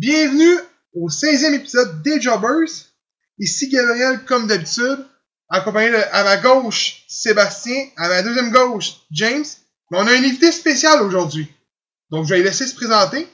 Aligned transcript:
Bienvenue 0.00 0.58
au 0.94 1.10
16e 1.10 1.52
épisode 1.52 2.00
des 2.00 2.22
Jobbers. 2.22 2.70
Ici 3.38 3.68
Gabriel, 3.68 4.24
comme 4.24 4.46
d'habitude, 4.46 5.06
accompagné 5.50 5.90
de, 5.90 6.02
à 6.12 6.24
ma 6.24 6.38
gauche 6.38 7.04
Sébastien, 7.06 7.86
à 7.98 8.08
ma 8.08 8.22
deuxième 8.22 8.50
gauche 8.50 8.92
James. 9.10 9.44
Mais 9.90 9.98
on 9.98 10.06
a 10.06 10.12
un 10.12 10.14
invité 10.14 10.52
spécial 10.52 11.02
aujourd'hui. 11.02 11.54
Donc 12.08 12.24
je 12.24 12.32
vais 12.32 12.42
laisser 12.42 12.66
se 12.66 12.74
présenter. 12.74 13.30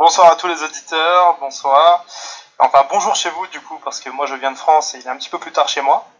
Bonsoir 0.00 0.32
à 0.32 0.34
tous 0.34 0.48
les 0.48 0.60
auditeurs, 0.64 1.38
bonsoir. 1.38 2.04
Enfin 2.58 2.88
bonjour 2.90 3.14
chez 3.14 3.30
vous 3.30 3.46
du 3.46 3.60
coup, 3.60 3.78
parce 3.84 4.00
que 4.00 4.10
moi 4.10 4.26
je 4.26 4.34
viens 4.34 4.50
de 4.50 4.58
France 4.58 4.96
et 4.96 4.98
il 4.98 5.06
est 5.06 5.10
un 5.10 5.16
petit 5.16 5.30
peu 5.30 5.38
plus 5.38 5.52
tard 5.52 5.68
chez 5.68 5.80
moi. 5.80 6.10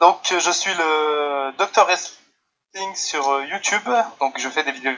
Donc 0.00 0.20
je 0.26 0.50
suis 0.50 0.72
le 0.72 1.52
Dr 1.58 1.84
Wrestling 1.84 2.94
sur 2.94 3.28
euh, 3.28 3.44
YouTube, 3.44 3.90
donc 4.20 4.38
je 4.38 4.48
fais 4.48 4.64
des 4.64 4.72
vidéos 4.72 4.96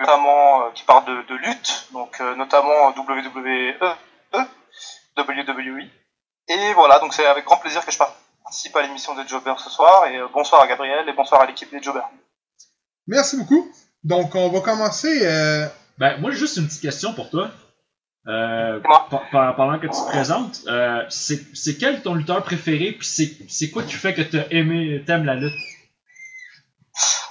notamment 0.00 0.62
euh, 0.66 0.70
qui 0.74 0.82
parlent 0.84 1.04
de, 1.06 1.22
de 1.28 1.34
lutte, 1.36 1.86
donc 1.92 2.20
euh, 2.20 2.34
notamment 2.34 2.88
WWE, 2.90 3.74
WWE. 5.16 5.88
Et 6.48 6.74
voilà, 6.74 6.98
donc 6.98 7.14
c'est 7.14 7.26
avec 7.26 7.44
grand 7.44 7.56
plaisir 7.58 7.84
que 7.84 7.92
je 7.92 7.98
participe 7.98 8.76
à 8.76 8.82
l'émission 8.82 9.14
des 9.14 9.26
Jobbers 9.26 9.58
ce 9.60 9.70
soir. 9.70 10.06
Et 10.06 10.16
euh, 10.18 10.26
bonsoir 10.32 10.62
à 10.62 10.66
Gabriel 10.66 11.08
et 11.08 11.12
bonsoir 11.12 11.40
à 11.42 11.46
l'équipe 11.46 11.70
des 11.70 11.82
Jobbers. 11.82 12.08
Merci 13.06 13.36
beaucoup. 13.38 13.70
Donc 14.02 14.34
on 14.34 14.50
va 14.50 14.60
commencer. 14.60 15.20
euh, 15.26 15.66
Ben, 15.98 16.20
moi, 16.20 16.30
j'ai 16.30 16.38
juste 16.38 16.56
une 16.56 16.66
petite 16.66 16.82
question 16.82 17.14
pour 17.14 17.30
toi. 17.30 17.50
Euh, 18.26 18.80
pendant 19.10 19.78
que 19.78 19.86
tu 19.86 19.92
te 19.92 20.06
présentes, 20.08 20.60
euh, 20.66 21.04
c'est 21.10 21.54
c'est 21.54 21.76
quel 21.76 22.00
ton 22.02 22.14
lutteur 22.14 22.42
préféré, 22.42 22.92
puis 22.92 23.06
c'est 23.06 23.36
c'est 23.50 23.70
quoi 23.70 23.82
qui 23.82 23.92
fait 23.92 24.14
que 24.14 24.22
t'as 24.22 24.44
aimé, 24.50 25.02
t'aimes 25.06 25.26
la 25.26 25.34
lutte? 25.34 25.52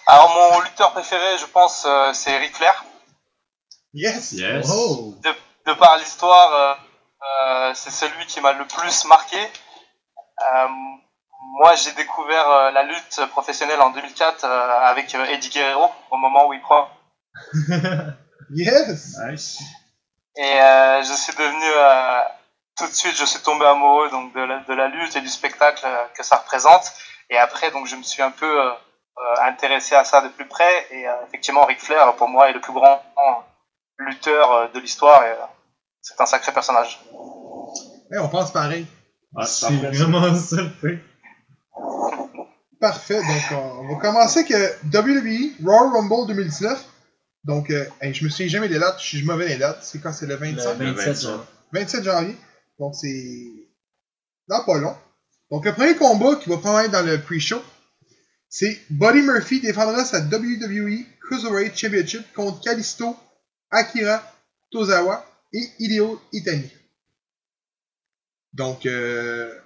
Alors 0.07 0.29
mon 0.29 0.59
lutteur 0.61 0.91
préféré, 0.91 1.37
je 1.37 1.45
pense, 1.45 1.85
euh, 1.85 2.11
c'est 2.13 2.37
Ric 2.37 2.55
Flair. 2.55 2.83
yes. 3.93 4.33
Yes. 4.33 4.67
Oh! 4.71 5.15
de 5.65 5.73
par 5.73 5.97
l'histoire, 5.97 6.53
euh, 6.53 6.73
euh, 7.47 7.71
c'est 7.73 7.89
celui 7.91 8.25
qui 8.25 8.41
m'a 8.41 8.51
le 8.51 8.65
plus 8.67 9.05
marqué. 9.05 9.37
Euh, 9.37 10.67
moi, 11.59 11.75
j'ai 11.75 11.91
découvert 11.93 12.49
euh, 12.49 12.71
la 12.71 12.83
lutte 12.83 13.21
professionnelle 13.31 13.79
en 13.81 13.91
2004 13.91 14.43
euh, 14.43 14.79
avec 14.81 15.13
euh, 15.15 15.23
Eddie 15.25 15.49
Guerrero 15.49 15.89
au 16.11 16.17
moment 16.17 16.47
où 16.47 16.53
il 16.53 16.61
prend. 16.61 16.89
Yes. 18.55 19.17
Nice. 19.25 19.59
Et 20.35 20.43
euh, 20.61 21.01
je 21.01 21.13
suis 21.13 21.33
devenu 21.33 21.63
euh, 21.63 22.19
tout 22.77 22.85
de 22.85 22.93
suite, 22.93 23.15
je 23.15 23.25
suis 23.25 23.39
tombé 23.39 23.65
amoureux 23.65 24.09
donc 24.11 24.33
de 24.33 24.41
la, 24.41 24.59
de 24.59 24.73
la 24.73 24.89
lutte 24.89 25.15
et 25.15 25.21
du 25.21 25.29
spectacle 25.29 25.83
euh, 25.85 26.05
que 26.15 26.23
ça 26.23 26.35
représente. 26.35 26.91
Et 27.29 27.37
après, 27.37 27.71
donc, 27.71 27.87
je 27.87 27.95
me 27.95 28.03
suis 28.03 28.21
un 28.21 28.29
peu 28.31 28.71
intéressé 29.41 29.95
à 29.95 30.03
ça 30.03 30.21
de 30.21 30.29
plus 30.29 30.47
près. 30.47 30.87
Et 30.91 31.07
euh, 31.07 31.11
effectivement, 31.27 31.65
Ric 31.65 31.79
Flair, 31.79 32.15
pour 32.15 32.27
moi, 32.27 32.49
est 32.49 32.53
le 32.53 32.61
plus 32.61 32.73
grand 32.73 33.01
lutteur 33.97 34.51
euh, 34.51 34.67
de 34.73 34.79
l'histoire. 34.79 35.23
Et 35.23 35.31
euh, 35.31 35.45
c'est 36.01 36.19
un 36.19 36.25
sacré 36.25 36.51
personnage. 36.51 36.99
Eh, 38.13 38.17
on 38.19 38.29
pense 38.29 38.51
pareil. 38.51 38.85
Ah, 39.35 39.45
c'est 39.45 39.67
parfait. 39.67 39.97
vraiment 39.97 40.35
ça 40.35 40.61
le 40.61 40.69
fait. 40.69 40.99
Parfait. 42.79 43.19
Donc 43.21 43.59
on 43.59 43.93
va 43.93 43.99
commencer 43.99 44.39
avec 44.39 44.51
euh, 44.51 44.69
WWE 44.93 45.53
Royal 45.63 45.93
Rumble 45.93 46.27
2019. 46.27 46.85
Donc 47.45 47.69
euh, 47.69 47.85
hey, 48.01 48.13
je 48.13 48.23
me 48.23 48.29
souviens 48.29 48.47
jamais 48.47 48.69
des 48.69 48.79
dates, 48.79 48.99
je 48.99 49.05
suis 49.05 49.23
mauvais 49.23 49.47
des 49.47 49.57
dates. 49.57 49.79
C'est 49.81 49.99
quand 49.99 50.13
c'est 50.13 50.27
le 50.27 50.35
25? 50.35 50.77
Le 50.79 50.91
27 50.91 51.07
27, 51.07 51.21
genre. 51.21 51.45
27 51.71 52.03
janvier. 52.03 52.37
Donc 52.79 52.93
c'est 52.95 53.69
dans 54.47 54.63
pas 54.65 54.77
long. 54.77 54.95
Donc 55.49 55.65
le 55.65 55.73
premier 55.73 55.95
combat 55.95 56.35
qui 56.35 56.49
va 56.49 56.57
probablement 56.57 56.85
être 56.85 56.91
dans 56.91 57.05
le 57.09 57.19
pre-show, 57.21 57.61
c'est 58.53 58.79
Buddy 58.91 59.23
Murphy 59.23 59.61
défendra 59.61 60.05
sa 60.05 60.19
WWE 60.19 61.05
Cruiserweight 61.21 61.75
Championship 61.75 62.31
contre 62.33 62.61
Kalisto, 62.61 63.17
Akira 63.71 64.21
Tozawa 64.71 65.25
et 65.51 65.71
Hideo 65.79 66.21
Itami. 66.31 66.69
Donc 68.53 68.85
euh, 68.85 69.59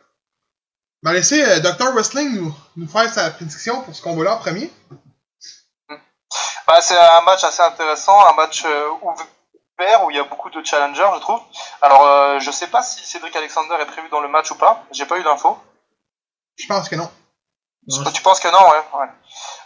on 1.04 1.10
va 1.10 1.14
laisser 1.14 1.44
euh, 1.44 1.60
Dr. 1.60 1.92
Wrestling 1.92 2.34
nous, 2.34 2.56
nous 2.78 2.88
faire 2.88 3.14
sa 3.14 3.30
prédiction 3.32 3.82
pour 3.82 3.94
ce 3.94 4.02
combat-là 4.02 4.36
en 4.36 4.40
premier. 4.40 4.72
Bah, 6.66 6.80
c'est 6.80 6.98
un 6.98 7.22
match 7.26 7.44
assez 7.44 7.64
intéressant, 7.64 8.18
un 8.26 8.36
match 8.36 8.64
euh, 8.64 8.90
ouvert 9.02 10.06
où 10.06 10.12
il 10.12 10.16
y 10.16 10.20
a 10.20 10.24
beaucoup 10.24 10.50
de 10.50 10.64
challengers, 10.64 11.12
je 11.16 11.20
trouve. 11.20 11.42
Alors, 11.82 12.06
euh, 12.06 12.40
je 12.40 12.52
sais 12.52 12.68
pas 12.68 12.82
si 12.84 13.06
Cédric 13.06 13.36
Alexander 13.36 13.76
est 13.82 13.86
prévu 13.86 14.08
dans 14.10 14.22
le 14.22 14.30
match 14.30 14.50
ou 14.52 14.56
pas. 14.56 14.86
J'ai 14.92 15.06
pas 15.06 15.20
eu 15.20 15.24
d'infos. 15.24 15.58
Je 16.56 16.68
pense 16.68 16.88
que 16.88 16.96
non. 16.96 17.12
Tu 18.14 18.22
penses 18.22 18.40
que 18.40 18.50
non, 18.50 18.70
ouais. 18.70 19.00
ouais. 19.00 19.12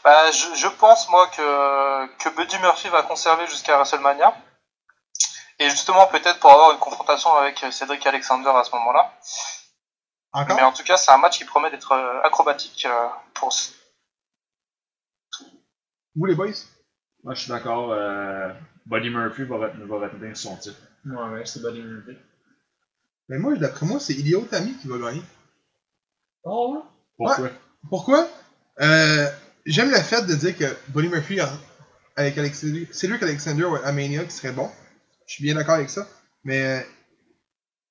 Bah, 0.03 0.31
je, 0.31 0.55
je 0.55 0.67
pense 0.67 1.09
moi 1.09 1.27
que 1.27 2.07
que 2.17 2.29
Buddy 2.29 2.57
Murphy 2.59 2.87
va 2.89 3.01
conserver 3.03 3.47
jusqu'à 3.47 3.77
WrestleMania. 3.77 4.35
Et 5.59 5.69
justement, 5.69 6.07
peut-être 6.07 6.39
pour 6.39 6.51
avoir 6.51 6.71
une 6.71 6.79
confrontation 6.79 7.33
avec 7.35 7.63
Cédric 7.71 8.05
Alexander 8.05 8.49
à 8.49 8.63
ce 8.63 8.71
moment-là. 8.75 9.13
Mais 10.55 10.63
en 10.63 10.71
tout 10.71 10.83
cas, 10.83 10.97
c'est 10.97 11.11
un 11.11 11.17
match 11.17 11.37
qui 11.37 11.45
promet 11.45 11.69
d'être 11.71 11.91
euh, 11.91 12.21
acrobatique 12.23 12.85
euh, 12.85 13.07
pour. 13.33 13.53
Vous 16.15 16.25
les 16.25 16.35
boys? 16.35 16.47
Moi, 17.23 17.33
je 17.35 17.41
suis 17.41 17.49
d'accord. 17.51 17.91
Euh, 17.91 18.51
Buddy 18.85 19.09
Murphy 19.09 19.43
va, 19.43 19.57
ret- 19.57 19.73
va 19.77 19.99
retenir 19.99 20.35
son 20.35 20.57
titre. 20.57 20.79
Ouais, 21.05 21.29
ouais, 21.29 21.45
c'est 21.45 21.61
Buddy 21.61 21.81
Murphy. 21.81 22.17
Mais 23.29 23.37
moi, 23.37 23.55
d'après 23.55 23.85
moi, 23.85 23.99
c'est 23.99 24.13
Hideo 24.13 24.41
Itami 24.41 24.77
qui 24.77 24.87
va 24.87 24.97
gagner. 24.97 25.23
Oh, 26.43 26.75
ouais? 26.75 26.81
Pourquoi? 27.17 27.49
Pourquoi? 27.89 28.27
Euh, 28.81 29.27
J'aime 29.65 29.91
le 29.91 29.97
fait 29.97 30.25
de 30.25 30.33
dire 30.33 30.57
que 30.57 30.65
Buddy 30.89 31.07
Murphy 31.09 31.39
a- 31.39 31.51
avec 32.15 32.37
Alexander, 32.37 32.87
Cedric 32.91 33.21
Alexander 33.21 33.67
à 33.83 33.91
Mania 33.91 34.23
qui 34.23 34.31
serait 34.31 34.51
bon. 34.53 34.69
Je 35.27 35.33
suis 35.35 35.43
bien 35.43 35.53
d'accord 35.55 35.75
avec 35.75 35.89
ça. 35.89 36.07
Mais 36.43 36.63
euh, 36.63 36.79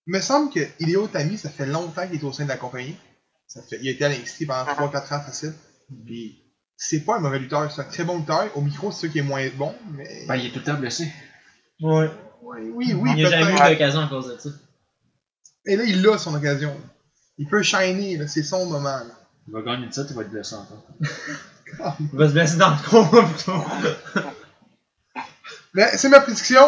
il 0.08 0.14
me 0.14 0.20
semble 0.20 0.52
que 0.52 0.60
Hideo 0.80 1.06
Itami, 1.06 1.38
ça 1.38 1.48
fait 1.48 1.66
longtemps 1.66 2.06
qu'il 2.08 2.16
est 2.20 2.24
au 2.24 2.32
sein 2.32 2.44
de 2.44 2.48
la 2.48 2.56
compagnie. 2.56 2.96
Ça 3.46 3.62
fait, 3.62 3.78
il 3.80 3.88
a 3.88 3.92
été 3.92 4.04
à 4.04 4.08
NXT 4.08 4.46
pendant 4.46 4.64
3-4 4.64 5.14
ans 5.14 5.20
facile. 5.20 5.54
Puis 6.06 6.42
c'est 6.76 7.00
pas 7.00 7.16
un 7.16 7.20
mauvais 7.20 7.38
lutteur, 7.38 7.70
c'est 7.70 7.80
un 7.82 7.84
très 7.84 8.04
bon 8.04 8.18
lutteur. 8.18 8.50
Au 8.56 8.60
micro, 8.62 8.90
c'est 8.90 9.00
sûr 9.00 9.12
qu'il 9.12 9.20
est 9.20 9.24
moins 9.28 9.46
bon. 9.56 9.74
Mais... 9.92 10.24
Ben, 10.26 10.36
il 10.36 10.46
est 10.46 10.50
tout 10.50 10.58
le 10.58 10.64
temps 10.64 10.74
blessé. 10.74 11.04
Ouais. 11.80 12.10
oui, 12.42 12.70
oui, 12.74 12.94
oui, 12.94 13.10
il 13.12 13.16
n'y 13.16 13.26
a 13.26 13.30
jamais 13.30 13.52
eu 13.52 13.72
d'occasion 13.72 14.00
à 14.00 14.08
cause 14.08 14.28
de 14.28 14.38
ça. 14.38 14.50
Et 15.66 15.76
là, 15.76 15.84
il 15.84 16.04
a 16.08 16.18
son 16.18 16.34
occasion. 16.34 16.76
Il 17.38 17.48
peut 17.48 17.62
shiner, 17.62 18.16
là, 18.16 18.26
c'est 18.28 18.42
son 18.42 18.66
moment. 18.66 18.88
Là. 18.88 19.19
Il 19.50 19.54
va 19.54 19.62
gagner 19.62 19.86
le 19.86 19.90
titre, 19.90 20.06
il 20.10 20.14
va 20.14 20.22
être 20.22 20.30
blessé 20.30 20.54
encore. 20.54 20.86
Il 21.98 22.18
va 22.18 22.28
se 22.28 22.32
blesser 22.32 22.56
dans 22.56 22.70
le 22.70 22.88
combat 22.88 23.28
plutôt. 23.34 23.64
Mais 25.74 25.88
c'est 25.96 26.08
ma 26.08 26.20
prédiction. 26.20 26.62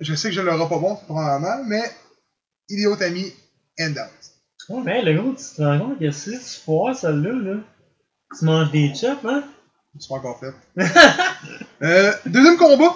Je 0.00 0.14
sais 0.14 0.28
que 0.28 0.34
je 0.34 0.42
l'aurai 0.42 0.68
pas 0.68 0.78
bon, 0.78 0.96
probablement, 0.96 1.64
mais 1.64 1.82
Hideo 2.68 2.94
Itami, 2.94 3.32
end 3.80 3.92
out. 3.92 4.68
Ouais, 4.68 4.82
mais 4.84 5.02
le 5.02 5.18
gros, 5.18 5.32
tu 5.32 5.56
te 5.56 5.62
rends 5.62 5.78
compte 5.78 5.98
que 5.98 6.10
si 6.10 6.32
tu 6.32 6.60
foires 6.62 6.94
celle-là, 6.94 7.32
là, 7.32 7.60
tu 8.38 8.44
manges 8.44 8.70
des 8.70 8.94
chops, 8.94 9.24
hein? 9.24 9.42
C'est 9.98 10.08
pas 10.08 10.16
encore 10.16 10.40
fait. 10.40 10.54
euh, 11.82 12.12
deuxième 12.26 12.58
combat. 12.58 12.94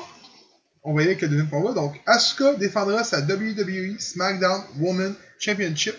On 0.82 0.92
va 0.92 1.00
y 1.00 1.04
aller 1.04 1.12
avec 1.12 1.22
le 1.22 1.28
deuxième 1.28 1.48
combat. 1.48 1.72
Donc, 1.72 1.98
Asuka 2.04 2.56
défendra 2.56 3.04
sa 3.04 3.20
WWE 3.20 3.98
SmackDown 3.98 4.64
Woman 4.80 5.14
Championship 5.38 5.96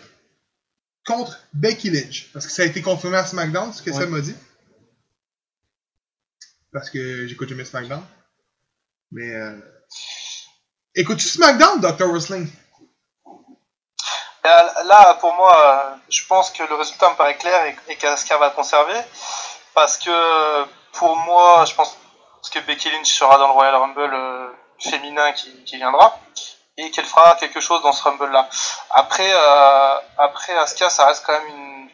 contre 1.05 1.39
Becky 1.53 1.89
Lynch. 1.89 2.31
Parce 2.33 2.45
que 2.45 2.51
ça 2.51 2.63
a 2.63 2.65
été 2.65 2.81
confirmé 2.81 3.17
à 3.17 3.25
SmackDown, 3.25 3.71
ce 3.71 3.81
que 3.81 3.91
Ouais. 3.91 3.97
ça 3.97 4.05
m'a 4.07 4.19
dit. 4.19 4.35
Parce 6.73 6.89
que 6.89 7.27
j'écoute 7.27 7.47
jamais 7.47 7.63
SmackDown. 7.63 8.03
Mais, 9.11 9.33
euh... 9.33 9.57
Écoutes-tu 10.95 11.27
SmackDown, 11.27 11.79
Dr. 11.79 12.07
Wrestling? 12.07 12.49
Là, 14.43 14.83
là, 14.85 15.13
pour 15.15 15.33
moi, 15.33 15.55
euh, 15.57 15.95
je 16.09 16.25
pense 16.27 16.51
que 16.51 16.63
le 16.63 16.75
résultat 16.75 17.09
me 17.09 17.15
paraît 17.15 17.37
clair 17.37 17.75
et, 17.87 17.95
qu'Asuka 17.95 18.37
va 18.37 18.49
le 18.49 18.55
conserver. 18.55 18.99
Parce 19.73 19.97
que 19.97 20.65
pour 20.93 21.15
moi, 21.17 21.65
je 21.65 21.73
pense 21.73 21.97
que 22.53 22.59
Becky 22.59 22.89
Lynch 22.91 23.07
sera 23.07 23.37
dans 23.37 23.47
le 23.47 23.53
Royal 23.53 23.75
Rumble 23.75 24.13
euh, 24.13 24.49
féminin 24.79 25.31
qui, 25.33 25.51
qui 25.63 25.77
viendra 25.77 26.19
et 26.77 26.91
qu'elle 26.91 27.05
fera 27.05 27.35
quelque 27.35 27.59
chose 27.59 27.81
dans 27.83 27.93
ce 27.93 28.03
Rumble-là. 28.03 28.49
Après, 28.91 29.31
euh, 29.31 29.97
après 30.17 30.57
Asuka, 30.57 30.89
ça 30.89 31.05
reste 31.05 31.25
quand 31.25 31.33
même 31.33 31.47
une 31.47 31.89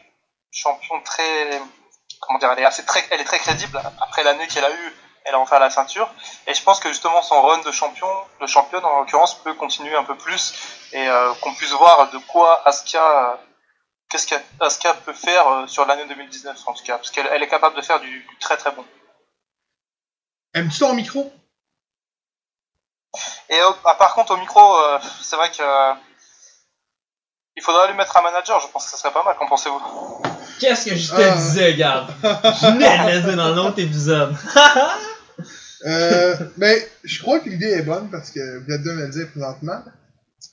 championne 0.50 1.02
très, 1.04 1.60
comment 2.20 2.38
dire, 2.38 2.50
elle 2.52 2.64
est 2.64 2.86
très, 2.86 3.06
elle 3.10 3.24
crédible. 3.24 3.80
Après 4.00 4.24
l'année 4.24 4.46
qu'elle 4.48 4.64
a 4.64 4.70
eue, 4.70 4.96
elle 5.24 5.34
a 5.34 5.38
enfin 5.38 5.58
la 5.60 5.70
ceinture. 5.70 6.12
Et 6.46 6.54
je 6.54 6.62
pense 6.62 6.80
que 6.80 6.88
justement 6.88 7.22
son 7.22 7.40
run 7.42 7.58
de 7.58 7.70
champion, 7.70 8.08
de 8.40 8.46
championne 8.46 8.84
en 8.84 9.00
l'occurrence, 9.00 9.34
peut 9.42 9.54
continuer 9.54 9.94
un 9.94 10.04
peu 10.04 10.16
plus 10.16 10.54
et 10.92 11.08
euh, 11.08 11.32
qu'on 11.40 11.54
puisse 11.54 11.72
voir 11.72 12.10
de 12.10 12.18
quoi 12.18 12.66
Asuka, 12.66 13.32
euh, 13.32 13.36
qu'est-ce 14.10 14.26
qu'Asuka 14.26 14.94
peut 14.94 15.12
faire 15.12 15.64
sur 15.68 15.86
l'année 15.86 16.06
2019 16.06 16.58
en 16.66 16.72
tout 16.72 16.84
cas, 16.84 16.96
parce 16.96 17.10
qu'elle 17.10 17.28
elle 17.32 17.42
est 17.42 17.48
capable 17.48 17.76
de 17.76 17.82
faire 17.82 18.00
du, 18.00 18.26
très 18.40 18.56
très 18.56 18.72
bon. 18.72 18.84
Aimes-tu 20.54 20.80
ton 20.80 20.92
micro? 20.92 21.32
Et 23.52 23.60
euh, 23.60 23.70
ah, 23.84 23.94
par 23.98 24.14
contre 24.14 24.32
au 24.34 24.38
micro, 24.38 24.60
euh, 24.60 24.98
c'est 25.20 25.36
vrai 25.36 25.50
que 25.50 25.62
euh, 25.62 25.92
il 27.56 27.62
faudrait 27.62 27.88
lui 27.88 27.96
mettre 27.96 28.16
un 28.16 28.22
manager, 28.22 28.58
je 28.60 28.66
pense 28.68 28.86
que 28.86 28.90
ça 28.92 28.96
serait 28.96 29.12
pas 29.12 29.22
mal, 29.24 29.36
qu'en 29.38 29.46
pensez-vous? 29.46 29.80
Qu'est-ce 30.58 30.86
que 30.90 30.96
je 30.96 31.10
te 31.14 31.20
Ah. 31.20 31.34
disais, 31.36 31.74
Gab? 31.74 32.06
Je 32.22 32.66
venais 32.72 33.20
de 33.20 33.32
dans 33.32 33.54
l'autre 33.54 33.78
épisode. 33.78 34.34
Euh, 35.84 36.36
ben, 36.58 36.80
je 37.02 37.20
crois 37.20 37.40
que 37.40 37.48
l'idée 37.48 37.72
est 37.72 37.82
bonne 37.82 38.08
parce 38.08 38.30
que 38.30 38.38
vous 38.64 38.72
êtes 38.72 38.84
deux 38.84 38.92
me 38.94 39.02
le 39.06 39.08
dire 39.10 39.28
présentement. 39.32 39.82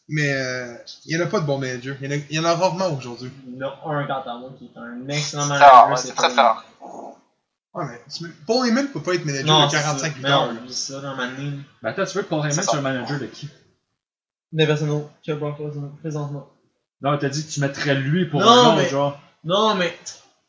Mais 0.07 0.33
euh, 0.33 0.73
il 1.05 1.15
n'y 1.15 1.21
en 1.21 1.27
a 1.27 1.29
pas 1.29 1.39
de 1.39 1.45
bons 1.45 1.59
managers. 1.59 1.95
Il 2.01 2.11
y 2.11 2.15
en 2.15 2.17
a, 2.17 2.21
il 2.31 2.35
y 2.35 2.39
en 2.39 2.45
a 2.45 2.55
rarement 2.55 2.87
aujourd'hui. 2.97 3.31
Il 3.47 3.59
y 3.59 3.63
en 3.63 3.67
a 3.67 3.95
un 3.95 4.07
quant 4.07 4.23
à 4.27 4.37
moi 4.39 4.49
qui 4.57 4.65
est 4.65 4.79
un 4.79 5.07
excellent 5.07 5.43
C'est 5.43 5.49
manager. 5.49 5.97
c'est 5.99 6.15
très 6.15 6.29
très 6.31 6.41
rare. 6.41 6.63
Ouais, 7.73 7.85
mais 7.87 8.01
tu- 8.11 8.29
Paul 8.47 8.67
Heyman 8.67 8.87
peut 8.91 9.01
pas 9.01 9.13
être 9.13 9.25
manager 9.25 9.45
Non, 9.47 9.65
de 9.67 9.71
c'est 9.71 9.77
45 9.77 10.11
ça. 10.11 10.15
lutteurs. 10.17 10.53
Mais 10.53 10.59
non, 10.61 10.67
ça 10.69 11.01
dans 11.01 11.15
ma 11.15 11.27
ligne. 11.31 11.61
Ben 11.83 11.89
attends, 11.89 12.05
tu 12.05 12.17
veux 12.17 12.23
que 12.23 12.29
Paul 12.29 12.39
Heyman 12.39 12.63
soit 12.63 12.77
un 12.77 12.81
manager 12.81 13.19
de 13.19 13.25
qui? 13.27 13.49
Des 14.51 14.65
personnes 14.65 15.03
que 15.25 15.31
Brock 15.33 15.59
Lesnar, 15.59 15.91
présentement? 15.99 16.47
Non, 17.01 17.17
t'as 17.17 17.29
dit 17.29 17.45
que 17.45 17.51
tu 17.51 17.59
mettrais 17.59 17.95
lui 17.95 18.25
pour 18.25 18.41
Non, 18.41 18.47
un 18.71 18.75
mais- 18.75 18.89
genre. 18.89 19.19
Non, 19.43 19.75
mais 19.75 19.95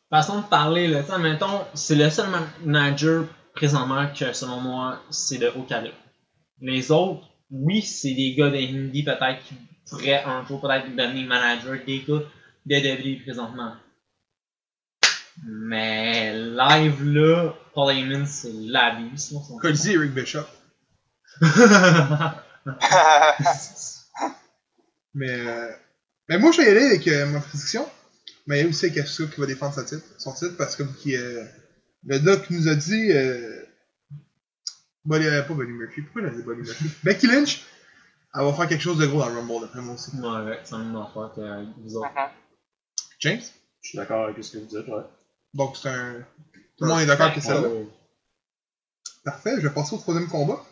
façon 0.09 0.39
de 0.41 0.45
parler, 0.45 0.87
là, 0.87 1.03
tu 1.03 1.11
sais, 1.11 1.19
mettons, 1.19 1.61
c'est 1.75 1.95
le 1.95 2.09
seul 2.09 2.25
manager 2.65 3.25
présentement 3.53 4.07
que, 4.13 4.33
selon 4.33 4.59
moi, 4.59 4.99
c'est 5.11 5.37
de 5.37 5.47
haut 5.55 5.63
calibre. 5.63 5.95
Les 6.59 6.91
autres, 6.91 7.21
oui, 7.51 7.81
c'est 7.83 8.13
des 8.13 8.33
gars 8.35 8.49
de 8.49 8.55
Hindi 8.57 9.03
peut-être 9.03 9.43
qui 9.43 9.55
pourraient 9.89 10.23
un 10.23 10.43
jour 10.45 10.59
peut-être 10.59 10.89
devenir 10.95 11.27
manager 11.27 11.77
des 11.85 11.99
gars 11.99 12.19
de 12.65 12.75
WWE 12.75 13.23
présentement. 13.23 13.73
Mais 15.43 16.33
live 16.33 17.03
là, 17.03 17.55
Paul 17.73 17.93
Heyman, 17.93 18.25
c'est 18.25 18.51
l'abus. 18.53 19.33
Comme 19.59 19.71
dit 19.71 19.93
Eric 19.93 20.13
Bishop. 20.13 20.45
Mais, 25.13 25.29
euh, 25.29 25.69
mais 26.29 26.37
moi, 26.37 26.51
je 26.53 26.61
vais 26.61 26.67
y 26.67 26.69
aller 26.69 26.85
avec 26.85 27.05
euh, 27.07 27.25
ma 27.25 27.41
prédiction. 27.41 27.85
Mais 28.47 28.59
il 28.59 28.63
y 28.63 28.65
a 28.65 28.69
aussi 28.69 28.87
Asuka 28.97 29.33
qui 29.33 29.41
va 29.41 29.47
défendre 29.47 29.73
son 29.73 29.83
titre, 29.83 30.05
son 30.17 30.33
titre 30.33 30.55
parce 30.57 30.75
que 30.75 30.83
qui, 30.83 31.15
euh, 31.15 31.43
le 32.05 32.19
doc 32.19 32.49
nous 32.49 32.67
a 32.67 32.75
dit. 32.75 33.11
Euh, 33.11 33.61
euh, 35.09 35.43
pas 35.43 35.53
Buddy 35.53 35.71
Murphy. 35.71 36.01
Pourquoi 36.01 36.21
il 36.21 36.27
a 36.27 36.29
dit 36.31 36.43
Buddy 36.43 36.61
Murphy? 36.61 36.85
Becky 37.03 37.27
Lynch, 37.27 37.63
elle 38.33 38.43
va 38.43 38.53
faire 38.53 38.67
quelque 38.67 38.81
chose 38.81 38.97
de 38.97 39.05
gros 39.05 39.19
dans 39.19 39.29
le 39.29 39.39
Rumble, 39.39 39.61
d'après 39.61 39.81
moi 39.81 39.95
aussi. 39.95 40.11
Ouais, 40.15 40.59
c'est 40.63 40.71
la 40.73 40.77
même 40.79 40.95
affaire 40.95 41.31
que 41.35 41.65
vous 41.81 41.97
autres. 41.97 42.09
Mhm. 42.09 42.29
James? 43.19 43.41
Je 43.81 43.89
suis 43.89 43.97
d'accord 43.97 44.25
avec 44.25 44.43
ce 44.43 44.51
que 44.53 44.57
vous 44.59 44.65
dites, 44.65 44.87
ouais. 44.87 45.03
Donc, 45.53 45.77
c'est 45.77 45.89
un. 45.89 46.25
Tout 46.77 46.85
le 46.85 46.87
monde 46.87 47.01
est 47.01 47.05
d'accord 47.05 47.27
avec 47.27 47.43
celle-là. 47.43 47.67
Ouais. 47.67 47.87
Parfait, 49.23 49.55
je 49.57 49.67
vais 49.67 49.73
passer 49.73 49.95
au 49.95 49.99
troisième 49.99 50.27
combat. 50.27 50.63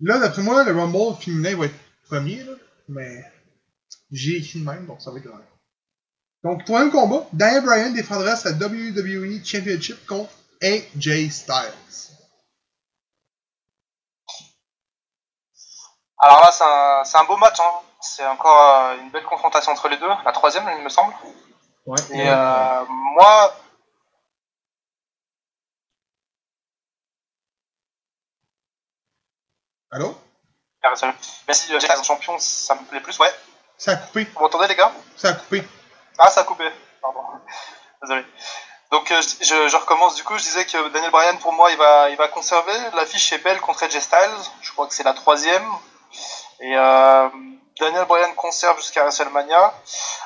Là, 0.00 0.18
d'après 0.18 0.42
moi, 0.42 0.64
le 0.64 0.78
Rumble 0.78 1.20
féminin 1.20 1.56
va 1.56 1.66
être 1.66 1.74
premier, 2.08 2.42
là, 2.42 2.52
mais 2.88 3.22
j'ai 4.10 4.38
écrit 4.38 4.60
de 4.60 4.64
même, 4.64 4.86
donc 4.86 5.02
ça 5.02 5.10
va 5.10 5.18
être 5.18 5.30
correct. 5.30 5.46
Donc, 6.42 6.64
troisième 6.64 6.90
combat, 6.90 7.26
Daniel 7.34 7.64
Bryan 7.64 7.92
défendra 7.92 8.34
sa 8.36 8.52
WWE 8.52 9.44
Championship 9.44 10.06
contre 10.06 10.32
AJ 10.62 11.30
Styles. 11.30 12.10
Alors 16.18 16.40
là, 16.40 16.50
c'est 16.52 16.64
un, 16.64 17.04
c'est 17.04 17.18
un 17.18 17.24
beau 17.24 17.36
match. 17.36 17.58
Hein. 17.60 17.80
C'est 18.00 18.26
encore 18.26 18.86
euh, 18.86 19.02
une 19.02 19.10
belle 19.10 19.24
confrontation 19.24 19.72
entre 19.72 19.88
les 19.88 19.98
deux. 19.98 20.08
La 20.24 20.32
troisième, 20.32 20.64
il 20.78 20.84
me 20.84 20.88
semble. 20.88 21.14
Ouais. 21.90 21.98
Et 22.12 22.28
euh, 22.28 22.84
moi, 22.88 23.52
Allô? 29.90 30.14
euh, 30.84 31.12
j'ai 31.48 31.88
la 31.88 32.02
champion, 32.04 32.38
ça 32.38 32.76
me 32.76 32.84
plaît 32.84 33.00
plus, 33.00 33.18
ouais. 33.18 33.34
Ça 33.76 33.92
a 33.92 33.96
coupé, 33.96 34.24
Vous 34.34 34.40
m'entendez, 34.40 34.68
les 34.68 34.76
gars? 34.76 34.92
Ça 35.16 35.30
a 35.30 35.32
coupé. 35.32 35.64
Ah, 36.16 36.30
ça 36.30 36.42
a 36.42 36.44
coupé. 36.44 36.70
Pardon. 37.02 37.22
Désolé. 38.02 38.24
Donc, 38.92 39.10
euh, 39.10 39.20
je, 39.20 39.44
je- 39.44 39.68
je 39.68 39.76
recommence 39.76 40.14
du 40.14 40.22
coup. 40.22 40.38
Je 40.38 40.44
disais 40.44 40.64
que 40.64 40.88
Daniel 40.90 41.10
Bryan, 41.10 41.38
pour 41.38 41.52
moi, 41.52 41.72
il 41.72 41.76
va, 41.76 42.08
il 42.10 42.16
va 42.16 42.28
conserver. 42.28 42.72
L'affiche 42.94 43.32
est 43.32 43.38
belle 43.42 43.60
contre 43.60 43.82
AJ 43.82 43.98
Styles. 43.98 44.38
Je 44.62 44.70
crois 44.70 44.86
que 44.86 44.94
c'est 44.94 45.02
la 45.02 45.14
troisième. 45.14 45.66
Et 46.60 46.76
euh, 46.76 47.28
Daniel 47.80 48.04
Bryan 48.06 48.32
conserve 48.34 48.76
jusqu'à 48.78 49.02
WrestleMania. 49.02 49.74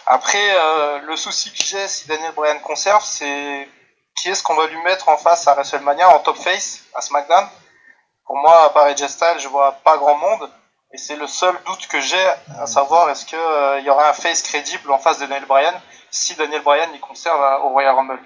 Après, 0.07 0.57
euh, 0.57 0.99
le 1.01 1.17
souci 1.17 1.51
que 1.53 1.63
j'ai 1.63 1.89
si 1.89 2.07
Daniel 2.07 2.33
Bryan 2.33 2.61
conserve, 2.61 3.05
c'est 3.05 3.69
qui 4.17 4.29
est-ce 4.29 4.43
qu'on 4.43 4.55
va 4.55 4.67
lui 4.67 4.81
mettre 4.83 5.09
en 5.09 5.17
face 5.17 5.49
à 5.49 5.55
WrestleMania 5.55 6.09
en 6.11 6.21
top 6.21 6.37
face 6.37 6.81
à 6.95 7.01
SmackDown? 7.01 7.49
Pour 8.27 8.37
moi, 8.37 8.65
à 8.65 8.71
part 8.71 8.85
AJ 8.85 9.07
Styles, 9.09 9.39
je 9.39 9.49
vois 9.49 9.73
pas 9.85 9.97
grand 9.97 10.17
monde. 10.17 10.51
Et 10.93 10.99
c'est 10.99 11.17
le 11.17 11.27
seul 11.27 11.57
doute 11.67 11.89
que 11.89 12.01
j'ai, 12.01 12.29
à 12.61 12.67
savoir 12.67 13.11
est-ce 13.11 13.25
qu'il 13.27 13.39
il 13.81 13.85
y 13.85 13.91
aura 13.91 14.11
un 14.11 14.13
face 14.13 14.43
crédible 14.43 14.93
en 14.93 14.99
face 14.99 15.19
de 15.19 15.27
Daniel 15.27 15.47
Bryan 15.47 15.75
si 16.11 16.37
Daniel 16.37 16.63
Bryan 16.63 16.89
il 16.95 17.01
conserve 17.01 17.43
euh, 17.43 17.59
au 17.65 17.71
Royal 17.71 17.95
Rumble? 17.97 18.21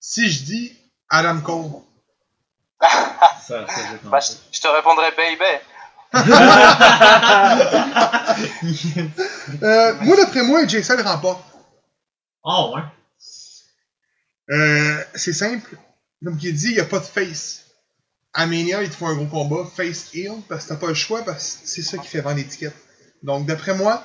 Si 0.00 0.30
je 0.30 0.44
dis 0.44 0.78
Adam 1.10 1.40
Cole, 1.40 1.82
Ça, 3.48 3.66
ça, 3.66 3.80
j'ai 3.90 4.08
Bah, 4.08 4.20
je, 4.20 4.32
je 4.52 4.60
te 4.60 4.68
répondrai 4.68 5.10
baby. 5.12 5.44
euh, 9.62 9.94
moi, 10.00 10.16
d'après 10.16 10.42
moi, 10.42 10.60
AJ 10.60 10.82
Styles 10.82 11.00
remporte. 11.02 11.44
Oh, 12.44 12.74
ouais. 12.74 12.82
Euh, 14.50 15.04
c'est 15.14 15.32
simple. 15.32 15.76
Comme 16.24 16.38
il 16.42 16.54
dit, 16.54 16.68
il 16.68 16.74
n'y 16.74 16.80
a 16.80 16.84
pas 16.84 16.98
de 17.00 17.04
face. 17.04 17.64
À 18.32 18.46
Mania, 18.46 18.82
il 18.82 18.90
te 18.90 18.94
faut 18.94 19.06
un 19.06 19.14
gros 19.16 19.26
combat, 19.26 19.68
face 19.74 20.14
heel, 20.14 20.32
parce 20.48 20.64
que 20.64 20.68
t'as 20.70 20.76
pas 20.76 20.88
le 20.88 20.94
choix, 20.94 21.24
parce 21.24 21.56
que 21.56 21.68
c'est 21.68 21.82
ça 21.82 21.98
qui 21.98 22.08
fait 22.08 22.20
vendre 22.20 22.36
l'étiquette. 22.36 22.74
Donc, 23.22 23.46
d'après 23.46 23.74
moi, 23.74 24.04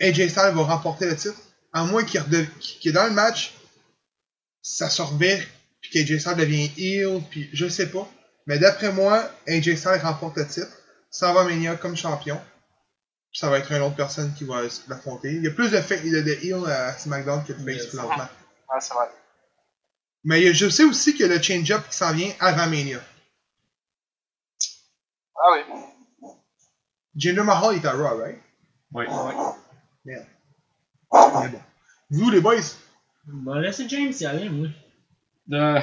AJ 0.00 0.28
Styles 0.28 0.52
va 0.54 0.62
remporter 0.62 1.06
le 1.06 1.16
titre. 1.16 1.36
À 1.72 1.84
moins 1.84 2.04
qu'il 2.04 2.20
redev- 2.20 2.46
que 2.82 2.90
dans 2.90 3.04
le 3.04 3.10
match, 3.10 3.54
ça 4.62 4.88
se 4.88 5.02
revire, 5.02 5.44
puis 5.80 5.90
qu'AJ 5.90 6.18
Styles 6.20 6.36
devient 6.36 6.70
heel, 6.78 7.20
puis 7.30 7.50
je 7.52 7.68
sais 7.68 7.88
pas. 7.90 8.08
Mais 8.46 8.58
d'après 8.58 8.92
moi, 8.92 9.28
AJ 9.48 9.76
Styles 9.76 10.00
remporte 10.02 10.36
le 10.36 10.46
titre. 10.46 10.68
Ça 11.14 11.32
va 11.32 11.44
Mania 11.44 11.76
comme 11.76 11.96
champion. 11.96 12.40
Puis 13.30 13.38
ça 13.38 13.48
va 13.48 13.58
être 13.60 13.70
une 13.70 13.82
autre 13.82 13.94
personne 13.94 14.34
qui 14.34 14.42
va 14.44 14.62
l'affronter. 14.88 15.32
Il 15.32 15.44
y 15.44 15.46
a 15.46 15.52
plus 15.52 15.70
de, 15.70 15.80
fa- 15.80 15.96
de, 15.96 16.22
de 16.22 16.38
heel 16.44 16.66
à 16.68 16.92
SmackDown 16.98 17.44
que 17.44 17.52
de 17.52 17.58
face 17.58 17.66
Yes. 17.84 17.86
présentement. 17.86 18.28
Ah, 18.68 18.80
c'est 18.80 18.94
vrai. 18.94 19.06
Mais 20.24 20.52
je 20.52 20.68
sais 20.68 20.82
aussi 20.82 21.16
que 21.16 21.22
le 21.22 21.40
change-up 21.40 21.86
qui 21.88 21.96
s'en 21.96 22.12
vient 22.12 22.32
avant 22.40 22.66
Mania. 22.66 22.98
Ah 25.36 25.52
oui. 25.52 26.30
Jinder 27.14 27.42
Mahal 27.44 27.76
est 27.76 27.84
à 27.86 27.92
Raw, 27.92 28.18
right? 28.18 28.38
Oui. 28.92 29.04
Mais 30.04 31.48
bon. 31.48 31.60
Vous, 32.10 32.30
les 32.30 32.40
boys, 32.40 32.56
Bah, 33.26 33.60
laissez 33.60 33.88
James 33.88 34.12
y 34.18 34.24
aller, 34.26 34.48
moi. 34.48 34.68
Euh, 35.52 35.80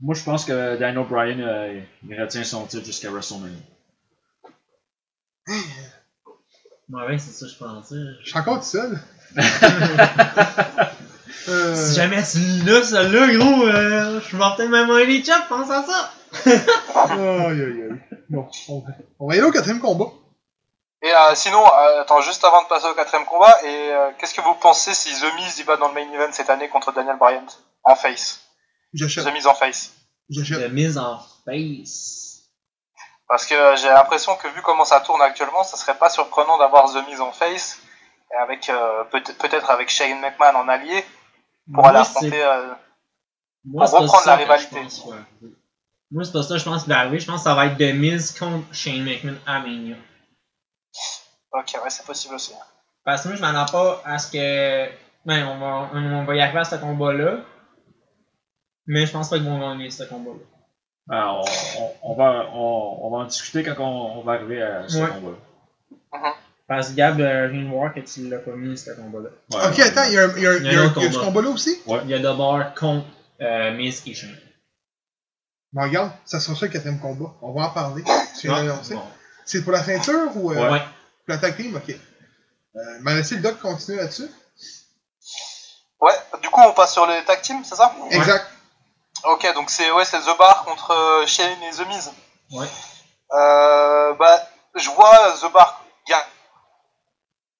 moi, 0.00 0.14
je 0.14 0.22
pense 0.22 0.44
que 0.46 0.76
Daniel 0.78 1.06
Bryan, 1.06 1.40
euh, 1.40 1.82
il 2.08 2.20
retient 2.20 2.44
son 2.44 2.64
titre 2.66 2.86
jusqu'à 2.86 3.10
WrestleMania. 3.10 3.58
Ouais, 6.88 7.18
c'est 7.18 7.32
ça, 7.32 7.46
je 7.46 7.56
pensais. 7.56 7.94
je 8.22 8.28
suis 8.28 8.38
encore 8.38 8.58
tout 8.58 8.64
seul. 8.66 8.98
Euh, 11.48 11.74
Si 11.74 11.94
jamais 11.94 12.22
c'est 12.22 12.38
là, 12.66 12.82
celle-là, 12.82 13.34
gros, 13.34 13.64
euh, 13.64 14.20
je 14.20 14.36
vais 14.36 14.44
peut-être 14.56 14.68
même 14.68 14.90
un 14.90 15.04
les 15.04 15.24
chops, 15.24 15.48
pense 15.48 15.70
à 15.70 15.82
ça. 15.82 16.12
aïe, 16.44 17.62
aïe, 17.62 17.82
aïe. 17.82 18.20
Bon, 18.28 18.46
on 18.68 18.80
va, 18.80 18.88
on 19.18 19.26
va 19.28 19.34
y 19.34 19.38
aller 19.38 19.48
au 19.48 19.50
quatrième 19.50 19.80
combat. 19.80 20.10
Et 21.02 21.08
euh, 21.10 21.34
sinon, 21.34 21.64
euh, 21.64 22.02
attends, 22.02 22.20
juste 22.20 22.44
avant 22.44 22.62
de 22.62 22.68
passer 22.68 22.86
au 22.88 22.94
quatrième 22.94 23.24
combat, 23.24 23.56
et 23.64 23.68
euh, 23.92 24.10
qu'est-ce 24.18 24.34
que 24.34 24.42
vous 24.42 24.54
pensez 24.54 24.92
si 24.92 25.08
The 25.18 25.34
Miz 25.36 25.58
il 25.58 25.64
va 25.64 25.78
dans 25.78 25.88
le 25.88 25.94
main 25.94 26.12
event 26.12 26.30
cette 26.32 26.50
année 26.50 26.68
contre 26.68 26.92
Daniel 26.92 27.16
Bryan? 27.16 27.46
En 27.84 27.94
face 27.96 28.40
J'achète. 28.92 29.24
The 29.24 29.32
Miz 29.32 29.46
en 29.46 29.54
face. 29.54 29.92
J'achète. 30.28 30.60
De 30.60 30.66
mise 30.68 30.98
en 30.98 31.18
face. 31.46 32.29
Parce 33.30 33.46
que 33.46 33.76
j'ai 33.76 33.88
l'impression 33.88 34.34
que 34.36 34.48
vu 34.48 34.60
comment 34.62 34.84
ça 34.84 35.00
tourne 35.00 35.22
actuellement, 35.22 35.62
ça 35.62 35.76
serait 35.76 35.96
pas 35.96 36.10
surprenant 36.10 36.58
d'avoir 36.58 36.92
The 36.92 37.06
Miz 37.08 37.20
en 37.20 37.30
face, 37.32 37.80
avec 38.40 38.68
euh, 38.68 39.04
peut-être 39.04 39.70
avec 39.70 39.88
Shane 39.88 40.20
McMahon 40.20 40.56
en 40.56 40.68
allié 40.68 41.04
pour 41.72 41.86
aller 41.86 41.98
Moi, 41.98 42.04
c'est- 42.04 42.16
affronter. 42.18 42.42
euh, 42.44 42.74
moi, 43.64 43.84
pour 43.86 43.98
reprendre 44.00 44.22
ça 44.24 44.30
la 44.32 44.36
que 44.36 44.42
rivalité. 44.42 44.76
je 44.76 44.82
pense, 44.82 45.04
ouais. 45.06 45.48
Moi, 46.10 46.24
c'est 46.24 46.32
pas 46.32 46.42
ça, 46.42 46.56
je 46.58 46.64
pense 46.64 46.88
va 46.88 46.98
arriver. 46.98 47.20
Je 47.20 47.26
pense 47.26 47.36
que 47.36 47.44
ça 47.44 47.54
va 47.54 47.66
être 47.66 47.76
de 47.76 47.92
mise 47.92 48.36
contre 48.36 48.66
Shane 48.74 49.04
McMahon 49.04 49.38
à 49.46 49.60
Mania. 49.60 49.94
Ok, 51.52 51.78
ouais, 51.84 51.90
c'est 51.90 52.04
possible 52.04 52.34
aussi. 52.34 52.52
Parce 53.04 53.22
que 53.22 53.28
moi, 53.28 53.36
je 53.36 53.42
m'en 53.42 53.64
pas 53.66 54.02
à 54.04 54.18
ce 54.18 54.30
que. 54.32 54.90
Ben, 55.24 55.46
on 55.46 55.58
va, 55.58 55.90
on 55.94 56.24
va 56.24 56.34
y 56.34 56.40
arriver 56.40 56.58
à 56.60 56.64
ce 56.64 56.74
combat-là. 56.76 57.36
Mais 58.86 59.06
je 59.06 59.12
pense 59.12 59.30
pas 59.30 59.36
qu'ils 59.36 59.46
vont 59.48 59.60
gagner 59.60 59.88
ce 59.90 60.02
combat-là. 60.02 60.40
Ah, 61.10 61.34
on, 61.34 61.44
on- 61.80 61.92
on 62.02 62.14
va, 62.14 62.46
on, 62.54 62.98
on 63.02 63.10
va 63.10 63.16
en 63.18 63.24
discuter 63.24 63.64
quand 63.64 63.76
on, 63.80 64.20
on 64.20 64.22
va 64.22 64.34
arriver 64.34 64.62
à 64.62 64.88
ce 64.88 64.98
Ouais. 64.98 65.08
combat-là. 65.08 66.34
Parce 66.68 66.90
que 66.90 66.94
Gab 66.94 67.20
euh, 67.20 67.48
vient 67.48 67.62
de 67.64 67.68
voir 67.68 67.92
que 67.92 67.98
tu 68.00 68.28
l'as 68.28 68.38
pas 68.38 68.52
mis 68.52 68.78
ce 68.78 68.90
combat-là. 68.92 69.30
Ouais, 69.52 69.66
ok, 69.72 69.76
ouais, 69.78 69.82
attends, 69.84 70.04
il 70.04 70.12
y 70.12 70.18
a, 70.18 70.26
y 70.38 70.46
a, 70.46 70.82
a 70.82 70.84
a 70.84 70.88
du 70.88 70.94
combat. 70.94 71.24
combat 71.24 71.42
là 71.42 71.48
aussi? 71.48 71.80
Il 72.04 72.08
y 72.10 72.14
a 72.14 72.18
d'abord 72.20 72.62
contre 72.74 73.06
euh, 73.40 73.76
et 73.78 73.90
Shane. 74.14 74.36
Bon, 75.72 75.82
regarde, 75.82 76.12
ça 76.24 76.38
sera 76.38 76.56
ça 76.56 76.66
le 76.66 76.72
quatrième 76.72 77.00
combat. 77.00 77.32
On 77.42 77.52
va 77.52 77.66
en 77.66 77.70
parler. 77.70 78.04
Tu 78.38 78.46
viens 78.46 78.56
Ah, 78.58 78.62
d'annoncer. 78.64 78.94
bon. 78.94 79.02
C'est 79.44 79.62
pour 79.62 79.72
la 79.72 79.82
ceinture 79.82 80.36
ou 80.36 80.52
euh, 80.52 80.70
Ouais. 80.70 80.78
pour 80.78 80.86
la 81.28 81.38
tag 81.38 81.56
team? 81.56 81.74
Ok. 81.74 81.90
Euh, 81.90 82.80
mais 83.02 83.16
laissez 83.16 83.36
le 83.36 83.42
doc 83.42 83.58
continuer 83.58 83.98
là-dessus? 83.98 84.28
Ouais, 86.00 86.12
du 86.40 86.48
coup, 86.50 86.60
on 86.60 86.72
passe 86.72 86.92
sur 86.92 87.06
les 87.06 87.24
tag 87.24 87.40
teams, 87.42 87.64
c'est 87.64 87.74
ça? 87.74 87.92
Exact. 88.10 88.46
Ok, 89.24 89.52
donc 89.54 89.70
c'est 89.70 89.90
ouais, 89.92 90.04
c'est 90.04 90.20
The 90.20 90.36
Bar 90.38 90.64
contre 90.64 90.92
euh, 90.92 91.26
Shane 91.26 91.62
et 91.62 91.70
The 91.70 91.86
Miz. 91.88 92.12
Ouais. 92.52 92.66
Euh, 93.32 94.14
bah, 94.14 94.40
je 94.74 94.88
vois 94.90 95.32
The 95.40 95.52
Bar 95.52 95.82
ga- 96.08 96.26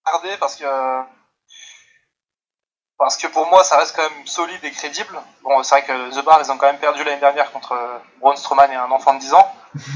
garder 0.06 0.36
parce 0.38 0.56
que 0.56 0.64
parce 2.98 3.16
que 3.16 3.26
pour 3.28 3.46
moi 3.46 3.62
ça 3.64 3.76
reste 3.78 3.94
quand 3.96 4.02
même 4.08 4.26
solide 4.26 4.62
et 4.64 4.70
crédible. 4.70 5.20
Bon, 5.42 5.62
c'est 5.62 5.74
vrai 5.76 5.84
que 5.84 6.10
The 6.18 6.24
Bar 6.24 6.40
ils 6.42 6.50
ont 6.50 6.56
quand 6.58 6.66
même 6.66 6.78
perdu 6.78 7.04
l'année 7.04 7.20
dernière 7.20 7.50
contre 7.52 7.72
euh, 7.72 7.98
Braun 8.20 8.36
Strowman 8.36 8.70
et 8.72 8.76
un 8.76 8.90
enfant 8.90 9.14
de 9.14 9.20
10 9.20 9.34
ans. 9.34 9.54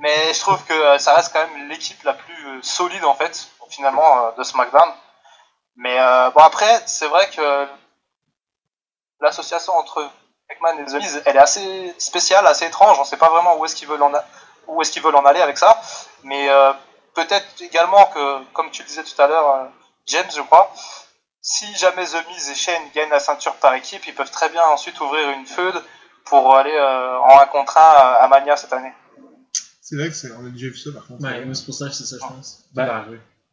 Mais 0.00 0.34
je 0.34 0.40
trouve 0.40 0.62
que 0.64 0.72
euh, 0.72 0.98
ça 0.98 1.14
reste 1.14 1.32
quand 1.32 1.46
même 1.46 1.68
l'équipe 1.68 2.02
la 2.02 2.14
plus 2.14 2.62
solide 2.62 3.04
en 3.04 3.14
fait, 3.14 3.48
finalement, 3.70 4.32
de 4.36 4.42
SmackDown. 4.42 4.90
Mais 5.76 5.96
euh, 6.00 6.30
bon 6.30 6.40
après, 6.42 6.82
c'est 6.86 7.06
vrai 7.06 7.28
que 7.30 7.68
l'association 9.22 9.72
entre 9.74 10.08
McMahon 10.50 10.78
et 10.82 10.86
The 10.86 10.94
Miz, 10.94 11.22
elle 11.24 11.36
est 11.36 11.40
assez 11.40 11.94
spéciale, 11.98 12.46
assez 12.46 12.66
étrange. 12.66 12.98
On 13.00 13.04
sait 13.04 13.16
pas 13.16 13.30
vraiment 13.30 13.56
où 13.58 13.64
est-ce 13.64 13.74
qu'ils 13.76 13.88
veulent 13.88 14.02
en 14.02 14.12
a- 14.14 14.24
où 14.68 14.80
est-ce 14.82 14.92
qu'ils 14.92 15.02
veulent 15.02 15.16
en 15.16 15.24
aller 15.24 15.40
avec 15.40 15.58
ça. 15.58 15.80
Mais 16.24 16.48
euh, 16.50 16.72
peut-être 17.14 17.46
également 17.60 18.04
que, 18.06 18.44
comme 18.52 18.70
tu 18.70 18.82
le 18.82 18.88
disais 18.88 19.02
tout 19.04 19.20
à 19.20 19.26
l'heure, 19.26 19.48
euh, 19.50 19.64
James, 20.06 20.30
je 20.34 20.42
crois, 20.42 20.72
si 21.40 21.72
jamais 21.74 22.04
The 22.04 22.24
Miz 22.28 22.50
et 22.50 22.54
Shane 22.54 22.82
gagnent 22.94 23.10
la 23.10 23.20
ceinture 23.20 23.54
par 23.56 23.74
équipe, 23.74 24.06
ils 24.06 24.14
peuvent 24.14 24.30
très 24.30 24.48
bien 24.50 24.62
ensuite 24.64 25.00
ouvrir 25.00 25.30
une 25.30 25.46
feud 25.46 25.74
pour 26.24 26.54
aller 26.54 26.72
euh, 26.74 27.18
en 27.18 27.40
un 27.40 27.46
contre 27.46 27.76
un 27.78 27.80
à 28.20 28.28
Mania 28.28 28.56
cette 28.56 28.72
année. 28.72 28.92
C'est 29.80 29.96
vrai 29.96 30.08
que 30.08 30.14
c'est, 30.14 30.30
on 30.32 30.46
a 30.46 30.50
déjà 30.50 30.68
vu 30.68 30.76
ça 30.76 30.90
par 30.94 31.06
contre. 31.06 31.22
Ouais, 31.24 31.44
mais 31.44 31.54
c'est 31.54 31.64
pour 31.66 31.74
ça 31.74 31.86
que 31.86 31.92
c'est 31.92 32.04
ça, 32.04 32.16
je 32.22 32.26
pense. 32.26 32.64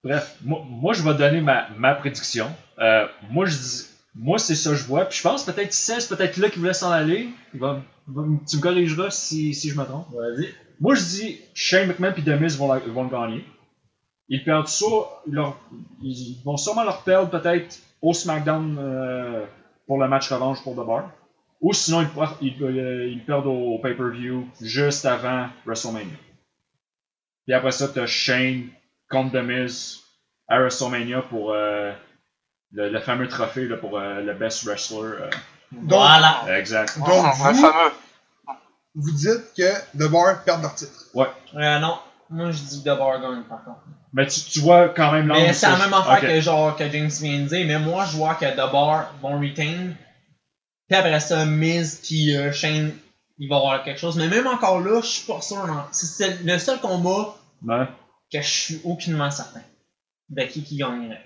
Bref, 0.04 0.36
moi, 0.46 0.60
moi, 0.64 0.94
je 0.94 1.02
vais 1.02 1.14
donner 1.16 1.42
ma, 1.42 1.68
ma 1.76 1.96
prédiction. 1.96 2.50
Euh, 2.78 3.06
moi, 3.32 3.46
je 3.48 3.58
dis, 3.58 3.89
moi, 4.16 4.38
c'est 4.40 4.56
ça 4.56 4.72
que 4.72 4.76
je 4.76 4.86
vois. 4.86 5.06
Puis 5.06 5.20
je 5.20 5.24
pense 5.24 5.44
peut-être 5.46 5.74
Cess, 5.74 6.08
peut-être 6.08 6.38
là 6.38 6.50
qui 6.50 6.60
voulait 6.60 6.74
s'en 6.74 6.92
aller. 6.92 7.30
Il 7.54 7.60
va, 7.60 7.82
il 8.08 8.14
va- 8.14 8.24
tu 8.50 8.58
me 8.58 8.62
corrigeras 8.62 9.12
si, 9.12 9.54
si 9.54 9.70
je 9.70 9.78
me 9.78 9.86
trompe. 9.86 10.08
Vas-y. 10.14 10.50
Moi, 10.80 10.96
je 10.96 11.04
dis 11.04 11.38
Shane 11.54 11.88
McMahon 11.88 12.14
et 12.18 12.22
Demis 12.22 12.56
vont, 12.58 12.72
la- 12.74 12.80
vont 12.80 13.04
le 13.04 13.10
gagner. 13.10 13.46
Ils 14.30 14.44
perdent 14.44 14.68
ça. 14.68 14.86
Leur, 15.28 15.58
ils 16.02 16.38
vont 16.44 16.58
sûrement 16.58 16.84
leur 16.84 17.04
perdre 17.04 17.30
peut-être 17.30 17.80
au 18.02 18.14
SmackDown 18.14 18.78
euh, 18.80 19.46
pour 19.88 20.00
le 20.00 20.08
match 20.08 20.32
revanche 20.32 20.62
pour 20.64 20.74
The 20.74 20.86
Bar. 20.86 21.12
Ou 21.62 21.74
sinon, 21.74 22.08
ils, 22.42 22.64
euh, 22.64 23.08
ils 23.10 23.24
perdent 23.26 23.48
au, 23.48 23.80
pay-per-view 23.80 24.48
juste 24.62 25.06
avant 25.06 25.48
WrestleMania. 25.66 26.16
Puis 27.46 27.54
après 27.54 27.72
ça, 27.72 27.88
t'as 27.88 28.06
Shane 28.06 28.70
contre 29.10 29.34
The 29.34 29.44
Miz 29.44 30.00
à 30.48 30.60
WrestleMania 30.60 31.22
pour 31.24 31.52
euh, 31.52 31.92
le, 32.72 32.90
le 32.90 33.00
fameux 33.00 33.28
trophée 33.28 33.68
là, 33.68 33.78
pour 33.78 33.98
euh, 33.98 34.22
le 34.22 34.34
Best 34.34 34.64
Wrestler. 34.64 34.98
euh. 35.04 35.30
Donc, 35.72 36.00
voilà. 36.00 36.44
exact. 36.58 36.98
Donc, 37.00 37.08
le 37.08 37.14
vous- 37.14 37.44
fameux. 37.62 37.92
vous 38.96 39.12
dites 39.12 39.54
que 39.56 39.98
The 39.98 40.10
Bar 40.12 40.44
perd 40.44 40.62
leur 40.62 40.76
titre. 40.76 41.06
Euh, 41.56 41.80
non. 41.80 41.98
Moi, 42.30 42.52
je 42.52 42.60
dis 42.62 42.82
The 42.84 42.88
Bar 42.98 43.20
gagne, 43.22 43.44
par 43.44 43.64
contre. 43.64 43.80
Mais 44.14 44.26
tu, 44.28 44.40
tu 44.42 44.60
vois 44.62 44.90
quand 44.90 45.12
même 45.12 45.28
l'angle. 45.28 45.42
Mais 45.42 45.54
c'est 45.54 45.70
la 45.70 45.78
même 45.78 45.94
affaire 45.94 46.22
que, 46.22 46.42
genre, 46.42 46.76
que 46.76 46.90
James 46.90 47.10
vient 47.10 47.40
de 47.40 47.48
dire. 47.48 47.66
Mais 47.68 47.80
moi, 47.80 48.06
je 48.06 48.18
vois 48.18 48.36
que 48.36 48.46
The 48.46 48.72
Bar 48.72 49.14
vont 49.22 49.40
retain. 49.40 49.94
Puis 50.88 50.98
après 50.98 51.20
ça, 51.20 51.46
Miz 51.46 52.02
puis 52.04 52.36
euh, 52.36 52.52
Shane, 52.52 52.92
il 53.38 53.48
va 53.48 53.56
y 53.56 53.60
avoir 53.60 53.84
quelque 53.84 54.00
chose. 54.00 54.18
Mais 54.18 54.28
même 54.28 54.48
encore 54.48 54.80
là, 54.80 55.02
je 55.02 55.08
suis 55.08 55.28
pas 55.32 55.42
sûr. 55.42 55.66
non. 55.68 55.84
C'est- 55.92 56.06
C'est 56.08 56.44
le 56.44 56.58
seul 56.58 56.80
combat 56.80 57.36
Ouais. 57.64 57.86
que 58.32 58.42
je 58.42 58.48
suis 58.50 58.82
aucunement 58.84 59.30
certain 59.30 59.62
de 60.30 60.44
qui 60.44 60.64
qui 60.64 60.78
gagnerait. 60.78 61.24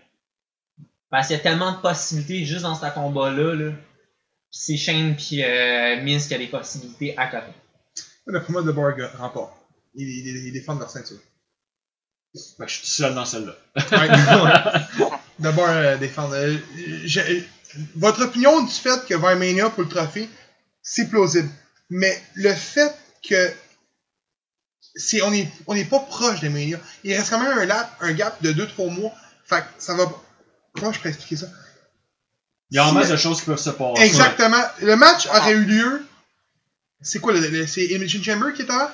Parce 1.13 1.27
qu'il 1.27 1.38
y 1.38 1.39
a 1.39 1.43
tellement 1.43 1.74
de 1.74 1.77
possibilités 1.77 2.43
juste 2.43 2.63
dans 2.63 2.74
ce 2.74 2.91
combat-là. 2.91 3.53
Là. 3.53 3.72
C'est 4.50 4.77
Shane 4.77 5.15
puis 5.15 5.43
euh, 5.43 6.01
Miz 6.01 6.27
qui 6.27 6.34
a 6.34 6.39
des 6.39 6.48
possibilités 6.48 7.15
à 7.15 7.27
côté. 7.27 7.53
D'après 8.25 8.51
moi, 8.51 8.63
ga- 8.93 9.12
remporte. 9.20 9.53
Ils, 9.93 10.08
ils, 10.10 10.48
ils 10.48 10.51
défendent 10.51 10.79
leur 10.79 10.89
ceinture. 10.89 11.20
Que 12.34 12.65
je 12.65 12.74
suis 12.74 12.82
tout 12.82 12.88
seul 12.88 13.13
dans 13.13 13.25
celle-là. 13.25 13.53
Ouais. 13.75 14.08
The 15.39 15.55
Bar 15.55 15.70
euh, 15.70 15.98
défend. 15.98 16.32
euh, 16.34 16.58
j'ai- 17.03 17.48
votre 17.96 18.24
opinion 18.25 18.63
du 18.63 18.72
fait 18.72 19.05
que 19.05 19.13
Mania 19.13 19.70
pour 19.70 19.84
le 19.84 19.89
trophée, 19.89 20.27
c'est 20.82 21.10
plausible. 21.10 21.50
Mais 21.91 22.20
le 22.34 22.55
fait 22.55 22.91
que 23.29 23.51
c'est, 24.96 25.22
on 25.22 25.29
n'est 25.29 25.48
on 25.67 25.75
est 25.75 25.86
pas 25.86 26.00
proche 26.00 26.39
de 26.41 26.50
Mania, 26.50 26.79
il 27.03 27.13
reste 27.15 27.29
quand 27.29 27.39
même 27.39 27.55
un, 27.55 27.65
lap, 27.65 27.96
un 28.01 28.13
gap 28.13 28.41
de 28.41 28.51
2-3 28.51 28.89
mois. 28.89 29.12
Fait 29.46 29.62
que 29.62 29.67
ça 29.77 29.93
va. 29.93 30.12
Comment 30.75 30.92
je 30.92 31.00
peux 31.00 31.10
expliquer 31.10 31.38
ça? 31.38 31.48
Il 32.72 32.75
y 32.77 32.80
a 32.80 32.86
en 32.86 32.89
Si- 32.89 32.96
masse 32.96 33.10
de 33.10 33.18
choses 33.18 33.39
qui 33.39 33.46
peuvent 33.46 33.58
se 33.60 33.70
passer. 33.70 34.01
Exactement. 34.03 34.63
Le 34.82 34.96
match 34.96 35.27
aurait 35.27 35.51
eu 35.53 35.63
lieu. 35.65 36.06
C'est 37.01 37.20
quoi 37.20 37.34
le, 37.34 37.39
le- 37.48 37.68
C'est 37.68 37.82
Elimination 37.82 38.22
Chamber 38.24 38.53
qui 38.53 38.63
est 38.63 38.68
là? 38.68 38.94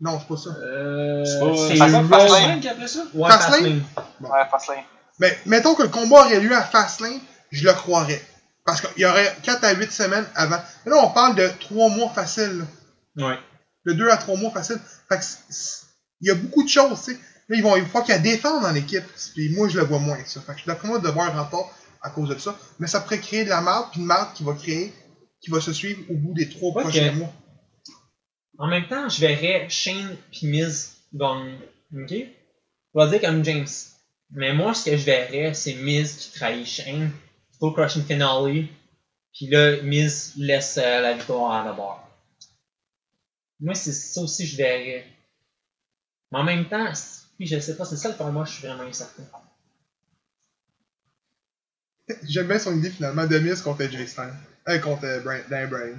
Non, 0.00 0.18
c'est 0.18 0.28
pas 0.28 0.36
ça. 0.40 0.50
Euh, 0.58 1.24
C'est 1.24 1.38
pas 1.78 1.88
c'est 1.90 1.96
Raw- 1.96 2.08
Fastlane 2.08 2.60
qui 2.60 2.68
appelait 2.68 2.88
ça? 2.88 3.00
Ouais, 3.12 3.28
Fastlane? 3.30 3.60
Fastlane. 3.60 3.82
Ouais, 4.20 4.48
Fastlane. 4.50 4.84
Mais 5.18 5.38
mettons 5.44 5.74
que 5.74 5.82
le 5.82 5.88
combat 5.90 6.20
aurait 6.24 6.40
lieu 6.40 6.54
à 6.56 6.62
Fastlane, 6.62 7.20
je 7.50 7.64
le 7.66 7.72
croirais. 7.74 8.22
Parce 8.64 8.80
qu'il 8.80 9.02
y 9.02 9.04
aurait 9.04 9.36
4 9.42 9.64
à 9.64 9.72
8 9.74 9.92
semaines 9.92 10.24
avant. 10.34 10.60
Mais 10.86 10.92
là, 10.92 10.98
on 11.02 11.10
parle 11.10 11.34
de 11.34 11.50
3 11.60 11.90
mois 11.90 12.08
facile. 12.14 12.64
là. 13.16 13.26
Ouais. 13.28 13.38
De 13.84 13.92
2 13.92 14.08
à 14.08 14.16
3 14.16 14.36
mois 14.38 14.50
facile. 14.52 14.78
Fait 15.08 15.18
que 15.18 15.24
il 16.22 16.28
y 16.28 16.30
a 16.30 16.34
beaucoup 16.34 16.62
de 16.62 16.68
choses, 16.68 17.02
tu 17.04 17.12
sais. 17.12 17.18
Là, 17.50 17.56
ils 17.56 17.62
vont, 17.62 17.76
il 17.76 17.84
faut 17.84 18.00
qu'il 18.02 18.14
y 18.14 18.16
ait 18.16 18.20
défendre 18.20 18.62
dans 18.62 18.70
l'équipe. 18.72 19.02
Puis 19.34 19.50
moi, 19.50 19.68
je 19.68 19.78
le 19.78 19.84
vois 19.84 19.98
moins, 19.98 20.24
ça. 20.24 20.40
Fait 20.40 20.54
que 20.54 20.64
d'après 20.66 20.86
moi, 20.86 21.00
de 21.00 21.08
voir 21.08 21.26
un 21.26 21.42
rapport 21.42 21.74
à 22.00 22.10
cause 22.10 22.28
de 22.28 22.38
ça. 22.38 22.56
Mais 22.78 22.86
ça 22.86 23.00
pourrait 23.00 23.18
créer 23.18 23.44
de 23.44 23.48
la 23.50 23.60
marde, 23.60 23.90
puis 23.90 24.00
une 24.00 24.06
marde 24.06 24.32
qui 24.34 24.44
va 24.44 24.54
créer, 24.54 24.92
qui 25.40 25.50
va 25.50 25.60
se 25.60 25.72
suivre 25.72 26.00
au 26.10 26.14
bout 26.14 26.32
des 26.32 26.48
3 26.48 26.70
Ok. 26.70 26.80
prochains 26.82 27.12
mois. 27.12 27.32
En 28.58 28.68
même 28.68 28.86
temps, 28.86 29.08
je 29.08 29.20
verrais 29.20 29.68
Shane 29.68 30.16
puis 30.30 30.46
Miz 30.46 30.96
gagner. 31.12 31.58
Ok? 31.92 32.10
Je 32.10 33.00
vais 33.00 33.10
dire 33.10 33.20
comme 33.20 33.44
James. 33.44 33.66
Mais 34.30 34.52
moi, 34.54 34.72
ce 34.74 34.84
que 34.88 34.96
je 34.96 35.04
verrais, 35.04 35.52
c'est 35.54 35.74
Miz 35.74 36.14
qui 36.16 36.38
trahit 36.38 36.64
Shane. 36.66 37.10
Full 37.58 37.72
crushing 37.74 38.04
finale. 38.04 38.66
Puis 39.34 39.48
là, 39.48 39.82
Miz 39.82 40.34
laisse 40.36 40.78
euh, 40.78 41.00
la 41.00 41.14
victoire 41.14 41.50
à 41.52 41.64
la 41.64 41.72
barre. 41.72 42.06
Moi, 43.58 43.74
c'est 43.74 43.92
ça 43.92 44.20
aussi 44.20 44.44
que 44.44 44.50
je 44.50 44.56
verrais. 44.56 45.04
Mais 46.30 46.38
en 46.38 46.44
même 46.44 46.68
temps, 46.68 46.92
puis 47.40 47.46
je 47.46 47.58
sais 47.58 47.74
pas, 47.76 47.86
c'est 47.86 47.96
ça 47.96 48.08
le 48.08 48.14
combat, 48.14 48.44
je 48.44 48.52
suis 48.52 48.66
vraiment 48.66 48.82
incertain. 48.82 49.22
J'aime 52.28 52.48
bien 52.48 52.58
son 52.58 52.76
idée 52.76 52.90
finalement 52.90 53.26
de 53.26 53.38
Miz 53.38 53.62
contre 53.62 53.84
Jay 53.84 54.06
Styles. 54.06 54.34
Euh, 54.68 54.78
contre 54.80 55.04
euh, 55.04 55.20
Brian, 55.20 55.42
Dan 55.48 55.70
Bryan. 55.70 55.98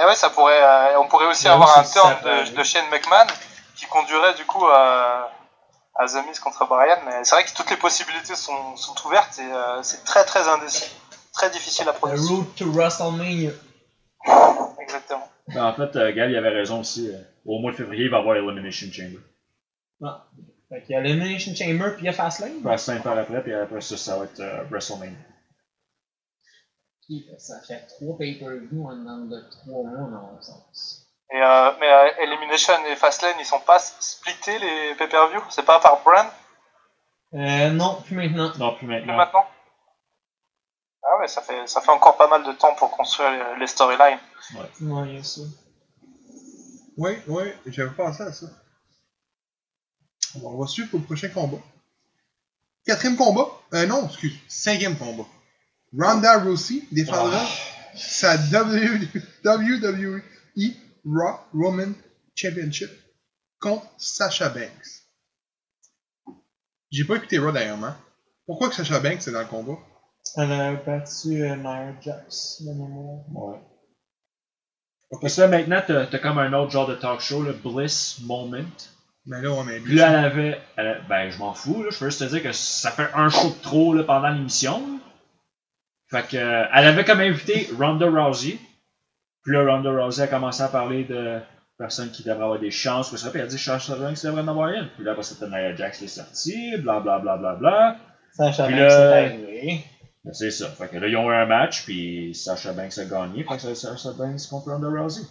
Et 0.00 0.04
ouais, 0.04 0.14
ça 0.14 0.30
pourrait, 0.30 0.62
euh, 0.62 1.00
on 1.00 1.08
pourrait 1.08 1.26
aussi 1.26 1.46
Ouais, 1.46 1.50
avoir 1.52 1.78
un 1.78 1.82
turn 1.82 2.14
de, 2.24 2.56
de 2.56 2.62
Shane 2.62 2.88
McMahon 2.90 3.26
qui 3.74 3.86
conduirait 3.86 4.34
du 4.34 4.44
coup 4.44 4.64
à, 4.66 5.32
à 5.96 6.06
The 6.06 6.24
Miz 6.28 6.38
contre 6.38 6.66
Brian. 6.68 6.98
Mais 7.06 7.24
c'est 7.24 7.34
vrai 7.34 7.44
que 7.44 7.52
toutes 7.52 7.70
les 7.70 7.76
possibilités 7.76 8.36
sont, 8.36 8.76
sont 8.76 8.94
ouvertes 9.06 9.38
et 9.40 9.52
euh, 9.52 9.82
c'est 9.82 10.04
très 10.04 10.24
très 10.24 10.46
indécis. 10.46 10.90
Très 11.32 11.50
difficile 11.50 11.88
à 11.88 11.92
The 11.92 11.96
prononcer. 11.96 12.32
road 12.32 12.46
to 12.56 12.70
WrestleMania. 12.70 13.50
Exactement. 14.80 15.28
Ben, 15.48 15.64
en 15.64 15.74
fait, 15.74 15.96
euh, 15.96 16.12
Gal, 16.12 16.30
il 16.30 16.36
avait 16.36 16.50
raison 16.50 16.80
aussi. 16.80 17.08
euh, 17.12 17.18
au 17.44 17.58
mois 17.58 17.72
de 17.72 17.76
février, 17.76 18.04
il 18.04 18.10
va 18.10 18.18
y 18.18 18.20
avoir 18.20 18.36
Elimination 18.36 18.86
Chamber. 18.92 19.18
Ah. 20.04 20.26
Fait 20.70 20.82
qu'il 20.82 20.92
y 20.92 20.94
a 20.94 21.00
l'Elimination 21.00 21.52
Chamber 21.54 21.94
puis 21.96 22.04
il 22.04 22.06
y 22.06 22.08
a 22.08 22.12
Fastlane. 22.12 22.62
5 22.78 23.02
par 23.02 23.18
après, 23.18 23.42
puis 23.42 23.52
après 23.52 23.80
ça, 23.80 23.96
ça 23.96 24.16
va 24.16 24.24
être 24.24 24.40
euh, 24.40 24.62
WrestleMania. 24.70 25.18
Ça 27.38 27.60
fait 27.66 27.84
trois 27.88 28.16
pay-per-view 28.16 28.86
en 28.86 28.94
dedans 28.94 29.24
de 29.24 29.40
trois 29.50 29.82
mois 29.82 30.08
dans 30.10 30.30
le 30.36 30.40
sens. 30.40 31.08
Et, 31.32 31.42
euh, 31.42 31.70
mais 31.80 31.92
euh, 31.92 32.22
Elimination 32.22 32.74
et 32.86 32.94
Fastlane, 32.94 33.34
ils 33.40 33.44
sont 33.44 33.58
pas 33.60 33.80
splittés 33.80 34.58
les 34.60 34.94
pay-per-view? 34.94 35.40
C'est 35.50 35.64
pas 35.64 35.80
par 35.80 36.02
brand? 36.04 36.26
Euh, 37.34 37.70
non, 37.70 38.00
plus 38.02 38.14
maintenant. 38.14 38.52
Non, 38.58 38.76
plus 38.76 38.86
plus 38.86 39.06
maintenant. 39.06 39.46
Ah 41.02 41.18
ouais, 41.18 41.26
ça 41.26 41.42
fait, 41.42 41.66
ça 41.66 41.80
fait 41.80 41.90
encore 41.90 42.16
pas 42.16 42.28
mal 42.28 42.44
de 42.44 42.52
temps 42.52 42.74
pour 42.74 42.90
construire 42.90 43.30
les, 43.30 43.60
les 43.60 43.66
storylines. 43.66 44.18
Ouais, 44.54 45.08
il 45.08 45.16
y 45.16 45.18
a 45.18 45.24
ça. 45.24 45.40
Oui, 46.96 47.12
oui, 47.26 47.44
j'avais 47.66 47.94
pensé 47.94 48.22
à 48.22 48.32
ça. 48.32 48.46
On 50.42 50.56
va 50.58 50.66
suivre 50.66 50.90
pour 50.90 51.00
le 51.00 51.04
prochain 51.04 51.28
combat. 51.28 51.58
Quatrième 52.86 53.16
combat? 53.16 53.46
Euh, 53.74 53.86
non, 53.86 54.06
excuse. 54.06 54.34
Cinquième 54.48 54.96
combat. 54.96 55.26
Ronda 55.96 56.38
Rousey 56.38 56.82
défendra 56.92 57.44
sa 57.94 58.36
W- 58.38 59.08
WWE 59.44 60.22
Raw 61.04 61.38
Women 61.52 61.94
Championship 62.34 62.90
contre 63.58 63.86
Sasha 63.98 64.48
Banks. 64.48 65.04
J'ai 66.90 67.04
pas 67.04 67.16
écouté 67.16 67.38
Raw 67.38 67.52
d'ailleurs, 67.52 67.82
hein. 67.84 67.96
Pourquoi 68.46 68.68
que 68.68 68.74
Sasha 68.76 69.00
Banks 69.00 69.26
est 69.26 69.32
dans 69.32 69.40
le 69.40 69.46
combat? 69.46 69.78
Elle 70.36 70.52
a 70.52 70.74
battu 70.74 71.42
euh, 71.42 71.56
Nia 71.56 72.00
Jax, 72.00 72.62
de 72.62 72.70
mémoire. 72.72 73.24
Ouais. 73.32 73.58
Parce 75.20 75.34
que 75.36 75.40
là, 75.40 75.48
maintenant, 75.48 75.82
t'as 75.84 76.06
t'as 76.06 76.18
comme 76.18 76.38
un 76.38 76.52
autre 76.52 76.70
genre 76.70 76.86
de 76.86 76.94
talk 76.94 77.20
show, 77.20 77.42
le 77.42 77.52
Bliss 77.52 78.20
Moment. 78.22 78.62
Mais 79.26 79.42
là, 79.42 79.50
on 79.52 79.62
met 79.64 79.78
Puis 79.80 79.94
là, 79.96 80.08
elle 80.18 80.24
avait. 80.24 80.60
elle- 80.76 81.02
ben, 81.08 81.30
je 81.30 81.38
m'en 81.38 81.52
fous, 81.54 81.82
là. 81.82 81.90
Je 81.90 81.98
veux 81.98 82.10
juste 82.10 82.20
te 82.20 82.24
dire 82.24 82.42
que 82.42 82.52
ça 82.52 82.90
fait 82.90 83.08
un 83.14 83.28
show 83.28 83.50
de 83.50 83.62
trop 83.62 83.94
là, 83.94 84.02
pendant 84.04 84.28
l'émission. 84.30 84.82
Fait 86.10 86.26
que, 86.26 86.36
euh, 86.36 86.64
elle 86.74 86.86
avait 86.86 87.04
comme 87.04 87.20
invité 87.20 87.68
Ronda 87.78 88.08
Rousey. 88.08 88.58
Puis 89.44 89.52
là, 89.54 89.64
Ronda 89.64 89.90
Rousey 89.90 90.22
a 90.22 90.26
commencé 90.26 90.62
à 90.62 90.68
parler 90.68 91.04
de 91.04 91.38
personnes 91.78 92.10
qui 92.10 92.22
devraient 92.24 92.42
avoir 92.44 92.58
des 92.58 92.70
chances. 92.70 93.08
Puis 93.10 93.18
ça, 93.18 93.30
puis 93.30 93.38
elle 93.40 93.46
a 93.46 93.48
dit 93.48 93.58
Sasha 93.58 93.94
Banks 93.96 94.22
devrait 94.24 94.42
en 94.42 94.48
avoir 94.48 94.68
une. 94.70 94.88
Puis 94.96 95.04
là, 95.04 95.12
après 95.12 95.22
ça, 95.22 95.46
Nia 95.46 95.74
Jax 95.76 95.98
qui 95.98 96.04
est 96.06 96.08
sorti, 96.08 96.76
bla 96.78 97.00
bla 97.00 97.18
bla 97.20 97.36
bla 97.36 97.54
bla. 97.54 97.96
Sacha 98.32 98.66
Puis 98.66 98.74
Banks 98.74 98.82
là- 98.88 99.20
est 99.20 99.24
arrivé. 99.26 99.84
Ben, 100.24 100.32
c'est 100.34 100.50
ça. 100.50 100.68
Fait 100.70 100.88
que 100.88 100.96
là, 100.96 101.08
ils 101.08 101.16
ont 101.16 101.30
eu 101.30 101.34
un 101.34 101.46
match, 101.46 101.84
puis 101.84 102.34
Sasha 102.34 102.72
Banks 102.72 102.98
a 102.98 103.04
gagné. 103.04 103.44
Fait 103.44 103.54
que 103.56 103.60
c'est 103.62 103.74
Sasha 103.74 104.12
Banks 104.12 104.40
contre 104.50 104.70
Ronda 104.72 104.88
Rousey. 104.88 105.22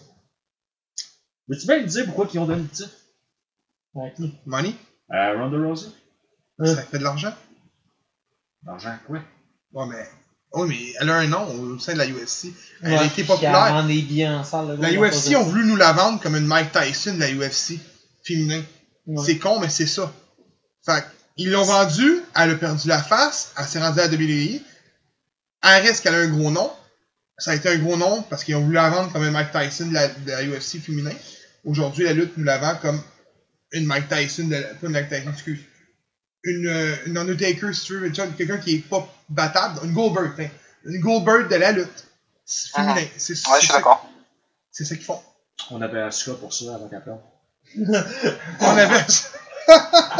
Veux-tu 1.47 1.67
bien 1.67 1.81
me 1.81 1.87
dire 1.87 2.05
pourquoi 2.05 2.27
ils 2.33 2.39
ont 2.39 2.45
donné 2.45 2.61
le 2.63 2.67
titre? 2.67 2.89
Avec 3.95 4.15
qui? 4.15 4.33
Money, 4.45 4.73
à 5.09 5.33
Ronda 5.33 5.57
Rousey 5.57 5.87
Hein? 6.59 6.75
ça 6.75 6.83
fait 6.83 6.99
de 6.99 7.03
l'argent? 7.03 7.33
L'argent, 8.65 8.97
quoi 9.07 9.19
Ouais, 9.73 9.85
mais. 9.87 10.05
Oui, 10.51 10.67
mais 10.67 10.93
elle 10.99 11.09
a 11.11 11.15
un 11.17 11.27
nom 11.27 11.45
au 11.47 11.77
sein 11.79 11.93
de 11.93 11.99
la 11.99 12.07
UFC. 12.07 12.47
Elle 12.81 12.95
a 12.95 13.05
été 13.05 13.23
populaire. 13.23 13.67
Elle 13.67 13.73
vend 13.73 13.83
des 13.87 14.01
billets 14.01 14.27
en 14.27 14.43
salle. 14.43 14.67
le 14.69 14.75
La 14.77 14.91
UFC 14.91 15.35
ont 15.35 15.43
voulu 15.43 15.63
nous 15.65 15.75
la 15.75 15.93
vendre 15.93 16.19
comme 16.21 16.35
une 16.35 16.47
Mike 16.47 16.71
Tyson 16.71 17.13
de 17.13 17.19
la 17.19 17.31
UFC 17.31 17.79
féminin. 18.23 18.63
Ouais. 19.05 19.23
C'est 19.23 19.37
con, 19.37 19.59
mais 19.59 19.69
c'est 19.69 19.85
ça. 19.85 20.11
Fait 20.85 21.05
ils 21.37 21.51
l'ont 21.51 21.63
vendue, 21.63 22.21
elle 22.35 22.51
a 22.51 22.55
perdu 22.55 22.89
la 22.89 23.01
face, 23.01 23.53
elle 23.57 23.63
s'est 23.63 23.79
rendue 23.79 23.99
à 24.01 24.07
la 24.07 24.13
WWE. 24.13 24.59
Elle 25.63 25.83
reste 25.83 26.03
qu'elle 26.03 26.15
a 26.15 26.17
un 26.17 26.27
gros 26.27 26.51
nom. 26.51 26.69
Ça 27.37 27.51
a 27.51 27.55
été 27.55 27.69
un 27.69 27.77
gros 27.77 27.95
nom 27.95 28.23
parce 28.23 28.43
qu'ils 28.43 28.55
ont 28.55 28.61
voulu 28.61 28.73
la 28.73 28.89
vendre 28.89 29.09
comme 29.13 29.23
une 29.23 29.31
Mike 29.31 29.51
Tyson 29.51 29.87
de 29.87 29.93
la, 29.93 30.07
de 30.09 30.29
la 30.31 30.43
UFC 30.43 30.79
féminin. 30.81 31.13
Aujourd'hui, 31.63 32.03
la 32.05 32.13
lutte 32.13 32.35
nous 32.37 32.43
la 32.43 32.57
vend 32.57 32.75
comme 32.81 32.99
une 33.71 33.85
Mike 33.85 34.07
Tyson 34.09 34.45
de 34.47 34.55
la, 34.55 34.61
pas 34.61 34.87
une 34.87 34.91
Mike 34.93 35.09
Tyson, 35.09 35.29
excuse. 35.31 35.59
Une, 36.43 36.67
euh, 36.67 36.95
une 37.05 37.17
Undertaker, 37.17 37.73
si 37.73 37.85
tu 37.85 37.97
veux, 37.99 38.09
quelqu'un 38.09 38.57
qui 38.57 38.75
est 38.75 38.89
pas 38.89 39.05
battable. 39.29 39.79
Une 39.83 39.93
Goldberg, 39.93 40.31
tiens. 40.35 40.49
Une 40.85 40.99
Goldberg 41.01 41.49
de 41.49 41.55
la 41.55 41.71
lutte. 41.73 42.05
C'est 42.45 42.71
féminin. 42.75 42.93
Mhm. 42.95 43.07
C'est 43.17 43.33
Ouais, 43.33 43.37
c'est 43.37 43.55
je 43.55 43.59
suis 43.59 43.67
ça- 43.67 43.73
d'accord. 43.75 44.05
C'est 44.71 44.85
ça 44.85 44.95
qu'ils 44.95 45.03
font. 45.05 45.21
On 45.71 45.81
avait 45.81 46.01
Asuka 46.01 46.37
pour 46.37 46.53
ça 46.53 46.65
avant 46.75 46.87
qu'elle 46.87 47.03
perde. 47.03 47.19
On 48.61 48.77
avait. 48.77 49.05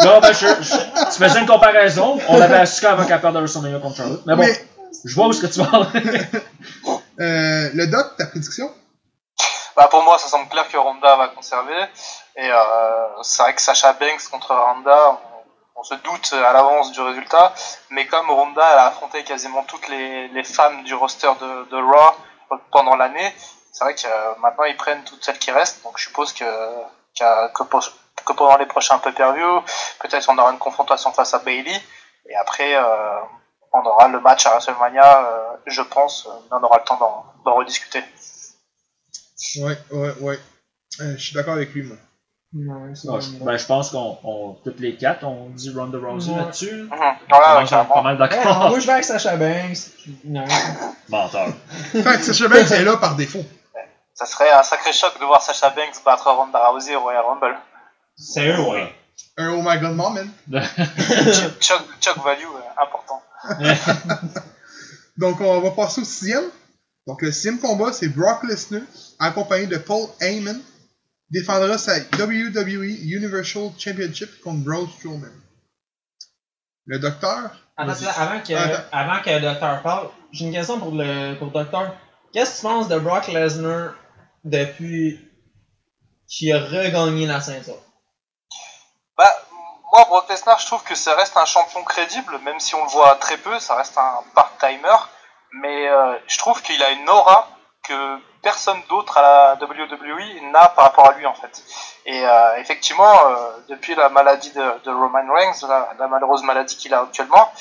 Non, 0.04 0.20
ben, 0.20 0.32
je, 0.32 0.46
je- 0.62 1.12
tu 1.12 1.24
faisais 1.24 1.40
une 1.40 1.48
comparaison. 1.48 2.20
On 2.28 2.40
avait 2.40 2.58
Asuka 2.58 2.92
avant 2.92 3.06
qu'elle 3.08 3.20
perde 3.20 3.36
à 3.36 3.40
WrestleMania 3.40 3.80
contre 3.80 3.98
Charlotte. 3.98 4.22
Mais 4.28 4.36
bon, 4.36 4.44
Mais 4.44 4.68
je 5.06 5.16
vois 5.16 5.28
où 5.28 5.32
est-ce 5.32 5.42
que 5.42 5.48
tu 5.48 5.60
vas. 5.60 5.92
euh, 7.20 7.70
le 7.74 7.88
doc, 7.88 8.16
ta 8.18 8.28
prédiction? 8.28 8.72
Bah 9.76 9.88
pour 9.90 10.04
moi, 10.04 10.20
ça 10.20 10.28
semble 10.28 10.50
clair 10.50 10.68
que 10.70 10.78
Ronda 10.78 11.16
va 11.16 11.30
conserver. 11.30 11.74
Et 12.40 12.50
euh, 12.50 13.22
c'est 13.22 13.44
vrai 13.44 13.54
que 13.54 13.62
Sacha 13.62 13.92
Banks 13.94 14.30
contre 14.32 14.56
Ronda, 14.56 15.20
on, 15.76 15.84
se 15.84 15.96
doute 15.96 16.34
à 16.34 16.54
l'avance 16.54 16.94
du 16.94 17.02
résultat. 17.02 17.54
Mais 17.90 18.08
comme 18.08 18.32
Ronda 18.32 18.66
a 18.66 18.88
affronté 18.88 19.26
quasiment 19.26 19.64
toutes 19.64 19.90
les, 19.90 20.44
femmes 20.46 20.84
du 20.84 20.94
roster 20.96 21.32
de, 21.42 21.76
Raw 21.76 22.16
pendant 22.72 22.96
l'année, 22.96 23.34
c'est 23.74 23.84
vrai 23.84 23.94
que 23.94 24.08
euh, 24.08 24.36
maintenant 24.40 24.64
ils 24.64 24.78
prennent 24.78 25.04
toutes 25.04 25.24
celles 25.24 25.38
qui 25.38 25.52
restent. 25.52 25.84
Donc 25.84 25.98
je 25.98 26.06
suppose 26.06 26.32
que, 26.32 26.46
que, 27.20 28.34
pendant 28.34 28.58
les 28.58 28.66
prochains 28.68 29.00
pay-per-view, 29.00 29.62
peut-être 30.00 30.30
on 30.30 30.38
aura 30.38 30.52
une 30.52 30.60
confrontation 30.60 31.12
face 31.12 31.34
à 31.34 31.40
Bailey. 31.40 31.76
Et 32.30 32.36
après, 32.38 32.74
euh, 32.76 33.20
on 33.74 33.82
aura 33.82 34.08
le 34.08 34.22
match 34.22 34.46
à 34.46 34.52
WrestleMania, 34.52 35.26
euh, 35.26 35.58
je 35.68 35.82
pense, 35.82 36.30
on 36.52 36.64
aura 36.64 36.78
le 36.78 36.86
temps 36.86 36.98
d'en, 37.44 37.56
rediscuter. 37.56 38.04
Ouais, 39.58 39.78
ouais, 39.92 40.14
ouais. 40.22 40.40
Je 41.00 41.18
suis 41.18 41.34
d'accord 41.34 41.56
avec 41.56 41.74
lui, 41.74 41.84
moi. 41.84 41.98
Ouais, 42.52 42.92
c'est 42.96 43.08
Non, 43.08 43.14
bon. 43.16 43.20
je- 43.22 43.44
ben, 43.44 43.58
je 43.58 43.66
pense 43.66 43.92
qu'on, 43.92 44.18
on- 44.24 44.54
toutes 44.64 44.80
les 44.80 44.96
quatre, 44.98 45.24
on 45.24 45.50
dit 45.52 45.70
Ronda 45.70 46.00
Rousey 46.00 46.32
Ouais. 46.32 46.38
là-dessus. 46.40 46.84
Mhm. 46.84 46.90
On 46.92 46.96
est 47.62 47.68
carrément. 47.68 47.94
pas 47.94 48.02
mal 48.02 48.20
Ouais, 48.20 48.28
d'accord. 48.28 48.70
moi 48.70 48.80
je 48.80 48.88
vais 48.88 48.94
avec 48.94 49.04
Sacha 49.06 49.38
Banks. 49.38 49.78
Non. 50.26 50.46
Menteur. 51.10 51.50
Fait 51.92 52.02
que 52.04 52.24
Sacha 52.24 52.48
Banks 52.48 52.72
est 52.72 52.84
là 52.84 52.98
par 52.98 53.16
défaut. 53.16 53.46
Ça 54.16 54.26
serait 54.26 54.52
un 54.52 54.64
sacré 54.64 54.92
choc 54.92 55.14
de 55.20 55.26
voir 55.26 55.42
Sacha 55.42 55.70
Banks 55.70 56.04
battre 56.04 56.30
Ronda 56.32 56.60
Rousey 56.70 56.96
au 56.96 57.02
Royal 57.02 57.24
Rumble. 57.24 57.56
Sérieux, 58.18 58.60
ouais. 58.70 58.94
Un 59.38 59.52
Oh 59.54 59.62
my 59.64 59.80
god 59.80 59.96
mom, 59.96 60.14
man. 60.16 60.30
choc, 61.62 61.82
choc 62.02 62.18
value 62.24 62.44
euh, 62.46 62.82
important. 62.84 63.22
Donc, 65.18 65.40
on 65.42 65.60
va 65.62 65.72
passer 65.72 66.02
au 66.02 66.04
sixième. 66.04 66.46
Donc, 67.08 67.22
le 67.22 67.32
sixième 67.32 67.60
combat, 67.60 67.92
c'est 67.94 68.08
Brock 68.10 68.44
Lesnar, 68.44 68.82
accompagné 69.20 69.68
de 69.68 69.78
Paul 69.78 70.08
Heyman, 70.22 70.60
défendra 71.32 71.78
sa 71.78 71.98
WWE 72.18 73.14
Universal 73.16 73.72
Championship 73.78 74.42
contre 74.42 74.64
Braun 74.64 74.88
Strowman. 74.88 75.32
Le 76.86 77.00
docteur? 77.00 77.52
Attends, 77.78 77.92
avant 78.18 78.42
que, 78.42 78.54
Attends. 78.54 78.84
avant 78.92 79.22
que 79.22 79.30
le 79.30 79.40
docteur 79.40 79.82
parle, 79.82 80.10
j'ai 80.32 80.46
une 80.46 80.54
question 80.54 80.80
pour 80.80 80.92
le, 80.92 81.36
pour 81.38 81.48
le 81.48 81.54
docteur. 81.54 81.96
Qu'est-ce 82.34 82.52
que 82.52 82.56
tu 82.58 82.62
penses 82.64 82.88
de 82.88 83.00
Brock 83.00 83.28
Lesnar 83.28 83.94
depuis 84.44 85.20
qu'il 86.28 86.52
a 86.54 86.60
regagné 86.60 87.26
la 87.26 87.42
ceinture? 87.42 87.82
Bah, 89.18 89.24
moi, 89.92 90.06
Brock 90.06 90.30
Lesnar, 90.30 90.60
je 90.60 90.66
trouve 90.66 90.84
que 90.84 90.96
ça 90.96 91.16
reste 91.16 91.38
un 91.38 91.46
champion 91.46 91.84
crédible, 91.84 92.40
même 92.44 92.60
si 92.60 92.76
on 92.76 92.84
le 92.84 92.90
voit 92.90 93.16
très 93.16 93.38
peu, 93.38 93.58
ça 93.60 93.76
reste 93.76 93.98
un 93.98 94.24
part-timer. 94.36 94.98
Mais 95.52 95.90
euh, 95.90 96.18
je 96.28 96.38
trouve 96.38 96.62
qu'il 96.62 96.82
a 96.84 96.92
une 96.92 97.10
aura 97.10 97.50
que 97.88 98.18
personne 98.42 98.82
d'autre 98.90 99.18
à 99.18 99.22
la 99.22 99.58
WWE 99.62 100.52
n'a 100.52 100.70
par 100.70 100.86
rapport 100.86 101.10
à 101.10 101.14
lui, 101.14 101.26
en 101.26 101.34
fait. 101.34 101.64
Et 102.06 102.26
euh, 102.26 102.58
effectivement, 102.58 103.14
euh, 103.26 103.52
depuis 103.68 103.96
la 103.96 104.10
maladie 104.10 104.52
de, 104.52 104.92
Roman 104.92 105.34
Reigns, 105.34 105.68
la, 105.98 106.08
malheureuse 106.08 106.44
maladie 106.44 106.78
qu'il 106.78 106.94
a 106.94 107.02
actuellement, 107.02 107.52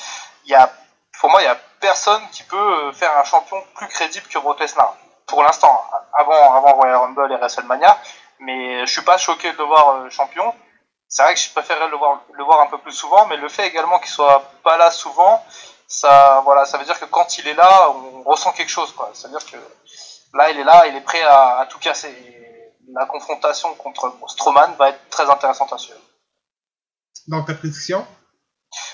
il 0.45 0.51
y 0.51 0.55
a, 0.55 0.71
pour 1.19 1.29
moi, 1.29 1.41
il 1.41 1.45
y 1.45 1.47
a 1.47 1.57
personne 1.79 2.21
qui 2.31 2.43
peut 2.43 2.57
euh, 2.57 2.91
faire 2.93 3.15
un 3.17 3.23
champion 3.23 3.61
plus 3.75 3.87
crédible 3.87 4.27
que 4.27 4.39
Brock. 4.39 4.61
Pour 5.27 5.43
l'instant, 5.43 5.85
avant, 6.13 6.55
avant 6.55 6.73
Royal 6.73 6.97
Rumble 6.97 7.31
et 7.31 7.37
WrestleMania. 7.37 7.97
Mais 8.39 8.85
je 8.85 8.91
suis 8.91 9.01
pas 9.01 9.17
choqué 9.17 9.51
de 9.51 9.57
le 9.57 9.65
voir 9.65 10.09
champion 10.09 10.53
c'est 11.09 11.23
vrai 11.23 11.33
que 11.33 11.39
je 11.39 11.49
préférerais 11.49 11.89
le 11.89 11.97
voir, 11.97 12.21
le 12.31 12.43
voir 12.43 12.61
un 12.61 12.67
peu 12.67 12.77
plus 12.77 12.93
souvent, 12.93 13.25
mais 13.25 13.35
le 13.37 13.49
fait 13.49 13.67
également 13.67 13.97
qu'il 13.97 14.11
soit 14.11 14.43
pas 14.63 14.77
là 14.77 14.91
souvent, 14.91 15.43
ça, 15.87 16.41
voilà, 16.45 16.65
ça 16.65 16.77
veut 16.77 16.85
dire 16.85 16.99
que 16.99 17.05
quand 17.05 17.39
il 17.39 17.47
est 17.47 17.55
là, 17.55 17.89
on 17.89 18.21
ressent 18.21 18.51
quelque 18.51 18.69
chose. 18.69 18.93
C'est-à-dire 19.13 19.43
que 19.43 19.57
là, 20.33 20.49
il 20.51 20.59
est 20.59 20.63
là, 20.63 20.87
il 20.87 20.95
est 20.95 21.01
prêt 21.01 21.21
à, 21.21 21.59
à 21.59 21.65
tout 21.65 21.79
casser. 21.79 22.09
Et 22.09 22.73
la 22.93 23.05
confrontation 23.05 23.73
contre 23.75 24.13
Strowman 24.27 24.73
va 24.77 24.89
être 24.89 25.09
très 25.09 25.29
intéressante 25.29 25.71
à 25.73 25.77
suivre. 25.77 25.99
Donc, 27.27 27.47
ta 27.47 27.53
prédiction? 27.53 28.05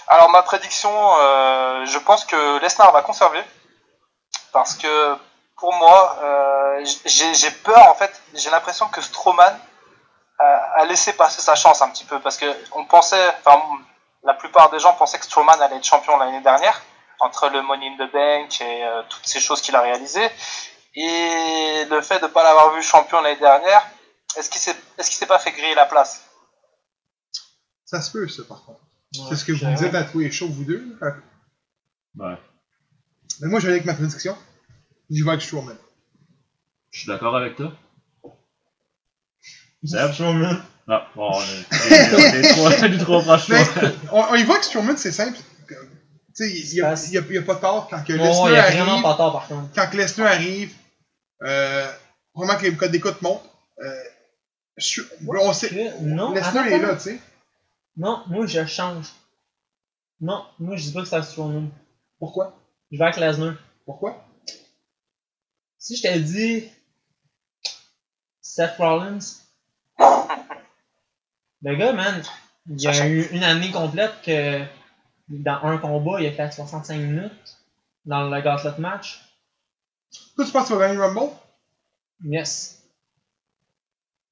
Alors 0.07 0.29
ma 0.29 0.43
prédiction, 0.43 0.91
euh, 1.19 1.85
je 1.85 1.97
pense 1.99 2.23
que 2.25 2.59
Lesnar 2.59 2.91
va 2.91 3.01
conserver 3.01 3.43
parce 4.53 4.73
que 4.75 5.17
pour 5.57 5.73
moi, 5.73 6.17
euh, 6.21 6.85
j'ai 7.05 7.33
j'ai 7.33 7.51
peur 7.51 7.89
en 7.89 7.95
fait. 7.95 8.21
J'ai 8.33 8.49
l'impression 8.49 8.87
que 8.87 9.01
Strowman 9.01 9.59
a, 10.39 10.45
a 10.77 10.85
laissé 10.85 11.13
passer 11.13 11.41
sa 11.41 11.55
chance 11.55 11.81
un 11.81 11.89
petit 11.89 12.05
peu 12.05 12.19
parce 12.19 12.37
que 12.37 12.45
on 12.73 12.85
pensait, 12.85 13.27
enfin 13.39 13.61
la 14.23 14.33
plupart 14.33 14.69
des 14.69 14.79
gens 14.79 14.93
pensaient 14.93 15.19
que 15.19 15.25
Strowman 15.25 15.61
allait 15.61 15.77
être 15.77 15.83
champion 15.83 16.17
l'année 16.17 16.41
dernière 16.41 16.81
entre 17.19 17.49
le 17.49 17.61
Money 17.61 17.87
in 17.87 18.05
the 18.05 18.11
Bank 18.11 18.61
et 18.61 18.83
euh, 18.85 19.01
toutes 19.09 19.27
ces 19.27 19.39
choses 19.39 19.61
qu'il 19.61 19.75
a 19.75 19.81
réalisées 19.81 20.29
et 20.95 21.85
le 21.89 22.01
fait 22.01 22.19
de 22.19 22.23
ne 22.25 22.29
pas 22.31 22.43
l'avoir 22.43 22.73
vu 22.75 22.81
champion 22.81 23.21
l'année 23.21 23.39
dernière, 23.39 23.85
est-ce 24.37 24.49
qu'il 24.49 24.59
s'est 24.61 24.75
est-ce 24.97 25.09
qu'il 25.09 25.17
s'est 25.17 25.25
pas 25.25 25.39
fait 25.39 25.51
griller 25.51 25.75
la 25.75 25.85
place? 25.85 26.21
Ça 27.85 28.01
se 28.01 28.11
peut, 28.11 28.27
ça, 28.27 28.43
par 28.47 28.63
contre. 28.65 28.79
Ouais, 29.17 29.25
C'est 29.29 29.35
ce 29.35 29.45
que 29.45 29.51
vous 29.51 29.59
c'est 29.59 29.73
dites 29.85 29.95
à 29.95 30.03
tous 30.03 30.19
les 30.19 30.31
shows, 30.31 30.47
vous 30.49 30.63
deux. 30.65 30.97
Que- 30.99 31.05
Ouais. 32.17 32.35
Mais 33.41 33.47
moi, 33.49 33.59
je 33.59 33.65
vais 33.67 33.73
aller 33.73 33.79
avec 33.81 33.85
ma 33.85 33.93
prédiction. 33.93 34.37
J'y 35.09 35.21
vais 35.21 35.29
avec 35.29 35.41
Strowman. 35.41 35.75
Je 36.91 36.99
suis 36.99 37.07
d'accord 37.07 37.35
avec 37.35 37.55
toi. 37.57 37.73
Seb? 39.83 40.13
Strowman. 40.13 40.61
Non, 40.87 41.01
bon, 41.15 41.31
on 41.33 41.41
est 41.41 42.41
les, 42.41 42.47
trois, 42.97 43.21
proches 43.21 43.49
on, 44.11 44.21
on 44.31 44.35
y 44.35 44.43
voit 44.43 44.59
que 44.59 44.65
Strowman, 44.65 44.97
c'est 44.97 45.11
simple. 45.11 45.37
Tu 45.67 45.75
sais, 46.33 46.49
il 46.51 46.73
n'y 46.73 46.81
a, 46.81 46.91
a- 46.91 46.95
il 47.05 47.33
y 47.33 47.37
a 47.37 47.41
pas 47.41 47.55
tort 47.55 47.87
quand 47.89 48.03
que 48.03 48.13
Lesnar 48.13 48.49
il 48.49 48.53
y 48.53 48.57
a 48.57 48.63
arrive. 48.63 48.81
vraiment 48.81 49.01
pas 49.01 49.15
tort 49.15 49.33
par 49.33 49.47
contre. 49.47 49.69
quand 49.73 49.89
que 49.89 49.97
Lesnar 49.97 50.27
arrive, 50.27 50.73
euh, 51.43 51.91
vraiment 52.33 52.55
que 52.57 52.65
les 52.65 52.75
codes 52.75 52.91
d'écoute 52.91 53.21
montent. 53.21 53.43
Euh, 53.79 54.03
je- 54.77 55.01
on 55.27 55.53
sait, 55.53 55.93
Non, 56.01 56.33
Lesnar 56.33 56.67
est 56.67 56.79
là, 56.79 56.95
tu 56.95 57.01
sais. 57.01 57.19
Non, 57.97 58.23
moi 58.27 58.45
je 58.45 58.65
change. 58.65 59.07
Non, 60.21 60.45
moi 60.59 60.75
je 60.75 60.83
dis 60.83 60.91
pas 60.93 61.01
que 61.01 61.07
c'est 61.07 61.21
Strowman. 61.23 61.69
Pourquoi? 62.19 62.57
Je 62.91 62.97
vais 62.97 63.03
avec 63.05 63.17
Lesnar. 63.17 63.55
Pourquoi? 63.85 64.25
Si 65.77 65.95
je 65.97 66.01
t'ai 66.01 66.19
dit 66.19 66.69
Seth 68.41 68.77
Rollins, 68.77 69.19
le 71.61 71.75
gars, 71.75 71.93
man, 71.93 72.21
il 72.67 72.81
y 72.81 72.87
a 72.87 73.07
eu 73.07 73.27
une 73.31 73.43
année 73.43 73.71
complète 73.71 74.13
que 74.23 74.63
dans 75.29 75.59
un 75.63 75.77
combat, 75.77 76.21
il 76.21 76.27
a 76.27 76.31
fait 76.31 76.51
65 76.51 76.97
minutes 76.97 77.57
dans 78.05 78.29
le 78.29 78.41
Gauntlet 78.41 78.77
match. 78.79 79.21
Toi, 80.35 80.45
tu 80.45 80.51
penses 80.51 80.67
qu'il 80.67 80.75
va 80.75 80.87
gagner 80.87 80.97
le 80.97 81.03
Rumble? 81.05 81.31
Yes. 82.23 82.81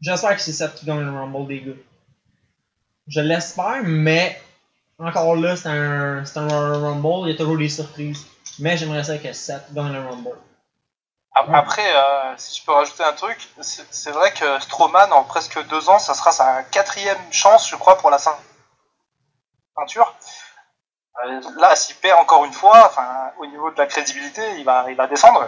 J'espère 0.02 0.36
que 0.36 0.42
c'est 0.42 0.54
Seth 0.54 0.76
qui 0.76 0.86
gagne 0.86 1.00
le 1.00 1.12
Rumble 1.12 1.48
des 1.48 1.62
gars. 1.62 1.74
Je 3.08 3.22
l'espère, 3.22 3.82
mais 3.84 4.42
encore 5.00 5.36
là, 5.36 5.56
c'est 5.56 5.70
un, 5.70 6.26
c'est 6.26 6.40
un 6.40 6.48
Rumble, 6.48 7.28
il 7.30 7.32
y 7.32 7.36
a 7.36 7.38
toujours 7.38 7.58
des 7.58 7.70
surprises. 7.70 8.26
Mais 8.60 8.78
j'aimerais 8.78 9.04
ça 9.04 9.18
que 9.18 9.34
Seth 9.34 9.74
gagne 9.74 9.94
le 9.94 10.02
Rumble. 10.08 10.38
Ap- 11.36 11.50
Après, 11.54 11.96
euh, 11.96 12.34
si 12.38 12.60
je 12.60 12.66
peux 12.66 12.72
rajouter 12.72 13.04
un 13.04 13.14
truc, 13.14 13.38
c'est 13.62 13.86
c'est 13.92 14.12
vrai 14.12 14.32
que 14.34 14.60
Strowman, 14.62 15.12
en 15.14 15.24
presque 15.24 15.66
deux 15.68 15.90
ans, 15.90 16.00
ça 16.00 16.14
sera 16.14 16.32
sa 16.32 16.64
quatrième 16.64 17.18
chance, 17.32 17.70
je 17.70 17.76
crois, 17.76 17.98
pour 17.98 18.10
la 18.12 18.18
ceint- 18.20 18.38
ceinture. 19.76 20.16
Euh, 21.26 21.42
là, 21.60 21.76
s'il 21.76 21.96
perd 21.98 22.20
encore 22.20 22.44
une 22.46 22.54
fois, 22.54 22.88
enfin, 22.88 23.32
au 23.40 23.46
niveau 23.46 23.70
de 23.72 23.78
la 23.78 23.86
crédibilité, 23.86 24.42
il 24.58 24.66
va, 24.66 24.86
il 24.90 24.96
va 24.96 25.08
descendre. 25.08 25.48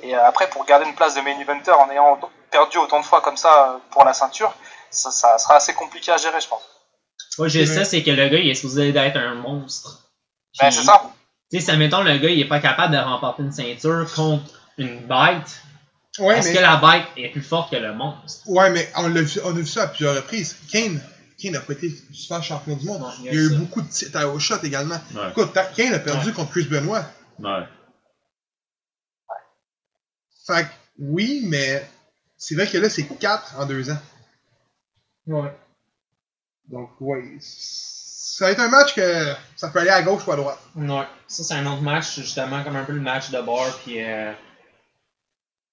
Et, 0.00 0.08
et, 0.08 0.16
euh, 0.16 0.26
après, 0.26 0.48
pour 0.48 0.64
garder 0.64 0.86
une 0.86 0.94
place 0.94 1.14
de 1.14 1.20
main 1.20 1.38
eventer 1.38 1.72
en 1.72 1.90
ayant 1.90 2.18
perdu 2.50 2.78
autant 2.78 3.00
de 3.00 3.04
fois 3.04 3.20
comme 3.20 3.36
ça 3.36 3.74
euh, 3.74 3.78
pour 3.90 4.04
la 4.04 4.14
ceinture, 4.14 4.54
ça, 4.90 5.10
ça 5.10 5.36
sera 5.38 5.56
assez 5.56 5.74
compliqué 5.74 6.10
à 6.10 6.16
gérer, 6.16 6.40
je 6.40 6.48
pense. 6.48 6.62
Moi, 7.38 7.48
je 7.48 7.60
C'est 7.60 7.66
sais, 7.66 7.84
c'est 7.84 8.02
que 8.02 8.10
le 8.10 8.28
gars, 8.28 8.38
il 8.38 8.48
est 8.48 8.54
supposé 8.54 8.92
d'être 8.92 9.16
un 9.16 9.34
monstre. 9.34 10.00
Ben, 10.58 10.70
c'est 10.70 10.82
ça. 10.82 11.02
Tu 11.50 11.60
sais, 11.60 11.66
ça 11.66 11.76
mettons, 11.76 12.02
le 12.02 12.16
gars, 12.16 12.30
il 12.30 12.40
est 12.40 12.48
pas 12.48 12.60
capable 12.60 12.94
de 12.94 12.98
remporter 12.98 13.42
une 13.42 13.52
ceinture 13.52 14.06
contre 14.14 14.50
une 14.78 15.00
bête. 15.00 15.62
Ouais, 16.18 16.34
parce 16.34 16.46
mais, 16.46 16.54
que 16.54 16.60
la 16.60 16.76
bête 16.76 17.06
est 17.16 17.28
plus 17.30 17.42
forte 17.42 17.70
que 17.70 17.76
le 17.76 17.92
monstre? 17.92 18.42
ouais, 18.46 18.70
mais 18.70 18.88
on, 18.96 19.08
l'a 19.08 19.22
vu, 19.22 19.40
on 19.44 19.50
a 19.50 19.52
vu 19.52 19.66
ça 19.66 19.82
à 19.82 19.86
plusieurs 19.88 20.14
reprises. 20.14 20.56
Kane, 20.70 21.02
Kane 21.44 21.52
n'a 21.52 21.60
pas 21.60 21.74
été 21.74 21.92
souvent 22.12 22.40
champion 22.40 22.74
du 22.74 22.86
monde. 22.86 23.00
Non, 23.00 23.10
il 23.18 23.24
y 23.26 23.28
a 23.28 23.32
a 23.32 23.34
eu 23.34 23.48
ça. 23.50 23.54
beaucoup 23.56 23.82
de 23.82 23.88
titres 23.88 24.24
au 24.24 24.38
shot 24.38 24.62
également. 24.62 24.98
Ouais. 25.14 25.30
Écoute, 25.30 25.52
Kane 25.76 25.92
a 25.92 25.98
perdu 25.98 26.32
contre 26.32 26.52
Chris 26.52 26.64
Benoit. 26.64 27.04
Ouais. 27.38 27.64
Fait 30.46 30.64
que, 30.64 30.68
oui, 30.98 31.42
mais 31.46 31.86
c'est 32.38 32.54
vrai 32.54 32.66
que 32.66 32.78
là, 32.78 32.88
c'est 32.88 33.04
4 33.06 33.60
en 33.60 33.66
2 33.66 33.90
ans. 33.90 33.98
Ouais. 35.26 35.54
Donc, 36.68 36.90
ouais. 37.00 37.36
Ça 37.40 38.46
va 38.46 38.52
être 38.52 38.60
un 38.60 38.68
match 38.68 38.94
que 38.94 39.34
ça 39.56 39.68
peut 39.68 39.80
aller 39.80 39.90
à 39.90 40.02
gauche 40.02 40.26
ou 40.26 40.32
à 40.32 40.36
droite. 40.36 40.58
Ouais. 40.76 41.04
Ça, 41.28 41.44
c'est 41.44 41.54
un 41.54 41.66
autre 41.66 41.82
match, 41.82 42.14
justement, 42.14 42.64
comme 42.64 42.76
un 42.76 42.84
peu 42.84 42.92
le 42.92 43.00
match 43.00 43.30
de 43.30 43.40
bar, 43.42 43.70
puis 43.84 44.02
euh, 44.02 44.32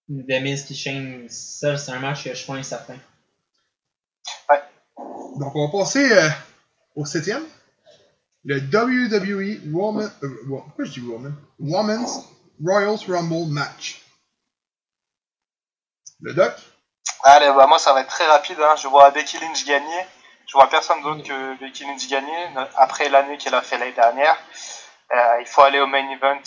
Demise 0.10 0.66
qui 0.66 0.76
chaîne 0.76 1.30
seul, 1.30 1.80
c'est 1.80 1.92
un 1.92 2.00
match 2.00 2.26
que 2.26 2.34
je 2.34 2.46
pense 2.46 2.68
certain. 2.68 2.98
Donc, 5.38 5.56
on 5.56 5.67
va 5.67 5.80
passer 5.80 6.12
euh, 6.12 6.30
au 6.96 7.06
septième. 7.06 7.44
Le 8.44 8.58
WWE 8.60 9.60
euh, 9.67 10.39
Women's 11.60 12.30
Royals 12.63 13.06
Rumble 13.08 13.52
match. 13.52 14.02
Le 16.22 16.34
doc? 16.34 16.54
Allez, 17.24 17.52
bah 17.56 17.67
moi 17.67 17.78
ça 17.78 17.94
va 17.94 18.02
être 18.02 18.10
très 18.10 18.26
rapide. 18.26 18.60
Hein. 18.60 18.76
Je 18.78 18.88
vois 18.88 19.12
Becky 19.12 19.38
Lynch 19.39 19.65
gagner. 19.65 20.06
Je 20.48 20.54
vois 20.54 20.67
personne 20.70 21.02
d'autre 21.04 21.24
que 21.24 21.60
Becky 21.60 21.86
Lynch 21.86 22.08
gagner 22.10 22.48
euh, 22.58 22.65
après 22.78 23.10
l'année 23.10 23.38
qu'elle 23.38 23.54
a 23.54 23.62
fait 23.62 23.78
l'année 23.78 23.91
dernière. 23.91 24.38
Euh, 25.13 25.41
il 25.41 25.46
faut 25.46 25.62
aller 25.62 25.80
au 25.80 25.88
main 25.88 26.10
event 26.10 26.41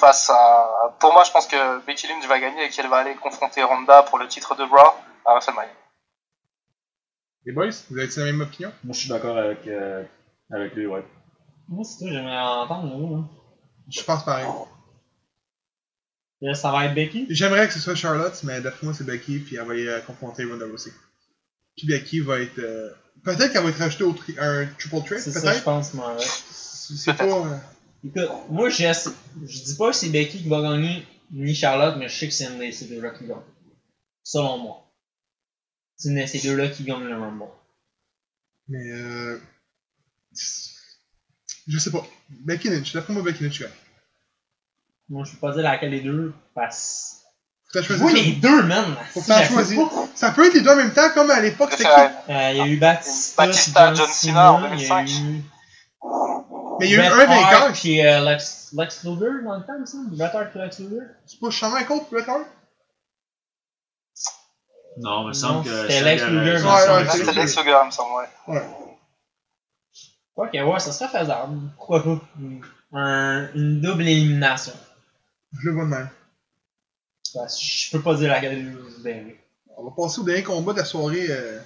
face 0.00 0.30
à. 0.30 0.94
Pour 0.98 1.12
moi, 1.12 1.22
je 1.24 1.30
pense 1.30 1.46
que 1.46 1.78
Becky 1.86 2.08
Lynch 2.08 2.26
va 2.26 2.40
gagner 2.40 2.64
et 2.64 2.70
qu'elle 2.70 2.88
va 2.88 2.98
aller 2.98 3.14
confronter 3.16 3.62
Ronda 3.62 4.02
pour 4.04 4.18
le 4.18 4.26
titre 4.26 4.56
de 4.56 4.64
Raw 4.64 4.94
à 5.24 5.32
WrestleMania. 5.34 5.70
Les 7.44 7.52
boys, 7.52 7.70
vous 7.90 7.98
avez 7.98 8.08
la 8.16 8.24
même 8.26 8.40
opinion? 8.42 8.72
Moi, 8.84 8.92
je 8.94 9.00
suis 9.00 9.08
d'accord 9.08 9.38
avec, 9.38 9.66
euh, 9.66 10.04
avec 10.50 10.74
lui, 10.74 10.86
ouais. 10.86 11.04
Moi, 11.68 11.84
c'est 11.84 12.04
tout, 12.04 12.10
j'aimerais 12.10 12.38
entendre, 12.38 13.16
là. 13.16 13.24
Je 13.88 14.02
pense 14.02 14.24
pareil. 14.24 14.46
Là, 16.40 16.54
ça 16.54 16.70
va 16.70 16.84
être 16.86 16.94
Becky? 16.94 17.26
J'aimerais 17.30 17.66
que 17.66 17.72
ce 17.74 17.80
soit 17.80 17.94
Charlotte, 17.94 18.38
mais 18.44 18.60
d'après 18.60 18.86
moi, 18.86 18.94
c'est 18.94 19.04
Becky, 19.04 19.38
puis 19.38 19.56
elle 19.56 19.66
va 19.66 19.74
y 19.76 19.86
euh, 19.88 20.00
confronter 20.02 20.44
Ronda 20.44 20.66
Rousey. 20.66 20.92
Puis 21.76 21.86
Becky 21.86 22.20
va 22.20 22.40
être. 22.40 22.58
euh, 22.58 22.90
Peut-être 23.24 23.52
qu'elle 23.52 23.64
va 23.64 23.70
être 23.70 23.78
rajoutée 23.78 24.04
au 24.04 24.12
tri- 24.12 24.36
un 24.38 24.66
triple 24.78 25.02
threat, 25.04 25.18
C'est 25.20 25.32
ça, 25.32 25.40
je 25.40 25.46
peut-être. 25.46 25.64
pense, 25.64 25.94
moi, 25.94 26.14
ouais. 26.14 26.22
C'est 26.22 26.94
c'est 26.96 27.14
pas. 27.14 27.24
euh, 27.24 27.56
Écoute, 28.04 28.28
moi, 28.50 28.68
je, 28.68 28.84
je 29.44 29.62
dis 29.64 29.76
pas 29.76 29.90
que 29.90 29.96
c'est 29.96 30.10
Becky 30.10 30.42
qui 30.42 30.48
va 30.48 30.62
gagner, 30.62 31.04
ni 31.32 31.54
Charlotte, 31.54 31.96
mais 31.98 32.08
je 32.08 32.16
sais 32.16 32.28
que 32.28 32.34
c'est 32.34 32.44
une 32.46 32.58
de 32.64 32.70
ces 32.70 32.86
deux-là 32.86 33.10
qui 33.10 33.26
gagne. 33.26 33.38
Selon 34.22 34.58
moi. 34.58 34.87
C'est 35.98 36.26
ces 36.26 36.40
deux-là 36.48 36.68
qui 36.68 36.84
gagne 36.84 37.04
le 37.04 37.18
Rumble. 37.18 37.44
Mais 38.68 38.90
euh. 38.90 39.40
Je 41.66 41.78
sais 41.78 41.90
pas. 41.90 42.06
Becky 42.30 42.70
Lynch, 42.70 42.92
d'après 42.92 43.12
moi, 43.12 43.22
Becky 43.22 43.42
Lynch 43.44 43.60
gagne. 43.60 43.70
Moi, 45.08 45.24
je 45.24 45.32
peux 45.32 45.38
pas 45.38 45.52
dire 45.52 45.62
laquelle 45.62 45.90
des 45.90 46.00
deux, 46.00 46.32
que 46.54 47.78
t'as 47.78 47.82
choisi 47.82 48.02
ça. 48.02 48.12
les 48.12 48.32
deux, 48.32 48.62
man! 48.62 48.96
Faut 49.12 49.20
que 49.20 49.26
Si, 49.26 49.30
t'en 49.32 49.38
je 49.38 49.42
sais 49.42 49.52
choisis. 49.52 49.78
pas. 49.78 50.08
Ça 50.14 50.30
peut 50.30 50.46
être 50.46 50.54
les 50.54 50.62
deux 50.62 50.70
en 50.70 50.76
même 50.76 50.92
temps, 50.92 51.10
comme 51.12 51.30
à 51.30 51.40
l'époque, 51.40 51.70
c'était 51.72 51.84
qui 51.84 51.90
Euh, 51.90 52.08
Euh, 52.30 52.50
il 52.52 52.56
y 52.56 52.60
a 52.60 52.66
eu 52.66 52.76
Batista, 52.78 53.46
Batista, 53.46 53.94
John 53.94 54.08
Cena 54.08 54.52
en 54.54 54.58
il 54.58 54.62
y 54.62 54.90
a 54.90 55.04
2005. 55.04 55.08
eu 55.08 55.42
Mais 56.80 56.86
il 56.86 56.90
y 56.92 56.94
a 56.94 56.96
eu 56.96 57.10
Bret 57.10 57.24
un 57.24 57.26
vainqueur. 57.26 57.72
Puis 57.72 58.06
euh, 58.06 58.24
Lex, 58.24 58.70
Lex 58.72 59.04
Luger 59.04 59.42
dans 59.44 59.56
le 59.58 59.66
temps, 59.66 59.86
semble. 59.86 60.16
Bret 60.16 60.30
Hart 60.34 60.54
Lex 60.54 60.78
Luger. 60.78 61.02
C'est 61.26 61.40
pas 61.40 61.50
Shawn 61.50 61.72
Michaels, 61.74 62.00
Bret 62.10 62.28
Hart? 62.28 62.46
Non, 65.00 65.20
mais 65.20 65.24
il 65.24 65.28
me 65.28 65.32
semble 65.34 65.64
que. 65.64 65.82
c'était 65.88 66.02
Lex 66.04 66.22
Luger, 66.24 66.38
me 66.40 66.52
ouais, 66.54 66.58
semble. 66.58 67.10
c'est- 67.10 67.18
C'était 67.18 67.32
Lex 67.32 67.56
Luger, 67.58 67.76
me 67.86 67.90
semble, 67.90 68.14
ouais. 68.16 68.54
Ouais. 68.54 68.66
Ok, 70.36 70.50
ouais, 70.52 70.80
ça 70.80 70.92
serait 70.92 71.08
faisable. 71.18 71.58
Pourquoi 71.76 72.02
pas? 72.04 72.20
Un- 72.92 73.52
une 73.54 73.80
double 73.80 74.02
élimination. 74.02 74.72
Je 75.52 75.68
le 75.68 75.74
vois 75.74 75.84
de 75.84 75.90
même. 75.90 76.08
Je 77.34 77.90
peux 77.90 78.00
pas 78.02 78.14
dire 78.14 78.28
laquelle 78.30 78.72
vous 78.76 79.02
verrez. 79.02 79.38
On 79.76 79.84
va 79.84 79.90
passer 79.96 80.20
au 80.20 80.24
dernier 80.24 80.42
combat 80.42 80.72
de 80.72 80.78
la 80.78 80.84
soirée 80.84 81.26
euh, 81.30 81.60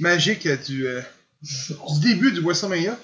magique 0.00 0.46
euh, 0.46 0.56
du, 0.56 0.86
euh, 0.86 1.02
du 1.42 2.00
début 2.00 2.32
du 2.32 2.40
WrestleMania. 2.40 2.96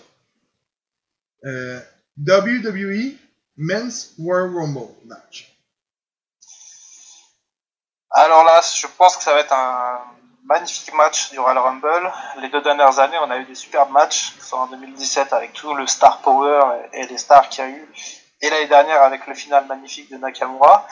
Euh, 1.45 1.81
WWE 2.19 3.15
Men's 3.57 4.15
World 4.19 4.55
Rumble 4.55 4.89
match. 5.07 5.58
Alors 8.11 8.45
là, 8.45 8.61
je 8.75 8.87
pense 8.87 9.17
que 9.17 9.23
ça 9.23 9.35
va 9.35 9.41
être 9.41 9.53
un 9.53 10.01
magnifique 10.45 10.95
match 10.95 11.31
du 11.31 11.39
Royal 11.39 11.59
Rumble. 11.59 12.13
Les 12.39 12.49
deux 12.49 12.63
dernières 12.63 12.99
années, 12.99 13.19
on 13.21 13.31
a 13.31 13.37
eu 13.37 13.45
des 13.45 13.55
superbes 13.55 13.91
matchs, 13.91 14.35
soit 14.41 14.61
en 14.61 14.67
2017 14.67 15.33
avec 15.33 15.53
tout 15.53 15.75
le 15.75 15.87
star 15.87 16.19
power 16.19 16.61
et 16.93 17.07
les 17.07 17.19
stars 17.19 17.49
qu'il 17.49 17.65
y 17.65 17.67
a 17.67 17.71
eu, 17.71 17.93
et 18.41 18.51
l'année 18.51 18.67
dernière 18.67 19.03
avec 19.03 19.27
le 19.27 19.35
final 19.35 19.67
magnifique 19.67 20.11
de 20.11 20.17
Nakamura. 20.17 20.87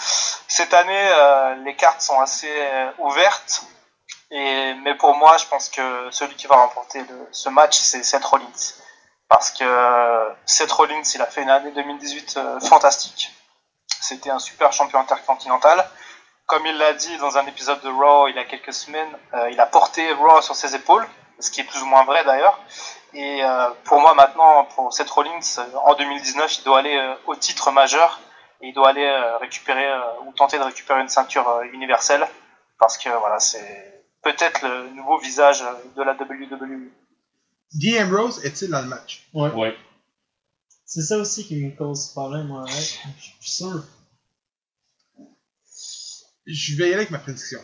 Cette 0.48 0.74
année, 0.74 1.08
euh, 1.08 1.54
les 1.64 1.74
cartes 1.74 2.02
sont 2.02 2.20
assez 2.20 2.52
euh, 2.52 2.90
ouvertes, 2.98 3.64
mais 4.30 4.94
pour 4.98 5.14
moi, 5.16 5.36
je 5.38 5.46
pense 5.46 5.68
que 5.68 6.08
celui 6.10 6.34
qui 6.34 6.46
va 6.46 6.56
remporter 6.56 7.04
ce 7.30 7.48
match, 7.48 7.78
c'est 7.78 8.02
Seth 8.02 8.24
Rollins. 8.24 8.74
Parce 9.28 9.50
que 9.50 9.64
euh, 9.64 10.30
Seth 10.44 10.70
Rollins, 10.72 11.02
il 11.14 11.22
a 11.22 11.26
fait 11.26 11.42
une 11.42 11.50
année 11.50 11.72
2018 11.72 12.36
euh, 12.36 12.60
fantastique. 12.60 13.32
C'était 14.00 14.30
un 14.30 14.38
super 14.38 14.72
champion 14.72 15.00
intercontinental 15.00 15.88
comme 16.46 16.64
il 16.66 16.76
l'a 16.76 16.94
dit 16.94 17.16
dans 17.18 17.36
un 17.38 17.46
épisode 17.46 17.80
de 17.82 17.88
Raw 17.88 18.28
il 18.28 18.36
y 18.36 18.38
a 18.38 18.44
quelques 18.44 18.72
semaines, 18.72 19.08
euh, 19.34 19.50
il 19.50 19.60
a 19.60 19.66
porté 19.66 20.12
Raw 20.12 20.40
sur 20.42 20.54
ses 20.54 20.74
épaules, 20.74 21.06
ce 21.38 21.50
qui 21.50 21.60
est 21.60 21.64
plus 21.64 21.82
ou 21.82 21.86
moins 21.86 22.04
vrai 22.04 22.24
d'ailleurs. 22.24 22.58
Et 23.14 23.42
euh, 23.44 23.68
pour 23.84 24.00
moi 24.00 24.14
maintenant, 24.14 24.64
pour 24.74 24.92
Seth 24.92 25.10
Rollins, 25.10 25.40
euh, 25.58 25.76
en 25.84 25.94
2019, 25.94 26.58
il 26.58 26.64
doit 26.64 26.78
aller 26.78 26.96
euh, 26.96 27.14
au 27.26 27.34
titre 27.34 27.70
majeur 27.70 28.20
et 28.60 28.68
il 28.68 28.74
doit 28.74 28.90
aller 28.90 29.04
euh, 29.04 29.38
récupérer 29.38 29.86
euh, 29.86 30.00
ou 30.26 30.32
tenter 30.32 30.58
de 30.58 30.62
récupérer 30.64 31.00
une 31.00 31.08
ceinture 31.08 31.48
euh, 31.48 31.64
universelle 31.72 32.26
parce 32.78 32.98
que 32.98 33.08
voilà, 33.08 33.38
c'est 33.38 34.04
peut-être 34.22 34.62
le 34.62 34.90
nouveau 34.90 35.18
visage 35.18 35.64
de 35.96 36.02
la 36.02 36.12
WWE. 36.12 36.90
Dean 37.72 38.04
Ambrose 38.04 38.44
est-il 38.44 38.70
dans 38.70 38.82
le 38.82 38.86
match? 38.86 39.28
Ouais. 39.34 39.76
C'est 40.84 41.02
ça 41.02 41.16
aussi 41.16 41.46
qui 41.46 41.56
me 41.56 41.76
cause 41.76 42.12
problème, 42.12 42.46
moi, 42.46 42.62
ouais. 42.62 42.70
Je 42.70 43.22
suis 43.22 43.34
sûr. 43.40 43.82
Je 46.46 46.76
vais 46.76 46.84
y 46.84 46.86
aller 46.86 46.94
avec 46.94 47.10
ma 47.10 47.18
prédiction. 47.18 47.60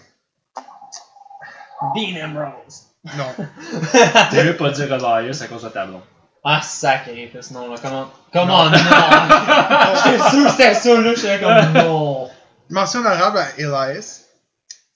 Dean 1.94 2.24
Ambrose. 2.24 2.86
Non. 3.04 3.34
T'as 3.92 4.44
mieux 4.44 4.56
pas 4.56 4.70
dire 4.70 4.92
Elias 4.92 5.40
à 5.42 5.48
cause 5.48 5.62
de 5.62 5.68
ta 5.68 5.86
blonde. 5.86 6.02
Ah, 6.44 6.60
sacré, 6.60 7.32
ce 7.40 7.52
nom-là. 7.52 7.76
Comment, 7.80 8.10
comment 8.32 8.64
non? 8.64 8.76
J'étais 10.04 10.30
sûr 10.30 10.44
que 10.44 10.50
c'était 10.50 10.74
ça, 10.74 11.00
là. 11.00 11.14
J'étais 11.14 11.40
comme 11.40 11.72
non. 11.72 12.30
Mention 12.70 13.00
honorable 13.00 13.38
à 13.38 13.50
Elias. 13.58 14.22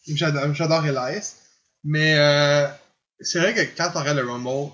J'adore, 0.09 0.55
j'adore 0.55 0.85
Elias. 0.87 1.37
Mais 1.85 2.16
euh, 2.16 2.66
c'est 3.20 3.38
vrai 3.38 3.55
que 3.55 3.61
quand 3.77 3.90
on 3.94 4.01
regarde 4.01 4.18
le 4.18 4.29
Rumble, 4.29 4.72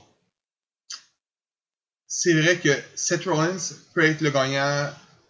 c'est 2.06 2.32
vrai 2.32 2.56
que 2.56 2.70
Seth 2.94 3.24
Rollins 3.24 3.74
peut 3.94 4.04
être 4.04 4.22
le 4.22 4.30
gagnant 4.30 4.88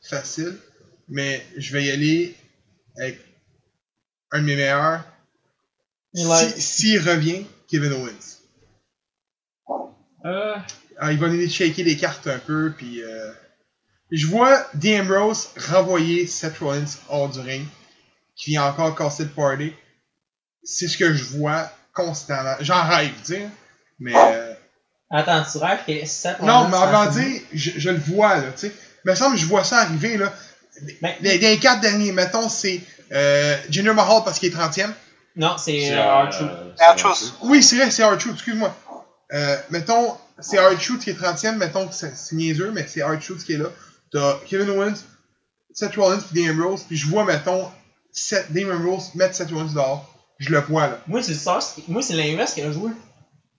facile, 0.09 0.57
mais 1.09 1.45
je 1.57 1.73
vais 1.73 1.85
y 1.85 1.90
aller 1.90 2.37
avec 2.99 3.21
un 4.33 4.40
de 4.40 4.45
mes 4.47 4.57
meilleurs. 4.57 5.05
Eli- 6.14 6.51
Si- 6.55 6.61
S'il 6.61 7.09
revient, 7.09 7.47
Kevin 7.68 7.92
Owens. 7.92 8.38
Euh. 10.25 10.55
Ah, 10.99 11.12
il 11.12 11.18
va 11.18 11.27
aller 11.27 11.49
shaker 11.49 11.85
les 11.85 11.97
cartes 11.97 12.27
un 12.29 12.38
peu, 12.38 12.73
puis 12.77 13.03
euh, 13.03 13.33
je 14.12 14.27
vois 14.27 14.66
Dean 14.75 15.01
Ambrose 15.03 15.49
renvoyer 15.71 16.27
Seth 16.27 16.59
Rollins 16.59 16.85
hors 17.09 17.29
du 17.29 17.40
ring, 17.40 17.66
qui 18.37 18.51
vient 18.51 18.64
encore 18.64 18.95
casser 18.95 19.25
le 19.25 19.31
party. 19.31 19.73
C'est 20.62 20.87
ce 20.87 20.97
que 20.97 21.12
je 21.12 21.25
vois 21.25 21.71
constamment. 21.92 22.55
J'en 22.61 22.87
rêve, 22.87 23.12
tu 23.25 23.35
sais. 23.35 23.49
Mais 23.99 24.14
euh, 24.14 24.55
Attends, 25.11 25.45
tu 25.51 25.59
rêves 25.59 25.81
que 25.87 26.07
Seth 26.07 26.40
non, 26.40 26.64
Rollins 26.64 26.68
mais 26.90 26.97
en 26.97 27.11
dire, 27.11 27.40
je, 27.53 27.71
je 27.77 27.90
le 27.90 27.99
vois 27.99 28.37
là, 28.37 28.53
tu 28.53 28.68
sais. 28.68 28.73
me 29.05 29.14
semble 29.14 29.35
que 29.35 29.40
je 29.40 29.47
vois 29.47 29.64
ça 29.64 29.79
arriver, 29.79 30.16
là. 30.18 30.33
Ben, 31.01 31.15
Les, 31.21 31.39
les 31.39 31.59
quatre 31.59 31.81
derniers, 31.81 32.13
mettons, 32.13 32.49
c'est 32.49 32.81
euh, 33.13 33.57
Jinder 33.71 33.93
Mahal 33.95 34.23
parce 34.25 34.39
qu'il 34.39 34.53
est 34.53 34.57
30e. 34.57 34.91
non, 35.37 35.57
c'est 35.59 35.93
euh, 35.93 36.03
R-Truth. 36.95 37.35
Oui, 37.43 37.63
c'est 37.63 37.77
vrai, 37.77 37.91
c'est 37.91 38.05
R-Truth, 38.05 38.35
excuse-moi. 38.35 38.75
Euh, 39.35 39.57
mettons, 39.71 40.15
c'est 40.41 40.59
R-Truth 40.59 41.01
qui 41.05 41.11
est 41.11 41.21
30e, 41.21 41.57
mettons 41.57 41.87
que 41.87 41.95
c'est 41.95 42.17
c'est 42.17 42.35
niaiseux, 42.37 42.71
mais 42.73 42.87
c'est 42.89 43.03
R-Truth 43.03 43.45
qui 43.45 43.53
est 43.55 43.59
là. 43.59 43.69
T'as 44.13 44.39
Kevin 44.47 44.71
Owens, 44.71 44.95
Seth 45.75 45.95
Rollins 45.97 46.21
puis 46.21 46.43
Dean 46.45 46.53
Ambrose, 46.53 46.83
puis 46.85 46.97
je 46.97 47.07
vois, 47.07 47.25
mettons, 47.25 47.67
Seth, 48.13 48.53
Dean 48.53 48.71
Ambrose 48.71 49.15
mettre 49.15 49.35
Seth 49.35 49.51
Rollins 49.51 49.73
dehors. 49.73 50.09
Je 50.39 50.51
le 50.51 50.61
vois, 50.61 50.89
là. 50.89 50.99
Moi, 51.07 51.23
c'est 51.23 51.35
ça. 51.35 51.61
c'est- 51.61 51.87
Moi, 51.89 52.03
c'est 52.03 52.15
l'inverse 52.15 52.53
qu'il 52.55 52.65
a 52.65 52.73
joué. 52.73 52.91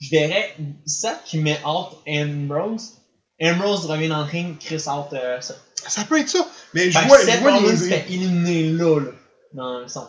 Je 0.01 0.09
verrais 0.11 0.55
Seth 0.85 1.23
qui 1.25 1.37
met 1.39 1.59
out 1.65 1.97
Ambrose. 2.07 2.93
Ambrose 3.51 3.85
revient 3.85 4.07
dans 4.09 4.19
le 4.19 4.23
ring, 4.29 4.57
Chris 4.59 4.83
out 4.87 5.13
euh, 5.13 5.39
Seth. 5.41 5.59
Ça 5.87 6.03
peut 6.05 6.19
être 6.19 6.29
ça, 6.29 6.45
mais 6.73 6.89
je 6.91 6.99
vois, 7.07 7.19
je 7.19 7.25
Seth 7.25 7.41
vois 7.41 7.53
Rollins 7.55 7.67
niaiser. 7.69 7.89
fait 7.89 8.05
éliminer 8.13 8.69
là, 8.71 8.99
là. 9.01 9.11
Dans 9.53 9.79
le 9.79 9.87
sens. 9.87 10.07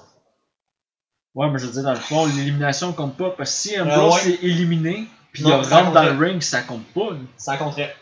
Ouais, 1.34 1.50
mais 1.50 1.58
je 1.58 1.66
veux 1.66 1.72
dire, 1.72 1.82
dans 1.82 1.92
le 1.92 1.98
fond, 1.98 2.26
l'élimination 2.26 2.92
compte 2.92 3.16
pas 3.16 3.30
parce 3.30 3.50
que 3.50 3.56
si 3.56 3.80
Ambrose 3.80 4.20
Euh, 4.22 4.26
ouais. 4.28 4.30
est 4.34 4.44
éliminé, 4.44 5.08
puis 5.32 5.42
il 5.42 5.48
Non, 5.48 5.62
ça 5.64 5.78
rentre 5.80 5.92
dans 5.92 6.04
le 6.04 6.10
ring, 6.24 6.40
ça 6.42 6.62
compte 6.62 6.84
pas. 6.94 7.10
là. 7.10 7.18
Ça 7.36 7.56
compterait. 7.56 7.94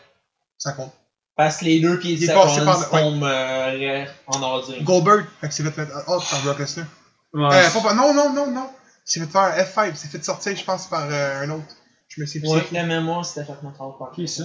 Ça 0.57 0.73
compte. 0.73 0.91
Parce 1.35 1.57
que 1.57 1.65
les 1.65 1.79
deux 1.81 1.97
pieds 1.97 2.15
de 2.15 2.23
est 2.23 2.27
Seth 2.27 2.35
Rollins 2.35 2.63
le- 2.63 2.93
ouais. 2.93 3.01
tombent 3.01 3.23
euh, 3.23 4.05
en 4.27 4.41
hors 4.43 4.65
du 4.67 4.73
ring. 4.73 4.83
Goldberg, 4.83 5.25
fait 5.41 5.47
que 5.47 5.53
c'est 5.53 5.63
fait 5.63 5.77
mettre 5.77 5.97
out 6.09 6.23
par 6.29 6.41
Brock 6.43 6.59
Lesnar. 6.59 6.85
Ouais, 7.33 7.55
Euh, 7.57 7.69
pas, 7.71 7.81
pas- 7.81 7.93
non, 7.95 8.13
non, 8.13 8.31
non, 8.31 8.51
non. 8.51 8.69
C'est 9.03 9.19
fait 9.19 9.25
faire 9.25 9.41
un 9.41 9.57
F5, 9.63 9.95
c'est 9.95 10.09
fait 10.09 10.23
sortir, 10.23 10.55
je 10.55 10.63
pense, 10.63 10.85
par 10.85 11.07
euh, 11.09 11.41
un 11.41 11.49
autre. 11.49 11.65
Je 12.07 12.21
me 12.21 12.27
sais 12.27 12.39
plus. 12.39 12.49
Ouais, 12.49 12.63
c'est 12.69 12.75
la 12.75 12.83
mémoire, 12.83 13.25
c'était 13.25 13.43
fait 13.45 13.61
mettre 13.63 13.79
par 13.97 14.11
Qui 14.13 14.27
ça? 14.27 14.43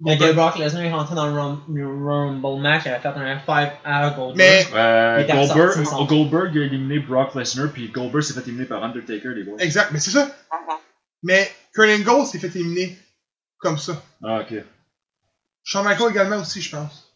Goldberg. 0.00 0.34
Brock 0.34 0.58
Lesnar 0.58 0.82
est 0.82 0.92
rentré 0.92 1.14
dans 1.14 1.26
le 1.26 1.40
Rum- 1.40 1.64
le 1.72 1.86
Rumble 1.86 2.60
match, 2.60 2.82
il 2.84 2.88
avait 2.90 3.00
fait 3.00 3.08
un 3.08 3.36
F5 3.38 3.72
à 3.84 4.10
Goldberg. 4.10 4.36
Mais, 4.36 4.66
Euh, 4.74 5.24
Il 5.26 5.32
Goldberg, 5.34 6.08
Goldberg 6.08 6.58
a 6.58 6.60
éliminé 6.62 6.98
Brock 6.98 7.34
Lesnar, 7.34 7.70
puis 7.72 7.88
Goldberg 7.90 8.22
s'est 8.22 8.34
fait 8.34 8.40
éliminer 8.42 8.66
par 8.66 8.82
Undertaker, 8.82 9.28
les 9.34 9.44
boys. 9.44 9.56
exact, 9.60 9.90
mais 9.92 10.00
c'est 10.00 10.10
ça. 10.10 10.26
Mhm. 10.26 10.76
Mais 11.22 11.50
Kurt 11.74 11.88
Angle 11.88 12.26
s'est 12.26 12.38
fait 12.38 12.48
éliminer 12.58 12.98
comme 13.58 13.78
ça. 13.78 14.02
Ah, 14.22 14.40
ok. 14.40 14.62
Shawn 15.62 15.84
Michaels 15.86 16.10
également 16.10 16.36
aussi, 16.38 16.60
je 16.60 16.76
pense. 16.76 17.12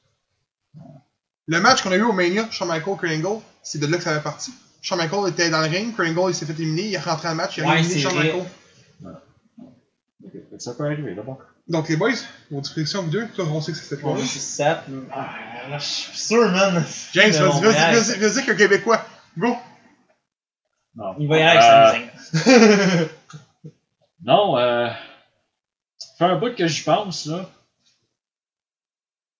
Le 1.46 1.60
match 1.60 1.82
qu'on 1.82 1.92
a 1.92 1.96
eu 1.96 2.02
au 2.02 2.12
Mania, 2.12 2.48
Shawn 2.50 2.68
Michaels, 2.68 2.96
Kurt 2.98 3.12
Angle, 3.12 3.40
c'est 3.62 3.78
de 3.80 3.86
là 3.86 3.96
que 3.98 4.02
ça 4.02 4.10
avait 4.12 4.22
parti. 4.22 4.52
Shawn 4.82 4.98
Michaels 4.98 5.28
était 5.30 5.50
dans 5.50 5.60
le 5.60 5.66
ring, 5.68 5.94
Kurt 5.94 6.08
Angle 6.08 6.30
il 6.30 6.34
s'est 6.34 6.46
fait 6.46 6.52
éliminer, 6.52 6.82
il 6.88 6.94
est 6.94 6.98
rentré 6.98 7.24
dans 7.24 7.30
le 7.30 7.36
match, 7.36 7.58
il 7.58 7.64
a 7.64 7.68
Ouais, 7.68 7.80
éliminé 7.80 8.00
Shawn 8.00 8.14
vrai. 8.14 8.24
Michaels. 8.24 8.46
Ok, 10.24 10.32
fait 10.32 10.56
que 10.56 10.62
Ça 10.62 10.74
peut 10.74 10.84
arriver, 10.84 11.14
d'abord. 11.14 11.38
Donc 11.68 11.88
les 11.90 11.96
boys, 11.96 12.12
vos 12.50 12.60
prédictions 12.62 13.02
vous 13.02 13.10
deux, 13.10 13.28
toi 13.28 13.44
on 13.50 13.60
sait 13.60 13.72
que 13.72 13.78
c'est 13.78 13.84
cette 13.84 14.00
Bon, 14.00 14.14
fois 14.16 14.24
c'est 14.24 14.38
Seth. 14.38 14.78
Ah, 15.12 15.34
là, 15.68 15.78
je 15.78 15.84
suis 15.84 16.16
sûr, 16.18 16.50
man. 16.50 16.82
James, 17.12 17.30
vas-y, 17.32 17.60
vas-y, 17.62 17.94
vas-y, 17.94 18.18
vas-y 18.18 18.46
qu'un 18.46 18.54
Québécois. 18.54 19.04
Go! 19.36 19.54
Non. 20.96 21.14
Il 21.18 21.28
va 21.28 21.38
y 21.38 21.42
aller 21.42 21.58
avec 21.58 21.62
Euh, 21.62 22.08
sa 22.32 22.48
musique. 22.98 23.10
Non, 24.24 24.56
euh. 24.58 24.88
Fait 26.18 26.24
un 26.24 26.36
bout 26.38 26.54
que 26.56 26.66
j'y 26.66 26.82
pense, 26.82 27.26
là. 27.26 27.48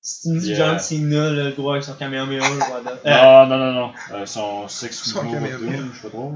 Si 0.01 0.23
tu 0.23 0.29
me 0.35 0.41
dis 0.41 0.49
Yeah. 0.51 0.57
John 0.59 0.79
Cena, 0.79 1.31
là, 1.31 1.45
le 1.45 1.51
gros 1.53 1.73
avec 1.73 1.83
son 1.83 1.95
Kamehameha, 1.95 2.41
je 2.45 2.53
vois 2.55 2.83
là. 2.83 2.93
Euh, 3.05 3.47
Non, 3.47 3.57
non, 3.57 3.59
non, 3.59 3.73
non. 3.73 3.93
Euh, 4.12 4.27
son 4.27 4.69
Six 4.69 4.93
Son 4.93 5.21
caméra. 5.23 5.57
of 5.57 5.61
Doom, 5.62 5.91
je 5.93 5.97
sais 5.97 6.03
pas 6.03 6.09
trop. 6.11 6.35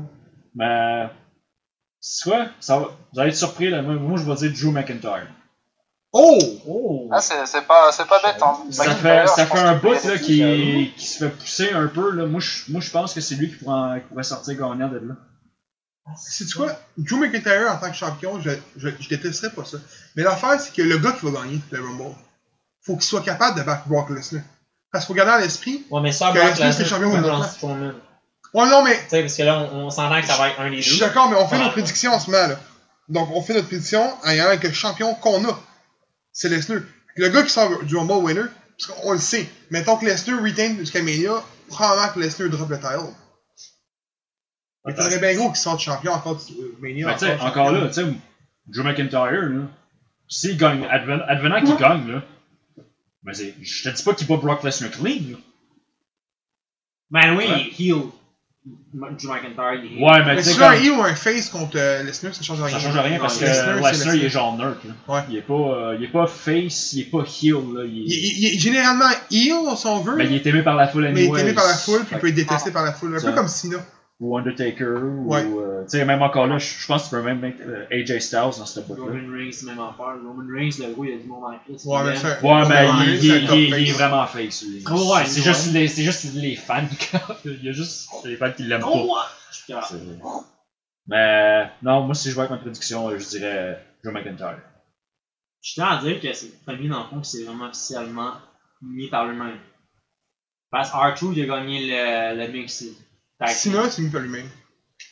Mais. 0.54 1.06
C'est 2.00 2.28
quoi? 2.30 2.46
Ça 2.60 2.78
va... 2.80 2.88
Vous 3.12 3.20
allez 3.20 3.30
être 3.30 3.36
surpris, 3.36 3.70
là. 3.70 3.80
Moi, 3.82 3.94
moi, 3.94 4.18
je 4.18 4.24
vais 4.24 4.34
dire 4.48 4.52
Drew 4.60 4.72
McIntyre. 4.72 5.26
Oh! 6.12 6.38
Oh! 6.66 7.08
Ah, 7.10 7.20
c'est 7.22 7.46
c'est 7.46 7.62
pas, 7.66 7.90
c'est 7.92 8.06
pas 8.06 8.20
bête, 8.22 8.42
hein. 8.42 8.56
Ça 8.70 8.84
fait, 8.94 9.26
ça 9.28 9.46
fait 9.46 9.58
un 9.58 9.74
bout 9.76 9.92
là, 9.92 9.98
y 10.04 10.42
aller. 10.42 10.92
qui, 10.94 10.94
qui 10.96 11.06
se 11.06 11.24
fait 11.24 11.30
pousser 11.30 11.72
un 11.72 11.86
peu. 11.86 12.10
Là. 12.12 12.26
Moi, 12.26 12.40
je, 12.40 12.70
moi, 12.70 12.80
je 12.82 12.90
pense 12.90 13.14
que 13.14 13.20
c'est 13.22 13.34
lui 13.36 13.48
qui, 13.50 13.56
pourra, 13.56 13.98
qui 14.00 14.08
pourrait 14.08 14.22
sortir 14.22 14.54
gagnant 14.54 14.88
de 14.88 14.98
là. 14.98 15.14
C'est 16.16 16.52
quoi? 16.52 16.72
Drew 16.98 17.16
McIntyre 17.18 17.70
en 17.72 17.76
tant 17.78 17.88
que 17.90 17.96
champion, 17.96 18.40
je, 18.40 18.50
je, 18.76 18.88
je 18.98 19.08
détesterais 19.08 19.52
pas 19.52 19.64
ça. 19.64 19.78
Mais 20.16 20.22
l'affaire, 20.22 20.60
c'est 20.60 20.74
que 20.74 20.82
le 20.82 20.98
gars 20.98 21.12
qui 21.12 21.24
va 21.24 21.40
gagner 21.40 21.60
le 21.70 21.80
Rumble, 21.80 22.14
faut 22.84 22.94
qu'il 22.94 23.04
soit 23.04 23.22
capable 23.22 23.58
de 23.58 23.62
battre 23.64 23.86
Brock 23.86 24.10
Lesnar. 24.10 24.42
Parce 24.90 25.06
qu'il 25.06 25.14
faut 25.14 25.16
garder 25.16 25.32
à 25.32 25.40
l'esprit. 25.46 25.86
Ouais, 25.90 26.00
mais 26.02 26.12
ça, 26.12 26.32
Que 26.32 26.38
Brock 26.38 26.50
Lesnar, 26.50 26.72
c'est 26.74 26.84
champion 26.84 27.42
Strowman. 27.44 27.94
Ouais, 28.52 28.68
non, 28.68 28.82
mais 28.82 28.96
Tu 29.04 29.08
sais, 29.10 29.20
parce 29.22 29.36
que 29.36 29.42
là, 29.44 29.60
on, 29.72 29.86
on 29.86 29.90
s'entend 29.90 30.20
que 30.20 30.26
ça 30.26 30.36
va 30.36 30.50
être 30.50 30.60
un 30.60 30.68
des 30.68 30.82
je 30.82 30.90
suis 30.90 30.98
deux. 31.00 31.06
d'accord, 31.06 31.30
mais 31.30 31.36
on 31.36 31.48
fait 31.48 31.56
Ouais. 31.56 31.64
nos 31.64 31.70
prédictions 31.70 32.12
en 32.12 32.20
ce 32.20 32.30
moment, 32.30 32.48
là. 32.48 32.56
Donc, 33.08 33.30
on 33.32 33.40
fait 33.40 33.54
notre 33.54 33.68
prédiction 33.68 34.02
en 34.24 34.28
ayant 34.28 34.46
avec 34.46 34.62
le 34.64 34.72
champion 34.72 35.14
qu'on 35.14 35.42
a. 35.48 35.58
C'est 36.32 36.48
Lesnar. 36.48 36.80
Le 37.16 37.28
gars 37.28 37.42
qui 37.42 37.50
sort 37.50 37.84
du 37.84 37.96
Rumble 37.96 38.24
winner, 38.24 38.44
parce 38.78 38.86
qu'on 39.00 39.12
le 39.12 39.18
sait. 39.18 39.46
Mettons 39.70 39.96
que 39.96 40.06
Lesnar 40.06 40.42
retain 40.42 40.76
jusqu'à 40.78 41.02
Mania, 41.02 41.42
probablement 41.68 42.08
que 42.12 42.20
Lesnar 42.20 42.48
drop 42.50 42.70
le 42.70 42.76
title. 42.78 43.14
Mais 44.84 44.94
t'aurais 44.94 45.18
bien 45.20 45.34
gros 45.36 45.48
qu'il 45.48 45.56
sorte 45.58 45.80
champion 45.80 46.12
encore 46.12 46.36
de 46.36 46.40
euh, 46.60 46.76
Mania. 46.80 47.16
Sais, 47.18 47.38
encore 47.40 47.70
là, 47.72 47.86
tu 47.88 47.94
sais, 47.94 48.06
Drew 48.66 48.82
McIntyre, 48.82 49.30
là, 49.30 49.68
s'il 50.28 50.56
gagne, 50.56 50.82
adven- 50.86 51.24
advenant 51.28 51.60
qu'il 51.64 51.76
gagne, 51.76 52.10
là, 52.10 52.22
ben 53.22 53.32
c'est- 53.34 53.54
je 53.60 53.88
te 53.88 53.94
dis 53.94 54.02
pas 54.02 54.14
qu'il 54.14 54.26
bat 54.26 54.36
Brock 54.38 54.64
Lesnar 54.64 54.90
clean, 54.90 55.20
là. 55.32 55.36
Ben 57.10 57.36
oui, 57.36 57.46
Ouais. 57.46 57.70
il. 57.78 57.94
Drew 58.64 59.28
McIntyre, 59.28 59.74
il 59.82 59.98
est. 59.98 60.04
Ouais, 60.04 60.18
mais 60.24 60.36
Mais 60.36 60.42
tu 60.42 60.50
sais, 60.50 60.62
as 60.62 60.70
un 60.70 60.88
ou 60.90 61.02
un 61.02 61.14
face 61.16 61.48
contre 61.48 61.76
euh, 61.76 62.02
Lesnar, 62.04 62.32
ça 62.32 62.42
change 62.44 62.62
rien. 62.62 62.78
ça 62.78 62.78
change 62.78 62.96
rien 62.98 63.18
parce 63.18 63.38
que 63.38 63.44
Lesnar, 63.44 64.14
il 64.14 64.24
est 64.24 64.28
genre 64.28 64.56
neutre. 64.56 64.80
Ouais. 65.08 65.20
Il 65.30 65.36
est 65.36 65.40
pas, 65.42 65.52
euh, 65.54 65.96
il 65.98 66.04
est 66.04 66.08
pas 66.12 66.26
face, 66.28 66.92
il 66.92 67.00
est 67.00 67.10
pas 67.10 67.24
heel, 67.42 67.54
là. 67.74 67.84
Il 67.84 68.02
est, 68.02 68.04
Il, 68.06 68.12
il- 68.12 68.38
il 68.38 68.54
est 68.54 68.58
généralement 68.58 69.08
heel, 69.32 69.76
si 69.76 69.86
on 69.86 70.00
veut, 70.00 70.16
ben, 70.16 70.28
il 70.30 70.34
est 70.36 70.46
aimé 70.46 70.62
par 70.62 70.76
la 70.76 70.86
foule 70.86 71.10
mais 71.12 71.24
il 71.24 71.34
est 71.36 71.40
aimé 71.40 71.52
par 71.54 71.66
la 71.66 71.74
foule, 71.74 72.04
puis 72.04 72.10
il 72.12 72.18
peut 72.18 72.28
être 72.28 72.34
détesté 72.36 72.70
par 72.70 72.84
la 72.84 72.92
foule. 72.92 73.16
Un 73.16 73.18
Ça. 73.18 73.30
peu 73.30 73.34
comme 73.36 73.48
Cena. 73.48 73.78
Ou 74.22 74.38
Undertaker, 74.38 75.00
Ouais. 75.26 75.44
ou. 75.44 75.60
euh, 75.60 75.82
tu 75.82 75.90
sais, 75.98 76.04
même 76.04 76.22
encore 76.22 76.46
là, 76.46 76.56
je 76.58 76.86
pense 76.86 77.02
que 77.04 77.08
tu 77.08 77.14
peux 77.16 77.22
même 77.22 77.40
mettre 77.40 77.58
euh, 77.66 77.86
AJ 77.90 78.20
Styles 78.20 78.38
dans 78.38 78.52
cette 78.66 78.86
boîte-là. 78.86 79.06
Roman 79.06 79.32
Reigns, 79.36 79.50
c'est 79.52 79.66
même 79.66 79.80
affaire. 79.80 80.14
Roman 80.24 80.46
Reigns, 80.54 80.70
le 80.78 80.92
gros, 80.92 81.04
il 81.04 81.10
y 81.10 81.14
a 81.14 81.18
du 81.18 81.26
monde 81.26 81.44
en 81.44 81.58
crise. 81.58 81.84
Ouais, 81.84 82.04
mais 82.04 82.14
ça. 82.16 82.40
Ouais, 82.40 82.68
mais 82.68 82.88
il, 82.88 83.14
il- 83.14 83.24
il- 83.24 83.50
il- 83.50 83.68
il 83.68 83.74
est 83.74 83.86
face. 83.88 83.96
vraiment 83.98 84.26
face. 84.26 84.64
Oh, 84.90 85.14
ouais, 85.14 85.24
c'est 85.26 85.40
ouais. 85.40 85.46
juste, 85.46 85.72
les- 85.72 85.88
c'est 85.88 86.02
juste 86.04 86.34
les 86.34 86.54
fans. 86.56 86.82
il 87.44 87.64
y 87.64 87.68
a 87.68 87.72
juste 87.72 88.08
les 88.24 88.36
fans 88.36 88.52
qui 88.52 88.62
l'aiment 88.62 88.82
Oh, 88.86 89.08
pas. 89.68 89.74
ouais! 89.74 89.76
Mais 91.08 91.68
non, 91.82 92.02
moi, 92.02 92.14
si 92.14 92.30
je 92.30 92.34
vais 92.34 92.40
avec 92.42 92.50
ma 92.52 92.58
prédiction, 92.58 93.10
je 93.18 93.28
dirais 93.28 93.84
Joe 94.04 94.12
McIntyre. 94.12 94.58
Je 95.60 95.74
tiens 95.74 95.86
à 95.86 96.00
dire 96.00 96.20
que 96.20 96.32
c'est 96.32 96.46
le 96.46 96.52
premier, 96.64 96.88
dans 96.88 97.02
le 97.02 97.08
fond, 97.08 97.20
qui 97.20 97.30
s'est 97.30 97.44
vraiment 97.44 97.66
officiellement 97.68 98.32
mis 98.82 99.08
par 99.08 99.26
lui-même. 99.26 99.58
Parce 100.70 100.90
que 100.90 100.96
R-Truth, 100.96 101.36
il 101.36 101.42
a 101.50 101.56
gagné 101.56 101.86
le, 101.86 102.46
le 102.46 102.52
mix. 102.52 102.84
Cena, 103.48 103.90
c'est 103.90 104.02
mis 104.02 104.10
par 104.10 104.20
lui-même. 104.20 104.48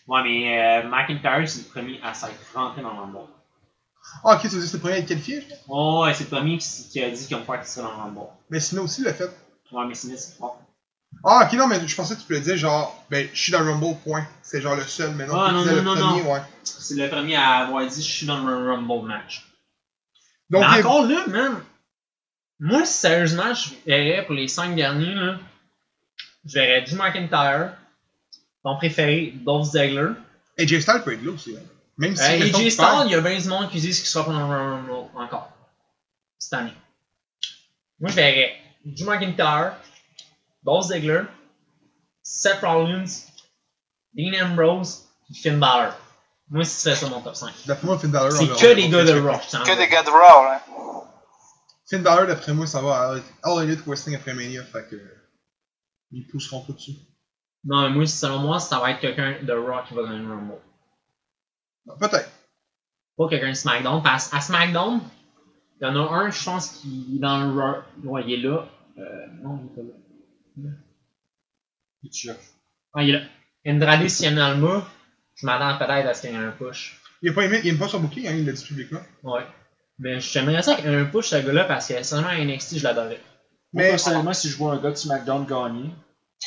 Ouais, 0.07 0.23
mais 0.23 0.59
euh, 0.85 0.89
McIntyre, 0.89 1.49
c'est 1.49 1.63
le 1.67 1.69
premier 1.69 2.01
à 2.03 2.15
s'être 2.15 2.33
rentré 2.55 2.83
dans 2.83 2.93
le 2.93 3.01
Rumble. 3.01 3.19
Ah, 4.25 4.35
ok, 4.35 4.43
tu 4.43 4.49
veux 4.49 4.61
dire 4.61 4.69
c'est 4.69 4.77
le 4.77 4.81
premier 4.81 4.95
à 4.95 4.99
être 4.99 5.07
qualifié? 5.09 5.47
Oh, 5.69 6.03
ouais, 6.05 6.15
c'est 6.15 6.25
le 6.25 6.31
premier 6.31 6.59
qui, 6.59 6.89
qui 6.91 7.03
a 7.03 7.11
dit 7.11 7.27
qu'il 7.27 7.39
quoi 7.45 7.59
qu'il 7.59 7.67
serait 7.69 7.83
dans 7.87 7.95
le 7.97 8.03
Rumble. 8.03 8.21
Mais 8.51 8.61
Cena 8.61 8.83
aussi 8.83 9.03
l'a 9.03 9.15
fait. 9.15 9.31
Ouais, 9.73 9.85
mais 9.87 9.95
c'est 9.95 10.17
c'est 10.17 10.37
fort. 10.37 10.61
Ah, 11.25 11.45
ok, 11.47 11.53
non, 11.59 11.67
mais 11.67 11.87
je 11.87 11.95
pensais 11.95 12.15
que 12.15 12.21
tu 12.21 12.27
pouvais 12.27 12.41
dire 12.41 12.57
genre, 12.57 13.05
ben, 13.11 13.29
je 13.33 13.41
suis 13.41 13.53
dans 13.53 13.61
le 13.61 13.71
Rumble, 13.71 13.97
point. 14.05 14.27
C'est 14.43 14.61
genre 14.61 14.75
le 14.77 14.83
seul, 14.85 15.13
mais 15.15 15.27
non, 15.27 15.35
Ah, 15.39 15.53
non, 15.53 15.65
non, 15.65 15.75
le 15.75 15.81
non, 15.83 15.95
premier, 15.97 16.23
ouais. 16.23 16.41
C'est 16.65 16.95
le 16.95 17.09
premier 17.09 17.37
à 17.37 17.59
avoir 17.59 17.87
dit 17.87 18.03
je 18.03 18.11
suis 18.11 18.27
dans 18.27 18.39
le 18.45 18.73
Rumble 18.73 19.07
match. 19.07 19.47
Donc, 20.51 20.65
mais 20.69 20.77
les- 20.77 20.83
encore 20.83 21.07
là, 21.07 21.25
man, 21.29 21.63
moi, 22.59 22.85
sérieusement, 22.85 23.55
je 23.55 23.71
verrais 23.87 24.25
pour 24.25 24.35
les 24.35 24.49
5 24.49 24.75
derniers, 24.75 25.15
là, 25.15 25.39
je 26.45 26.55
verrais 26.59 26.83
Drew 26.83 26.97
McIntyre, 26.97 27.73
ton 28.63 28.77
préféré, 28.77 29.33
Dolph 29.37 29.67
Ziggler. 29.67 30.11
AJ 30.59 30.81
Styles 30.81 31.03
peut 31.05 31.15
être 31.15 31.23
là 31.25 31.33
aussi. 31.33 31.57
hein. 31.57 31.61
Même 31.99 32.17
si 32.17 32.23
Euh, 32.23 32.45
AJ 32.47 32.71
Styles, 32.71 33.03
il 33.07 33.13
y 33.13 33.15
a 33.15 33.21
bien 33.21 33.39
du 33.39 33.49
monde 33.49 33.71
qui 33.71 33.81
disent 33.81 33.99
qu'il 33.99 34.09
sera 34.09 34.25
pas 34.25 34.33
dans 34.33 34.49
le 34.51 34.55
Rumble 34.57 34.91
encore. 35.17 35.51
Cette 36.39 36.55
année. 36.55 36.73
Moi, 37.99 38.11
je 38.11 38.17
verrais 38.17 38.57
Drew 38.85 39.05
McIntyre, 39.07 39.75
Dolph 40.63 40.87
Ziggler, 40.87 41.23
Seth 42.23 42.61
Rollins, 42.63 43.05
Dean 44.15 44.33
Ambrose, 44.47 45.07
puis 45.27 45.35
Finn 45.35 45.59
Balor. 45.59 45.93
Moi, 46.49 46.65
ce 46.65 46.81
serait 46.83 46.97
ça 46.97 47.09
mon 47.09 47.21
top 47.21 47.37
5. 47.37 47.53
D'après 47.67 47.87
moi, 47.87 47.99
Finn 47.99 48.11
Balor. 48.11 48.33
C'est 48.33 48.47
que 48.49 48.75
des 48.75 48.89
gars 48.89 49.05
de 49.05 49.21
t'en 49.51 49.63
Que 49.63 49.77
des 49.79 49.89
gars 49.89 50.03
de 50.03 50.11
Raw, 50.11 50.45
là. 50.45 50.63
Finn 51.89 52.03
Balor, 52.03 52.27
d'après 52.27 52.53
moi, 52.55 52.67
ça 52.67 52.81
va 52.81 53.15
à 53.15 53.17
All 53.43 53.65
Elite 53.65 53.85
Wrestling 53.87 54.17
après 54.17 54.35
Mania, 54.35 54.65
fait 54.65 54.89
que. 54.89 54.97
Ils 56.13 56.27
pousseront 56.27 56.61
pas 56.63 56.73
dessus. 56.73 56.93
Non, 57.65 57.89
mais 57.89 57.95
moi, 57.95 58.07
selon 58.07 58.39
moi, 58.39 58.59
ça 58.59 58.81
va 58.81 58.93
être 58.93 59.01
quelqu'un 59.01 59.37
de 59.43 59.53
Raw 59.53 59.83
qui 59.87 59.95
va 59.95 60.05
gagner 60.05 60.19
le 60.19 60.29
Rumble. 60.29 60.59
Peut-être. 61.99 62.31
Pas 63.17 63.29
quelqu'un 63.29 63.51
de 63.51 63.55
SmackDown. 63.55 64.03
Parce 64.03 64.29
qu'à 64.29 64.41
SmackDown, 64.41 65.01
il 65.81 65.85
y 65.85 65.91
en 65.91 65.97
a 65.97 66.15
un, 66.15 66.31
je 66.31 66.45
pense, 66.45 66.69
qui 66.69 67.17
est 67.17 67.19
dans 67.19 67.45
le 67.45 67.61
Raw. 67.61 67.83
Ouais, 68.05 68.25
il 68.27 68.33
est 68.33 68.49
là. 68.49 68.67
Euh, 68.99 69.27
non, 69.43 69.61
il 69.61 69.67
est 69.67 69.75
pas 69.75 69.83
là. 70.63 70.71
Qui 72.01 72.11
tu 72.11 72.27
cherches? 72.29 72.47
Ah, 72.95 73.03
il 73.03 73.11
est 73.11 73.19
là. 73.19 73.27
Andrade 73.67 74.09
Cien 74.09 74.39
Alma, 74.39 74.87
je 75.35 75.45
m'attends 75.45 75.79
peut-être 75.79 76.09
à 76.09 76.15
ce 76.15 76.23
qu'il 76.23 76.31
y 76.31 76.35
ait 76.35 76.39
un 76.39 76.51
push. 76.51 76.99
Il 77.21 77.31
a 77.31 77.33
pas 77.35 77.45
aimé, 77.45 77.61
il 77.63 77.71
aime 77.71 77.79
pas 77.79 77.89
son 77.89 78.01
booking, 78.01 78.27
hein, 78.27 78.33
il 78.35 78.47
l'a 78.47 78.53
dit 78.53 78.65
publiquement. 78.65 79.03
Ouais. 79.23 79.43
Mais 79.99 80.19
j'aimerais 80.19 80.63
ça 80.63 80.77
qu'il 80.77 80.87
y 80.87 80.89
ait 80.89 80.97
un 80.97 81.05
push, 81.05 81.29
ce 81.29 81.37
gars-là, 81.37 81.65
parce 81.65 81.89
que 81.89 82.03
seulement 82.03 82.29
à 82.29 82.43
NXT, 82.43 82.79
je 82.79 82.85
l'adorais. 82.85 83.21
Moi, 83.73 83.85
Mais 83.85 83.91
personnellement, 83.91 84.33
si 84.33 84.49
je 84.49 84.57
vois 84.57 84.73
un 84.73 84.79
gars 84.79 84.91
de 84.91 84.95
SmackDown 84.95 85.45
gagner, 85.45 85.91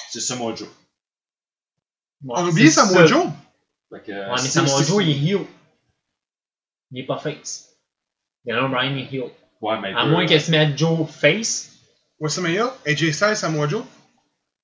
c'est 0.10 0.20
Samoa 0.20 0.56
Joe. 0.56 0.68
Ouais, 2.24 2.34
on 2.38 2.46
a 2.46 2.50
oublié 2.50 2.68
c'est 2.70 2.82
Samoa 2.82 3.00
ça. 3.00 3.06
Joe. 3.08 3.26
Fait 3.92 4.02
que, 4.06 4.12
Ouais, 4.12 4.26
mais 4.32 4.38
Samoa 4.38 4.84
Joe, 4.84 5.04
il 5.04 5.10
est 5.10 5.32
heel. 5.32 5.46
Il 6.92 7.00
est 7.02 7.06
pas 7.06 7.18
face. 7.18 7.70
Daniel 8.46 8.70
Bryan 8.70 8.98
est 8.98 9.14
heel. 9.14 9.24
Ouais, 9.62 9.80
mais. 9.82 9.94
À 9.94 10.04
il 10.04 10.10
moins 10.12 10.26
peut- 10.26 10.34
que 10.34 10.40
se 10.40 10.52
mette 10.52 10.78
Joe 10.78 11.08
face. 11.10 11.72
WrestleMania, 12.20 12.74
AJ 12.86 13.12
Styles, 13.12 13.36
Samoa 13.36 13.68
Joe. 13.68 13.84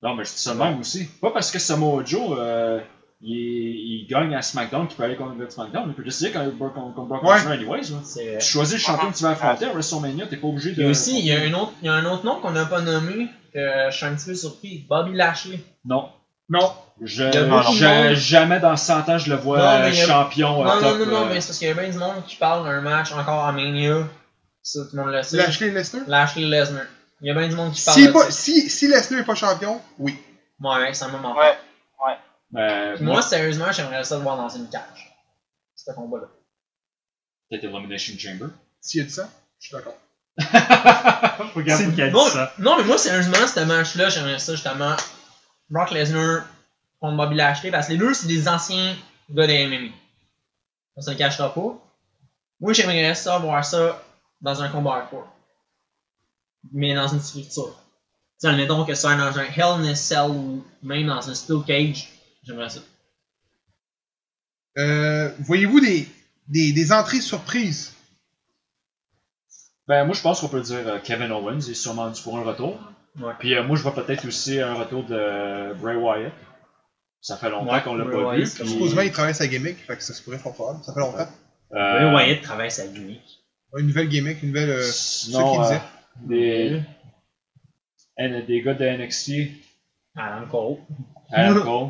Non, 0.02 0.14
mais 0.14 0.24
je 0.24 0.30
dis 0.30 0.38
ça 0.38 0.54
de 0.54 0.58
même 0.58 0.80
aussi. 0.80 1.04
Pas 1.20 1.30
parce 1.30 1.50
que 1.50 1.58
Samoa 1.58 2.02
Joe, 2.04 2.36
euh, 2.38 2.80
il, 3.20 3.36
il 3.36 4.06
gagne 4.08 4.34
à 4.34 4.40
SmackDown 4.40 4.86
qu'il 4.88 4.96
peut 4.96 5.02
aller 5.02 5.16
contre 5.16 5.34
SmackDown. 5.50 5.88
Il 5.88 5.94
peut 5.94 6.02
décider 6.04 6.30
quand 6.30 6.46
Brock, 6.54 6.72
contre 6.74 7.02
Brock 7.02 7.22
Ouais. 7.22 7.34
Lesnar, 7.34 7.52
anyways. 7.52 7.92
C'est... 8.04 8.38
Tu 8.38 8.46
choisis 8.46 8.74
le 8.76 8.80
champion 8.80 9.10
que 9.10 9.16
tu 9.16 9.22
vas 9.24 9.30
affronter 9.30 9.66
à 9.66 9.72
WrestleMania, 9.72 10.26
t'es 10.26 10.38
pas 10.38 10.46
obligé 10.46 10.70
Il 10.70 10.76
de. 10.76 10.84
a 10.86 10.88
aussi, 10.88 11.18
il 11.18 11.26
y 11.26 11.32
a 11.32 11.40
un 11.42 11.52
autre, 11.52 11.72
il 11.82 11.86
y 11.86 11.88
a 11.88 11.94
un 11.94 12.04
autre 12.06 12.24
nom 12.24 12.40
qu'on 12.40 12.52
n'a 12.52 12.64
pas 12.64 12.80
nommé, 12.80 13.26
que 13.52 13.90
je 13.90 13.94
suis 13.96 14.06
un 14.06 14.14
petit 14.14 14.26
peu 14.26 14.34
surpris. 14.34 14.86
Bobby 14.88 15.12
Lashley. 15.14 15.60
Non. 15.84 16.08
Non. 16.50 16.74
Je, 17.02 17.24
y 17.24 17.30
de 17.30 18.14
jamais 18.14 18.60
dans 18.60 18.76
100 18.76 19.08
ans 19.08 19.16
je 19.18 19.30
le 19.30 19.36
vois 19.36 19.56
Non, 19.58 19.78
mais 19.80 19.86
euh, 19.86 19.90
y 19.94 20.00
a- 20.02 20.06
champion. 20.06 20.60
euh, 20.62 20.66
non, 20.66 20.74
non, 20.74 20.80
top, 20.82 20.98
non, 20.98 21.06
non, 21.06 21.22
euh, 21.22 21.28
mais 21.30 21.40
c'est 21.40 21.46
parce 21.48 21.58
qu'il 21.58 21.68
y 21.68 21.70
a 21.70 21.74
bien 21.74 21.88
du 21.88 21.96
monde 21.96 22.22
qui 22.26 22.36
parle 22.36 22.64
d'un 22.64 22.82
match 22.82 23.10
encore 23.12 23.46
à 23.46 23.52
Mania. 23.52 24.06
Ça, 24.62 24.80
tout 24.84 24.96
le 24.96 25.02
monde 25.02 25.12
le 25.14 25.22
sait. 25.22 25.38
Lashley 25.38 25.70
Lesnar? 25.70 26.02
Lashley 26.06 26.44
Lesnar. 26.44 26.82
Il 27.22 27.28
y 27.28 27.30
a 27.30 27.34
bien 27.34 27.48
du 27.48 27.54
monde 27.54 27.72
qui 27.72 27.82
parle 27.82 27.96
Si, 27.98 28.06
de 28.06 28.12
pas, 28.12 28.24
ça. 28.24 28.30
si, 28.32 28.68
si 28.68 28.88
Lesnar 28.88 29.20
n'est 29.20 29.24
pas 29.26 29.34
champion, 29.34 29.80
oui. 29.98 30.18
Ouais, 30.60 30.92
c'est 30.92 31.04
un 31.04 31.08
moment. 31.08 31.34
Ouais. 31.38 31.56
euh, 32.56 32.96
Puis 32.96 33.04
moi, 33.04 33.22
sérieusement, 33.22 33.72
j'aimerais 33.72 34.04
ça 34.04 34.16
le 34.16 34.22
voir 34.22 34.36
dans 34.36 34.48
une 34.50 34.68
cage. 34.68 35.14
Ce 35.76 35.90
combat-là. 35.92 36.26
peut-être 37.48 37.64
Elimination 37.64 38.14
Chamber. 38.18 38.52
S'il 38.82 39.00
y 39.00 39.04
a 39.04 39.06
du 39.06 39.12
sang, 39.12 39.30
je 39.58 39.68
suis 39.68 39.76
d'accord. 39.76 39.96
Regarde 41.54 41.82
a 42.00 42.30
ça. 42.30 42.52
non, 42.58 42.76
mais 42.76 42.84
moi, 42.84 42.98
sérieusement, 42.98 43.46
ce 43.46 43.60
match-là, 43.60 44.08
j'aimerais 44.10 44.38
ça 44.38 44.52
justement. 44.52 44.94
Brock 45.70 45.90
Lesnar 45.92 46.44
contre 47.00 47.16
Bobby 47.16 47.36
Lashley, 47.36 47.70
parce 47.70 47.86
que 47.86 47.92
les 47.92 47.98
deux, 47.98 48.12
c'est 48.12 48.26
des 48.26 48.48
anciens 48.48 48.96
gars 49.30 49.46
de 49.46 49.68
MMA. 49.68 49.92
On 50.96 51.00
se 51.00 51.10
le 51.10 51.16
cachera 51.16 51.54
pas. 51.54 51.78
Moi, 52.60 52.72
j'aimerais 52.72 53.14
ça 53.14 53.38
voir 53.38 53.64
ça 53.64 54.02
dans 54.40 54.62
un 54.62 54.68
combat 54.68 54.96
hardcore. 54.96 55.28
Mais 56.72 56.94
dans 56.94 57.08
une 57.08 57.20
structure. 57.20 57.74
Tu 57.74 58.46
sais, 58.46 58.48
admettons 58.48 58.84
que 58.84 58.94
ce 58.94 59.02
soit 59.02 59.16
dans 59.16 59.38
un 59.38 59.44
Hell 59.44 59.80
in 59.80 59.84
a 59.84 59.94
Cell 59.94 60.30
ou 60.30 60.64
même 60.82 61.06
dans 61.06 61.30
un 61.30 61.34
Steel 61.34 61.62
Cage, 61.66 62.08
j'aimerais 62.42 62.68
ça. 62.68 62.80
Euh, 64.78 65.32
Voyez-vous 65.40 65.80
des, 65.80 66.08
des, 66.48 66.72
des 66.72 66.92
entrées 66.92 67.20
surprises? 67.20 67.94
Ben, 69.88 70.04
moi, 70.04 70.14
je 70.14 70.20
pense 70.20 70.40
qu'on 70.40 70.48
peut 70.48 70.60
dire 70.60 70.86
euh, 70.86 70.98
Kevin 71.02 71.32
Owens 71.32 71.58
est 71.58 71.74
sûrement 71.74 72.10
dû 72.10 72.20
pour 72.22 72.38
un 72.38 72.42
retour. 72.42 72.78
Ouais. 73.18 73.32
Puis 73.38 73.54
euh, 73.54 73.62
moi, 73.64 73.76
je 73.76 73.82
vois 73.82 73.94
peut-être 73.94 74.24
aussi 74.26 74.60
un 74.60 74.74
retour 74.74 75.02
de 75.04 75.72
Bray 75.74 75.96
Wyatt. 75.96 76.32
Ça 77.20 77.36
fait 77.36 77.50
longtemps 77.50 77.72
Ouais, 77.72 77.82
qu'on 77.82 77.94
l'a 77.96 78.04
pas 78.04 78.16
Wyatt, 78.16 78.48
vu. 78.48 78.66
Supposément, 78.68 79.02
il 79.02 79.12
travaille 79.12 79.34
sa 79.34 79.46
gimmick, 79.46 79.78
fait 79.78 79.96
que 79.96 80.02
ça 80.02 80.14
se 80.14 80.22
pourrait 80.22 80.38
fort 80.38 80.54
probable. 80.54 80.82
Ça 80.84 80.94
fait 80.94 81.00
longtemps. 81.00 81.18
euh, 81.74 82.10
Bray 82.10 82.14
Wyatt 82.14 82.42
travaille 82.42 82.70
sa 82.70 82.86
gimmick. 82.86 83.20
Une 83.76 83.86
nouvelle 83.88 84.08
gimmick, 84.08 84.42
une 84.42 84.48
nouvelle. 84.48 84.70
Euh, 84.70 84.90
qu'il 85.24 85.36
euh, 85.36 85.62
disait. 85.62 85.80
des, 86.22 86.82
des 88.46 88.62
gars 88.62 88.74
de 88.74 88.84
NXT, 88.84 89.32
Adam 90.16 90.46
Cole. 90.50 90.76
Adam 91.32 91.60
Cole. 91.62 91.88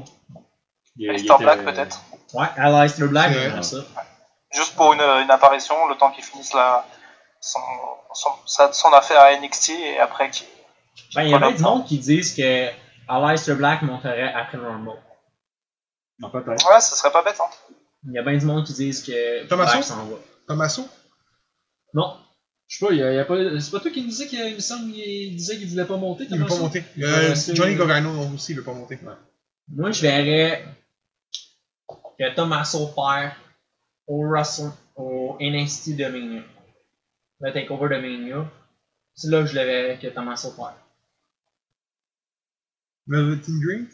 Alistair 1.09 1.37
était- 1.37 1.45
Black, 1.45 1.65
peut-être. 1.65 2.01
Ouais, 2.35 2.47
Aleister 2.57 3.07
Black, 3.09 3.33
j'aimerais 3.33 3.63
ça. 3.63 3.79
Juste 4.53 4.75
pour 4.77 4.93
une, 4.93 5.01
une 5.01 5.31
apparition, 5.31 5.75
le 5.89 5.95
temps 5.97 6.11
qu'il 6.11 6.25
finisse 6.25 6.53
la, 6.53 6.85
son, 7.41 7.61
son, 8.13 8.31
sa- 8.47 8.73
son 8.73 8.89
affaire 8.93 9.21
à 9.21 9.33
NXT 9.37 9.71
et 9.71 9.99
après 10.01 10.29
qu'il. 10.31 10.47
Ben, 11.15 11.23
il 11.25 11.31
y 11.31 11.35
a 11.35 11.39
bien 11.39 11.53
du 11.53 11.63
monde 11.63 11.87
qui 11.87 11.99
disent 11.99 12.35
que 12.35 12.69
Aleister 13.09 13.55
Black 13.55 13.83
monterait 13.83 14.33
après 14.33 14.59
le 14.59 14.67
Rumble. 14.67 14.93
Non, 16.19 16.31
peut-être. 16.31 16.71
Ouais, 16.71 16.81
ce 16.81 16.95
serait 16.95 17.11
pas 17.13 17.23
bête, 17.25 17.39
hein. 17.41 17.51
Il 18.07 18.13
y 18.13 18.19
a 18.19 18.23
bien 18.23 18.37
du 18.37 18.45
monde 18.47 18.65
qui 18.65 18.73
disent 18.73 19.03
que 19.03 19.47
Tommaso? 19.47 19.73
Black 19.73 19.85
s'en 19.85 20.05
va. 20.07 20.17
Tommaso 20.47 20.89
Non. 21.95 22.17
Je 22.69 22.77
sais 22.79 22.87
pas, 22.87 22.93
il 22.93 22.99
y 22.99 23.03
a, 23.03 23.13
il 23.13 23.17
y 23.17 23.19
a 23.19 23.25
pas. 23.25 23.37
C'est 23.61 23.71
pas 23.73 23.81
toi 23.81 23.91
qui 23.91 24.03
me 24.03 24.09
disais 24.09 24.27
qu'il 24.29 24.39
il 24.39 24.55
me 24.55 24.61
semble 24.61 24.93
qu'il 24.93 25.35
disait 25.37 25.59
qu'il 25.59 25.69
voulait 25.69 25.85
pas 25.87 25.97
monter, 25.97 26.25
Il 26.31 26.37
veut 26.39 26.45
pas 26.45 26.49
Tommaso? 26.49 26.63
monter. 26.63 26.85
Euh, 27.01 27.29
rester- 27.31 27.57
Johnny 27.57 27.75
Gargano 27.75 28.13
non, 28.13 28.33
aussi, 28.35 28.53
il 28.53 28.57
veut 28.57 28.63
pas 28.65 28.73
monter. 28.73 28.99
Moi, 29.69 29.91
je 29.91 30.03
verrais 30.03 30.65
que 32.19 32.35
Tommaso 32.35 32.87
perd 32.89 33.33
au 34.07 34.25
Wrestle, 34.29 34.71
au 34.97 35.37
NXT 35.41 35.97
de 35.97 36.05
Mania. 36.07 36.43
Le 37.41 37.53
takeover 37.53 37.89
de 37.97 38.01
Mania. 38.01 38.45
C'est 39.15 39.29
là 39.31 39.41
que 39.41 39.47
je 39.47 39.55
le 39.59 39.65
verrais 39.65 39.99
que 39.99 40.07
Tommaso 40.09 40.53
perd. 40.53 40.75
Velveteen 43.07 43.61
Dream? 43.61 43.89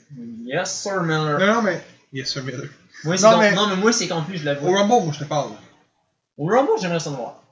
Yes, 0.46 0.72
Sir 0.82 1.02
Miller. 1.02 1.38
Non, 1.38 1.54
non, 1.54 1.62
mais. 1.62 1.82
Yes, 2.12 2.32
Sir 2.32 2.42
Miller. 2.44 2.68
Moi, 3.04 3.16
c'est 3.16 3.24
Non, 3.24 3.32
donc- 3.32 3.40
mais- 3.40 3.54
non, 3.54 3.66
mais 3.68 3.76
moi, 3.76 3.92
c'est 3.92 4.06
lui, 4.28 4.38
je 4.38 4.44
le 4.44 4.58
Au. 4.62 4.72
Rumble, 4.72 5.04
moi, 5.04 5.12
je 5.12 5.18
te 5.20 5.24
parle. 5.24 5.50
Au 6.38 6.46
Rumble, 6.46 6.72
j'aimerais 6.80 7.00
ça 7.00 7.10
le 7.10 7.16
voir. 7.16 7.42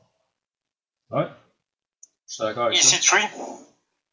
Ouais. 1.11 1.27
Je 2.29 2.35
suis 2.35 2.45
d'accord 2.45 2.67
avec 2.67 2.79
ça. 2.79 2.97
EC3, 2.97 3.29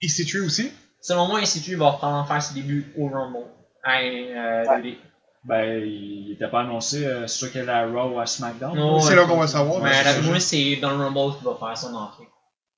EC3 0.01 0.45
aussi? 0.45 0.71
Selon 1.01 1.27
moi, 1.27 1.41
EC3 1.41 1.75
va 1.77 1.91
prendre 1.93 2.27
faire 2.27 2.41
ses 2.43 2.53
débuts 2.53 2.93
au 2.97 3.07
Rumble. 3.07 3.45
À, 3.83 3.99
euh, 4.01 4.65
Ouais. 4.67 4.97
Ben, 5.43 5.81
il 5.83 6.33
était 6.33 6.47
pas 6.49 6.61
annoncé 6.61 7.03
euh, 7.03 7.25
soit 7.25 7.49
qu'elle 7.49 7.67
à 7.67 7.87
Raw 7.87 8.13
ou 8.15 8.19
à 8.19 8.27
SmackDown. 8.27 8.75
Non, 8.77 9.01
C'est 9.01 9.15
là 9.15 9.25
qu'on 9.25 9.37
va 9.37 9.47
savoir. 9.47 9.81
Mais 9.81 9.89
d'après 9.89 10.13
c'est- 10.13 10.21
moi, 10.21 10.39
c'est 10.39 10.75
dans 10.75 10.91
le 10.95 11.03
Rumble 11.03 11.35
qu'il 11.37 11.47
va 11.47 11.55
faire 11.55 11.75
son 11.77 11.95
entrée. 11.95 12.27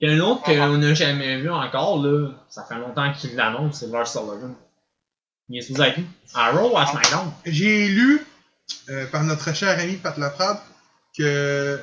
Il 0.04 0.10
y 0.10 0.12
a 0.12 0.16
un 0.16 0.20
autre 0.20 0.42
qu'on 0.42 0.76
n'a 0.76 0.92
jamais 0.92 1.40
vu 1.40 1.50
encore, 1.50 2.02
là. 2.02 2.28
Ça 2.50 2.62
fait 2.64 2.74
longtemps 2.74 3.10
qu'il 3.14 3.34
l'annonce, 3.36 3.78
c'est 3.80 3.86
Lars 3.86 4.06
Sullivan. 4.06 4.54
Il 5.48 5.58
est 5.58 5.70
être 5.80 5.98
où? 5.98 6.02
À 6.34 6.50
Raw 6.50 6.76
à 6.76 6.84
SmackDown? 6.86 7.32
J'ai 7.46 7.88
lu 7.88 8.20
euh, 8.90 9.06
par 9.06 9.24
notre 9.24 9.54
cher 9.54 9.78
ami 9.78 9.96
Pat 9.96 10.18
Laprade 10.18 10.58
que. 11.16 11.80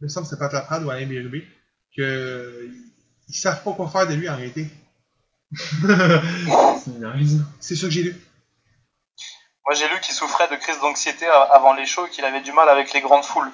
Il 0.00 0.04
me 0.04 0.08
semble 0.08 0.26
que 0.26 0.30
c'est 0.30 0.38
Pat 0.38 0.52
Laprade 0.52 0.84
ou 0.84 0.90
Alain 0.90 1.06
Bérubé. 1.06 1.44
Que. 1.96 2.70
Ils 3.28 3.34
savent 3.34 3.64
pas 3.64 3.72
quoi 3.72 3.88
faire 3.88 4.06
de 4.06 4.14
lui 4.14 4.28
en 4.28 4.36
réalité. 4.36 4.68
c'est 7.60 7.74
ça 7.76 7.86
que 7.86 7.90
j'ai 7.92 8.02
lu. 8.04 8.16
moi 9.66 9.74
j'ai 9.74 9.88
lu 9.88 9.98
qu'il 10.00 10.14
souffrait 10.14 10.48
de 10.48 10.56
crise 10.56 10.78
d'anxiété 10.80 11.26
a- 11.26 11.42
avant 11.54 11.74
les 11.74 11.86
shows 11.86 12.06
et 12.06 12.10
qu'il 12.10 12.24
avait 12.24 12.40
du 12.42 12.52
mal 12.52 12.68
avec 12.68 12.92
les 12.92 13.00
grandes 13.00 13.24
foules. 13.24 13.50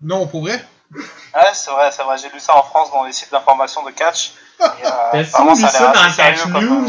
Non, 0.00 0.26
pour 0.28 0.42
vrai? 0.42 0.64
Ouais, 0.94 1.52
c'est 1.54 1.70
vrai, 1.70 1.90
c'est 1.92 2.02
vrai, 2.02 2.16
j'ai 2.18 2.30
lu 2.30 2.40
ça 2.40 2.56
en 2.56 2.62
France 2.62 2.90
dans 2.90 3.04
les 3.04 3.12
sites 3.12 3.30
d'information 3.30 3.84
de 3.84 3.90
catch. 3.90 4.32
Et, 4.60 4.62
euh, 4.64 5.24
ça 5.24 5.42
a 5.42 5.54
ça 5.68 5.92
dans 5.92 6.12
Catch 6.14 6.46
News? 6.46 6.88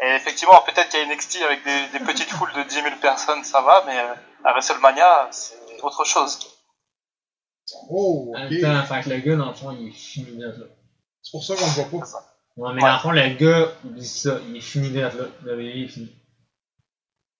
Et 0.00 0.14
effectivement, 0.14 0.62
peut-être 0.64 0.90
qu'à 0.90 1.04
NXT, 1.04 1.42
avec 1.42 1.64
des, 1.64 1.98
des 1.98 2.04
petites 2.04 2.30
foules 2.30 2.52
de 2.54 2.62
10 2.62 2.74
000 2.74 2.86
personnes, 3.02 3.42
ça 3.42 3.60
va, 3.62 3.82
mais 3.86 3.98
euh, 3.98 4.14
à 4.44 4.52
WrestleMania, 4.52 5.28
c'est 5.32 5.56
autre 5.82 6.04
chose. 6.04 6.38
Oh, 7.90 8.32
ok. 8.36 8.62
Attends, 8.64 8.94
fait 8.94 9.02
que 9.02 9.08
le 9.10 9.16
gars, 9.18 9.36
dans 9.36 9.48
le 9.48 9.54
fond, 9.54 9.76
il 9.78 9.88
est 9.88 9.92
fini 9.92 10.38
là. 10.40 10.48
là. 10.48 10.66
C'est 11.22 11.32
pour 11.32 11.42
ça 11.44 11.54
qu'on 11.56 11.66
le 11.66 11.70
voit 11.88 12.00
pas. 12.00 12.06
Non, 12.56 12.72
mais 12.72 12.82
Ouais. 12.82 12.88
dans 12.88 12.94
le 12.94 13.00
fond, 13.00 13.10
le 13.10 13.28
gars, 13.30 13.72
oublie 13.84 14.06
ça, 14.06 14.38
il 14.48 14.56
est 14.56 14.60
fini 14.60 14.90
là. 14.90 15.08
là. 15.08 15.24
Le 15.42 15.54
WWE 15.54 15.84
est 15.84 15.88
fini. 15.88 16.14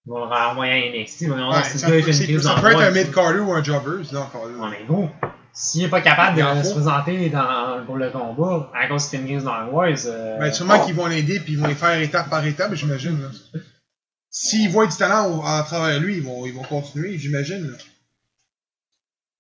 Ils 0.09 0.11
vont 0.11 0.25
le 0.25 0.33
à 0.33 0.55
NXT, 0.91 1.23
mais 1.29 1.37
non, 1.37 1.51
Ouais, 1.51 1.63
c'est 1.65 1.77
ça, 1.77 1.91
le 1.91 2.01
c'est- 2.01 2.25
une 2.25 2.27
crise 2.37 2.43
ça 2.43 2.55
peut 2.59 2.71
être 2.71 2.81
un 2.81 2.91
mid-carder 2.91 3.41
ou 3.41 3.53
un 3.53 3.63
jobber, 3.63 4.03
c'est 4.09 4.17
encore 4.17 4.47
là. 4.47 4.71
Mais 4.71 4.87
gros, 4.87 5.11
s'il 5.53 5.85
est 5.85 5.89
pas 5.89 6.01
capable 6.01 6.39
de 6.39 6.43
faut. 6.43 6.65
se 6.65 6.73
présenter 6.73 7.29
dans, 7.29 7.85
pour 7.85 7.97
le 7.99 8.09
combat 8.11 8.71
à 8.75 8.87
cause 8.89 9.07
qu'il 9.07 9.19
fait 9.19 9.25
une 9.27 9.31
crise 9.33 9.45
d'angoisse, 9.45 10.07
euh, 10.09 10.39
Ben, 10.39 10.51
sûrement 10.51 10.83
qu'ils 10.83 10.95
vont 10.95 11.07
l'aider 11.09 11.41
puis 11.41 11.53
ils 11.53 11.59
vont 11.59 11.67
les 11.67 11.75
faire 11.75 12.01
étape 12.01 12.31
par 12.31 12.43
étape, 12.47 12.73
j'imagine. 12.75 13.21
là. 13.21 13.29
S'ils 14.31 14.71
voient 14.71 14.87
du 14.87 14.97
talent 14.97 15.31
au- 15.31 15.45
à 15.45 15.63
travers 15.63 16.01
lui, 16.01 16.17
ils 16.17 16.23
vont, 16.23 16.47
ils 16.47 16.55
vont 16.55 16.63
continuer, 16.63 17.19
j'imagine. 17.19 17.71
là. 17.71 17.77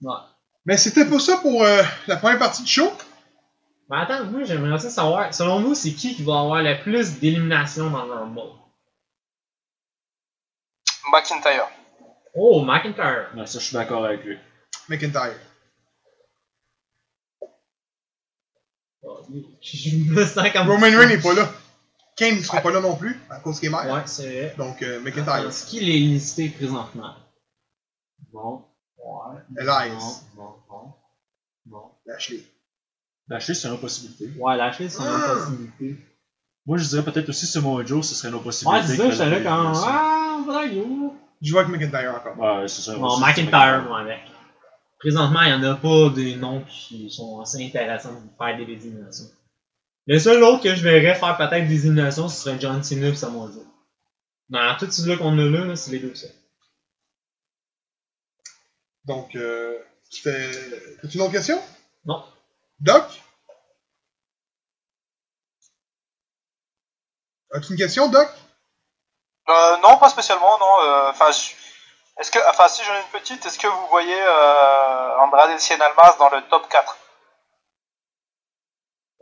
ouais. 0.02 0.20
Mais 0.66 0.76
c'était 0.76 1.06
pas 1.06 1.18
ça 1.18 1.38
pour 1.38 1.64
euh, 1.64 1.82
la 2.08 2.16
première 2.16 2.38
partie 2.38 2.62
du 2.62 2.68
show. 2.70 2.92
Mais 3.88 3.96
attends, 4.02 4.26
moi 4.26 4.42
j'aimerais 4.44 4.78
ça 4.78 4.90
savoir, 4.90 5.32
selon 5.32 5.60
vous, 5.62 5.74
c'est 5.74 5.92
qui 5.92 6.14
qui 6.14 6.22
va 6.24 6.40
avoir 6.40 6.62
le 6.62 6.78
plus 6.82 7.20
d'éliminations 7.20 7.88
dans 7.88 8.04
le 8.04 8.12
Rumble? 8.12 8.40
McIntyre. 11.12 11.68
Oh, 12.34 12.62
McIntyre. 12.64 13.30
Non, 13.34 13.46
ça, 13.46 13.58
je 13.58 13.64
suis 13.64 13.74
d'accord 13.74 14.04
avec 14.04 14.24
lui. 14.24 14.38
McIntyre. 14.88 15.34
Oh, 19.02 19.20
Je 19.62 19.96
me 19.96 20.24
sens 20.24 20.50
comme. 20.52 20.68
Roman 20.68 20.86
Reigns 20.98 21.08
n'est 21.08 21.18
pas 21.18 21.34
là. 21.34 21.50
Kane 22.16 22.36
ne 22.36 22.42
sera 22.42 22.60
pas 22.60 22.72
là 22.72 22.80
non 22.80 22.96
plus, 22.96 23.16
à 23.30 23.38
cause 23.38 23.60
qu'il 23.60 23.68
est 23.68 23.72
mère. 23.72 23.86
Ouais, 23.94 24.02
c'est 24.06 24.26
vrai. 24.28 24.54
Donc, 24.58 24.82
euh, 24.82 25.00
McIntyre. 25.00 25.48
Est-ce 25.48 25.66
qu'il 25.66 25.88
est 25.88 25.92
listé 25.98 26.48
présentement? 26.48 27.14
Bon. 28.32 28.64
Ouais. 28.98 29.38
Elias. 29.56 30.24
Bon, 30.34 30.42
bon, 30.42 30.54
bon. 30.68 30.92
Bon. 31.66 31.82
Lashley. 32.06 32.42
Lashley, 33.28 33.54
c'est 33.54 33.68
une 33.68 33.78
possibilité. 33.78 34.30
Ouais, 34.38 34.56
lâcher, 34.56 34.88
c'est 34.88 34.98
une 35.02 35.08
Ah! 35.08 35.34
possibilité. 35.34 35.96
Moi, 36.66 36.76
je 36.78 36.88
dirais 36.88 37.04
peut-être 37.04 37.28
aussi 37.28 37.46
Samoa 37.46 37.84
Joe, 37.84 38.04
ce 38.06 38.14
serait 38.14 38.28
une 38.30 38.34
Ouais, 38.34 38.42
possibilité. 38.42 38.86
c'est 38.88 38.96
ça, 38.96 39.10
j'étais 39.10 39.30
là 39.30 39.40
quand. 39.42 39.74
Je 41.40 41.52
vois 41.52 41.62
avec 41.62 41.74
McIntyre 41.74 42.14
encore. 42.14 42.38
Ouais, 42.38 42.68
c'est 42.68 42.82
ça. 42.82 42.96
Bon, 42.96 43.18
McIntyre, 43.18 43.84
moi, 43.86 44.00
avec. 44.00 44.20
Présentement, 44.98 45.42
il 45.42 45.58
n'y 45.58 45.66
en 45.66 45.72
a 45.72 45.76
pas 45.76 46.10
des 46.10 46.34
noms 46.34 46.64
qui 46.64 47.08
sont 47.10 47.40
assez 47.40 47.64
intéressants 47.64 48.20
pour 48.20 48.46
faire 48.46 48.56
des 48.56 48.64
éliminations. 48.64 49.30
Le 50.06 50.18
seul 50.18 50.42
autre 50.42 50.62
que 50.62 50.74
je 50.74 50.82
verrais 50.82 51.14
faire 51.14 51.36
peut-être 51.36 51.68
des 51.68 51.86
éliminations, 51.86 52.28
ce 52.28 52.42
serait 52.42 52.58
John 52.58 52.82
Cena 52.82 53.08
et 53.08 53.14
Samoa 53.14 53.50
Joe. 53.52 53.64
Dans 54.48 54.76
tout 54.76 54.90
celui-là 54.90 55.18
qu'on 55.18 55.38
a 55.38 55.44
là, 55.44 55.76
c'est 55.76 55.92
les 55.92 56.00
deux 56.00 56.14
seuls. 56.14 56.30
Donc, 59.04 59.36
euh, 59.36 59.78
tu 60.10 60.22
fais. 60.22 60.50
As-tu 61.04 61.16
une 61.16 61.22
autre 61.22 61.32
question? 61.32 61.60
Non. 62.04 62.24
Doc? 62.80 63.04
As-tu 67.52 67.72
une 67.72 67.78
question, 67.78 68.08
Doc? 68.10 68.28
Euh, 69.48 69.76
non, 69.78 69.96
pas 69.98 70.08
spécialement, 70.08 70.58
non. 70.58 70.80
euh, 70.82 71.10
Enfin, 71.10 71.30
est-ce 71.30 72.30
que, 72.30 72.38
enfin, 72.50 72.68
si 72.68 72.82
j'en 72.84 72.94
ai 72.94 72.98
une 73.00 73.20
petite, 73.20 73.44
est-ce 73.46 73.58
que 73.58 73.66
vous 73.66 73.86
voyez 73.88 74.20
euh, 74.20 75.18
Andrade 75.18 75.58
Cien 75.58 75.80
Almas 75.80 76.16
dans 76.18 76.28
le 76.30 76.42
top 76.48 76.68
4 76.68 76.96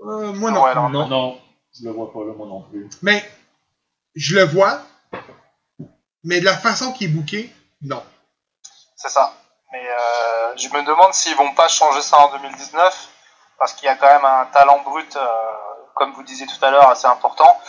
Euh, 0.00 0.32
moi 0.32 0.50
non. 0.50 0.64
Ouais, 0.64 0.70
alors, 0.70 0.90
Non. 0.90 1.06
Non, 1.06 1.40
je 1.78 1.84
le 1.86 1.92
vois 1.92 2.12
pas 2.12 2.20
là, 2.20 2.32
moi 2.36 2.46
non 2.46 2.62
plus. 2.62 2.88
Mais, 3.02 3.24
je 4.14 4.34
le 4.36 4.44
vois, 4.44 4.80
mais 6.24 6.40
de 6.40 6.44
la 6.44 6.56
façon 6.56 6.92
qu'il 6.92 7.08
est 7.10 7.12
booké, 7.12 7.52
non. 7.82 8.02
C'est 8.96 9.10
ça. 9.10 9.32
Mais 9.72 9.86
euh, 9.88 10.56
je 10.56 10.68
me 10.68 10.82
demande 10.84 11.12
s'ils 11.12 11.36
vont 11.36 11.52
pas 11.54 11.68
changer 11.68 12.00
ça 12.02 12.18
en 12.18 12.30
2019, 12.30 13.08
parce 13.58 13.74
qu'il 13.74 13.86
y 13.86 13.88
a 13.88 13.96
quand 13.96 14.08
même 14.08 14.24
un 14.24 14.46
talent 14.46 14.80
brut, 14.80 15.14
euh, 15.16 15.26
comme 15.94 16.12
vous 16.14 16.22
disiez 16.22 16.46
tout 16.46 16.64
à 16.64 16.70
l'heure, 16.70 16.88
assez 16.88 17.06
important. 17.06 17.60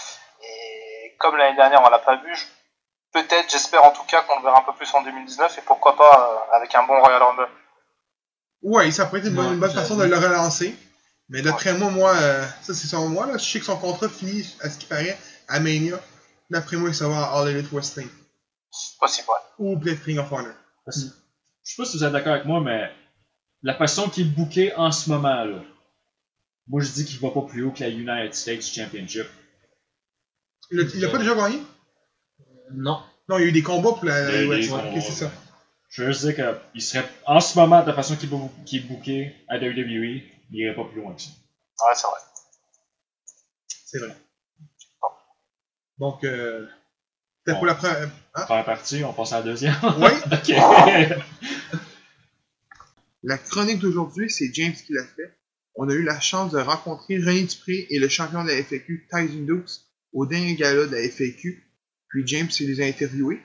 Comme 1.20 1.36
l'année 1.38 1.55
dernière 1.55 1.82
on 1.86 1.89
l'a 1.89 1.99
pas 1.99 2.18
vu, 2.18 2.36
je- 2.36 2.45
peut-être, 3.13 3.49
j'espère 3.49 3.84
en 3.86 3.91
tout 3.91 4.03
cas 4.07 4.22
qu'on 4.24 4.38
le 4.38 4.43
verra 4.43 4.59
un 4.59 4.63
peu 4.63 4.74
plus 4.74 4.93
en 4.93 5.01
2019, 5.03 5.57
et 5.57 5.61
pourquoi 5.61 5.95
pas 5.95 6.47
euh, 6.51 6.55
avec 6.57 6.74
un 6.76 6.84
bon 6.84 6.99
Royal 7.01 7.22
Rumble. 7.22 7.47
Ouais, 8.63 8.91
ça 8.91 9.05
pourrait 9.05 9.20
être 9.22 9.28
une 9.28 9.36
bonne, 9.36 9.53
une 9.53 9.59
façon 9.76 9.95
de 9.95 10.03
le 10.05 10.18
relancer. 10.18 10.76
Mais 11.30 11.41
d'après 11.41 11.74
moi, 11.74 11.89
moi, 11.91 12.15
euh, 12.15 12.45
ça 12.61 12.74
c'est 12.74 12.88
selon 12.88 13.09
moi, 13.09 13.26
là, 13.28 13.38
je 13.38 13.43
sais 13.43 13.59
que 13.59 13.65
son 13.65 13.78
contrat 13.78 14.07
finit, 14.09 14.55
à 14.61 14.70
ce 14.70 14.78
qui 14.78 14.86
paraît, 14.86 15.18
à 15.47 15.59
Mania. 15.59 15.99
D'après 16.49 16.78
moi, 16.78 16.89
il 16.89 16.95
sera 16.95 17.26
à 17.36 17.39
All 17.41 17.49
Elite 17.49 17.70
Wrestling. 17.72 18.07
C'est 18.72 18.97
possible, 18.97 19.28
ouais. 19.30 19.36
Ou 19.59 19.78
peut-être 19.78 20.03
Ring 20.03 20.20
of 20.20 20.32
Honor. 20.32 20.53
Je 20.88 20.91
sais 21.01 21.76
pas 21.78 21.86
si 21.86 21.97
vous 21.97 22.03
êtes 22.05 22.11
d'accord 22.13 22.34
avec 22.34 22.45
moi, 22.45 22.61
mais 22.61 22.89
la 23.61 23.74
façon 23.74 24.09
qu'il 24.09 24.28
est 24.28 24.30
booké 24.30 24.74
en 24.76 24.91
ce 24.91 25.09
moment 25.09 25.43
là, 25.43 25.57
moi 26.68 26.82
je 26.82 26.89
dis 26.91 27.03
qu'il 27.05 27.20
va 27.20 27.30
pas 27.32 27.41
plus 27.41 27.63
haut 27.63 27.72
que 27.72 27.82
la 27.82 27.89
United 27.89 28.34
States 28.34 28.63
Championship. 28.63 29.28
Il 30.72 30.80
a, 30.80 30.84
il 30.84 31.05
a 31.05 31.09
pas 31.09 31.18
déjà 31.18 31.36
gagné? 31.36 31.61
Non. 32.74 33.01
Non, 33.30 33.38
il 33.38 33.41
y 33.41 33.45
a 33.45 33.47
eu 33.47 33.51
des 33.51 33.63
combats 33.63 33.93
pour 33.93 34.05
la. 34.05 34.30
Il 34.30 34.36
y 34.36 34.38
a 34.38 34.43
eu 34.43 34.47
ouais, 34.47 34.59
des 34.61 34.70
ok, 34.72 34.82
combats, 34.82 35.01
c'est 35.01 35.11
ça. 35.11 35.32
Je 35.89 36.03
veux 36.03 36.11
juste 36.11 36.26
dire 36.26 36.36
qu'il 36.36 36.82
serait 36.82 37.07
en 37.26 37.39
ce 37.39 37.57
moment 37.57 37.82
de 37.82 37.88
la 37.88 37.93
façon 37.93 38.15
qu'il 38.15 38.30
est 38.34 38.80
booké 38.82 39.34
à 39.47 39.57
WWE, 39.57 40.22
il 40.51 40.59
irait 40.59 40.76
pas 40.76 40.84
plus 40.86 41.01
loin 41.01 41.13
que 41.13 41.22
ça. 41.22 41.30
Ouais, 41.30 41.95
c'est 41.95 42.07
vrai. 42.07 42.20
C'est 43.86 43.99
vrai. 43.99 44.15
Donc, 45.97 46.24
euh, 46.24 46.68
peut-être 47.43 47.57
pour 47.57 47.65
la 47.65 47.76
première. 47.76 48.09
Hein? 48.36 48.43
Première 48.45 48.65
partie, 48.65 49.03
on 49.03 49.13
passe 49.13 49.34
à 49.34 49.38
la 49.38 49.43
deuxième. 49.43 49.76
Oui. 49.97 50.11
ok. 50.32 51.80
La 53.24 53.38
chronique 53.38 53.80
d'aujourd'hui, 53.80 54.30
c'est 54.30 54.53
James 54.53 54.74
qui 54.74 54.93
l'a 54.93 55.03
fait. 55.03 55.38
On 55.76 55.89
a 55.89 55.93
eu 55.93 56.03
la 56.03 56.20
chance 56.20 56.51
de 56.51 56.59
rencontrer 56.59 57.18
René 57.18 57.43
Dupré 57.43 57.88
et 57.89 57.99
le 57.99 58.09
champion 58.09 58.43
de 58.43 58.49
la 58.49 58.57
FAQ, 58.57 59.07
Tyson 59.09 59.43
Dukes, 59.45 59.87
au 60.18 60.26
dernier 60.26 60.55
gala 60.55 60.88
de 60.88 60.95
la 60.95 61.03
FAQ. 61.03 61.63
Puis 62.09 62.28
James 62.28 62.49
s'est 62.49 62.65
les 62.65 62.82
a 62.82 62.86
interviewés. 62.86 63.39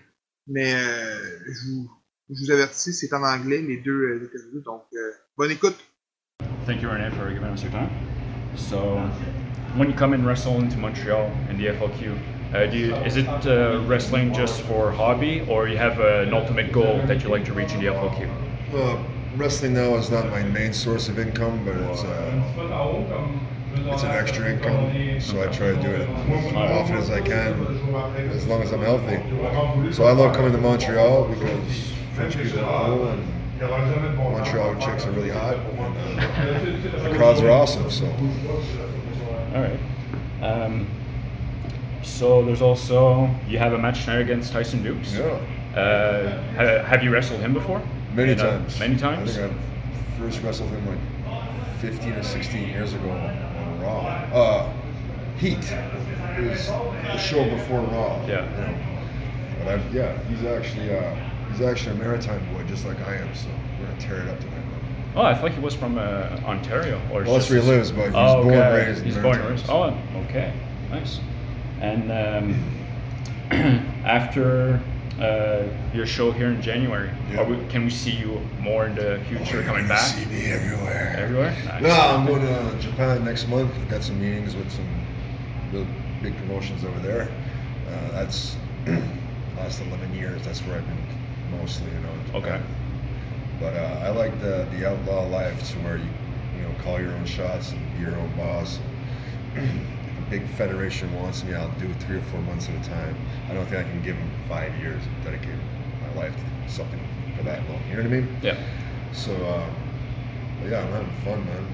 Mais 0.48 0.74
euh, 0.74 1.38
je, 1.46 1.70
vous, 1.70 1.90
je 2.30 2.44
vous 2.44 2.50
avertis, 2.50 2.92
c'est 2.92 3.12
en 3.12 3.22
anglais, 3.22 3.60
les 3.60 3.76
deux 3.76 3.92
euh, 3.92 4.24
interviews. 4.24 4.62
Donc, 4.64 4.82
euh, 4.94 5.12
bonne 5.36 5.50
écoute. 5.50 5.76
Thank 6.66 6.80
you, 6.82 6.88
Renee, 6.88 7.10
for 7.10 7.30
giving 7.30 7.52
us 7.52 7.62
your 7.62 7.72
time. 7.72 7.90
So, 8.56 9.00
when 9.76 9.88
you 9.88 9.94
come 9.94 10.14
and 10.14 10.26
wrestle 10.26 10.60
into 10.60 10.78
Montreal 10.78 11.30
in 11.50 11.58
the 11.58 11.66
FLQ, 11.66 12.16
uh, 12.54 12.66
do 12.66 12.76
you, 12.76 12.94
is 13.04 13.16
it 13.16 13.28
uh, 13.46 13.82
wrestling 13.86 14.32
just 14.32 14.62
for 14.62 14.90
hobby, 14.92 15.44
or 15.48 15.68
you 15.68 15.76
have 15.76 16.00
uh, 16.00 16.26
an 16.26 16.32
ultimate 16.34 16.72
goal 16.72 17.00
that 17.06 17.22
you 17.22 17.28
like 17.28 17.44
to 17.46 17.52
reach 17.52 17.72
in 17.72 17.80
the 17.80 17.86
FLQ? 17.86 18.28
Uh, 18.74 18.98
wrestling 19.36 19.74
now 19.74 19.96
is 19.96 20.10
not 20.10 20.28
my 20.30 20.42
main 20.42 20.72
source 20.72 21.08
of 21.08 21.18
income, 21.18 21.64
but 21.64 21.76
it's 21.76 22.04
uh, 22.04 23.51
it's 23.74 24.02
an 24.02 24.10
extra 24.10 24.50
income, 24.50 25.20
so 25.20 25.42
I 25.42 25.46
try 25.46 25.68
to 25.68 25.76
do 25.82 25.88
it 25.90 26.08
as 26.08 26.54
often 26.54 26.96
as 26.96 27.10
I 27.10 27.20
can, 27.20 27.54
as 28.30 28.46
long 28.46 28.62
as 28.62 28.72
I'm 28.72 28.80
healthy. 28.80 29.92
So 29.92 30.04
I 30.04 30.12
love 30.12 30.34
coming 30.34 30.52
to 30.52 30.58
Montreal 30.58 31.28
because 31.28 31.92
French 32.14 32.36
people 32.36 32.60
are 32.64 32.86
cool 32.86 33.08
and 33.08 34.16
Montreal 34.16 34.74
chicks 34.80 35.06
are 35.06 35.10
really 35.12 35.30
hot, 35.30 35.54
and 35.56 36.20
uh, 36.20 37.08
the 37.08 37.14
crowds 37.16 37.40
are 37.40 37.50
awesome. 37.50 37.90
So 37.90 38.06
All 39.54 39.60
right. 39.62 39.78
Um, 40.42 40.86
so 42.02 42.44
there's 42.44 42.62
also 42.62 43.30
you 43.48 43.58
have 43.58 43.72
a 43.72 43.78
match 43.78 44.04
tonight 44.04 44.20
against 44.20 44.52
Tyson 44.52 44.82
Dukes. 44.82 45.14
yeah, 45.14 45.24
Uh, 45.76 46.42
ha- 46.54 46.84
have 46.84 47.02
you 47.02 47.10
wrestled 47.10 47.40
him 47.40 47.52
before? 47.54 47.80
many 48.14 48.32
uh, 48.32 48.36
times. 48.36 48.78
Many 48.78 48.96
times. 48.96 49.38
I 49.38 49.48
think 49.48 49.52
I 49.54 50.18
first 50.20 50.42
wrestled 50.42 50.70
him 50.70 50.86
like 50.88 51.78
15 51.80 52.12
or 52.12 52.22
16 52.22 52.68
years 52.68 52.92
ago 52.92 53.08
Raw. 53.82 54.06
Uh, 54.32 54.72
Heat. 55.38 55.58
Was 55.58 56.66
the 56.68 57.18
show 57.18 57.48
before 57.50 57.80
Raw. 57.80 58.24
Yeah. 58.26 58.48
You 58.50 58.66
know. 58.66 58.78
But 59.58 59.68
I, 59.68 59.82
yeah, 59.92 60.18
he's 60.24 60.44
actually 60.44 60.96
uh, 60.96 61.14
he's 61.50 61.60
actually 61.60 61.96
a 61.96 61.98
maritime 61.98 62.44
boy, 62.54 62.64
just 62.64 62.86
like 62.86 62.98
I 63.00 63.16
am. 63.16 63.34
So 63.34 63.48
we're 63.78 63.86
gonna 63.86 64.00
tear 64.00 64.22
it 64.22 64.28
up 64.28 64.38
tonight. 64.40 64.62
Oh, 65.14 65.22
I 65.22 65.34
thought 65.34 65.50
he 65.52 65.60
was 65.60 65.74
from 65.74 65.98
uh, 65.98 66.40
Ontario. 66.44 67.00
Or 67.12 67.22
Well, 67.22 67.34
that's 67.34 67.50
where 67.50 67.60
he 67.60 67.68
lives, 67.68 67.92
but 67.92 68.06
he's 68.06 68.14
oh, 68.14 68.42
born 68.44 68.54
okay. 68.54 68.62
and 68.62 68.88
raised 68.88 68.98
in 69.00 69.04
He's 69.04 69.18
born 69.18 69.38
and 69.38 69.50
raised. 69.50 69.66
Oh, 69.68 69.94
okay, 70.28 70.54
nice. 70.90 71.20
And 71.80 72.10
um, 72.10 72.78
after 74.06 74.80
uh, 75.20 75.68
your 75.92 76.06
show 76.06 76.32
here 76.32 76.48
in 76.48 76.62
January, 76.62 77.10
are 77.36 77.44
we, 77.44 77.64
can 77.66 77.84
we 77.84 77.90
see 77.90 78.12
you 78.12 78.40
more 78.60 78.86
in 78.86 78.94
the 78.94 79.20
future 79.28 79.56
You're 79.56 79.64
coming 79.64 79.86
back? 79.86 80.00
See 80.00 80.24
me 80.26 80.46
everywhere. 80.46 81.14
Everywhere? 81.18 81.56
Nice. 81.66 81.82
No, 81.82 81.90
I'm 81.90 82.26
going 82.26 82.42
to 82.42 82.78
Japan 82.80 83.24
next 83.24 83.48
month. 83.48 83.72
I've 83.74 83.90
got 83.90 84.02
some 84.02 84.20
meetings 84.20 84.56
with 84.56 84.70
some 84.70 84.88
real 85.72 85.86
big 86.22 86.36
promotions 86.38 86.84
over 86.84 86.98
there. 87.00 87.28
Uh, 87.88 88.10
that's 88.12 88.56
last 89.56 89.80
11 89.80 90.14
years. 90.14 90.44
That's 90.44 90.60
where 90.60 90.78
I've 90.78 90.86
been 90.86 91.58
mostly, 91.58 91.90
you 91.92 92.00
know. 92.00 92.38
Okay. 92.38 92.60
But 93.60 93.74
uh, 93.74 94.00
I 94.02 94.08
like 94.10 94.40
the 94.40 94.66
the 94.72 94.90
outlaw 94.90 95.24
life 95.26 95.70
to 95.70 95.78
where 95.80 95.96
you 95.96 96.08
you 96.56 96.62
know 96.62 96.74
call 96.82 97.00
your 97.00 97.12
own 97.12 97.24
shots 97.24 97.70
and 97.70 97.94
be 97.94 98.00
your 98.00 98.16
own 98.16 98.36
boss. 98.36 98.80
big 100.32 100.48
federation 100.56 101.14
wants 101.20 101.44
me, 101.44 101.52
I'll 101.52 101.70
do 101.78 101.84
it 101.90 102.02
three 102.04 102.16
or 102.16 102.22
four 102.22 102.40
months 102.40 102.66
at 102.66 102.74
a 102.74 102.88
time. 102.88 103.14
I 103.50 103.52
don't 103.52 103.66
think 103.66 103.84
I 103.86 103.90
can 103.90 104.02
give 104.02 104.16
them 104.16 104.30
five 104.48 104.74
years 104.78 105.02
and 105.04 105.24
dedicate 105.24 105.58
my 106.00 106.22
life 106.22 106.34
to 106.34 106.72
something 106.72 106.98
for 107.36 107.42
that 107.42 107.60
long. 107.68 107.82
You 107.90 107.96
know 107.96 108.02
what 108.04 108.12
I 108.12 108.20
mean? 108.20 108.36
Yeah. 108.42 108.56
So, 109.12 109.34
uh, 109.34 109.68
yeah, 110.66 110.80
I'm 110.80 110.90
having 110.90 111.12
fun, 111.22 111.44
man. 111.44 111.66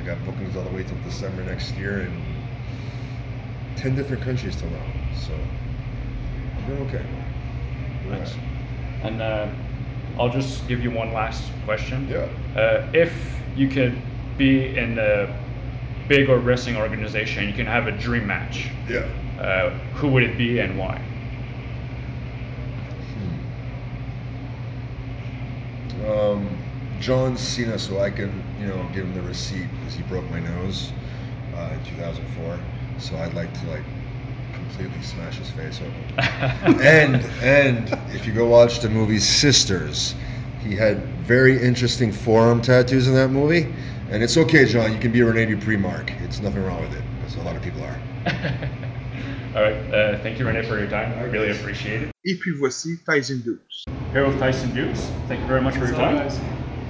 I 0.00 0.06
got 0.06 0.24
bookings 0.24 0.56
all 0.56 0.62
the 0.64 0.70
way 0.70 0.82
till 0.82 0.96
December 1.04 1.44
next 1.44 1.74
year 1.76 2.00
in 2.00 2.22
10 3.76 3.96
different 3.96 4.22
countries 4.22 4.56
till 4.56 4.70
now. 4.70 4.86
So, 5.14 5.34
I'm 6.56 6.66
doing 6.68 6.88
okay. 6.88 7.04
Doing 8.04 8.18
Nice. 8.18 8.32
right. 8.32 8.42
And 9.02 9.20
uh, 9.20 9.46
I'll 10.18 10.30
just 10.30 10.66
give 10.68 10.82
you 10.82 10.90
one 10.90 11.12
last 11.12 11.52
question. 11.66 12.08
Yeah. 12.08 12.28
Uh, 12.58 12.90
if 12.94 13.12
you 13.56 13.68
could 13.68 14.00
be 14.38 14.74
in 14.74 14.98
a 14.98 15.38
big 16.10 16.28
or 16.28 16.38
wrestling 16.38 16.76
organization, 16.76 17.46
you 17.46 17.54
can 17.54 17.66
have 17.66 17.86
a 17.86 17.92
dream 17.92 18.26
match. 18.26 18.68
Yeah. 18.88 19.08
Uh, 19.38 19.70
who 19.94 20.08
would 20.08 20.24
it 20.24 20.36
be 20.36 20.58
and 20.58 20.76
why? 20.76 21.00
Um, 26.04 26.58
John 26.98 27.36
Cena, 27.36 27.78
so 27.78 28.00
I 28.00 28.10
can, 28.10 28.42
you 28.58 28.66
know, 28.66 28.82
give 28.92 29.04
him 29.04 29.14
the 29.14 29.22
receipt 29.22 29.68
because 29.78 29.94
he 29.94 30.02
broke 30.02 30.28
my 30.30 30.40
nose 30.40 30.92
uh, 31.54 31.70
in 31.74 31.84
2004. 31.94 32.58
So 32.98 33.16
I'd 33.18 33.34
like 33.34 33.52
to 33.60 33.66
like 33.70 33.84
completely 34.52 35.00
smash 35.02 35.36
his 35.36 35.50
face 35.50 35.80
open. 35.80 36.18
and 36.82 37.16
and 37.40 37.88
if 38.12 38.26
you 38.26 38.32
go 38.32 38.48
watch 38.48 38.80
the 38.80 38.90
movie 38.90 39.20
Sisters, 39.20 40.16
he 40.60 40.74
had 40.74 41.04
very 41.22 41.62
interesting 41.62 42.10
forearm 42.10 42.60
tattoos 42.60 43.06
in 43.06 43.14
that 43.14 43.28
movie. 43.28 43.72
And 44.10 44.22
it's 44.22 44.36
okay, 44.36 44.64
John. 44.64 44.92
You 44.92 44.98
can 44.98 45.12
be 45.12 45.20
a 45.20 45.26
Rene 45.26 45.46
Dupree 45.54 45.76
mark. 45.76 46.10
It's 46.22 46.40
nothing 46.40 46.64
wrong 46.64 46.80
with 46.82 46.94
it, 46.96 47.02
as 47.26 47.36
a 47.36 47.42
lot 47.42 47.54
of 47.56 47.62
people 47.62 47.82
are. 47.84 48.00
All 49.54 49.62
right. 49.62 49.74
Uh, 49.92 50.18
thank 50.18 50.38
you, 50.38 50.46
Renee, 50.46 50.62
for 50.66 50.78
your 50.78 50.88
time. 50.88 51.12
I 51.18 51.22
really 51.24 51.50
appreciate 51.50 52.02
it. 52.02 52.10
Et 52.26 52.38
puis 52.40 52.52
voici 52.58 52.96
Tyson 53.06 53.40
Dukes. 53.42 53.84
Here 54.12 54.26
with 54.26 54.38
Tyson 54.38 54.74
Dukes. 54.74 55.00
Thank 55.28 55.40
you 55.40 55.46
very 55.46 55.60
much 55.62 55.74
for 55.76 55.86
your 55.86 55.94
time. 55.94 56.28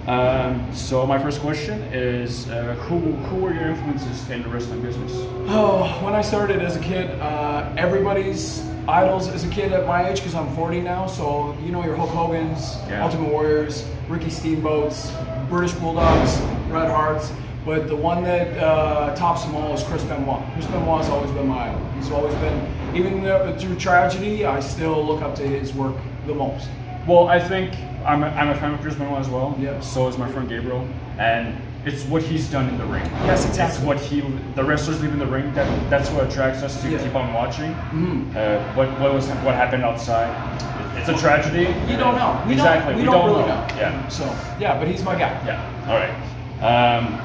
Um, 0.07 0.75
so 0.75 1.07
my 1.07 1.19
first 1.19 1.41
question 1.41 1.83
is, 1.93 2.49
uh, 2.49 2.75
who 2.89 2.99
who 3.29 3.37
were 3.37 3.53
your 3.53 3.69
influences 3.69 4.29
in 4.31 4.43
the 4.43 4.49
wrestling 4.49 4.81
business? 4.83 5.13
Oh, 5.49 5.85
when 6.03 6.15
I 6.15 6.23
started 6.23 6.61
as 6.63 6.77
a 6.77 6.81
kid, 6.81 7.11
uh, 7.21 7.71
everybody's 7.77 8.63
idols 8.89 9.29
as 9.29 9.45
a 9.45 9.49
kid 9.49 9.73
at 9.73 9.87
my 9.87 10.09
age, 10.09 10.17
because 10.17 10.35
I'm 10.35 10.49
40 10.57 10.81
now. 10.81 11.07
So 11.07 11.55
you 11.63 11.71
know 11.71 11.85
your 11.85 11.97
Hulk 11.97 12.11
Hogan's, 12.11 12.77
Yeah. 12.89 13.05
Ultimate 13.05 13.29
Warriors, 13.31 13.85
Ricky 14.09 14.31
Steamboats, 14.31 15.13
British 15.49 15.73
Bulldogs, 15.75 16.41
Red 16.73 16.89
Hearts. 16.91 17.33
But 17.65 17.89
the 17.89 17.97
one 17.97 18.25
that 18.25 18.57
uh, 18.57 19.15
tops 19.15 19.45
them 19.45 19.55
all 19.55 19.75
is 19.75 19.83
Chris 19.83 20.03
Benoit. 20.05 20.43
Chris 20.55 20.65
Benoit 20.67 21.03
has 21.03 21.11
always 21.11 21.31
been 21.33 21.47
my 21.47 21.69
idol. 21.69 21.87
He's 21.93 22.11
always 22.11 22.35
been, 22.37 22.97
even 22.97 23.23
though, 23.23 23.55
through 23.59 23.77
tragedy, 23.77 24.47
I 24.47 24.61
still 24.61 25.05
look 25.05 25.21
up 25.21 25.35
to 25.37 25.43
his 25.47 25.75
work 25.75 25.95
the 26.27 26.35
most. 26.35 26.69
Well, 27.07 27.29
I 27.29 27.39
think 27.39 27.75
I'm 28.07 28.23
a, 28.23 28.29
I'm 28.29 28.49
a 28.49 28.55
fan 28.55 28.73
of 28.73 28.81
Chris 28.81 28.95
Benoit 28.95 29.21
as 29.21 29.29
well. 29.29 29.55
Yeah. 29.61 29.79
So 29.81 30.09
is 30.09 30.17
my 30.17 30.31
friend 30.33 30.49
Gabriel, 30.49 30.89
and 31.19 31.55
it's 31.85 32.05
what 32.05 32.23
he's 32.23 32.51
done 32.51 32.67
in 32.71 32.79
the 32.79 32.85
ring. 32.87 33.05
Yes, 33.27 33.41
It's 33.41 33.51
exactly. 33.51 33.87
what 33.87 33.99
he 34.01 34.21
the 34.55 34.65
wrestlers 34.65 35.01
leave 35.03 35.13
in 35.13 35.19
the 35.19 35.27
ring. 35.27 35.53
That 35.55 35.91
that's 35.91 36.09
what 36.11 36.31
attracts 36.31 36.63
us 36.63 36.81
to 36.83 36.91
Yeah. 36.91 36.99
keep 37.03 37.15
on 37.15 37.33
watching. 37.35 37.75
Mhm. 37.93 38.35
Uh, 38.37 38.59
what 38.75 38.89
what 39.01 39.13
was 39.13 39.29
what 39.45 39.55
happened 39.55 39.85
outside? 39.85 40.31
It- 40.63 41.01
It's 41.01 41.09
a 41.11 41.17
tragedy. 41.17 41.69
You 41.91 41.97
don't 41.99 42.17
know. 42.17 42.43
We 42.47 42.55
exactly. 42.55 42.93
Don't, 42.95 43.01
we, 43.03 43.05
don't, 43.07 43.27
really 43.31 43.49
know. 43.49 43.67
Yeah. 43.77 44.09
So 44.09 44.25
yeah, 44.59 44.79
but 44.79 44.89
he's 44.89 45.03
my 45.05 45.15
guy. 45.15 45.31
Yeah. 45.47 45.61
All 45.89 45.95
right. 45.97 46.13
Um, 46.61 47.21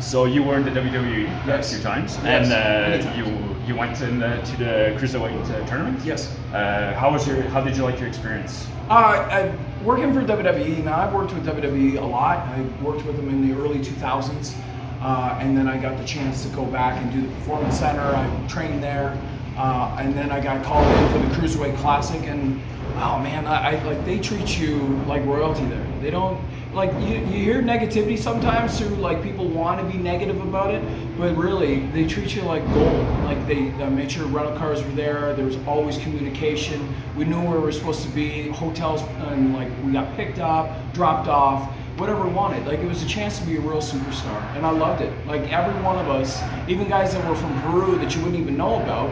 so 0.00 0.24
you 0.26 0.42
were 0.42 0.56
in 0.56 0.64
the 0.64 0.70
WWE 0.70 1.48
a 1.48 1.62
few 1.62 1.80
times, 1.82 2.16
Yes, 2.22 2.50
and 2.50 2.52
uh, 2.52 3.04
times. 3.04 3.18
you 3.18 3.56
you 3.66 3.76
went 3.76 4.00
in 4.00 4.18
the, 4.20 4.36
to 4.40 4.56
the 4.56 4.96
cruiserweight 4.98 5.50
uh, 5.50 5.66
tournament. 5.66 6.02
Yes. 6.04 6.34
Uh, 6.54 6.94
how 6.94 7.10
was 7.12 7.26
your 7.26 7.42
How 7.42 7.60
did 7.60 7.76
you 7.76 7.82
like 7.82 7.98
your 7.98 8.08
experience? 8.08 8.66
Uh, 8.88 8.94
I, 8.94 9.54
working 9.84 10.14
for 10.14 10.22
WWE, 10.22 10.82
now 10.84 11.00
I've 11.00 11.12
worked 11.12 11.34
with 11.34 11.44
WWE 11.44 11.98
a 12.00 12.04
lot. 12.04 12.38
I 12.48 12.62
worked 12.82 13.04
with 13.04 13.16
them 13.16 13.28
in 13.28 13.46
the 13.46 13.54
early 13.60 13.80
2000s. 13.80 14.54
Uh, 15.02 15.38
and 15.40 15.56
then 15.56 15.68
I 15.68 15.76
got 15.76 15.98
the 15.98 16.04
chance 16.04 16.42
to 16.44 16.48
go 16.56 16.64
back 16.64 17.00
and 17.02 17.12
do 17.12 17.20
the 17.20 17.28
Performance 17.34 17.78
Center. 17.78 18.00
I 18.00 18.46
trained 18.48 18.82
there. 18.82 19.16
Uh, 19.56 19.96
and 20.00 20.14
then 20.14 20.30
I 20.30 20.40
got 20.40 20.64
called 20.64 20.86
in 20.86 21.08
for 21.12 21.18
the 21.28 21.34
Cruiserweight 21.34 21.76
Classic. 21.78 22.22
And 22.22 22.60
oh 22.98 23.18
man, 23.18 23.46
I, 23.46 23.76
I 23.76 23.84
like 23.84 24.04
they 24.04 24.18
treat 24.18 24.58
you 24.58 24.78
like 25.06 25.24
royalty 25.24 25.64
there. 25.66 25.86
They 26.00 26.10
don't 26.10 26.40
like 26.74 26.92
you, 26.94 27.16
you 27.16 27.44
hear 27.44 27.62
negativity 27.62 28.18
sometimes 28.18 28.78
through 28.78 28.96
like 28.96 29.22
people 29.22 29.48
want 29.48 29.80
to 29.80 29.86
be 29.96 30.02
negative 30.02 30.40
about 30.40 30.72
it, 30.72 30.82
but 31.16 31.36
really 31.36 31.80
they 31.86 32.06
treat 32.06 32.34
you 32.34 32.42
like 32.42 32.64
gold. 32.74 33.06
Like 33.24 33.46
they, 33.46 33.70
they 33.70 33.88
made 33.88 34.10
sure 34.12 34.26
rental 34.26 34.56
cars 34.56 34.82
were 34.82 34.90
there. 34.92 35.34
There 35.34 35.46
was 35.46 35.56
always 35.66 35.96
communication. 35.98 36.94
We 37.16 37.24
knew 37.24 37.40
where 37.40 37.58
we 37.58 37.64
were 37.64 37.72
supposed 37.72 38.02
to 38.02 38.08
be. 38.10 38.48
Hotels 38.48 39.02
and 39.30 39.54
like 39.54 39.70
we 39.84 39.92
got 39.92 40.14
picked 40.16 40.38
up, 40.38 40.92
dropped 40.92 41.28
off, 41.28 41.72
whatever 41.98 42.24
we 42.26 42.32
wanted. 42.32 42.66
Like 42.66 42.80
it 42.80 42.86
was 42.86 43.02
a 43.02 43.06
chance 43.08 43.38
to 43.38 43.46
be 43.46 43.56
a 43.56 43.60
real 43.60 43.80
superstar, 43.80 44.40
and 44.56 44.66
I 44.66 44.70
loved 44.70 45.02
it. 45.02 45.12
Like 45.26 45.52
every 45.52 45.80
one 45.82 45.98
of 45.98 46.08
us, 46.08 46.42
even 46.68 46.88
guys 46.88 47.14
that 47.14 47.28
were 47.28 47.36
from 47.36 47.60
Peru 47.62 47.96
that 47.98 48.14
you 48.14 48.22
wouldn't 48.22 48.40
even 48.40 48.56
know 48.56 48.82
about, 48.82 49.10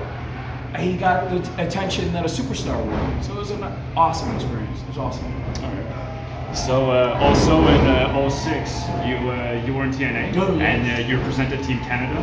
he 0.78 0.96
got 0.96 1.30
the 1.30 1.40
t- 1.40 1.50
attention 1.62 2.12
that 2.12 2.24
a 2.24 2.28
superstar 2.28 2.76
would. 2.84 3.24
So 3.24 3.32
it 3.32 3.38
was 3.38 3.50
an 3.50 3.62
awesome 3.96 4.34
experience. 4.34 4.80
It 4.82 4.88
was 4.88 4.98
awesome. 4.98 5.24
All 5.64 5.70
right. 5.70 6.52
So 6.56 6.90
uh, 6.90 7.18
also 7.20 7.58
in 7.68 7.86
uh, 7.86 8.30
06, 8.30 8.48
you 9.06 9.16
uh, 9.30 9.62
you 9.66 9.74
were 9.74 9.84
in 9.84 9.90
TNA 9.90 10.36
Oh, 10.36 10.56
yeah. 10.56 10.64
and 10.64 11.04
uh, 11.04 11.06
you 11.08 11.18
represented 11.18 11.62
Team 11.64 11.78
Canada, 11.80 12.18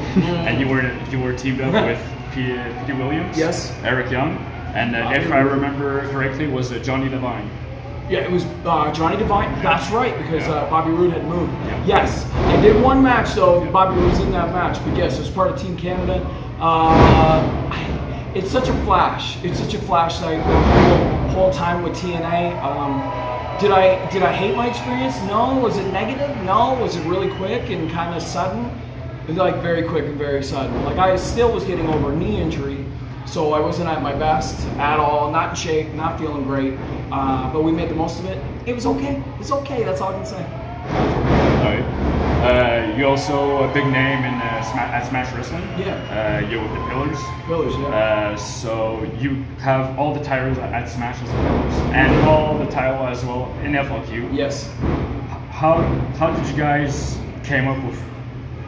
and 0.47 0.59
you 0.59 0.67
were 0.67 0.81
you 1.11 1.19
were 1.19 1.33
teamed 1.37 1.61
up 1.61 1.73
with 1.87 1.99
P- 2.33 2.55
P.D. 2.85 2.93
Williams, 2.93 3.37
Yes. 3.37 3.71
Eric 3.83 4.09
Young, 4.11 4.37
and 4.73 4.95
uh, 4.95 5.11
if 5.13 5.31
I 5.31 5.39
remember 5.39 6.09
correctly, 6.09 6.47
was 6.47 6.71
uh, 6.71 6.79
Johnny 6.79 7.09
Devine. 7.09 7.47
Yeah, 8.09 8.19
it 8.19 8.31
was 8.31 8.43
uh, 8.65 8.91
Johnny 8.91 9.17
Devine. 9.17 9.49
That's 9.61 9.89
right, 9.91 10.17
because 10.17 10.43
Yeah. 10.47 10.53
uh, 10.53 10.69
Bobby 10.69 10.91
Roode 10.91 11.13
had 11.13 11.23
moved. 11.25 11.51
Yeah. 11.65 11.85
Yes, 11.85 12.25
I 12.31 12.59
did 12.61 12.81
one 12.81 13.03
match 13.03 13.33
though. 13.35 13.69
Bobby 13.71 13.95
Roode 13.99 14.09
was 14.11 14.19
in 14.21 14.31
that 14.31 14.51
match, 14.51 14.83
but 14.83 14.97
yes, 14.97 15.19
as 15.19 15.29
part 15.29 15.51
of 15.51 15.61
Team 15.61 15.77
Canada. 15.77 16.25
Uh, 16.59 17.41
it's 18.35 18.51
such 18.51 18.67
a 18.67 18.73
flash. 18.83 19.43
It's 19.43 19.59
such 19.59 19.73
a 19.73 19.79
flash. 19.79 20.19
The 20.19 20.41
whole, 20.41 21.29
whole 21.29 21.53
time 21.53 21.83
with 21.83 21.93
TNA. 21.93 22.61
Um, 22.63 23.59
did 23.59 23.71
I 23.71 24.09
did 24.11 24.23
I 24.23 24.31
hate 24.31 24.55
my 24.55 24.67
experience? 24.67 25.15
No. 25.23 25.59
Was 25.59 25.77
it 25.77 25.91
negative? 25.91 26.35
No. 26.43 26.73
Was 26.81 26.95
it 26.95 27.05
really 27.05 27.29
quick 27.35 27.69
and 27.69 27.89
kind 27.91 28.15
of 28.15 28.21
sudden? 28.21 28.71
Like 29.27 29.61
very 29.61 29.83
quick 29.83 30.05
and 30.05 30.17
very 30.17 30.43
sudden. 30.43 30.83
Like 30.83 30.97
I 30.97 31.15
still 31.15 31.53
was 31.53 31.63
getting 31.63 31.87
over 31.87 32.11
a 32.11 32.15
knee 32.15 32.41
injury, 32.41 32.85
so 33.25 33.53
I 33.53 33.59
wasn't 33.59 33.89
at 33.89 34.01
my 34.01 34.13
best 34.13 34.65
at 34.77 34.99
all. 34.99 35.31
Not 35.31 35.51
in 35.51 35.55
shape. 35.55 35.93
Not 35.93 36.19
feeling 36.19 36.43
great. 36.43 36.77
Uh, 37.11 37.53
but 37.53 37.61
we 37.63 37.71
made 37.71 37.89
the 37.89 37.95
most 37.95 38.19
of 38.19 38.25
it. 38.25 38.43
It 38.65 38.73
was 38.73 38.85
okay. 38.87 39.23
It's 39.39 39.51
okay. 39.51 39.83
That's 39.83 40.01
all 40.01 40.09
I 40.09 40.17
can 40.17 40.25
say. 40.25 40.43
All 40.43 41.63
right. 41.65 42.12
Uh, 42.43 42.93
you're 42.97 43.07
also 43.07 43.63
a 43.63 43.73
big 43.73 43.85
name 43.85 44.19
in 44.25 44.33
uh, 44.33 44.61
Sma- 44.63 44.81
at 44.81 45.07
Smash 45.07 45.33
Wrestling. 45.33 45.63
Yeah. 45.79 46.41
Uh, 46.43 46.49
you're 46.49 46.61
with 46.61 46.73
the 46.73 46.87
Pillars. 46.89 47.19
Pillars, 47.45 47.73
yeah. 47.77 47.87
Uh, 48.33 48.35
so 48.37 49.03
you 49.17 49.43
have 49.59 49.97
all 49.97 50.13
the 50.13 50.21
titles 50.21 50.57
at 50.57 50.85
Smash 50.89 51.21
as 51.21 51.29
the 51.29 51.35
Pillars, 51.37 51.73
and 51.93 52.27
all 52.27 52.57
the 52.57 52.69
title 52.69 53.07
as 53.07 53.23
well 53.23 53.49
in 53.63 53.71
FLQ. 53.71 54.35
yes. 54.35 54.69
How 55.51 55.81
how 56.17 56.35
did 56.35 56.45
you 56.49 56.57
guys 56.57 57.17
came 57.45 57.67
up 57.69 57.81
with 57.85 57.97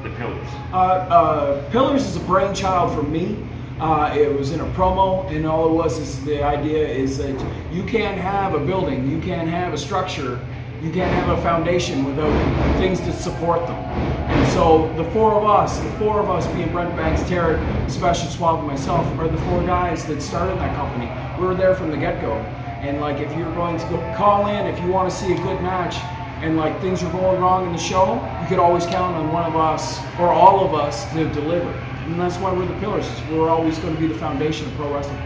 the 0.04 0.10
Pillars? 0.12 0.48
Uh, 0.72 0.78
uh, 0.78 1.70
Pillars 1.72 2.06
is 2.06 2.16
a 2.16 2.20
brainchild 2.22 2.96
for 2.96 3.04
me. 3.04 3.38
Uh, 3.82 4.16
it 4.18 4.32
was 4.40 4.52
in 4.52 4.62
a 4.62 4.66
promo, 4.68 5.30
and 5.32 5.46
all 5.46 5.68
it 5.68 5.74
was 5.74 6.00
is 6.00 6.24
the 6.24 6.42
idea 6.42 6.88
is 6.88 7.18
that 7.18 7.36
you 7.74 7.84
can't 7.84 8.18
have 8.18 8.54
a 8.54 8.60
building, 8.60 9.10
you 9.12 9.20
can't 9.20 9.50
have 9.50 9.74
a 9.74 9.78
structure, 9.78 10.40
you 10.86 10.92
can't 10.92 11.12
have 11.12 11.36
a 11.36 11.42
foundation 11.42 12.06
without 12.06 12.32
things 12.78 13.00
to 13.00 13.12
support 13.12 13.60
them. 13.66 13.76
And 13.76 14.52
so 14.54 14.94
the 14.96 15.10
four 15.12 15.34
of 15.34 15.44
us, 15.44 15.80
the 15.80 15.92
four 15.94 16.20
of 16.20 16.30
us 16.30 16.46
being 16.54 16.72
Brent 16.72 16.96
Banks, 16.96 17.24
Tarek, 17.24 17.90
Sebastian 17.90 18.30
Suave, 18.30 18.60
and 18.60 18.68
myself, 18.68 19.04
are 19.18 19.28
the 19.28 19.42
four 19.46 19.66
guys 19.66 20.06
that 20.06 20.22
started 20.22 20.60
that 20.60 20.76
company. 20.76 21.10
We 21.42 21.48
were 21.48 21.56
there 21.56 21.74
from 21.74 21.90
the 21.90 21.98
get-go. 21.98 22.34
And 22.34 23.02
like, 23.02 23.18
if 23.18 23.36
you're 23.36 23.52
going 23.56 23.80
to 23.80 23.86
go 23.86 23.98
call 24.16 24.46
in, 24.46 24.68
if 24.68 24.80
you 24.80 24.92
want 24.92 25.10
to 25.10 25.16
see 25.16 25.34
a 25.34 25.38
good 25.38 25.60
match, 25.60 25.96
and 26.44 26.56
like 26.56 26.80
things 26.82 27.02
are 27.02 27.12
going 27.12 27.42
wrong 27.42 27.66
in 27.66 27.72
the 27.72 27.80
show, 27.80 28.14
you 28.42 28.48
could 28.48 28.60
always 28.60 28.86
count 28.86 29.16
on 29.16 29.34
one 29.34 29.46
of 29.46 29.56
us 29.56 30.00
or 30.20 30.28
all 30.28 30.64
of 30.68 30.76
us 30.76 31.12
to 31.14 31.28
deliver. 31.34 31.70
And 31.70 32.20
that's 32.20 32.38
why 32.38 32.54
we're 32.54 32.68
the 32.68 32.80
pillars. 32.80 33.10
We're 33.32 33.50
always 33.50 33.80
going 33.80 33.96
to 33.96 34.00
be 34.00 34.06
the 34.06 34.20
foundation 34.20 34.68
of 34.68 34.74
pro 34.76 34.94
wrestling. 34.94 35.18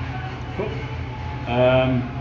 Cool. 0.55 0.69
Um, 1.53 2.18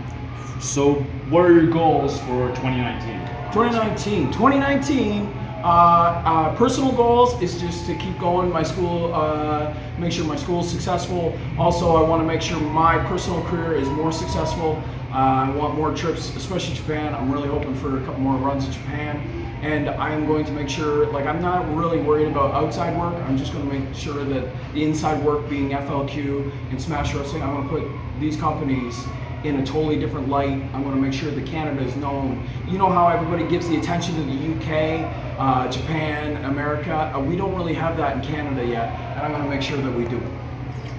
so 0.59 0.95
what 1.29 1.45
are 1.45 1.53
your 1.53 1.67
goals 1.67 2.19
for 2.21 2.49
2019? 2.49 3.19
2019. 3.53 4.31
2019. 4.31 5.25
Uh, 5.61 6.21
uh, 6.25 6.55
personal 6.55 6.91
goals 6.93 7.41
is 7.41 7.59
just 7.59 7.85
to 7.85 7.95
keep 7.95 8.17
going. 8.19 8.49
My 8.49 8.63
school, 8.63 9.13
uh, 9.13 9.73
make 9.97 10.11
sure 10.11 10.25
my 10.25 10.37
school 10.37 10.61
is 10.61 10.69
successful. 10.69 11.37
Also, 11.57 11.95
I 11.95 12.07
want 12.07 12.21
to 12.21 12.27
make 12.27 12.41
sure 12.41 12.59
my 12.59 12.97
personal 13.07 13.41
career 13.43 13.75
is 13.75 13.87
more 13.89 14.11
successful. 14.11 14.81
Uh, 15.11 15.47
I 15.47 15.49
want 15.51 15.75
more 15.75 15.93
trips, 15.93 16.33
especially 16.35 16.75
Japan. 16.75 17.13
I'm 17.13 17.31
really 17.31 17.49
hoping 17.49 17.75
for 17.75 17.97
a 17.97 18.05
couple 18.05 18.21
more 18.21 18.37
runs 18.37 18.65
in 18.65 18.71
Japan. 18.71 19.17
And 19.61 19.89
I'm 19.89 20.25
going 20.25 20.45
to 20.45 20.51
make 20.53 20.69
sure, 20.69 21.07
like, 21.07 21.25
I'm 21.25 21.41
not 21.41 21.67
really 21.75 21.99
worried 21.99 22.27
about 22.27 22.53
outside 22.53 22.97
work. 22.97 23.15
I'm 23.23 23.37
just 23.37 23.51
going 23.51 23.69
to 23.69 23.79
make 23.79 23.93
sure 23.93 24.23
that 24.23 24.73
the 24.73 24.83
inside 24.83 25.21
work, 25.25 25.49
being 25.49 25.71
FLQ 25.71 26.51
and 26.69 26.81
Smash 26.81 27.13
Wrestling, 27.13 27.43
I'm 27.43 27.67
going 27.67 27.67
to 27.67 27.89
put 27.89 28.19
these 28.21 28.37
companies 28.37 29.03
in 29.43 29.57
a 29.57 29.65
totally 29.65 29.97
different 29.97 30.27
light. 30.27 30.61
I'm 30.73 30.83
going 30.83 30.95
to 30.95 31.01
make 31.01 31.13
sure 31.13 31.31
that 31.31 31.45
Canada 31.45 31.81
is 31.81 31.95
known. 31.95 32.45
You 32.67 32.77
know 32.77 32.89
how 32.89 33.07
everybody 33.07 33.47
gives 33.47 33.69
the 33.69 33.77
attention 33.77 34.15
to 34.15 34.21
the 34.23 34.55
UK, 34.55 35.39
uh, 35.39 35.71
Japan, 35.71 36.43
America. 36.45 36.93
Uh, 37.15 37.19
we 37.19 37.35
don't 37.35 37.55
really 37.55 37.73
have 37.73 37.97
that 37.97 38.17
in 38.17 38.21
Canada 38.21 38.65
yet, 38.65 38.89
and 38.89 39.21
I'm 39.21 39.31
going 39.31 39.43
to 39.43 39.49
make 39.49 39.61
sure 39.61 39.77
that 39.77 39.91
we 39.91 40.05
do. 40.05 40.21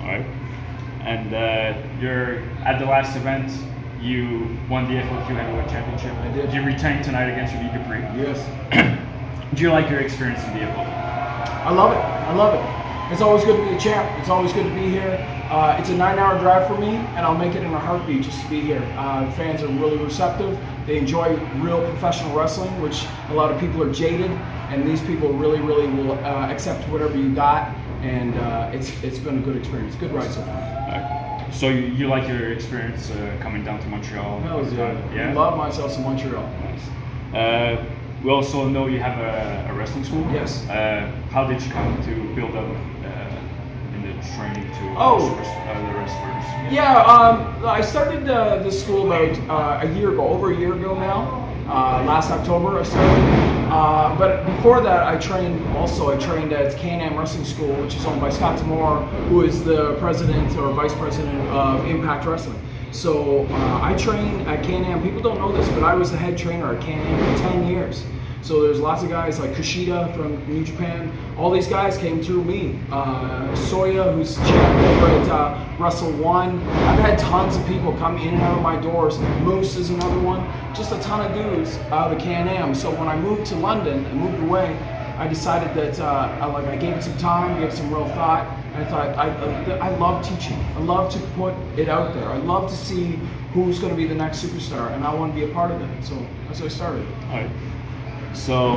All 0.00 0.06
right. 0.06 0.26
And 1.02 1.34
uh, 1.34 2.00
you're 2.00 2.40
at 2.64 2.78
the 2.78 2.86
last 2.86 3.16
event. 3.16 3.52
You 4.00 4.56
won 4.70 4.84
the 4.84 4.94
FLQ 4.94 5.26
Heavyweight 5.26 5.68
Championship. 5.68 6.12
I 6.12 6.32
did. 6.32 6.52
You 6.54 6.62
retained 6.62 7.04
tonight 7.04 7.26
against 7.30 7.54
Rudy 7.54 7.68
Dupree. 7.68 8.00
Yes. 8.16 8.40
Do 9.54 9.62
you 9.62 9.70
like 9.70 9.90
your 9.90 10.00
experience 10.00 10.42
in 10.44 10.54
the 10.54 10.60
FLQ? 10.60 10.86
I 10.86 11.70
love 11.70 11.92
it. 11.92 11.98
I 11.98 12.34
love 12.34 12.54
it. 12.54 12.79
It's 13.10 13.22
always 13.22 13.44
good 13.44 13.56
to 13.56 13.62
be 13.64 13.74
a 13.74 13.78
champ. 13.78 14.08
It's 14.20 14.28
always 14.28 14.52
good 14.52 14.68
to 14.68 14.74
be 14.74 14.88
here. 14.88 15.18
Uh, 15.50 15.76
it's 15.80 15.88
a 15.88 15.96
nine-hour 15.96 16.38
drive 16.38 16.68
for 16.68 16.78
me, 16.78 16.94
and 16.94 17.26
I'll 17.26 17.36
make 17.36 17.56
it 17.56 17.62
in 17.64 17.74
a 17.74 17.78
heartbeat 17.78 18.22
just 18.22 18.40
to 18.40 18.48
be 18.48 18.60
here. 18.60 18.80
Uh, 18.96 19.28
fans 19.32 19.62
are 19.62 19.66
really 19.66 19.96
receptive. 19.98 20.56
They 20.86 20.96
enjoy 20.96 21.36
real 21.56 21.84
professional 21.90 22.38
wrestling, 22.38 22.70
which 22.80 23.04
a 23.28 23.34
lot 23.34 23.50
of 23.50 23.58
people 23.58 23.82
are 23.82 23.92
jaded, 23.92 24.30
and 24.70 24.86
these 24.86 25.00
people 25.00 25.32
really, 25.32 25.60
really 25.60 25.88
will 25.88 26.12
uh, 26.12 26.52
accept 26.52 26.88
whatever 26.88 27.16
you 27.16 27.34
got. 27.34 27.74
And 28.02 28.38
uh, 28.38 28.70
it's 28.72 28.90
it's 29.02 29.18
been 29.18 29.38
a 29.38 29.42
good 29.42 29.56
experience. 29.56 29.96
Good 29.96 30.12
ride 30.12 30.30
so 30.30 30.42
far. 30.42 31.50
So 31.52 31.68
you, 31.68 31.86
you 31.98 32.06
like 32.06 32.28
your 32.28 32.52
experience 32.52 33.10
uh, 33.10 33.36
coming 33.40 33.64
down 33.64 33.80
to 33.80 33.86
Montreal? 33.88 34.40
Hell 34.40 34.64
yeah. 34.72 35.14
Yeah. 35.14 35.34
Love 35.34 35.58
myself 35.58 35.90
some 35.90 36.04
Montreal. 36.04 36.48
Nice. 36.64 37.34
Uh, 37.34 37.84
we 38.22 38.30
also 38.30 38.68
know 38.68 38.86
you 38.86 39.00
have 39.00 39.18
a, 39.18 39.72
a 39.72 39.74
wrestling 39.76 40.04
school. 40.04 40.24
Yes. 40.32 40.68
Uh, 40.68 41.10
how 41.30 41.44
did 41.46 41.60
you 41.60 41.72
come 41.72 42.00
to 42.04 42.34
build 42.34 42.54
up 42.54 42.76
training 44.36 44.68
to 44.70 44.94
Oh. 44.96 45.18
the, 45.20 45.44
super, 45.44 45.60
uh, 45.70 45.92
the 45.92 45.98
wrestlers? 45.98 46.72
Yeah, 46.72 47.02
um, 47.02 47.64
I 47.64 47.80
started 47.80 48.24
the, 48.26 48.60
this 48.62 48.82
school 48.82 49.06
about 49.12 49.38
uh, 49.82 49.86
a 49.86 49.92
year 49.98 50.12
ago, 50.12 50.28
over 50.28 50.52
a 50.52 50.56
year 50.56 50.74
ago 50.74 50.94
now. 50.94 51.46
Uh, 51.68 52.02
last 52.04 52.30
October 52.30 52.78
I 52.80 52.82
started. 52.82 53.50
Uh, 53.70 54.16
but 54.18 54.44
before 54.44 54.80
that, 54.80 55.06
I 55.06 55.16
trained 55.18 55.64
also. 55.76 56.10
I 56.12 56.18
trained 56.18 56.52
at 56.52 56.76
Can-Am 56.76 57.16
Wrestling 57.16 57.44
School, 57.44 57.72
which 57.82 57.94
is 57.94 58.04
owned 58.04 58.20
by 58.20 58.28
Scott 58.30 58.58
Demore, 58.58 59.06
who 59.28 59.42
is 59.42 59.62
the 59.62 59.94
president 60.00 60.56
or 60.56 60.72
vice 60.72 60.94
president 60.94 61.38
of 61.50 61.86
Impact 61.86 62.26
Wrestling. 62.26 62.60
So 62.90 63.46
uh, 63.48 63.80
I 63.82 63.94
trained 63.96 64.48
at 64.48 64.64
Can-Am. 64.64 65.00
People 65.04 65.22
don't 65.22 65.38
know 65.38 65.52
this, 65.52 65.68
but 65.68 65.84
I 65.84 65.94
was 65.94 66.10
the 66.10 66.16
head 66.18 66.36
trainer 66.36 66.74
at 66.74 66.82
Can-Am 66.82 67.36
for 67.36 67.42
10 67.50 67.68
years. 67.68 68.04
So 68.42 68.62
there's 68.62 68.80
lots 68.80 69.02
of 69.02 69.10
guys 69.10 69.38
like 69.38 69.50
Kushida 69.50 70.14
from 70.16 70.46
New 70.48 70.64
Japan. 70.64 71.12
All 71.36 71.50
these 71.50 71.66
guys 71.68 71.98
came 71.98 72.22
through 72.22 72.42
me. 72.44 72.78
Uh, 72.90 73.48
Soya, 73.54 74.14
who's 74.14 74.36
champ 74.36 75.02
over 75.02 75.06
at 75.06 75.28
uh, 75.28 75.76
Wrestle 75.78 76.12
One. 76.12 76.62
I've 76.68 77.00
had 77.00 77.18
tons 77.18 77.56
of 77.56 77.66
people 77.66 77.92
come 77.94 78.16
in 78.16 78.34
and 78.34 78.42
out 78.42 78.56
of 78.56 78.62
my 78.62 78.80
doors. 78.80 79.18
Moose 79.42 79.76
is 79.76 79.90
another 79.90 80.18
one. 80.20 80.40
Just 80.74 80.92
a 80.92 80.98
ton 81.00 81.30
of 81.30 81.36
dudes 81.36 81.76
out 81.90 82.12
of 82.12 82.18
Can-Am. 82.18 82.74
So 82.74 82.90
when 82.90 83.08
I 83.08 83.16
moved 83.16 83.44
to 83.46 83.56
London 83.56 84.04
and 84.06 84.20
moved 84.20 84.42
away, 84.42 84.76
I 85.18 85.28
decided 85.28 85.76
that 85.76 86.00
uh, 86.00 86.38
I, 86.40 86.46
like 86.46 86.64
I 86.64 86.76
gave 86.76 86.94
it 86.94 87.02
some 87.02 87.16
time, 87.18 87.60
gave 87.60 87.68
it 87.68 87.76
some 87.76 87.92
real 87.92 88.08
thought, 88.08 88.46
and 88.72 88.82
I 88.82 88.86
thought 88.86 89.08
I, 89.18 89.28
I, 89.28 89.88
I 89.90 89.96
love 89.98 90.26
teaching. 90.26 90.56
I 90.74 90.80
love 90.80 91.12
to 91.12 91.18
put 91.36 91.54
it 91.76 91.90
out 91.90 92.14
there. 92.14 92.24
I 92.24 92.38
love 92.38 92.70
to 92.70 92.76
see 92.76 93.18
who's 93.52 93.78
going 93.78 93.90
to 93.90 93.96
be 93.96 94.06
the 94.06 94.14
next 94.14 94.42
superstar, 94.42 94.90
and 94.92 95.04
I 95.04 95.12
want 95.14 95.34
to 95.34 95.38
be 95.38 95.44
a 95.44 95.52
part 95.52 95.70
of 95.72 95.78
that. 95.78 96.04
So 96.04 96.14
that's 96.46 96.60
how 96.60 96.64
I 96.64 96.68
started. 96.68 97.06
Alright. 97.24 97.50
So, 98.34 98.74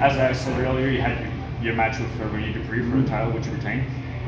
as 0.00 0.16
I 0.18 0.32
said 0.32 0.58
earlier, 0.60 0.88
you 0.88 1.00
had 1.00 1.20
your, 1.20 1.66
your 1.66 1.74
match 1.74 1.98
with 1.98 2.32
Rene 2.32 2.52
Dupree 2.52 2.82
for 2.90 2.96
the 2.98 3.06
title, 3.08 3.32
which 3.32 3.46
you 3.46 3.52
retained. 3.52 3.84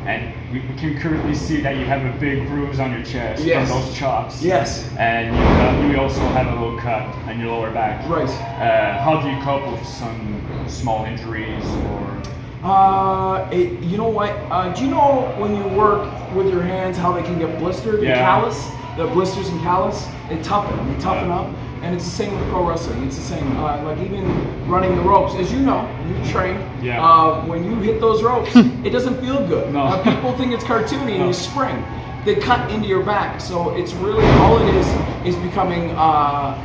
And 0.07 0.35
we, 0.53 0.61
we 0.61 0.75
can 0.79 0.99
currently 0.99 1.35
see 1.35 1.61
that 1.61 1.77
you 1.77 1.85
have 1.85 2.03
a 2.05 2.19
big 2.19 2.47
bruise 2.49 2.81
on 2.81 2.91
your 2.91 3.03
chest 3.03 3.45
Yes. 3.45 3.69
from 3.71 3.81
those 3.83 3.95
chops. 3.95 4.43
Yes. 4.43 4.89
And 4.99 5.37
you, 5.37 5.43
uh, 5.43 5.93
you 5.93 6.01
also 6.01 6.21
have 6.29 6.47
a 6.47 6.59
little 6.65 6.79
cut 6.79 7.03
on 7.29 7.39
your 7.39 7.51
lower 7.51 7.71
back. 7.71 8.09
Right. 8.09 8.29
Uh, 8.29 9.03
how 9.03 9.21
do 9.21 9.29
you 9.29 9.39
cope 9.43 9.71
with 9.71 9.87
some 9.87 10.43
small 10.69 11.05
injuries 11.05 11.65
or? 11.87 12.23
Uh, 12.63 13.49
it, 13.53 13.79
you 13.83 13.99
know 13.99 14.09
what? 14.09 14.31
Uh, 14.51 14.73
do 14.75 14.85
you 14.85 14.91
know 14.91 15.35
when 15.39 15.55
you 15.55 15.65
work 15.79 16.09
with 16.35 16.49
your 16.49 16.63
hands 16.63 16.97
how 16.97 17.13
they 17.13 17.23
can 17.23 17.39
get 17.39 17.59
blistered 17.59 18.03
Yeah. 18.03 18.11
and 18.11 18.19
callous? 18.21 18.69
The 18.97 19.07
blisters 19.07 19.49
and 19.49 19.61
callus, 19.61 20.07
they 20.29 20.41
toughen, 20.43 20.93
they 20.93 20.99
toughen 21.01 21.31
up. 21.31 21.47
And 21.83 21.95
it's 21.95 22.05
the 22.05 22.11
same 22.11 22.39
with 22.39 22.49
pro 22.51 22.69
wrestling. 22.69 23.03
It's 23.05 23.17
the 23.17 23.23
same. 23.23 23.57
Uh, 23.57 23.83
like 23.85 23.99
even 24.01 24.69
running 24.69 24.95
the 24.97 25.03
ropes, 25.03 25.35
as 25.37 25.51
you 25.51 25.61
know, 25.61 25.89
you 26.07 26.31
train. 26.31 26.57
Yeah. 26.83 27.03
Uh, 27.05 27.45
when 27.47 27.65
you 27.65 27.77
hit 27.77 28.01
those 28.01 28.23
ropes, 28.23 28.51
it 28.55 28.91
doesn't 28.91 29.19
feel 29.21 29.47
good. 29.47 29.73
No. 29.73 29.81
Uh, 29.85 30.05
people 30.05 30.37
think 30.37 30.53
it's 30.53 30.65
cartoony 30.65 31.13
and 31.13 31.21
No. 31.21 31.27
you 31.29 31.33
spring. 31.33 31.83
They 32.27 32.35
cut 32.35 32.71
into 32.71 32.87
your 32.87 33.03
back, 33.03 33.41
so 33.41 33.75
it's 33.75 33.95
really 33.95 34.27
all 34.41 34.59
it 34.59 34.75
is 34.75 34.87
is 35.25 35.37
becoming 35.37 35.91
uh, 35.93 35.99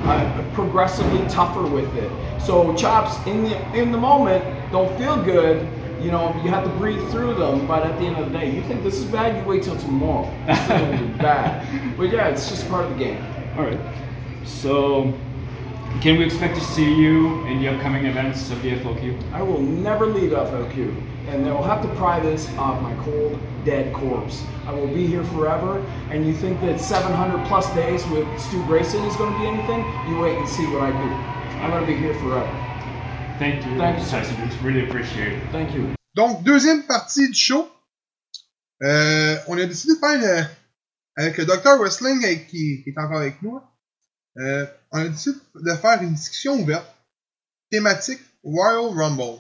uh, 0.04 0.54
progressively 0.54 1.26
tougher 1.30 1.64
with 1.64 1.94
it. 1.96 2.12
So 2.42 2.76
chops 2.76 3.26
in 3.26 3.46
the 3.46 3.56
in 3.74 3.94
the 3.94 3.98
moment 3.98 4.44
don't 4.74 4.94
feel 4.98 5.16
good. 5.24 5.66
You 6.02 6.12
know, 6.12 6.28
you 6.44 6.50
have 6.50 6.66
to 6.66 6.70
breathe 6.72 7.10
through 7.10 7.36
them, 7.36 7.66
but 7.68 7.84
at 7.84 7.98
the 8.00 8.06
end 8.06 8.18
of 8.18 8.32
the 8.34 8.38
day, 8.38 8.52
you 8.54 8.62
think 8.64 8.84
this 8.84 8.96
is 8.96 9.06
bad, 9.06 9.38
you 9.42 9.48
wait 9.50 9.64
till 9.64 9.78
tomorrow. 9.78 10.30
This 10.46 10.60
is 10.62 10.68
gonna 10.68 10.98
be 11.02 11.08
bad. 11.30 11.98
But 11.98 12.12
yeah, 12.12 12.28
it's 12.28 12.50
just 12.50 12.68
part 12.70 12.84
of 12.84 12.92
the 12.92 12.98
game. 13.06 13.24
Alright. 13.58 13.80
So, 14.46 15.14
can 16.02 16.18
we 16.18 16.26
expect 16.26 16.56
to 16.56 16.62
see 16.62 16.94
you 16.94 17.44
in 17.48 17.62
the 17.62 17.68
upcoming 17.70 18.06
events 18.06 18.52
of 18.52 18.62
the 18.62 18.72
FLQ? 18.72 19.32
I 19.34 19.42
will 19.42 19.62
never 19.62 20.06
leave 20.06 20.32
FLQ, 20.32 20.96
and 21.30 21.46
they'll 21.46 21.64
have 21.64 21.82
to 21.82 21.88
pry 21.96 22.20
this 22.20 22.48
off 22.58 22.82
my 22.82 22.94
cold, 23.04 23.40
dead 23.66 23.94
corpse. 23.94 24.44
I 24.68 24.74
will 24.74 24.88
be 24.88 25.08
here 25.08 25.24
forever, 25.26 25.80
and 26.12 26.26
you 26.26 26.34
think 26.34 26.60
that 26.62 26.80
700 26.80 27.46
plus 27.48 27.74
days 27.76 28.06
with 28.08 28.28
Stu 28.40 28.64
Grayson 28.66 29.04
is 29.06 29.16
going 29.16 29.34
to 29.34 29.40
be 29.40 29.46
anything? 29.48 29.84
You 30.10 30.20
wait 30.20 30.38
and 30.38 30.48
see 30.48 30.66
what 30.68 30.82
I 30.84 30.92
do. 30.92 31.10
I'm 31.62 31.72
going 31.72 31.86
to 31.86 31.88
be 31.88 31.98
here 31.98 32.14
forever. 32.16 32.50
Thank 33.40 33.66
you, 33.66 33.78
Thank 33.78 34.00
you, 34.00 34.06
sir. 34.06 34.20
Tyson. 34.22 34.36
It's 34.44 34.56
really 34.62 34.88
appreciated. 34.88 35.42
Thank 35.52 35.74
you. 35.76 35.94
Donc, 36.16 36.44
deuxième 36.44 36.84
partie 36.84 37.28
du 37.28 37.34
show. 37.36 37.68
Euh, 38.84 39.36
on 39.48 39.58
a 39.58 39.66
décidé 39.66 39.94
de 39.96 40.00
faire 40.00 40.20
le- 40.20 40.46
avec 41.18 41.38
le 41.38 41.46
Dr. 41.46 41.78
Wrestling 41.80 42.24
euh, 42.26 42.36
qui, 42.50 42.84
qui 42.84 42.90
est 42.90 42.98
encore 43.00 43.18
avec 43.20 43.42
nous. 43.42 43.60
Euh, 44.38 44.66
on 44.92 45.00
a 45.00 45.08
décidé 45.08 45.38
de 45.56 45.76
faire 45.76 46.02
une 46.02 46.14
discussion 46.14 46.56
ouverte 46.56 46.86
thématique 47.70 48.20
Royal 48.44 48.94
Rumble. 48.98 49.40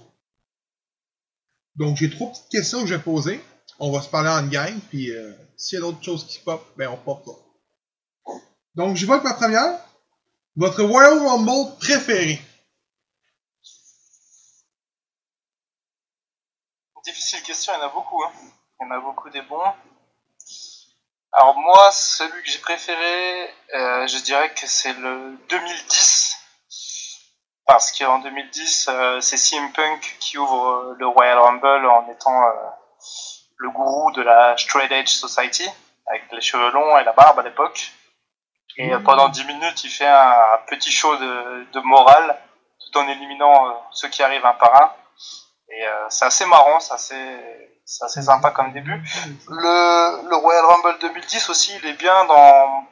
Donc, 1.76 1.98
j'ai 1.98 2.10
trois 2.10 2.30
petites 2.32 2.50
questions 2.50 2.82
que 2.82 2.88
je 2.88 2.96
vais 2.96 3.02
poser. 3.02 3.43
On 3.80 3.91
va 3.91 4.02
se 4.02 4.10
parler 4.10 4.30
en 4.30 4.48
gang, 4.48 4.80
puis 4.89 5.12
euh, 5.12 5.34
s'il 5.58 5.80
y 5.80 5.82
a 5.82 5.86
d'autres 5.86 6.04
choses 6.04 6.26
qui 6.26 6.39
pop, 6.39 6.66
ben 6.78 6.88
on 6.88 6.98
pop 6.98 7.24
ça. 7.26 8.34
Donc, 8.76 8.96
je 8.96 9.06
vais 9.06 9.14
avec 9.14 9.26
ma 9.26 9.34
première. 9.34 9.80
Votre 10.56 10.84
Royal 10.84 11.20
Rumble 11.20 11.78
préféré. 11.80 12.39
Difficile 17.04 17.43
question, 17.43 17.74
il 17.76 17.80
y 17.80 17.84
en 17.84 17.88
a 17.88 17.93
beaucoup. 17.93 18.24
Hein. 18.24 18.32
Il 18.80 18.88
y 18.88 18.88
en 18.88 18.91
a 18.91 19.00
beaucoup 19.00 19.30
des 19.30 19.41
bons. 19.41 19.62
Alors 21.38 21.58
moi, 21.58 21.92
celui 21.92 22.44
que 22.44 22.50
j'ai 22.50 22.60
préféré, 22.60 23.54
euh, 23.74 24.08
je 24.08 24.20
dirais 24.20 24.54
que 24.54 24.66
c'est 24.68 24.94
le 24.94 25.38
2010. 25.50 26.38
Parce 27.68 27.92
qu'en 27.92 28.20
2010, 28.20 28.88
euh, 28.90 29.20
c'est 29.20 29.36
CM 29.36 29.74
Punk 29.74 30.16
qui 30.22 30.38
ouvre 30.38 30.68
euh, 30.68 30.96
le 30.98 31.08
Royal 31.08 31.38
Rumble 31.38 31.88
en 31.88 32.10
étant 32.10 32.40
le 33.58 33.70
gourou 33.70 34.12
de 34.14 34.22
la 34.22 34.56
Straight 34.56 34.90
Edge 34.94 35.10
Society, 35.10 35.70
avec 36.08 36.24
les 36.32 36.40
cheveux 36.40 36.72
longs 36.72 36.98
et 37.00 37.04
la 37.04 37.12
barbe 37.12 37.40
à 37.40 37.44
l'époque. 37.44 37.92
Et 38.78 38.92
pendant 39.04 39.28
10 39.28 39.44
minutes, 39.46 39.84
il 39.84 39.90
fait 39.90 40.08
un, 40.08 40.60
petit 40.68 40.92
show 40.92 41.18
de, 41.18 41.66
de 41.72 41.80
morale, 41.82 42.38
tout 42.80 42.98
en 42.98 43.08
éliminant 43.10 43.88
ceux 43.92 44.08
qui 44.08 44.24
arrivent 44.24 44.46
un 44.46 44.54
par 44.54 44.84
un. 44.84 44.94
Et 45.70 45.86
c'est 46.10 46.26
assez 46.26 46.46
marrant, 46.46 46.80
c'est 46.80 46.94
assez, 46.94 47.75
c'est 47.86 48.04
assez 48.06 48.22
sympa 48.22 48.52
comme 48.52 48.74
début. 48.74 49.02
Le, 49.48 50.30
le 50.30 50.36
Royal 50.36 50.66
Rumble 50.66 50.98
2010 51.00 51.50
aussi, 51.50 51.74
il 51.82 51.88
est 51.88 51.94
bien 51.94 52.26
dans, 52.26 52.84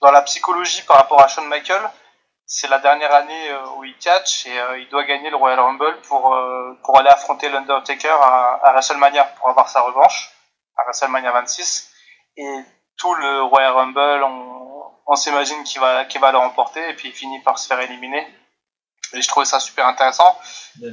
dans 0.00 0.10
la 0.10 0.22
psychologie 0.22 0.82
par 0.82 0.96
rapport 0.96 1.20
à 1.20 1.28
Shawn 1.28 1.46
Michael. 1.48 1.82
C'est 2.46 2.68
la 2.68 2.78
dernière 2.78 3.12
année 3.12 3.50
euh, 3.50 3.66
où 3.76 3.84
il 3.84 3.96
catch 3.98 4.46
et 4.46 4.58
euh, 4.58 4.78
il 4.78 4.88
doit 4.88 5.04
gagner 5.04 5.28
le 5.28 5.36
Royal 5.36 5.60
Rumble 5.60 6.00
pour, 6.08 6.34
euh, 6.34 6.78
pour 6.82 6.98
aller 6.98 7.10
affronter 7.10 7.48
l'Undertaker 7.50 8.08
à, 8.08 8.60
à 8.62 8.72
WrestleMania 8.72 9.24
pour 9.24 9.50
avoir 9.50 9.68
sa 9.68 9.82
revanche, 9.82 10.30
à 10.78 10.84
WrestleMania 10.84 11.30
26. 11.32 11.90
Et 12.38 12.60
tout 12.96 13.14
le 13.14 13.42
Royal 13.42 13.72
Rumble, 13.72 14.22
on, 14.24 14.82
on 15.08 15.16
s'imagine 15.16 15.62
qu'il 15.64 15.80
va, 15.80 16.04
qu'il 16.06 16.20
va 16.20 16.32
le 16.32 16.38
remporter 16.38 16.88
et 16.88 16.94
puis 16.94 17.08
il 17.08 17.14
finit 17.14 17.40
par 17.42 17.58
se 17.58 17.66
faire 17.66 17.80
éliminer. 17.80 18.26
Et 19.12 19.20
je 19.20 19.28
trouvais 19.28 19.46
ça 19.46 19.58
super 19.60 19.86
intéressant. 19.86 20.38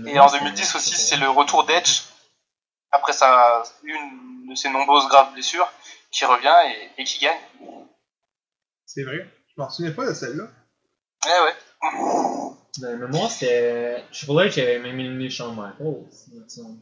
Et 0.08 0.20
en 0.20 0.28
2010 0.28 0.76
aussi, 0.76 0.96
c'est 0.96 1.18
le 1.18 1.30
retour 1.30 1.66
d'Edge, 1.66 2.02
après 2.96 3.14
sa, 3.14 3.64
une 3.84 4.48
de 4.50 4.56
ses 4.56 4.70
nombreuses 4.70 5.08
graves 5.08 5.34
blessures, 5.34 5.72
qui 6.12 6.26
revient 6.26 6.56
et, 6.98 7.02
et 7.02 7.04
qui 7.04 7.20
gagne. 7.20 7.40
C'est 8.86 9.04
vrai. 9.04 9.30
Je 9.48 9.62
m'en 9.62 9.70
souviens 9.70 9.92
pas 9.92 10.06
de 10.08 10.14
celle-là. 10.14 10.46
Eh 11.26 11.44
ouais. 11.44 11.56
De 12.78 12.96
mémoire, 12.96 13.32
c'était 13.32 14.04
Triple 14.12 14.32
H 14.34 14.52
qui 14.52 14.62
avait 14.62 14.80
même 14.80 15.00
éliminé 15.00 15.30
Shawn 15.30 15.56
Michaels. 15.56 16.04
il 16.34 16.42
me 16.42 16.48
semble, 16.50 16.80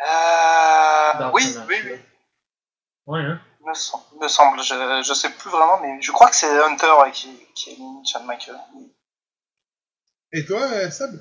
Euh, 0.00 1.18
dans 1.18 1.32
oui, 1.32 1.44
oui, 1.68 1.76
oui. 1.84 1.98
Ouais, 3.06 3.20
hein? 3.20 3.40
Me 3.64 3.74
semble, 3.74 4.04
il 4.14 4.18
me 4.20 4.28
semble. 4.28 4.62
Je, 4.62 5.02
je 5.06 5.14
sais 5.14 5.30
plus 5.30 5.50
vraiment, 5.50 5.80
mais 5.80 6.00
je 6.02 6.10
crois 6.10 6.28
que 6.28 6.34
c'est 6.34 6.60
Hunter 6.62 6.90
ouais, 7.00 7.12
qui, 7.12 7.30
qui 7.54 7.70
élimine 7.70 8.04
Shawn 8.04 8.26
Michael. 8.26 8.56
Et 10.32 10.44
toi, 10.44 10.60
euh, 10.60 10.90
Seb? 10.90 11.20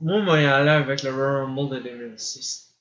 Moi, 0.00 0.20
moi, 0.22 0.40
y 0.40 0.46
aller 0.46 0.70
avec 0.70 1.02
le 1.02 1.10
Royal 1.10 1.44
Rumble 1.44 1.76
de 1.76 1.80
2006. 1.80 2.74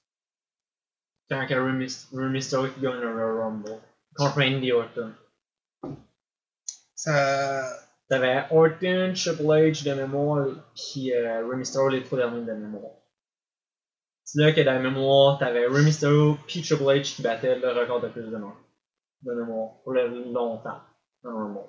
Quand 1.29 1.47
que 1.47 1.53
Rey 1.53 1.71
Mys- 1.73 2.07
Rey 2.13 2.29
Mysterio 2.29 2.69
qui 2.71 2.81
gagne 2.81 2.99
le 2.99 3.11
Royal 3.11 3.37
Rumble. 3.39 3.79
Contre 4.15 4.39
Randy 4.41 4.71
Orton. 4.71 5.13
Ça. 6.95 7.63
T'avais 8.09 8.45
Orton, 8.51 9.13
Triple 9.15 9.43
H 9.43 9.85
de 9.85 9.93
mémoire, 9.93 10.45
puis 10.75 11.13
euh, 11.13 11.47
Rey 11.47 11.55
Mysterio 11.55 11.89
les 11.89 12.03
trois 12.03 12.17
derniers 12.19 12.45
de 12.45 12.53
mémoire. 12.53 12.91
C'est 14.25 14.41
là 14.41 14.51
que 14.51 14.61
dans 14.61 14.73
la 14.73 14.79
mémoire, 14.79 15.39
t'avais 15.39 15.65
Rey 15.67 15.83
Mysterio 15.83 16.37
puis 16.47 16.61
Triple 16.61 16.83
H 16.83 17.15
qui 17.15 17.21
battait 17.21 17.57
le 17.57 17.69
record 17.71 18.01
de 18.01 18.09
plus 18.09 18.23
de. 18.23 18.29
De 18.31 19.33
mémoire. 19.33 19.81
Pour 19.83 19.93
le 19.93 20.07
longtemps. 20.31 20.81
Dans 21.23 21.29
le 21.31 21.35
Rumble. 21.37 21.59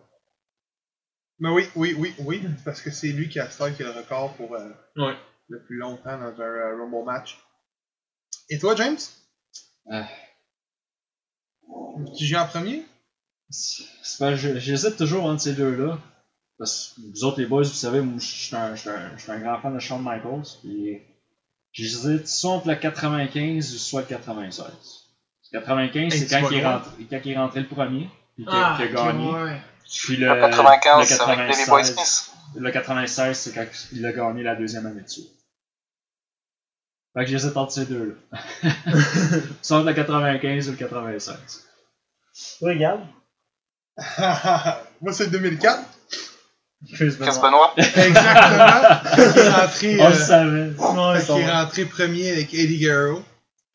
Mais 1.41 1.49
oui, 1.51 1.69
oui, 1.75 1.95
oui, 1.99 2.15
oui, 2.21 2.43
parce 2.65 2.81
que 2.81 2.91
c'est 2.91 3.09
lui 3.09 3.29
qui 3.29 3.41
a 3.41 3.47
qui 3.47 3.63
a 3.63 3.87
le 3.87 3.91
record 3.91 4.35
pour 4.35 4.55
euh, 4.55 4.71
Ouais. 4.97 5.17
le 5.49 5.63
plus 5.65 5.77
longtemps 5.77 6.17
dans 6.19 6.41
un 6.41 6.45
euh, 6.45 6.77
Rumble 6.81 7.05
match. 7.05 7.39
Et 8.51 8.59
toi, 8.59 8.75
James? 8.77 8.97
Ah. 9.91 10.07
Tu 12.17 12.25
joues 12.27 12.37
en 12.37 12.47
premier? 12.47 12.85
C'est 13.51 14.19
pas- 14.19 14.35
je- 14.37 14.59
J'hésite 14.59 14.97
toujours 14.97 15.25
entre 15.25 15.43
ces 15.43 15.55
deux-là. 15.55 15.99
Parce 16.59 16.95
que 16.97 17.01
vous 17.13 17.25
autres, 17.25 17.41
les 17.41 17.47
boys, 17.47 17.63
vous 17.63 17.69
savez, 17.69 18.01
moi, 18.01 18.19
je 18.19 18.25
suis 18.27 18.55
un, 18.55 18.75
un- 18.75 19.39
grand 19.41 19.61
fan 19.61 19.75
de 19.75 19.81
Shawn 19.81 20.03
Michaels. 20.03 20.59
Puis 20.63 21.01
j'hésite 21.73 22.29
soit 22.29 22.53
entre 22.53 22.69
le 22.69 22.77
95 22.77 23.75
ou 23.75 23.79
soit 23.79 24.03
le 24.03 24.07
96. 24.07 24.67
Le 25.53 25.61
95, 25.61 26.13
Hey, 26.15 26.21
c'est 26.21 26.29
quand, 26.41 26.49
il 26.51 26.59
est 26.59 26.65
rentré- 26.65 27.05
quand 27.11 27.21
il 27.25 27.33
est 27.33 27.37
rentré 27.37 27.61
le 27.61 27.67
premier. 27.69 28.09
Puis 28.37 28.45
qu'il 28.45 28.55
Ah, 28.55 28.77
a 28.77 28.87
gagné. 28.87 29.31
ouais. 29.31 29.61
Puis 29.91 30.17
le, 30.17 30.29
Le 30.29 30.41
95, 30.41 31.01
le 31.01 31.05
c'est 31.07 31.23
avec 31.23 31.39
Davey 31.39 31.67
Boy 31.67 31.83
96, 31.83 31.95
Smith. 31.95 32.35
le 32.57 32.71
96, 32.71 33.39
c'est 33.39 33.53
quand 33.53 33.67
il 33.93 34.07
a 34.07 34.13
gagné 34.13 34.43
la 34.43 34.55
deuxième 34.55 34.87
année 34.87 35.03
dessus. 35.03 35.23
Fait 37.15 37.25
que 37.25 37.31
j'hésite 37.31 37.57
entre 37.57 37.73
ces 37.73 37.87
deux-là. 37.87 38.41
soit 39.63 39.83
le 39.85 39.93
95 39.93 40.69
ou 40.69 40.71
le 40.73 40.77
96. 40.77 41.69
Regarde. 42.61 43.03
Moi, 45.01 45.13
c'est 45.13 45.31
2004. 45.31 45.81
Chris 46.93 47.17
Benoit. 47.19 47.73
Exactement. 47.77 48.11
qui 49.29 49.37
est 49.37 49.49
rentré, 49.49 49.97
On 50.01 50.09
le 50.09 50.15
euh, 50.15 50.15
savait. 50.15 50.71
Ouais, 50.77 51.25
qui 51.25 51.41
est 51.41 51.51
rentré 51.51 51.85
premier 51.85 52.31
avec 52.31 52.53
Eddie 52.53 52.79
Guerrero, 52.79 53.23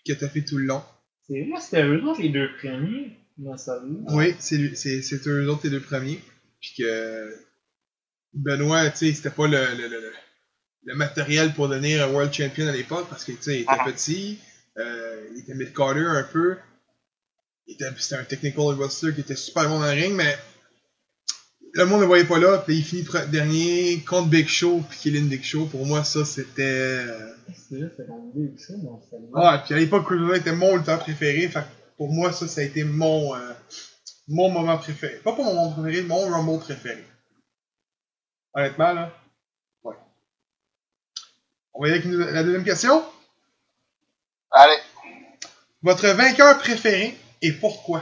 qui 0.04 0.12
a 0.12 0.16
tapé 0.16 0.44
tout 0.44 0.58
le 0.58 0.66
long. 0.66 0.84
C'est 1.28 1.48
vrai, 1.50 1.62
c'était 1.62 1.84
eux 1.84 2.04
autres 2.04 2.22
les 2.22 2.30
deux 2.30 2.50
premiers 2.58 3.18
Oui, 4.10 4.36
c'est 4.40 4.58
lui- 4.58 4.76
c'est 4.76 5.02
c'est 5.02 5.26
eux 5.28 5.50
autres 5.50 5.62
les 5.66 5.70
deux 5.70 5.80
premiers. 5.82 6.22
Puis 6.60 6.74
que 6.78 7.34
Benoît, 8.34 8.90
tu 8.90 8.98
sais, 9.08 9.14
c'était 9.14 9.30
pas 9.30 9.48
le, 9.48 9.58
le, 9.78 9.88
le, 9.88 10.00
le- 10.02 10.14
le 10.86 10.96
matériel 10.96 11.54
pour 11.54 11.68
devenir 11.70 12.06
un 12.06 12.12
world 12.12 12.34
champion 12.34 12.68
à 12.68 12.72
l'époque 12.72 13.08
parce 13.10 13.24
que 13.24 13.32
tu 13.34 13.42
sais, 13.42 13.56
il 13.58 13.62
était 13.62 13.72
Ah. 13.78 13.86
petit, 13.86 14.40
euh, 14.78 15.28
il 15.34 15.40
était 15.42 15.54
mid-carter 15.56 16.00
un 16.06 16.24
peu. 16.24 16.58
Il 17.68 17.74
était- 17.76 17.90
C'était 17.98 18.16
un 18.16 18.24
technical 18.24 18.76
wrestler 18.76 19.14
qui 19.14 19.22
était 19.22 19.36
super 19.36 19.68
bon 19.70 19.80
dans 19.80 19.86
le 19.86 19.92
ring, 20.02 20.14
mais 20.16 20.36
le 21.74 21.86
monde 21.86 21.98
ne 21.98 22.02
le 22.02 22.08
voyait 22.08 22.26
pas 22.26 22.40
là. 22.40 22.58
Puis 22.66 22.78
il 22.78 22.84
finit 22.84 23.04
pre- 23.04 23.30
dernier 23.30 24.00
contre 24.08 24.30
Big 24.30 24.48
Show, 24.48 24.84
puis 24.90 24.98
Killin 25.00 25.26
Big 25.26 25.44
Show. 25.44 25.66
Pour 25.66 25.86
moi, 25.86 26.04
ça 26.04 26.26
c'était. 26.26 26.64
euh, 26.64 27.30
C'est 27.70 27.78
vrai, 27.78 27.90
c'était 27.96 28.10
choses 28.68 28.84
dans 28.84 29.02
sa 29.10 29.18
vie. 29.18 29.24
ah, 29.36 29.64
puis 29.66 29.76
à 29.76 29.78
l'époque, 29.78 30.06
Cruiserweight 30.06 30.42
était 30.42 30.56
mon 30.56 30.76
lutteur 30.78 31.00
préféré. 31.00 31.48
Fait 31.48 31.64
pour 32.00 32.10
moi, 32.14 32.32
ça, 32.32 32.48
ça 32.48 32.62
a 32.62 32.64
été 32.64 32.86
mon, 32.86 33.36
euh, 33.36 33.54
mon 34.30 34.50
moment 34.50 34.78
préféré. 34.78 35.16
Pas 35.18 35.34
pour 35.34 35.44
mon 35.44 35.54
moment 35.54 35.72
préféré, 35.74 36.02
mon 36.04 36.30
Rumble 36.32 36.64
préféré. 36.64 37.06
Honnêtement, 38.54 38.94
là. 38.94 39.10
Ouais. 39.84 39.96
On 41.74 41.82
va 41.82 41.90
y 41.90 41.92
aller 41.92 42.02
avec 42.02 42.34
la 42.34 42.44
deuxième 42.44 42.64
question. 42.64 43.06
Allez. 44.50 44.78
Votre 45.84 46.08
vainqueur 46.08 46.58
préféré 46.60 47.20
et 47.42 47.52
pourquoi? 47.52 48.02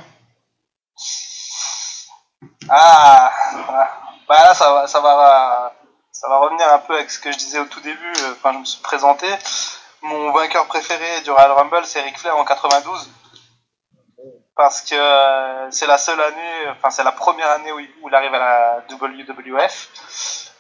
Ah, 2.70 3.32
bah 4.28 4.44
là 4.44 4.54
ça 4.54 4.74
va, 4.74 4.88
ça 4.88 5.00
va, 5.00 5.74
ça 6.12 6.28
va 6.28 6.38
revenir 6.38 6.68
un 6.72 6.80
peu 6.80 6.96
avec 6.96 7.10
ce 7.10 7.20
que 7.20 7.32
je 7.32 7.38
disais 7.38 7.60
au 7.60 7.66
tout 7.66 7.80
début 7.80 8.14
euh, 8.24 8.36
quand 8.44 8.54
je 8.54 8.60
me 8.60 8.66
suis 8.66 8.82
présenté. 8.82 9.28
Mon 10.04 10.32
vainqueur 10.34 10.68
préféré 10.68 11.22
du 11.22 11.32
Royal 11.32 11.52
Rumble, 11.52 11.86
c'est 11.86 12.02
Ric 12.02 12.20
Flair 12.20 12.38
en 12.38 12.46
92. 12.46 13.10
Parce 14.58 14.82
que 14.82 14.96
euh, 14.96 15.72
c'est 15.72 15.86
la 15.86 16.00
seule 16.00 16.20
année, 16.20 16.70
enfin 16.72 16.90
c'est 16.90 17.04
la 17.04 17.12
première 17.12 17.50
année 17.52 17.72
où 17.72 17.80
il, 17.80 18.16
arrive 18.16 18.34
à 18.34 18.40
la 18.40 18.84
WWF. 18.90 19.90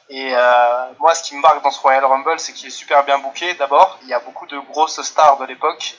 Et 0.09 0.31
euh, 0.33 0.85
moi, 0.99 1.15
ce 1.15 1.23
qui 1.23 1.35
me 1.35 1.41
marque 1.41 1.63
dans 1.63 1.71
ce 1.71 1.81
Royal 1.81 2.05
Rumble, 2.05 2.39
c'est 2.39 2.53
qu'il 2.53 2.67
est 2.67 2.71
super 2.71 3.03
bien 3.03 3.17
booké. 3.17 3.55
D'abord, 3.55 3.97
il 4.03 4.07
y 4.07 4.13
a 4.13 4.19
beaucoup 4.19 4.45
de 4.45 4.57
grosses 4.59 5.01
stars 5.01 5.37
de 5.39 5.45
l'époque. 5.45 5.95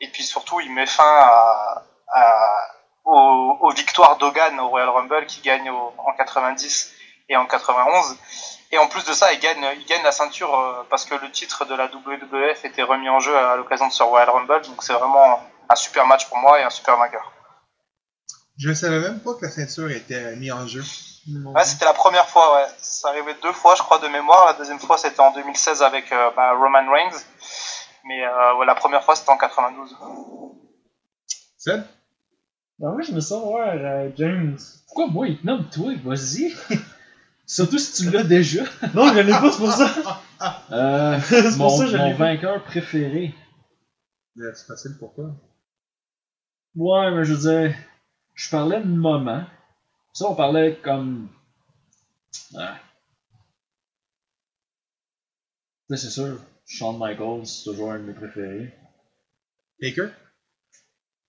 Et 0.00 0.08
puis 0.08 0.22
surtout, 0.22 0.60
il 0.60 0.72
met 0.72 0.86
fin 0.86 1.82
aux, 3.04 3.70
victoires 3.74 4.16
d'Hogan 4.16 4.58
au 4.60 4.68
Royal 4.68 4.88
Rumble 4.88 5.26
qui 5.26 5.40
gagne 5.40 5.70
en 5.70 6.12
90 6.16 6.94
et 7.28 7.36
en 7.36 7.46
91. 7.46 8.16
Et 8.72 8.78
en 8.78 8.86
plus 8.86 9.04
de 9.04 9.12
ça, 9.12 9.32
il 9.32 9.40
gagne, 9.40 9.66
il 9.76 9.84
gagne 9.86 10.02
la 10.04 10.12
ceinture 10.12 10.56
euh, 10.56 10.86
parce 10.88 11.04
que 11.04 11.16
le 11.16 11.30
titre 11.30 11.64
de 11.64 11.74
la 11.74 11.86
WWF 11.86 12.64
était 12.64 12.82
remis 12.84 13.08
en 13.08 13.18
jeu 13.18 13.36
à 13.36 13.56
l'occasion 13.56 13.88
de 13.88 13.92
ce 13.92 14.02
Royal 14.02 14.30
Rumble. 14.30 14.62
Donc 14.62 14.82
c'est 14.82 14.92
vraiment 14.92 15.40
un 15.68 15.76
super 15.76 16.06
match 16.06 16.28
pour 16.28 16.38
moi 16.38 16.60
et 16.60 16.62
un 16.62 16.70
super 16.70 16.96
vainqueur. 16.96 17.32
Je 18.60 18.68
ne 18.68 18.74
savais 18.74 19.00
même 19.00 19.20
pas 19.20 19.32
que 19.34 19.46
la 19.46 19.50
ceinture 19.50 19.90
était 19.90 20.36
mise 20.36 20.52
en 20.52 20.66
jeu. 20.66 20.82
Ouais, 21.28 21.64
c'était 21.64 21.86
la 21.86 21.94
première 21.94 22.28
fois, 22.28 22.56
ouais. 22.56 22.66
Ça 22.78 23.08
arrivait 23.08 23.34
deux 23.42 23.52
fois, 23.54 23.74
je 23.74 23.82
crois, 23.82 23.98
de 23.98 24.08
mémoire. 24.08 24.46
La 24.46 24.52
deuxième 24.52 24.78
fois, 24.78 24.98
c'était 24.98 25.20
en 25.20 25.32
2016 25.32 25.82
avec 25.82 26.12
euh, 26.12 26.30
bah, 26.36 26.52
Roman 26.52 26.90
Reigns. 26.92 27.16
Mais 28.04 28.22
euh, 28.22 28.56
ouais, 28.58 28.66
la 28.66 28.74
première 28.74 29.02
fois, 29.02 29.16
c'était 29.16 29.30
en 29.30 29.38
92. 29.38 29.96
Seb? 31.56 31.82
Ben 32.78 32.90
moi, 32.92 33.00
je 33.00 33.12
me 33.12 33.20
sens 33.20 33.42
voir 33.42 33.68
euh, 33.70 34.10
James. 34.16 34.58
Pourquoi 34.86 35.06
moi, 35.06 35.28
il 35.28 35.40
te 35.40 35.46
nomme 35.46 35.68
toi? 35.70 35.92
Vas-y. 36.04 36.54
Surtout 37.46 37.78
si 37.78 38.04
tu 38.04 38.10
l'as 38.10 38.24
déjà. 38.24 38.64
Non, 38.94 39.08
je 39.14 39.20
l'ai 39.20 39.32
pas, 39.32 39.50
c'est 39.50 39.58
pour 39.58 39.72
ça. 39.72 39.90
Euh, 40.72 41.18
C'est 41.22 41.56
mon 41.58 41.68
pour 41.68 41.76
ça 41.76 41.84
que 41.84 41.90
je 41.90 41.96
mon 41.98 42.14
vainqueur 42.14 42.64
préféré. 42.64 43.34
Euh, 44.38 44.52
C'est 44.54 44.66
facile 44.66 44.96
pour 44.98 45.14
toi. 45.14 45.26
Ouais, 46.76 47.10
mais 47.10 47.24
je 47.24 47.34
veux 47.34 47.68
dire, 47.68 47.74
je 48.40 48.48
parlais 48.48 48.80
de 48.80 48.86
moment. 48.86 49.44
Ça, 50.14 50.26
on 50.26 50.34
parlait 50.34 50.78
comme. 50.82 51.28
Ah. 52.56 52.78
c'est 55.90 55.98
sûr, 55.98 56.38
Shawn 56.64 56.98
Michaels, 56.98 57.46
c'est 57.46 57.64
toujours 57.64 57.92
un 57.92 57.98
de 57.98 58.04
mes 58.04 58.14
préférés. 58.14 58.74
Taker? 59.80 60.08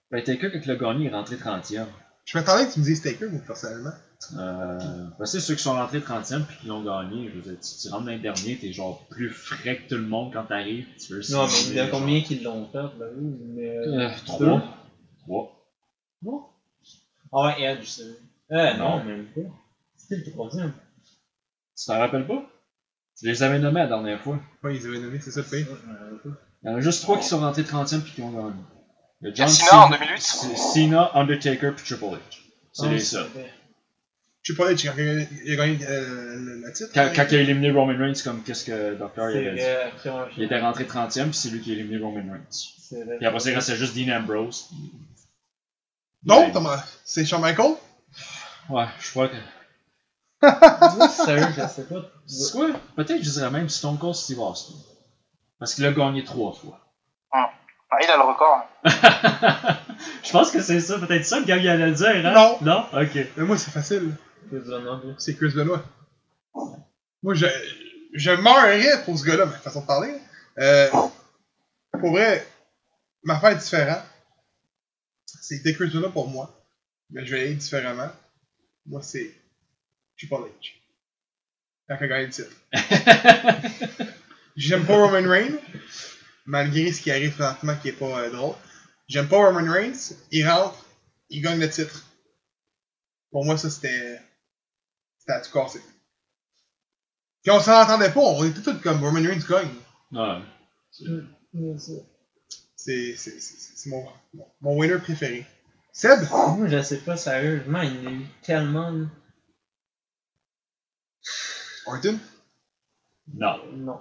Ben, 0.10 0.24
Taker, 0.24 0.52
quand 0.52 0.60
il 0.64 0.72
a 0.72 0.76
gagné, 0.76 1.06
il 1.06 1.08
est 1.08 1.14
rentré 1.14 1.36
30e. 1.36 1.86
Je 2.24 2.38
m'attendais 2.38 2.68
que 2.68 2.74
tu 2.74 2.80
me 2.80 2.86
dises 2.86 3.02
Taker, 3.02 3.28
moi, 3.28 3.42
personnellement. 3.46 3.94
Euh, 4.38 4.80
ben, 5.20 5.26
c'est 5.26 5.42
ceux 5.42 5.56
qui 5.56 5.64
sont 5.64 5.74
rentrés 5.74 6.00
30e 6.00 6.46
puis 6.46 6.58
qui 6.62 6.68
l'ont 6.68 6.84
gagné. 6.84 7.30
Je 7.30 7.42
tu, 7.42 7.90
rentres 7.90 8.06
l'année 8.06 8.22
dernier, 8.22 8.58
t'es 8.58 8.72
genre 8.72 9.06
plus 9.10 9.32
frais 9.32 9.80
que 9.80 9.90
tout 9.90 10.02
le 10.02 10.08
monde 10.08 10.32
quand 10.32 10.46
t'arrives. 10.46 10.88
Tu 10.98 11.14
non, 11.32 11.46
mais 11.46 11.62
il 11.68 11.74
y 11.74 11.80
a 11.80 11.88
combien 11.88 12.22
qui 12.22 12.40
l'ont 12.40 12.70
fait, 12.72 12.98
ben 12.98 13.10
oui, 13.18 13.36
mais. 13.50 13.70
Euh, 13.70 14.10
3. 14.26 14.62
3. 15.26 15.68
3? 16.22 16.52
Ah 17.34 17.46
ouais, 17.48 17.62
Edge, 17.64 17.86
c'est. 17.86 18.02
Euh, 18.52 18.74
non, 18.76 18.98
Non. 19.00 19.04
même 19.06 19.26
pas. 19.28 19.42
C'était 19.98 20.18
le 20.26 20.32
troisième. 20.32 20.74
Tu 21.78 21.86
t'en 21.86 22.00
rappelles 22.00 22.28
pas? 22.28 22.44
Tu 23.18 23.26
les 23.28 23.44
avais 23.44 23.60
nommés 23.60 23.80
la 23.82 23.88
dernière 23.88 24.20
fois. 24.22 24.40
Ouais, 24.64 24.76
ils 24.76 24.86
avaient 24.88 25.00
nommé, 25.00 25.20
c'est 25.22 25.32
ça 25.32 25.42
le 25.42 25.46
pays. 25.48 25.66
Il 26.64 26.70
y 26.70 26.74
en 26.74 26.76
a 26.78 26.80
juste 26.82 27.04
trois 27.04 27.18
qui 27.18 27.26
sont 27.28 27.40
rentrés 27.40 27.64
30e 27.64 28.02
puis 28.02 28.12
qui 28.14 28.22
ont 28.22 28.32
gagné. 28.32 28.52
Il 29.22 29.28
y 29.28 29.32
a 29.32 29.34
Il 29.34 29.40
y 29.40 29.42
a 29.42 29.46
John 29.46 29.48
Cena 29.50 29.82
en 29.86 29.88
Cena- 29.90 29.98
2008. 30.00 30.22
C- 30.22 30.56
Cena, 30.58 31.12
Undertaker 31.16 31.72
puis 31.76 31.86
Triple 31.86 32.16
H. 32.16 32.18
C'est 32.74 32.86
Ah, 32.88 32.90
les 32.92 33.00
c'est 33.00 33.06
seuls. 33.18 33.28
sais 34.44 34.56
pas, 34.56 34.72
il 34.72 34.90
a 34.90 34.94
gagné, 34.94 35.28
il 35.46 35.60
a 35.60 35.64
euh, 35.90 36.36
le 36.66 36.74
titre. 36.74 36.90
Quand, 36.94 37.02
hein? 37.02 37.12
quand 37.16 37.26
il 37.32 37.36
a 37.38 37.42
éliminé 37.42 37.72
Roman 37.72 37.98
Reigns, 37.98 38.22
comme 38.24 38.42
qu'est-ce 38.44 38.66
que 38.66 38.96
Docteur 38.96 39.30
C'est 39.32 39.54
dit? 39.56 39.62
après, 39.62 40.10
ouais, 40.10 40.26
Il 40.38 40.44
était 40.44 40.60
rentré 40.60 40.86
30e 40.86 41.26
puis 41.26 41.34
c'est 41.34 41.50
lui 41.50 41.62
qui 41.62 41.72
a 41.72 41.74
éliminé 41.76 41.98
Roman 42.04 42.34
Reigns. 42.34 42.46
C'est. 42.80 43.18
Puis 43.18 43.26
après 43.26 43.40
ça, 43.40 43.52
il 43.52 43.56
restait 43.56 43.76
juste 43.76 43.96
Dean 43.96 44.12
Ambrose. 44.18 44.70
Non, 46.24 46.42
Ouais. 46.42 46.52
Thomas, 46.52 46.84
c'est 47.04 47.26
Shawn 47.26 47.42
Michaels? 47.42 47.76
Ouais, 48.70 48.86
je 49.00 49.10
crois 49.12 49.28
que. 49.30 49.36
Sérieux, 51.10 51.48
je 51.56 51.68
sais 51.68 51.84
pas. 51.86 52.02
C'est 52.28 52.52
quoi? 52.52 52.68
Peut-être 52.96 53.24
je 53.24 53.30
dirais 53.30 53.50
même 53.52 53.70
Stone 53.70 53.98
Cold 53.98 54.16
Steve 54.16 54.40
Austin. 54.40 54.74
Parce 55.60 55.74
qu'il 55.76 55.86
a 55.86 55.92
gagné 55.92 56.24
trois 56.24 56.54
fois. 56.54 56.80
Ah, 57.32 57.98
il 58.02 58.10
a 58.10 58.16
le 58.16 58.24
record. 58.24 58.66
hein. 58.86 59.78
je 60.24 60.32
pense 60.32 60.50
que 60.52 60.62
c'est 60.62 60.80
ça, 60.80 60.98
peut-être 60.98 61.26
ça 61.26 61.40
que 61.42 61.46
Gabi 61.46 61.68
allait 61.68 61.92
dire, 61.92 62.08
hein? 62.26 62.32
Non. 62.34 62.58
Non? 62.62 62.86
Ok. 63.02 63.16
Mais 63.36 63.44
moi, 63.44 63.58
c'est 63.58 63.72
facile. 63.72 64.16
Chris 64.50 64.62
Benoit, 64.66 65.02
là. 65.04 65.14
C'est 65.18 65.36
Chris 65.36 65.52
Benoit. 65.54 65.84
Moi, 67.22 67.34
je, 67.34 67.48
je 68.14 68.32
meurerais 68.32 69.04
pour 69.04 69.18
ce 69.20 69.26
gars-là, 69.26 69.46
ma 69.46 69.52
façon 69.58 69.82
de 69.82 69.86
parler. 69.88 70.16
Euh, 70.58 70.90
pour 72.00 72.12
vrai, 72.12 72.48
ma 73.24 73.38
fête 73.42 73.58
est 73.58 73.62
différente. 73.62 74.00
C'était 75.42 75.74
Chris 75.74 75.90
Benoit 75.90 76.12
pour 76.12 76.28
moi. 76.28 76.58
Mais 77.10 77.26
je 77.26 77.36
vais 77.36 77.42
aller 77.42 77.56
différemment. 77.56 78.10
Moi, 78.86 79.02
c'est 79.02 79.32
Triple 80.18 80.36
H. 80.36 80.74
Quand 81.88 81.98
il 82.00 82.04
a 82.04 82.08
gagné 82.08 82.26
le 82.26 82.32
titre. 82.32 82.56
J'aime 84.56 84.86
pas 84.86 84.96
Roman 84.96 85.30
Reigns, 85.30 85.58
malgré 86.46 86.92
ce 86.92 87.02
qui 87.02 87.12
arrive 87.12 87.34
présentement 87.34 87.76
qui 87.78 87.90
est 87.90 87.94
pas 87.94 88.20
euh, 88.20 88.30
drôle. 88.30 88.56
J'aime 89.08 89.28
pas 89.28 89.38
Roman 89.38 89.72
Reigns, 89.72 90.14
il 90.32 90.48
rentre, 90.48 90.86
il 91.30 91.42
gagne 91.42 91.60
le 91.60 91.70
titre. 91.70 92.06
Pour 93.32 93.46
moi, 93.46 93.58
ça 93.58 93.70
c'était. 93.70 94.20
C'était 95.20 95.34
à 95.34 95.42
tout 95.42 95.52
casser. 95.52 95.82
Puis 97.44 97.52
on 97.52 97.60
s'en 97.60 97.82
entendait 97.82 98.12
pas, 98.12 98.20
on 98.20 98.44
était 98.44 98.62
tous 98.62 98.80
comme 98.82 99.04
Roman 99.04 99.22
Reigns 99.22 99.46
gagne. 99.48 99.70
Ouais. 100.12 100.42
C'est 100.92 102.11
c'est- 102.86 103.16
c'est- 103.18 103.40
c'est 103.40 103.90
mon, 103.90 104.06
mon, 104.34 104.46
mon 104.62 104.78
winner 104.80 104.98
préféré. 105.00 105.46
Seb? 105.94 106.20
Moi, 106.32 106.68
je 106.68 106.82
sais 106.82 106.98
pas, 107.00 107.18
sérieusement, 107.18 107.82
il 107.82 107.96
y 108.04 108.08
en 108.08 108.10
a 108.10 108.14
eu 108.14 108.26
tellement. 108.44 108.94
Orton 111.88 112.20
Non. 113.34 113.58
Non. 113.74 114.00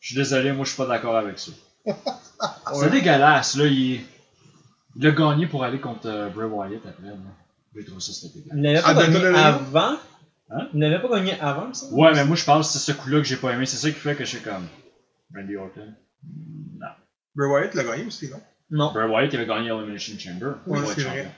Je 0.00 0.08
suis 0.08 0.16
désolé, 0.16 0.52
moi 0.52 0.64
je 0.64 0.70
suis 0.70 0.76
pas 0.76 0.86
d'accord 0.86 1.16
avec 1.16 1.38
ça. 1.38 1.52
C'est 2.74 2.90
dégueulasse, 2.90 3.56
là, 3.56 3.66
il... 3.66 4.00
il 4.96 5.06
a 5.06 5.10
gagné 5.12 5.46
pour 5.46 5.64
aller 5.64 5.78
contre 5.80 6.06
euh, 6.08 6.28
Bray 6.28 6.46
Wyatt 6.48 6.84
après, 6.86 7.06
là. 7.08 7.14
J'ai 7.74 7.84
trouvé 7.84 8.00
ça 8.00 8.12
c'était 8.12 8.38
dégueulasse. 8.40 8.56
Il 8.56 8.62
n'avait 8.62 8.82
pas 8.82 8.88
Ah, 8.88 8.94
gagné 8.94 9.24
avant? 9.26 9.98
Hein? 10.50 10.68
Il 10.72 10.78
n'avait 10.80 11.00
pas 11.00 11.08
gagné 11.16 11.40
avant, 11.40 11.72
ça? 11.74 11.86
Ouais, 11.92 12.12
mais 12.14 12.24
moi 12.24 12.36
je 12.36 12.44
pense 12.44 12.66
que 12.72 12.78
c'est 12.78 12.92
ce 12.92 12.96
coup-là 12.96 13.18
que 13.18 13.24
j'ai 13.24 13.36
pas 13.36 13.52
aimé, 13.52 13.66
c'est 13.66 13.76
ça 13.76 13.90
qui 13.90 13.98
fait 13.98 14.14
que 14.14 14.24
je 14.24 14.30
suis 14.36 14.40
comme. 14.40 14.66
Randy 15.34 15.56
Orton? 15.56 15.94
Non. 16.78 16.86
Bray 17.34 17.50
Wyatt 17.50 17.74
l'a 17.74 17.84
gagné 17.84 18.04
aussi, 18.06 18.30
non? 18.30 18.40
Non. 18.70 18.92
Bray 18.92 19.08
Wyatt 19.08 19.32
il 19.32 19.36
avait 19.36 19.46
gagné 19.46 19.68
Elimination 19.68 20.18
Chamber. 20.18 20.52
Oui, 20.66 20.78
c'est 20.94 21.02
vrai. 21.02 21.30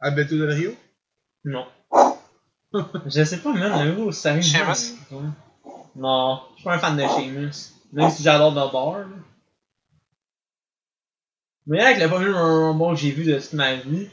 Alberto 0.00 0.36
Del 0.36 0.50
Rio? 0.50 0.74
Non. 1.44 1.66
je 3.06 3.24
sais 3.24 3.38
pas, 3.38 3.52
man, 3.52 3.86
le 3.86 3.94
gros, 3.94 4.12
sérieux. 4.12 4.42
Sheamus? 4.42 4.96
Non, 5.96 6.42
je 6.50 6.56
suis 6.56 6.64
pas 6.64 6.74
un 6.74 6.78
fan 6.78 6.96
de 6.96 7.02
Sheamus. 7.02 7.72
Même 7.92 8.10
si 8.10 8.22
j'adore 8.22 8.52
The 8.52 8.72
Bar. 8.72 8.98
là. 8.98 9.06
Mais 11.66 11.80
avec 11.80 11.98
le 12.02 12.08
premier 12.08 12.30
Rumble 12.30 12.94
que 12.94 13.00
j'ai 13.00 13.10
vu 13.12 13.24
de 13.24 13.38
toute 13.38 13.54
ma 13.54 13.74
vie, 13.76 14.08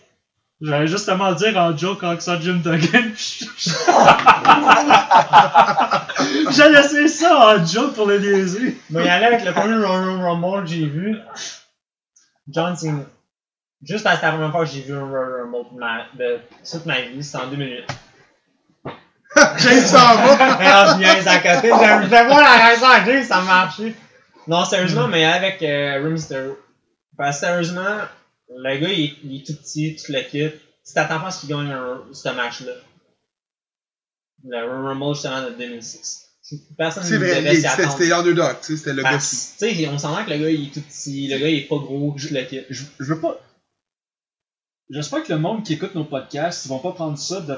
J'allais 0.61 0.87
justement 0.87 1.33
dire 1.33 1.57
en 1.57 1.75
joke 1.75 2.01
quand 2.01 2.21
ça 2.21 2.39
Jim 2.39 2.61
Duggan. 2.63 3.15
J'ai 6.51 6.69
laissé 6.69 7.07
ça 7.07 7.55
en 7.55 7.65
joke 7.65 7.95
pour 7.95 8.05
le 8.05 8.19
niaiser. 8.19 8.77
Mais 8.91 9.01
il 9.01 9.07
y 9.07 9.09
allait 9.09 9.25
avec 9.25 9.43
le 9.43 9.53
premier 9.53 9.83
Royal 9.83 10.21
Rumble 10.21 10.63
que 10.63 10.69
j'ai 10.69 10.85
vu. 10.85 11.17
John 12.47 12.77
Cena. 12.77 13.05
Juste 13.81 14.03
parce 14.03 14.17
que 14.17 14.21
c'est 14.21 14.27
la 14.27 14.33
première 14.33 14.51
fois 14.51 14.63
que 14.63 14.69
j'ai 14.71 14.81
vu 14.81 14.93
un 14.93 15.03
Royal 15.03 15.41
Rumble 15.41 15.73
de, 15.73 15.79
ma, 15.79 16.05
de 16.13 16.39
toute 16.69 16.85
ma 16.85 17.01
vie, 17.01 17.23
c'était 17.23 17.43
en 17.43 17.47
2008. 17.47 17.83
James 19.57 19.81
s'en 19.81 19.97
va. 19.97 20.45
Alors, 20.59 20.93
je 20.93 20.99
niaise 20.99 21.27
à 21.27 21.39
côté. 21.39 21.69
Je 21.69 22.07
vais 22.07 22.25
voir 22.25 22.41
la 22.41 22.67
raison 22.67 22.85
à 22.85 23.03
James, 23.03 23.23
ça 23.23 23.37
a 23.37 23.41
marché. 23.41 23.95
Non, 24.47 24.63
sérieusement, 24.65 25.07
mais 25.07 25.25
avec 25.25 25.63
euh, 25.63 26.03
Rey 26.03 26.11
Mysterio. 26.11 26.59
Parce 27.17 27.39
que 27.39 27.47
sérieusement, 27.47 27.97
le 28.57 28.77
gars, 28.79 28.89
il, 28.89 29.01
est- 29.05 29.15
il 29.23 29.35
est 29.41 29.45
tout 29.45 29.55
petit, 29.55 29.95
tout 29.95 30.11
le 30.11 30.21
kit. 30.21 30.49
Tu 30.85 30.93
t'attends 30.93 31.19
pas 31.19 31.27
à 31.27 31.31
ce 31.31 31.41
qu'il 31.41 31.49
gagne 31.49 31.71
un- 31.71 32.03
ce 32.11 32.29
match-là. 32.29 32.73
Le 34.43 34.57
Royal 34.65 34.85
Rumble, 34.99 35.13
justement, 35.13 35.43
de 35.43 35.51
2006. 35.55 36.27
Personne 36.77 37.03
C'est 37.03 37.13
ne 37.13 37.19
vrai, 37.19 37.35
devait 37.41 37.49
s'y 37.55 37.61
c'était 37.61 37.67
attendre. 37.83 37.91
c'était 37.97 38.09
l'underdog, 38.09 38.57
tu 38.59 38.65
sais, 38.65 38.77
c'était 38.77 38.93
le 38.93 39.03
gars 39.03 39.17
qui. 39.17 39.19
Tu 39.19 39.75
sais, 39.75 39.87
on 39.87 39.97
s'entend 39.97 40.25
que 40.25 40.31
le 40.31 40.37
gars, 40.37 40.49
il 40.49 40.67
est 40.67 40.73
tout 40.73 40.81
petit, 40.81 41.27
le 41.29 41.37
gars, 41.37 41.47
il 41.47 41.59
est 41.59 41.67
pas 41.67 41.77
gros, 41.77 42.13
tout 42.19 42.27
le 42.33 42.43
kit. 42.43 42.61
Je, 42.69 42.83
je 42.99 43.13
veux 43.13 43.21
pas. 43.21 43.39
J'espère 44.89 45.23
que 45.23 45.31
le 45.31 45.39
monde 45.39 45.63
qui 45.63 45.73
écoute 45.73 45.95
nos 45.95 46.03
podcasts, 46.03 46.65
ils 46.65 46.69
vont 46.69 46.79
pas 46.79 46.91
prendre 46.91 47.17
ça 47.17 47.39
de. 47.41 47.57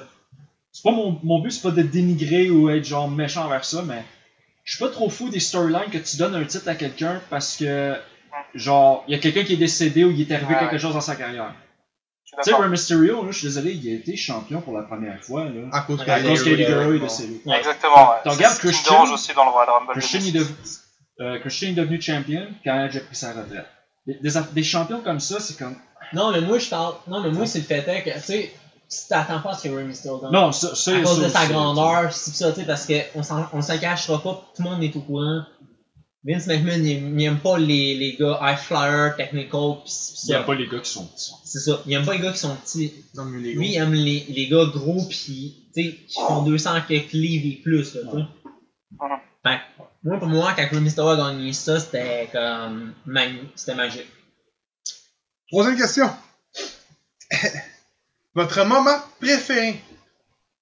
C'est 0.71 0.83
pas 0.83 0.91
mon, 0.91 1.19
mon 1.23 1.39
but, 1.39 1.51
c'est 1.51 1.61
pas 1.63 1.71
de 1.71 1.81
dénigrer 1.81 2.49
ou 2.51 2.69
être 2.69 2.83
genre 2.85 3.09
méchant 3.09 3.45
envers 3.45 3.65
ça, 3.65 3.81
mais 3.83 4.03
je 4.63 4.75
suis 4.75 4.83
pas 4.83 4.89
trop 4.91 5.09
fou 5.09 5.29
des 5.29 5.39
storylines 5.39 5.89
que 5.91 5.97
tu 5.97 6.17
donnes 6.17 6.35
un 6.35 6.45
titre 6.45 6.67
à 6.67 6.75
quelqu'un 6.75 7.21
parce 7.29 7.57
que 7.57 7.95
genre 8.53 9.03
il 9.07 9.13
y 9.13 9.15
a 9.15 9.19
quelqu'un 9.19 9.43
qui 9.43 9.53
est 9.53 9.57
décédé 9.57 10.03
ou 10.03 10.11
il 10.11 10.21
est 10.21 10.31
arrivé 10.33 10.53
Ouais. 10.53 10.59
quelque 10.59 10.77
chose 10.77 10.93
dans 10.93 11.01
sa 11.01 11.15
carrière. 11.15 11.53
Tu 12.43 12.51
sais, 12.51 12.67
Mysterio, 12.67 13.23
là, 13.23 13.31
je 13.31 13.37
suis 13.37 13.47
désolé, 13.47 13.73
il 13.73 13.91
a 13.91 13.95
été 13.99 14.15
champion 14.15 14.59
pour 14.61 14.75
la 14.75 14.81
première 14.83 15.21
fois. 15.23 15.45
Là. 15.45 15.61
À 15.71 15.81
cause 15.81 16.03
que. 16.03 16.09
À 16.09 16.19
cause 16.19 16.43
Guerrero, 16.43 16.93
est 16.93 16.99
décédé. 16.99 17.41
Ouais. 17.45 17.59
Exactement, 17.59 18.09
ouais. 18.09 18.15
T'en 18.23 18.31
regardes 18.31 18.55
C'est 18.55 18.61
Christian- 18.67 18.93
dérange 18.93 19.11
aussi 19.11 19.33
dans 19.35 19.45
le 19.45 19.51
Royal 19.51 19.69
Rumble. 19.69 19.91
Christian 19.91 20.19
est, 20.19 20.31
2006. 20.31 20.81
devenu, 21.19 21.35
euh, 21.35 21.39
Christian 21.41 21.69
est 21.69 21.73
devenu 21.73 22.01
champion 22.01 22.47
quand 22.63 22.85
Edge 22.85 22.97
a 22.97 22.99
pris 23.01 23.15
sa 23.15 23.33
retraite. 23.33 23.67
Des, 24.07 24.15
des, 24.15 24.35
aff- 24.37 24.51
des 24.51 24.63
champions 24.63 25.01
comme 25.01 25.19
ça, 25.19 25.39
c'est 25.39 25.57
comme. 25.59 25.75
Non, 26.13 26.31
mais 26.31 26.41
moi, 26.41 26.57
je 26.57 26.69
parle. 26.69 26.95
Non, 27.07 27.21
mais 27.21 27.29
moi, 27.29 27.45
c'est 27.45 27.59
le 27.59 27.65
fait 27.65 27.87
est 27.87 28.01
que, 28.03 28.09
tu 28.15 28.19
sais, 28.19 28.51
tu 28.89 28.97
t'attends 29.09 29.39
pas 29.39 29.51
à 29.51 29.53
ce 29.55 29.67
que 29.67 29.73
Rey 29.75 29.83
Mysterio 29.83 30.17
gagne. 30.19 30.31
Non, 30.31 30.51
ça, 30.51 30.75
ça 30.75 30.91
à 30.95 31.01
cause 31.01 31.19
ça 31.19 31.23
de 31.25 31.29
sa 31.29 31.45
grandeur, 31.45 32.11
c'est 32.11 32.31
ça, 32.33 32.51
tu 32.51 32.61
sais, 32.61 32.65
parce 32.65 32.87
qu'on 32.87 33.21
s'en- 33.21 33.47
on 33.53 33.61
s'en 33.61 33.77
cachera 33.77 34.21
pas, 34.23 34.41
tout 34.55 34.63
le 34.63 34.69
monde 34.71 34.83
est 34.83 34.95
au 34.95 35.01
courant. 35.01 35.43
Vince 36.25 36.47
McMahon, 36.47 36.83
il, 36.83 37.19
il 37.19 37.23
aime 37.25 37.39
pas 37.39 37.57
les, 37.57 37.95
les 37.95 38.15
gars 38.15 38.39
high 38.41 38.57
flyer, 38.57 39.15
technical, 39.17 39.83
pis 39.83 39.91
Il 40.23 40.27
n'y 40.29 40.35
a 40.35 40.39
ça. 40.39 40.43
pas 40.45 40.55
les 40.55 40.67
gars 40.67 40.79
qui 40.79 40.89
sont 40.89 41.05
petits. 41.05 41.33
C'est 41.43 41.59
ça. 41.59 41.81
Il 41.85 41.93
aime 41.93 42.05
pas 42.05 42.13
les 42.13 42.21
gars 42.21 42.31
qui 42.31 42.37
sont 42.39 42.55
petits. 42.55 42.93
Non, 43.15 43.25
mais 43.25 43.41
les 43.41 43.53
Lui, 43.53 43.73
il 43.73 43.75
aime 43.75 43.93
les, 43.93 44.25
les 44.29 44.47
gars 44.47 44.65
gros 44.73 45.03
pis, 45.05 45.67
tu 45.75 45.83
sais, 45.83 45.95
qui 46.07 46.15
font 46.15 46.43
200 46.43 46.81
quelques 46.87 47.11
livres 47.11 47.45
et 47.57 47.61
plus, 47.61 47.95
là, 47.95 48.01
tu 48.09 48.17
sais. 48.17 49.59
Moi, 50.05 50.17
pour 50.19 50.27
moi, 50.27 50.53
quand 50.55 50.67
Rey 50.69 50.79
Mysterio 50.81 51.09
a 51.11 51.15
gagné 51.17 51.53
ça, 51.53 51.79
c'était 51.79 52.29
comme, 52.31 52.93
c'était 53.55 53.75
magique. 53.75 54.07
Troisième 55.49 55.77
question. 55.77 56.09
Votre 58.35 58.65
moment 58.65 58.97
préféré 59.19 59.81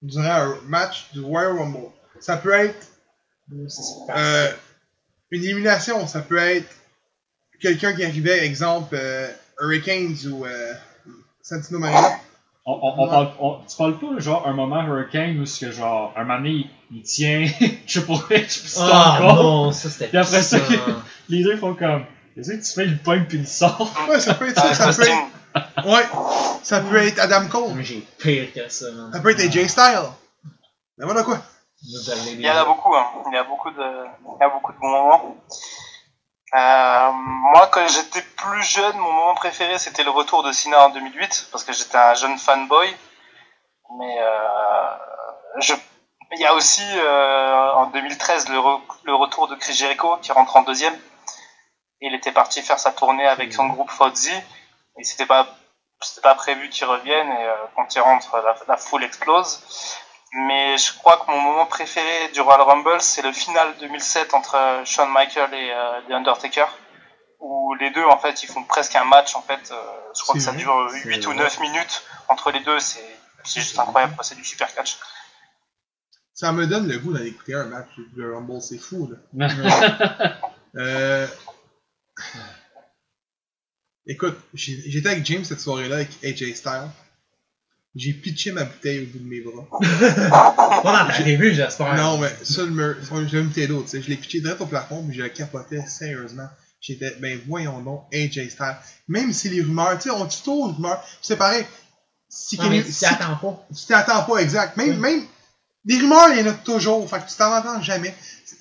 durant 0.00 0.24
un 0.24 0.60
match 0.66 1.06
du 1.12 1.20
Royal 1.20 1.56
Rumble? 1.58 1.88
Ça 2.20 2.36
peut 2.36 2.52
être 2.52 2.86
euh, 4.10 4.52
une 5.38 5.44
élimination, 5.44 6.06
ça 6.06 6.20
peut 6.20 6.38
être 6.38 6.68
quelqu'un 7.60 7.92
qui 7.94 8.04
arrivait, 8.04 8.44
exemple, 8.46 8.94
euh, 8.98 9.28
Hurricanes 9.60 10.16
ou 10.30 10.44
euh, 10.46 10.72
Santino 11.42 11.78
Marina. 11.78 12.10
On, 12.64 12.72
on, 12.74 13.02
on 13.04 13.08
parle, 13.08 13.30
on- 13.40 13.58
tu 13.68 13.76
parles 13.76 13.98
pas 13.98 14.18
genre 14.20 14.46
un 14.46 14.52
moment 14.52 14.82
Hurricane 14.86 15.38
où 15.40 15.46
c'est 15.46 15.66
que 15.66 15.72
genre 15.72 16.12
un 16.16 16.22
moment 16.24 16.38
donné, 16.38 16.50
il, 16.90 16.96
il 16.98 17.02
tient 17.02 17.44
Triple 17.88 18.12
H 18.12 18.62
pis 18.62 18.68
c'est 18.68 18.80
Ah 18.82 19.18
encore. 19.20 19.42
non, 19.42 19.72
ça 19.72 19.90
c'était 19.90 20.06
Puis 20.08 20.18
après 20.18 20.42
ça. 20.42 20.58
Les 21.28 21.42
deux 21.42 21.56
font 21.56 21.74
comme. 21.74 22.04
Tu 22.36 22.42
fais, 22.44 22.86
il 22.86 22.98
pogne 22.98 23.24
puis 23.28 23.38
il 23.38 23.46
sort. 23.48 23.92
Ouais, 24.08 24.20
ça 24.20 24.34
peut 24.34 24.48
être 24.48 24.58
ça, 24.60 24.74
ça 24.74 24.92
peut 24.92 25.08
être. 25.08 25.86
Ouais, 25.86 26.04
ça 26.62 26.80
peut 26.80 26.96
être 26.96 27.18
Adam 27.18 27.46
Cole. 27.48 27.74
Moi, 27.74 27.82
j'ai 27.82 28.02
pire 28.18 28.52
que 28.54 28.68
ça, 28.68 28.90
man. 28.92 29.10
Ça 29.12 29.20
peut 29.20 29.30
être 29.30 29.40
AJ 29.40 29.66
Styles. 29.68 30.08
Mais 30.98 31.04
voilà 31.04 31.24
quoi. 31.24 31.42
Il 32.32 32.40
y 32.40 32.50
en 32.50 32.56
a 32.56 32.64
beaucoup, 32.64 32.94
hein. 32.94 33.06
Il 33.28 33.34
y 33.34 33.36
a 33.38 33.44
beaucoup 33.44 33.70
de, 33.70 34.06
il 34.36 34.40
y 34.40 34.44
a 34.44 34.48
beaucoup 34.48 34.72
de 34.72 34.78
bons 34.78 34.90
moments. 34.90 35.36
Euh, 36.54 37.10
moi, 37.12 37.68
quand 37.72 37.86
j'étais 37.88 38.22
plus 38.22 38.62
jeune, 38.62 38.96
mon 38.98 39.12
moment 39.12 39.34
préféré, 39.34 39.78
c'était 39.78 40.04
le 40.04 40.10
retour 40.10 40.42
de 40.42 40.52
Cena 40.52 40.86
en 40.86 40.90
2008, 40.90 41.48
parce 41.50 41.64
que 41.64 41.72
j'étais 41.72 41.96
un 41.96 42.14
jeune 42.14 42.38
fanboy. 42.38 42.94
Mais 43.98 44.16
euh, 44.20 44.90
je, 45.60 45.74
il 46.32 46.40
y 46.40 46.46
a 46.46 46.54
aussi 46.54 46.82
euh, 46.98 47.72
en 47.74 47.86
2013 47.86 48.48
le, 48.48 48.58
re- 48.58 48.80
le 49.04 49.14
retour 49.14 49.48
de 49.48 49.54
Chris 49.56 49.74
Jericho 49.74 50.16
qui 50.22 50.32
rentre 50.32 50.56
en 50.56 50.62
deuxième. 50.62 50.96
Il 52.00 52.14
était 52.14 52.32
parti 52.32 52.62
faire 52.62 52.78
sa 52.78 52.92
tournée 52.92 53.26
avec 53.26 53.52
son 53.52 53.66
groupe 53.68 53.90
Fozzy 53.90 54.32
et 54.98 55.04
c'était 55.04 55.26
pas 55.26 55.46
c'était 56.00 56.20
pas 56.22 56.34
prévu 56.34 56.68
qu'il 56.68 56.84
revienne 56.86 57.30
et 57.30 57.46
quand 57.76 57.94
il 57.94 58.00
rentre 58.00 58.36
la, 58.38 58.56
la 58.66 58.76
foule 58.76 59.04
explose. 59.04 59.60
Mais 60.34 60.78
je 60.78 60.92
crois 60.94 61.18
que 61.18 61.30
mon 61.30 61.40
moment 61.40 61.66
préféré 61.66 62.30
du 62.32 62.40
Royal 62.40 62.62
Rumble, 62.62 63.00
c'est 63.00 63.22
le 63.22 63.32
final 63.32 63.74
2007 63.80 64.32
entre 64.34 64.54
euh, 64.56 64.84
Shawn 64.84 65.10
Michaels 65.12 65.52
et 65.52 65.72
euh, 65.72 66.00
The 66.08 66.12
Undertaker, 66.12 66.66
où 67.38 67.74
les 67.74 67.90
deux, 67.90 68.04
en 68.04 68.18
fait, 68.18 68.42
ils 68.42 68.48
font 68.48 68.64
presque 68.64 68.96
un 68.96 69.04
match, 69.04 69.34
en 69.36 69.42
fait. 69.42 69.70
euh, 69.70 69.76
je 70.16 70.22
crois 70.22 70.34
que 70.34 70.40
ça 70.40 70.52
dure 70.52 70.88
c'est 70.90 71.08
8 71.08 71.26
ou 71.26 71.30
vrai. 71.32 71.44
9 71.44 71.60
minutes 71.60 72.02
entre 72.28 72.50
les 72.50 72.60
deux, 72.60 72.80
c'est 72.80 73.04
c'est 73.44 73.60
juste 73.60 73.78
incroyable, 73.78 74.14
c'est 74.22 74.36
du 74.36 74.44
super 74.44 74.72
catch. 74.74 74.98
Ça 76.34 76.52
me 76.52 76.66
donne 76.66 76.88
le 76.88 76.98
goût 76.98 77.12
d'aller 77.12 77.28
écouter 77.28 77.54
un 77.54 77.64
match 77.64 77.90
de 78.16 78.32
Rumble, 78.32 78.62
c'est 78.62 78.78
fou 78.78 79.10
là. 79.34 79.48
Euh... 80.74 81.26
Écoute, 84.06 84.38
j'étais 84.54 85.10
avec 85.10 85.26
James 85.26 85.44
cette 85.44 85.60
soirée-là 85.60 85.96
avec 85.96 86.24
AJ 86.24 86.54
Styles. 86.54 86.88
J'ai 87.94 88.14
pitché 88.14 88.52
ma 88.52 88.64
bouteille 88.64 89.00
au 89.00 89.06
bout 89.06 89.18
de 89.18 89.28
mes 89.28 89.40
bras. 89.42 89.66
Pas 90.82 91.04
dans 91.06 91.12
ta 91.14 91.22
début, 91.22 91.54
j'espère. 91.54 91.94
Non, 91.96 92.18
mais 92.18 92.32
ça, 92.42 92.62
le 92.62 92.70
mur, 92.70 92.96
je 93.02 93.36
l'ai 93.36 93.42
mis 93.42 93.66
d'autres. 93.66 93.88
Je 93.92 94.08
l'ai 94.08 94.16
pitché 94.16 94.40
direct 94.40 94.60
au 94.62 94.66
plafond, 94.66 95.04
puis 95.06 95.16
je 95.16 95.22
le 95.22 95.28
capotais 95.28 95.84
sérieusement. 95.86 96.48
J'étais, 96.80 97.14
ben 97.20 97.38
voyons 97.46 97.80
donc, 97.80 98.04
AJ 98.12 98.48
Styles. 98.50 98.76
Même 99.08 99.32
si 99.32 99.50
les 99.50 99.60
rumeurs, 99.62 99.96
tu 99.98 100.04
sais, 100.04 100.10
on 100.10 100.24
dit 100.24 100.40
toujours 100.42 100.68
les 100.68 100.74
rumeurs, 100.74 101.04
c'est 101.20 101.36
pareil. 101.36 101.64
Si 102.28 102.56
Non, 102.56 102.64
mais 102.70 102.78
Kenny- 102.80 102.84
tu 102.86 102.92
si- 102.92 102.98
t'y 103.00 103.04
attends 103.06 103.36
pas. 103.36 103.66
tu 103.76 103.84
t'attends 103.86 104.22
pas 104.24 104.36
exact. 104.38 104.76
Même, 104.78 104.98
même 104.98 105.22
des 105.84 105.98
rumeurs, 105.98 106.30
il 106.32 106.40
y 106.40 106.42
en 106.42 106.50
a 106.50 106.54
toujours. 106.54 107.08
Fait 107.08 107.18
que 107.20 107.28
tu 107.30 107.36
t'en 107.36 107.54
entends 107.56 107.80
jamais. 107.82 108.14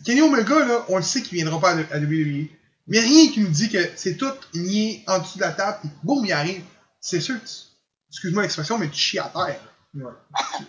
Kenny 0.05 0.21
Omega, 0.21 0.59
là, 0.65 0.85
on 0.89 0.97
le 0.97 1.03
sait 1.03 1.21
qu'il 1.21 1.35
viendra 1.37 1.59
pas 1.59 1.71
à, 1.71 1.77
à 1.95 1.99
WWE. 1.99 2.47
Mais 2.87 2.99
rien 2.99 3.31
qui 3.31 3.39
nous 3.39 3.47
dit 3.47 3.69
que 3.69 3.79
c'est 3.95 4.17
tout 4.17 4.31
nié 4.55 5.03
en 5.07 5.19
dessous 5.19 5.37
de 5.37 5.43
la 5.43 5.51
table, 5.53 5.77
puis 5.81 5.89
boum, 6.03 6.25
il 6.25 6.33
arrive. 6.33 6.61
C'est 6.99 7.21
sûr 7.21 7.35
que 7.41 7.47
tu, 7.47 7.53
excuse-moi 8.11 8.43
l'expression, 8.43 8.77
mais 8.77 8.89
tu 8.89 8.99
chies 8.99 9.19
à 9.19 9.31
terre. 9.33 9.59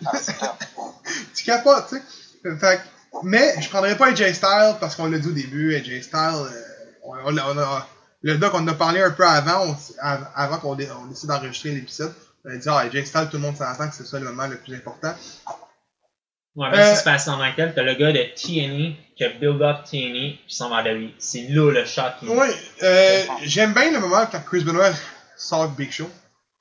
Ah, 0.07 0.13
c'est 0.21 0.37
clair. 0.37 0.57
Tu 1.35 1.45
capotes, 1.45 1.89
tu 1.89 1.97
sais. 1.97 2.57
Fait 2.59 2.77
que- 2.79 3.19
mais 3.25 3.55
je 3.61 3.69
prendrais 3.69 3.97
pas 3.97 4.09
AJ 4.09 4.33
Styles 4.33 4.77
parce 4.81 4.97
qu'on 4.97 5.07
l'a 5.07 5.19
dit 5.19 5.29
au 5.29 5.33
début, 5.33 5.75
AJ 5.75 6.03
Styles, 6.03 6.19
euh, 6.35 6.63
on, 7.05 7.15
on 7.25 7.37
a- 7.37 7.53
on 7.53 7.59
a- 7.59 7.89
le 8.23 8.39
doc, 8.39 8.53
on 8.55 8.59
en 8.59 8.69
a 8.69 8.75
parlé 8.75 9.01
un 9.03 9.11
peu 9.11 9.27
avant, 9.27 9.67
on 9.67 9.77
avant 10.35 10.59
qu'on 10.59 10.75
dé- 10.75 10.89
on 11.03 11.07
décide 11.07 11.29
d'enregistrer 11.29 11.71
l'épisode. 11.73 12.15
On 12.45 12.51
a 12.51 12.57
dit, 12.57 12.69
ah, 12.69 12.79
AJ 12.79 13.05
Styles, 13.05 13.29
tout 13.31 13.37
le 13.37 13.43
monde 13.43 13.57
s'entend 13.57 13.89
que 13.89 13.95
c'est 13.95 14.07
ça 14.07 14.19
le 14.19 14.27
moment 14.27 14.47
le 14.47 14.57
plus 14.57 14.75
important. 14.75 15.15
Ouais, 16.55 16.71
même 16.71 16.81
Euh, 16.81 16.91
si 16.93 16.99
c'est 16.99 17.05
pas 17.05 17.19
Shawn 17.19 17.39
Michael, 17.39 17.73
t'as 17.75 17.83
le 17.83 17.95
gars 17.95 18.13
de 18.13 18.23
TNE 18.35 18.95
qui 19.17 19.25
a 19.25 19.29
build 19.31 19.63
up 19.63 19.85
TNE 19.85 20.37
puis 20.45 20.55
s'en 20.55 20.69
va 20.69 20.77
à 20.79 20.83
lui. 20.93 21.15
C'est 21.19 21.47
là 21.49 21.71
le 21.71 21.85
shot 21.87 22.03
qui 22.21 22.29
Oui, 22.29 22.47
euh, 22.83 23.25
j'aime 23.45 23.73
bien 23.73 23.91
le 23.91 24.01
moment 24.01 24.27
quand 24.31 24.41
Chris 24.45 24.63
Benoit 24.65 24.91
sort 25.37 25.69
Big 25.71 25.91
Show, 25.91 26.11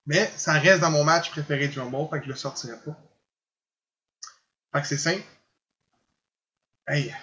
mais 0.06 0.32
ça 0.36 0.54
reste 0.54 0.82
dans 0.82 0.92
mon 0.92 1.04
match 1.04 1.32
préféré 1.32 1.68
du 1.68 1.80
Rumble, 1.80 2.10
fait 2.10 2.20
que 2.20 2.26
je 2.26 2.30
le 2.32 2.36
sortirai 2.36 2.78
pas. 2.86 2.98
Fait 4.74 4.82
que 4.82 4.88
c'est 4.88 4.98
simple. 4.98 5.24
Hey, 6.88 7.14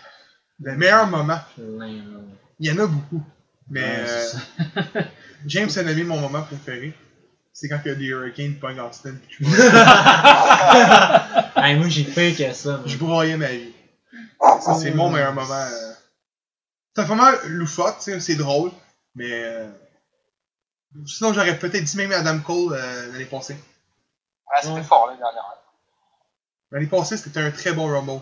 le 0.61 0.77
meilleur 0.77 1.07
moment, 1.07 1.41
il 1.59 2.27
y 2.61 2.71
en 2.71 2.79
a 2.79 2.87
beaucoup, 2.87 3.23
mais 3.71 3.83
Ouais, 3.83 4.07
euh. 4.09 5.03
James 5.47 5.71
a 5.77 5.83
nommé 5.83 6.05
mon 6.05 6.19
moment 6.21 6.43
préféré. 6.43 6.95
C'est 7.53 7.69
quand 7.69 7.81
il 7.85 7.89
y 7.89 7.91
a 7.91 7.95
des 7.97 8.05
Hurricanes 8.07 8.55
pognent 8.61 8.79
Austin 8.81 9.15
je 9.29 9.45
hey, 11.61 11.77
moi 11.77 11.89
j'ai 11.89 12.05
peur 12.05 12.37
que 12.37 12.53
ça. 12.53 12.83
je 12.87 12.97
broyais 12.97 13.37
ma 13.37 13.49
vie. 13.49 13.73
Ça, 14.61 14.75
c'est 14.75 14.93
mon 14.93 15.11
meilleur 15.11 15.35
moment. 15.35 15.53
euh. 15.53 15.93
C'est 16.95 17.03
un 17.03 17.07
moment 17.07 17.31
loufoque, 17.47 17.97
c'est 18.01 18.37
drôle, 18.37 18.71
mais 19.15 19.31
euh, 19.31 19.69
sinon 21.07 21.33
j'aurais 21.33 21.59
peut-être 21.59 21.85
dit 21.85 21.97
même 21.97 22.13
Adam 22.13 22.39
Cole 22.41 22.73
euh, 22.75 23.13
l'année 23.13 23.25
passée. 23.27 23.57
Ah, 24.51 24.61
c'était 24.63 24.75
Ouais. 24.75 24.83
fort 24.83 25.07
l'année 25.07 25.19
dernière. 25.19 25.45
L'année 26.71 26.87
passée, 26.87 27.17
c'était 27.17 27.41
un 27.41 27.51
très 27.51 27.73
bon 27.73 27.87
Rumble. 27.87 28.21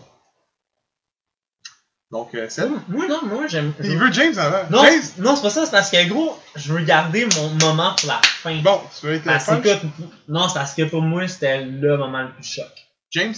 Donc, 2.11 2.33
euh, 2.35 2.47
c'est. 2.49 2.67
Moi, 2.69 3.07
non, 3.09 3.25
moi, 3.25 3.47
j'aime. 3.47 3.73
Il 3.83 3.97
veut 3.97 4.11
James 4.13 4.37
avant. 4.37 4.69
Non, 4.69 4.81
James! 4.83 5.01
non 5.17 5.35
c'est 5.35 5.41
pas 5.41 5.49
ça, 5.49 5.65
c'est 5.65 5.71
parce 5.71 5.91
que 5.91 6.07
gros, 6.07 6.39
je 6.55 6.71
veux 6.71 6.81
garder 6.85 7.25
mon 7.35 7.49
moment 7.65 7.93
pour 7.95 8.07
la 8.07 8.21
fin. 8.21 8.61
Bon, 8.61 8.79
tu 8.97 9.07
veux 9.07 9.13
être 9.15 9.25
le 9.25 9.31
Parce 9.31 9.45
que, 9.45 9.85
non, 10.29 10.47
c'est 10.47 10.53
parce 10.57 10.73
que 10.73 10.83
pour 10.83 11.01
moi, 11.01 11.27
c'était 11.27 11.65
le 11.65 11.97
moment 11.97 12.23
le 12.23 12.33
plus 12.33 12.45
choc. 12.45 12.87
James? 13.11 13.35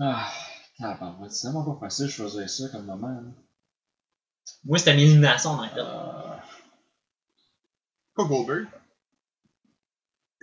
Ah, 0.00 0.28
c'est 0.76 1.42
tellement 1.42 1.64
pas 1.74 1.86
facile 1.86 2.06
de 2.06 2.10
choisir 2.10 2.50
ça 2.50 2.64
comme 2.72 2.86
moment. 2.86 3.06
là. 3.08 3.20
Moi, 4.64 4.78
c'était 4.78 4.94
l'élimination, 4.94 5.50
en 5.50 5.62
fait. 5.68 5.78
Euh, 5.78 6.33
Pas 8.16 8.24
Goldberg. 8.24 8.66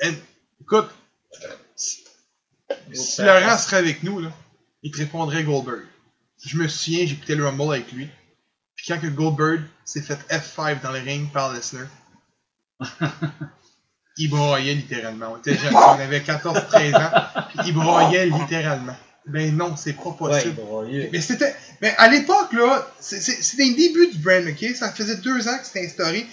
Eh, 0.03 0.13
écoute, 0.61 0.89
si 1.75 2.03
Laurent 3.21 3.57
serait 3.57 3.77
avec 3.77 4.03
nous, 4.03 4.19
là, 4.19 4.31
il 4.83 4.91
te 4.91 4.97
répondrait 4.97 5.43
Goldberg. 5.43 5.85
Je 6.43 6.57
me 6.57 6.67
souviens, 6.67 7.05
j'écoutais 7.05 7.35
le 7.35 7.45
Rumble 7.45 7.73
avec 7.73 7.91
lui. 7.91 8.09
Puis 8.75 8.85
quand 8.87 8.99
que 8.99 9.07
Goldberg 9.07 9.61
s'est 9.85 10.01
fait 10.01 10.17
F5 10.29 10.81
dans 10.81 10.91
le 10.91 10.99
ring 10.99 11.31
par 11.31 11.53
Lesnar, 11.53 11.87
il 14.17 14.29
broyait 14.29 14.73
littéralement. 14.73 15.33
On, 15.33 15.39
avait 15.99 16.19
14-13 16.21 16.95
ans, 16.95 17.45
puis 17.49 17.59
il 17.67 17.73
broyait 17.73 18.25
littéralement. 18.25 18.95
Ben 19.27 19.55
non, 19.55 19.75
c'est 19.77 19.93
pas 19.93 20.11
possible. 20.17 20.55
Mais 21.13 21.21
c'était. 21.21 21.55
Mais 21.81 21.93
à 21.97 22.07
l'époque, 22.09 22.53
là, 22.53 22.91
c'est- 22.99 23.21
c'est- 23.21 23.41
c'était 23.43 23.65
le 23.65 23.75
début 23.75 24.07
du 24.11 24.17
brand, 24.17 24.43
ok? 24.47 24.75
Ça 24.75 24.91
faisait 24.91 25.17
deux 25.17 25.47
ans 25.47 25.57
que 25.59 25.65
c'était 25.65 25.85
instauré. 25.85 26.25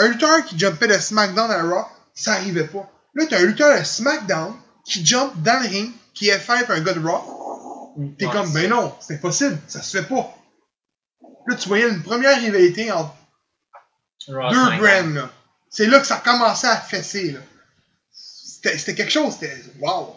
Un 0.00 0.08
lutteur 0.08 0.44
qui 0.44 0.58
jumpait 0.58 0.88
de 0.88 0.94
SmackDown 0.94 1.50
à 1.50 1.62
Raw, 1.62 1.86
ça 2.14 2.32
arrivait 2.32 2.66
pas. 2.66 2.90
Là, 3.14 3.26
t'as 3.28 3.38
un 3.38 3.44
lutteur 3.44 3.78
de 3.78 3.84
SmackDown 3.84 4.54
qui 4.84 5.04
jump 5.04 5.32
dans 5.42 5.62
le 5.62 5.68
ring, 5.68 5.92
qui 6.14 6.28
est 6.28 6.38
fait 6.38 6.68
un 6.70 6.80
gars 6.80 6.94
de 6.94 7.00
Raw. 7.00 7.94
T'es 8.18 8.26
Ouais, 8.26 8.32
comme, 8.32 8.52
ben 8.52 8.70
non, 8.70 8.94
c'est 9.00 9.14
impossible, 9.14 9.58
ça 9.68 9.82
se 9.82 9.98
fait 9.98 10.06
pas. 10.08 10.34
Là, 11.46 11.56
tu 11.56 11.68
voyais 11.68 11.88
une 11.88 12.02
première 12.02 12.38
rivalité 12.38 12.90
entre 12.92 13.14
deux 14.28 14.32
brands, 14.78 15.14
là. 15.14 15.30
C'est 15.68 15.86
là 15.86 16.00
que 16.00 16.06
ça 16.06 16.16
commençait 16.16 16.68
à 16.68 16.76
fesser, 16.76 17.32
là. 17.32 17.40
C'était 18.12 18.76
c'était 18.78 18.94
quelque 18.94 19.12
chose, 19.12 19.34
c'était. 19.34 19.56
Wow! 19.80 20.16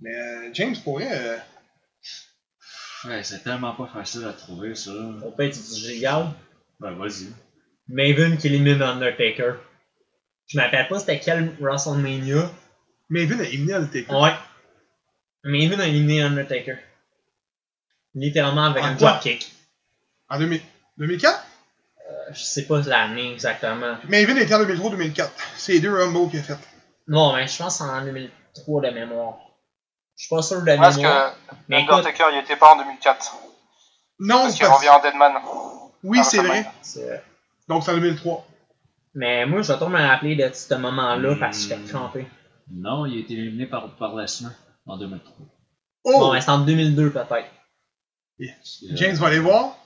Mais 0.00 0.14
euh, 0.14 0.50
James, 0.52 0.76
pour 0.84 0.94
vrai, 0.98 1.08
euh, 1.10 1.36
Ouais, 3.04 3.22
c'est 3.22 3.44
tellement 3.44 3.74
pas 3.74 3.86
facile 3.86 4.24
à 4.24 4.32
trouver 4.32 4.74
ça. 4.74 4.90
On 4.90 5.30
peut 5.30 5.44
être 5.44 5.56
du 5.56 5.86
regarde. 5.88 6.34
Ben 6.80 6.92
vas-y. 6.92 7.28
Maven 7.88 8.36
qui 8.36 8.48
élimine 8.48 8.82
Undertaker. 8.82 9.54
Je 10.46 10.58
m'appelle 10.58 10.88
pas 10.88 10.98
c'était 10.98 11.20
quel 11.20 11.50
WrestleMania. 11.60 12.50
Maven 13.10 13.40
a 13.40 13.44
éliminé 13.44 13.74
Undertaker. 13.74 14.14
Ouais. 14.14 14.32
Maven 15.44 15.80
a 15.80 15.86
éliminé 15.86 16.22
Undertaker. 16.22 16.78
Littéralement 18.14 18.64
avec 18.66 18.82
En 18.82 18.86
un 18.88 18.96
quoi? 18.96 19.10
dropkick. 19.12 19.52
En 20.28 20.38
2000 20.38 20.60
2004? 20.98 21.38
Euh, 22.10 22.12
Je 22.32 22.42
sais 22.42 22.66
pas 22.66 22.80
l'année 22.80 23.32
exactement. 23.32 23.96
Maven 24.08 24.36
était 24.38 24.54
en 24.54 24.64
2003-2004. 24.64 25.30
C'est 25.56 25.72
les 25.74 25.80
deux 25.80 25.94
Rumble 25.94 26.30
qu'il 26.30 26.40
a 26.40 26.42
fait. 26.42 26.58
Non, 27.06 27.34
mais 27.34 27.46
je 27.46 27.56
pense 27.56 27.78
que 27.78 27.84
c'est 27.84 27.90
en 27.90 28.04
2003 28.04 28.82
de 28.82 28.90
mémoire. 28.90 29.38
Je 30.16 30.24
suis 30.24 30.34
pas 30.34 30.42
sûr 30.42 30.60
de 30.62 30.76
Parce 30.76 30.96
mémoire. 30.96 31.34
que 31.48 31.54
Mais 31.68 31.82
écoute, 31.82 31.94
Undertaker, 31.94 32.24
il 32.32 32.38
était 32.40 32.56
pas 32.56 32.74
en 32.74 32.78
2004. 32.78 33.34
Non, 34.20 34.42
Parce 34.42 34.54
qu'il 34.56 34.66
revient 34.66 34.88
en 34.88 35.00
Deadman. 35.00 35.32
oui, 36.02 36.18
Ah, 36.20 36.24
c'est 36.24 36.38
vrai. 36.38 36.66
c'est- 36.82 37.22
Donc 37.68 37.82
c'est 37.84 37.90
en 37.92 37.94
2003. 37.96 38.46
mais 39.14 39.46
moi, 39.46 39.62
je 39.62 39.68
vais 39.68 39.74
toujours 39.74 39.90
me 39.90 39.98
rappeler 40.00 40.36
de 40.36 40.50
ce 40.52 40.74
moment-là 40.74 41.36
parce 41.38 41.58
que 41.58 41.62
j'étais 41.74 41.76
Hmm. 41.82 41.86
crampé. 41.88 42.26
Non, 42.72 43.06
il 43.06 43.16
a 43.16 43.20
été 43.20 43.34
éliminé 43.34 43.66
par, 43.66 43.94
par 43.96 44.14
Lesnar 44.16 44.52
en 44.86 44.96
2003. 44.98 45.34
Oh! 46.04 46.12
Bon, 46.18 46.32
mais 46.32 46.40
c'est 46.40 46.50
en 46.50 46.60
2002 46.64 47.10
peut-être. 47.10 47.48
Euh, 48.40 48.44
James 48.92 49.16
va 49.16 49.26
aller 49.28 49.38
voir. 49.40 49.76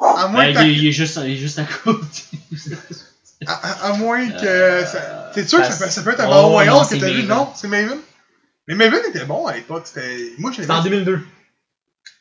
À 0.00 0.28
moins, 0.28 0.44
ben, 0.52 0.54
que, 0.54 0.62
il, 0.62 0.70
est- 0.70 0.74
il 0.74 0.86
est 0.88 0.92
juste, 0.92 1.18
il 1.24 1.32
est 1.32 1.36
juste 1.36 1.58
à 1.58 1.64
côté. 1.64 2.22
à, 3.46 3.52
à- 3.52 3.90
à 3.90 3.92
moins 3.96 4.28
que. 4.28 4.44
Euh, 4.46 4.84
ça- 4.86 5.30
T'es 5.34 5.44
sûr 5.46 5.58
que 5.60 5.66
ça 5.72 5.84
peut, 5.84 5.90
ça 5.90 6.02
peut 6.02 6.10
être 6.10 6.20
un 6.20 6.26
Oh, 6.26 6.30
Battle 6.30 6.46
Royale 6.46 6.80
que 6.80 6.86
c'est 6.86 6.98
t'as 6.98 7.10
vu? 7.10 7.22
Non, 7.24 7.50
c'est 7.54 7.68
Maven. 7.68 7.98
Mais 8.66 8.74
Maven 8.74 9.00
était 9.08 9.24
bon 9.24 9.46
à 9.46 9.54
l'époque. 9.54 9.86
C'était. 9.86 10.32
Moi, 10.38 10.50
je 10.52 10.60
C'était 10.62 10.70
en 10.72 10.76
l'avais. 10.78 10.90
2002. 10.90 11.20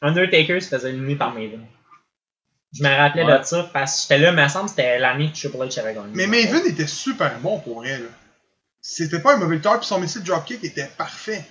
Undertaker 0.01 0.59
se 0.61 0.67
faisait 0.67 0.89
éliminer 0.89 1.15
par 1.15 1.33
Maven. 1.33 1.65
Je 2.73 2.83
me 2.83 2.89
rappelais 2.89 3.23
Ouais. 3.23 3.39
de 3.39 3.43
ça 3.43 3.69
parce 3.71 3.95
que 3.95 4.01
j'étais 4.01 4.17
là, 4.19 4.31
mais 4.31 4.41
il 4.41 4.45
me 4.45 4.49
semble 4.49 4.65
que 4.65 4.71
c'était 4.71 4.99
l'année 4.99 5.31
que 5.31 5.37
Triple 5.37 5.57
H 5.57 5.79
avait 5.79 5.93
gagné. 5.93 6.11
Mais 6.13 6.25
Maven 6.27 6.65
était 6.65 6.87
super 6.87 7.39
bon 7.39 7.59
pour 7.59 7.77
vrai, 7.81 7.99
là. 7.99 8.07
C'était 8.81 9.19
pas 9.21 9.35
un 9.35 9.37
mauvais 9.37 9.55
lutteur, 9.55 9.77
puis 9.79 9.87
son 9.87 9.99
missile 10.01 10.23
dropkick 10.23 10.63
était 10.63 10.87
parfait. 10.97 11.45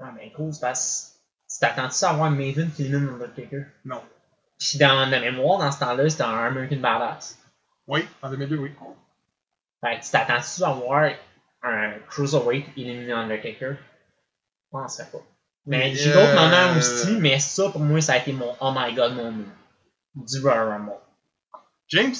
Ah, 0.00 0.12
mais 0.14 0.30
gros, 0.30 0.52
c'est 0.52 0.60
parce 0.60 1.18
que 1.48 1.52
tu 1.54 1.60
t'attends-tu 1.60 2.04
à 2.04 2.10
avoir 2.10 2.30
Maven 2.30 2.70
qui 2.72 2.84
élimine 2.84 3.08
Undertaker? 3.14 3.64
Non. 3.84 4.02
Puis 4.58 4.78
dans 4.78 5.10
la 5.10 5.20
mémoire, 5.20 5.58
dans 5.58 5.70
ce 5.72 5.78
temps-là, 5.80 6.08
c'était 6.08 6.22
un 6.22 6.46
American 6.46 6.76
Badass. 6.76 7.38
Oui, 7.86 8.06
en 8.22 8.30
2002, 8.30 8.56
oui. 8.56 8.72
Fait 9.84 9.98
que 9.98 10.04
tu 10.04 10.10
t'attends-tu 10.10 10.62
à 10.64 10.68
avoir 10.68 11.10
un 11.62 11.92
Cruiserweight 12.08 12.66
éliminer 12.76 13.12
Undertaker? 13.12 13.72
Je 13.72 14.70
penserais 14.70 15.08
pas. 15.10 15.18
Mais 15.66 15.94
j'ai 15.94 16.12
d'autres 16.12 16.28
Euh, 16.28 16.34
moments 16.48 16.78
aussi, 16.78 17.16
mais 17.18 17.38
ça 17.40 17.68
pour 17.70 17.80
moi, 17.80 18.00
ça 18.00 18.12
a 18.14 18.18
été 18.18 18.32
mon 18.32 18.54
Oh 18.60 18.72
my 18.74 18.94
god 18.94 19.14
moment 19.14 19.44
du 20.16 20.40
Royal 20.40 20.68
Rumble. 20.68 20.92
James? 21.88 22.14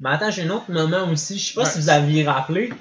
Mais 0.00 0.10
attends, 0.10 0.30
j'ai 0.30 0.42
un 0.42 0.50
autre 0.50 0.70
moment 0.70 1.08
aussi, 1.10 1.38
je 1.38 1.48
sais 1.48 1.54
pas 1.54 1.62
Ouais. 1.62 1.70
si 1.70 1.78
vous 1.80 1.88
aviez 1.88 2.26
rappelé. 2.26 2.72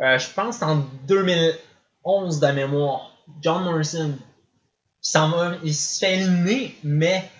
Euh, 0.00 0.18
je 0.18 0.28
pense 0.30 0.58
que 0.58 0.64
c'est 0.64 0.70
en 0.70 0.84
2011 1.06 2.40
de 2.40 2.46
mémoire. 2.48 3.12
John 3.40 3.64
Morrison. 3.64 4.18
Il 5.04 5.08
s'en 5.08 5.30
va, 5.30 5.52
il 5.62 5.74
se 5.74 5.98
fait 6.00 6.14
éliminer, 6.18 6.76
mais 6.82 7.30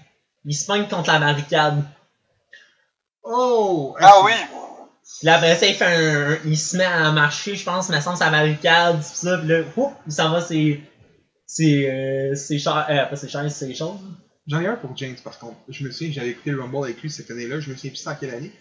il 0.44 0.54
se 0.54 0.66
pogne 0.66 0.86
contre 0.88 1.10
la 1.12 1.18
barricade. 1.18 1.82
Oh! 3.24 3.96
Ah 4.00 4.20
oui! 4.24 4.32
Puis 5.18 5.26
là, 5.26 5.36
après 5.36 5.56
ça, 5.56 5.66
il 5.66 5.74
fait 5.74 5.84
un. 5.84 6.38
Il 6.44 6.58
se 6.58 6.76
met 6.76 6.84
à 6.84 7.10
marcher, 7.12 7.54
je 7.54 7.64
pense, 7.64 7.88
mais 7.88 8.00
sans 8.00 8.16
sa 8.16 8.30
barricade, 8.30 8.98
pis 8.98 9.04
ça, 9.04 9.38
pis 9.38 9.46
là, 9.46 9.62
whoop, 9.76 9.92
il 10.06 10.12
s'en 10.12 10.30
va 10.30 10.40
ses. 10.40 10.82
ses. 11.46 11.88
euh, 11.88 12.34
chaises. 12.34 12.66
Euh, 12.66 13.06
pas 13.06 13.16
ses 13.16 13.28
chaises, 13.28 13.54
ses 13.54 13.74
choses. 13.74 13.98
J'en 14.48 14.60
ai 14.60 14.66
un 14.66 14.76
pour 14.76 14.96
James, 14.96 15.16
par 15.22 15.38
contre. 15.38 15.56
Je 15.68 15.84
me 15.84 15.90
souviens 15.90 16.08
que 16.08 16.14
j'avais 16.14 16.30
écouté 16.30 16.50
le 16.50 16.60
Rumble 16.60 16.84
avec 16.84 17.00
lui 17.00 17.10
cette 17.10 17.30
année-là. 17.30 17.60
Je 17.60 17.70
me 17.70 17.76
souviens 17.76 17.90
plus 17.90 17.98
c'est 17.98 18.08
en 18.08 18.14
quelle 18.16 18.34
année. 18.34 18.52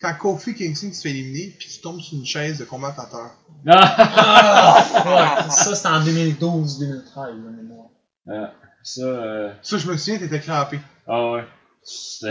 Quand 0.00 0.14
Kofi 0.14 0.54
Kingston 0.54 0.92
se 0.92 1.00
fait 1.02 1.10
éliminer, 1.10 1.54
puis 1.58 1.68
il 1.76 1.80
tombe 1.80 2.00
sur 2.00 2.18
une 2.18 2.24
chaise 2.26 2.58
de 2.58 2.64
commentateur. 2.64 3.30
Ah! 3.68 3.96
Ah! 3.98 5.44
ouais, 5.44 5.50
ça, 5.50 5.74
c'est 5.74 5.88
en 5.88 6.00
2012-2013, 6.00 6.06
de 6.44 7.62
mémoire. 7.62 7.88
Ça, 8.82 9.02
euh, 9.02 9.52
Ça, 9.62 9.78
je 9.78 9.86
me 9.90 9.96
souviens, 9.96 10.18
t'étais 10.18 10.40
crampé. 10.40 10.78
ah 11.06 11.32
ouais. 11.32 11.44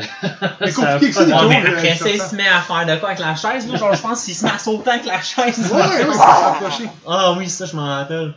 A 0.60 0.72
compliqué 0.72 1.08
que 1.08 1.14
ça, 1.14 1.26
mais 1.48 1.66
euh, 1.66 1.78
après 1.78 1.96
ça, 1.96 2.10
il 2.10 2.22
se 2.22 2.36
met 2.36 2.48
à 2.48 2.62
faire 2.62 2.86
de 2.86 3.00
quoi 3.00 3.10
avec 3.10 3.20
la 3.20 3.36
chaise, 3.36 3.68
là? 3.72 3.78
Genre, 3.78 3.94
je 3.96 4.02
pense 4.02 4.24
qu'il 4.24 4.36
se 4.36 4.46
met 4.46 4.52
à 4.52 4.60
sauter 4.60 4.90
avec 4.92 5.06
la 5.06 5.22
chaise. 5.22 5.72
Ouais, 5.72 6.06
ouais. 6.06 6.90
Ah 7.08 7.34
oui, 7.38 7.50
ça, 7.50 7.66
je 7.66 7.76
m'en 7.76 7.86
rappelle. 7.88 8.36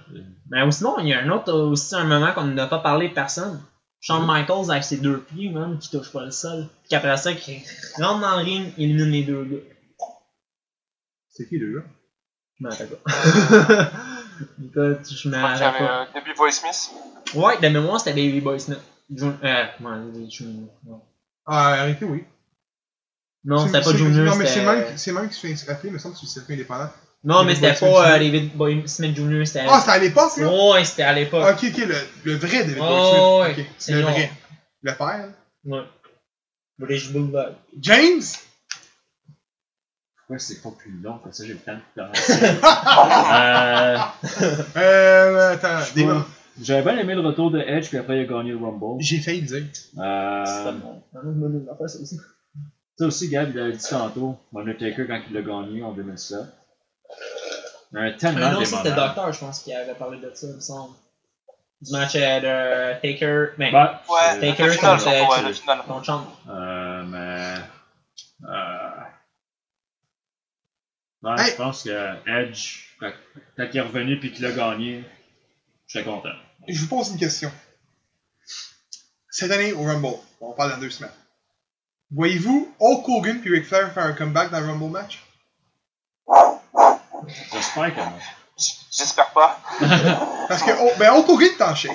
Mais 0.51 0.63
ou 0.63 0.71
sinon, 0.71 0.97
il 1.01 1.09
y 1.09 1.13
a 1.13 1.21
un 1.21 1.29
autre 1.31 1.53
aussi, 1.53 1.95
un 1.95 2.05
moment 2.05 2.33
qu'on 2.33 2.45
n'a 2.45 2.67
pas 2.67 2.79
parlé 2.79 3.09
de 3.11 3.15
personne. 3.15 3.61
Shawn 4.01 4.27
Michaels 4.27 4.71
avec 4.71 4.85
ses 4.85 4.97
deux 4.97 5.21
pieds, 5.21 5.51
même, 5.51 5.79
qui 5.79 5.91
touche 5.91 6.11
pas 6.11 6.25
le 6.25 6.31
sol. 6.31 6.67
Puis 6.89 6.95
après 6.97 7.17
ça, 7.19 7.33
qui 7.35 7.63
rentre 7.99 8.21
dans 8.21 8.37
le 8.39 8.43
ring, 8.45 8.73
élimine 8.79 9.11
les 9.11 9.25
deux 9.25 9.45
gars. 9.45 10.07
C'est 11.29 11.49
qui, 11.49 11.59
le 11.59 11.81
gars? 11.81 11.87
Je 12.59 12.65
m'en 12.65 12.71
rappelle 12.71 12.89
pas. 12.89 13.11
Écoute, 14.65 15.11
je 15.15 15.29
me 15.29 15.35
y 15.37 15.41
rappelle 15.41 15.59
pas. 15.87 16.03
euh, 16.03 16.07
Debbie 16.15 16.35
Boy 16.37 16.53
Smith. 16.53 16.91
Ouais, 17.35 17.59
de 17.61 17.69
mémoire, 17.69 18.01
c'était 18.01 18.15
Baby 18.15 18.41
Boy 18.41 18.59
Smith. 18.59 18.79
Jun- 19.15 19.39
Euh, 19.43 19.65
comment 19.77 19.91
on 19.91 20.09
dit 20.09 20.31
Junior? 20.31 20.69
Non, 20.87 21.03
Ah, 21.47 21.73
arrêtez, 21.83 22.05
oui. 22.05 22.25
Non, 23.45 23.59
C'est- 23.59 23.67
c'était 23.69 23.85
pas 23.85 23.97
Junior, 23.97 24.25
Non, 24.27 24.37
mais 24.37 24.47
c'est 24.47 24.65
même, 24.65 24.97
c'est 24.99 25.13
même 25.13 25.29
qui 25.29 25.35
se 25.35 25.65
fait 25.65 25.71
appeler, 25.71 25.91
mais 25.91 25.99
semble 25.99 26.15
que 26.15 26.21
c'est 26.21 26.27
le 26.27 26.31
circuit 26.31 26.55
indépendant. 26.55 26.91
Non, 27.23 27.45
mais 27.45 27.55
c'était 27.55 27.73
Boy 27.73 27.81
pas 27.81 28.09
euh. 28.15 28.19
David 28.19 28.55
Boy 28.57 28.83
Smith 28.89 29.15
Jr., 29.17 29.45
c'était... 29.47 29.67
Ah, 29.69 29.79
c'était 29.81 29.93
à 29.93 29.99
l'époque, 29.99 30.37
là? 30.39 30.49
Ouais, 30.71 30.85
c'était 30.85 31.03
à 31.03 31.13
l'époque. 31.13 31.47
Ok, 31.53 31.65
ok, 31.71 31.77
le, 31.87 31.95
le 32.25 32.35
vrai 32.37 32.59
David 32.65 32.79
Boy 32.79 32.87
Oh, 32.91 33.43
Smith. 33.45 33.57
ouais. 33.59 33.67
C'est 33.79 33.93
le 33.93 34.01
long. 34.03 34.11
vrai. 34.11 34.31
Le 34.83 34.95
père? 34.95 35.29
Ouais. 35.67 35.83
British 36.79 37.13
Bulldog. 37.13 37.53
James? 37.79 38.23
Pourquoi 40.17 40.39
c'est 40.39 40.63
pas 40.63 40.71
plus 40.71 40.93
long 41.03 41.19
comme 41.19 41.33
ça, 41.33 41.45
j'ai 41.45 41.53
le 41.55 41.59
temps 41.59 41.75
de 41.75 42.03
penser. 42.03 42.33
euh, 43.35 43.99
Euh, 44.77 45.53
attends, 45.55 45.81
je 45.89 45.95
des- 45.95 46.05
vois- 46.05 46.27
J'avais 46.63 46.83
bien 46.93 46.99
aimé 47.03 47.15
le 47.15 47.21
retour 47.21 47.51
de 47.51 47.59
Edge, 47.61 47.89
puis 47.89 47.99
après 47.99 48.19
il 48.19 48.21
a 48.23 48.25
gagné 48.25 48.51
le 48.53 48.59
Rumble. 48.59 49.01
j'ai 49.03 49.19
failli 49.19 49.41
le 49.43 49.47
dire. 49.47 49.65
Euh, 49.99 50.45
C'était 50.47 50.79
bon. 50.79 51.03
Ça 52.99 53.07
aussi, 53.07 53.29
Gab, 53.29 53.51
il 53.55 53.59
avait 53.59 53.73
dit 53.73 53.87
tantôt, 53.89 54.37
Undertaker 54.55 55.07
quand 55.07 55.21
il 55.29 55.35
l'a 55.35 55.43
gagné 55.43 55.83
en 55.83 55.93
2007. 55.93 56.39
Un 57.95 58.13
tellement 58.13 58.47
Ah 58.47 58.53
non, 58.53 58.65
c'était. 58.65 58.93
Docteur, 58.93 59.33
je 59.33 59.41
pense, 59.41 59.63
qui 59.63 59.73
avait 59.75 59.95
parlé 59.95 60.19
de 60.21 60.31
ça, 60.35 60.47
il 60.47 60.55
me 60.55 60.61
semble. 60.61 60.95
Du 61.83 61.93
match 61.93 62.13
euh, 62.15 62.95
de 62.95 63.01
Taker. 63.01 63.55
Mais, 63.59 63.73
Ben, 63.73 63.99
Ouais, 64.09 64.39
Taker 64.41 64.67
le 64.67 64.73
final, 64.73 64.99
contre, 64.99 65.07
ouais, 65.09 65.45
euh, 65.45 65.49
le 65.49 65.53
final. 65.55 65.83
contre 65.87 66.05
Champ. 66.05 66.27
Euh, 66.49 67.03
mais. 67.05 67.55
Euh, 68.45 68.91
non, 71.23 71.37
Hey! 71.37 71.51
je 71.51 71.57
pense 71.57 71.83
que 71.83 72.29
Edge, 72.29 72.85
quand, 73.01 73.11
quand 73.57 73.67
il 73.73 73.77
est 73.77 73.81
revenu 73.81 74.19
puis 74.21 74.33
qu'il 74.33 74.47
a 74.47 74.53
gagné, 74.53 75.05
j'étais 75.87 76.05
content. 76.05 76.29
Je 76.69 76.81
vous 76.81 76.89
pose 76.89 77.11
une 77.11 77.19
question. 77.19 77.51
cette 79.31 79.51
année 79.51 79.73
au 79.73 79.83
Rumble, 79.83 80.17
on 80.41 80.53
parle 80.53 80.73
dans 80.73 80.79
deux 80.79 80.91
semaines. 80.91 81.13
Voyez-vous 82.13 82.75
Hulk 82.81 83.09
Hogan 83.09 83.41
puis 83.41 83.51
Ric 83.55 83.65
Flair 83.67 83.93
faire 83.93 84.05
un 84.05 84.13
comeback 84.13 84.51
dans 84.51 84.61
le 84.61 84.67
Rumble 84.67 84.91
match? 84.91 85.23
J'espère 87.53 87.95
que 87.95 88.01
non. 88.01 88.13
J'espère 88.91 89.31
pas. 89.31 89.61
Parce 90.49 90.63
que 90.63 90.71
oh, 90.81 90.91
ben 90.99 91.13
Hogan 91.13 91.43
est 91.43 91.63
en 91.63 91.75
shape. 91.75 91.93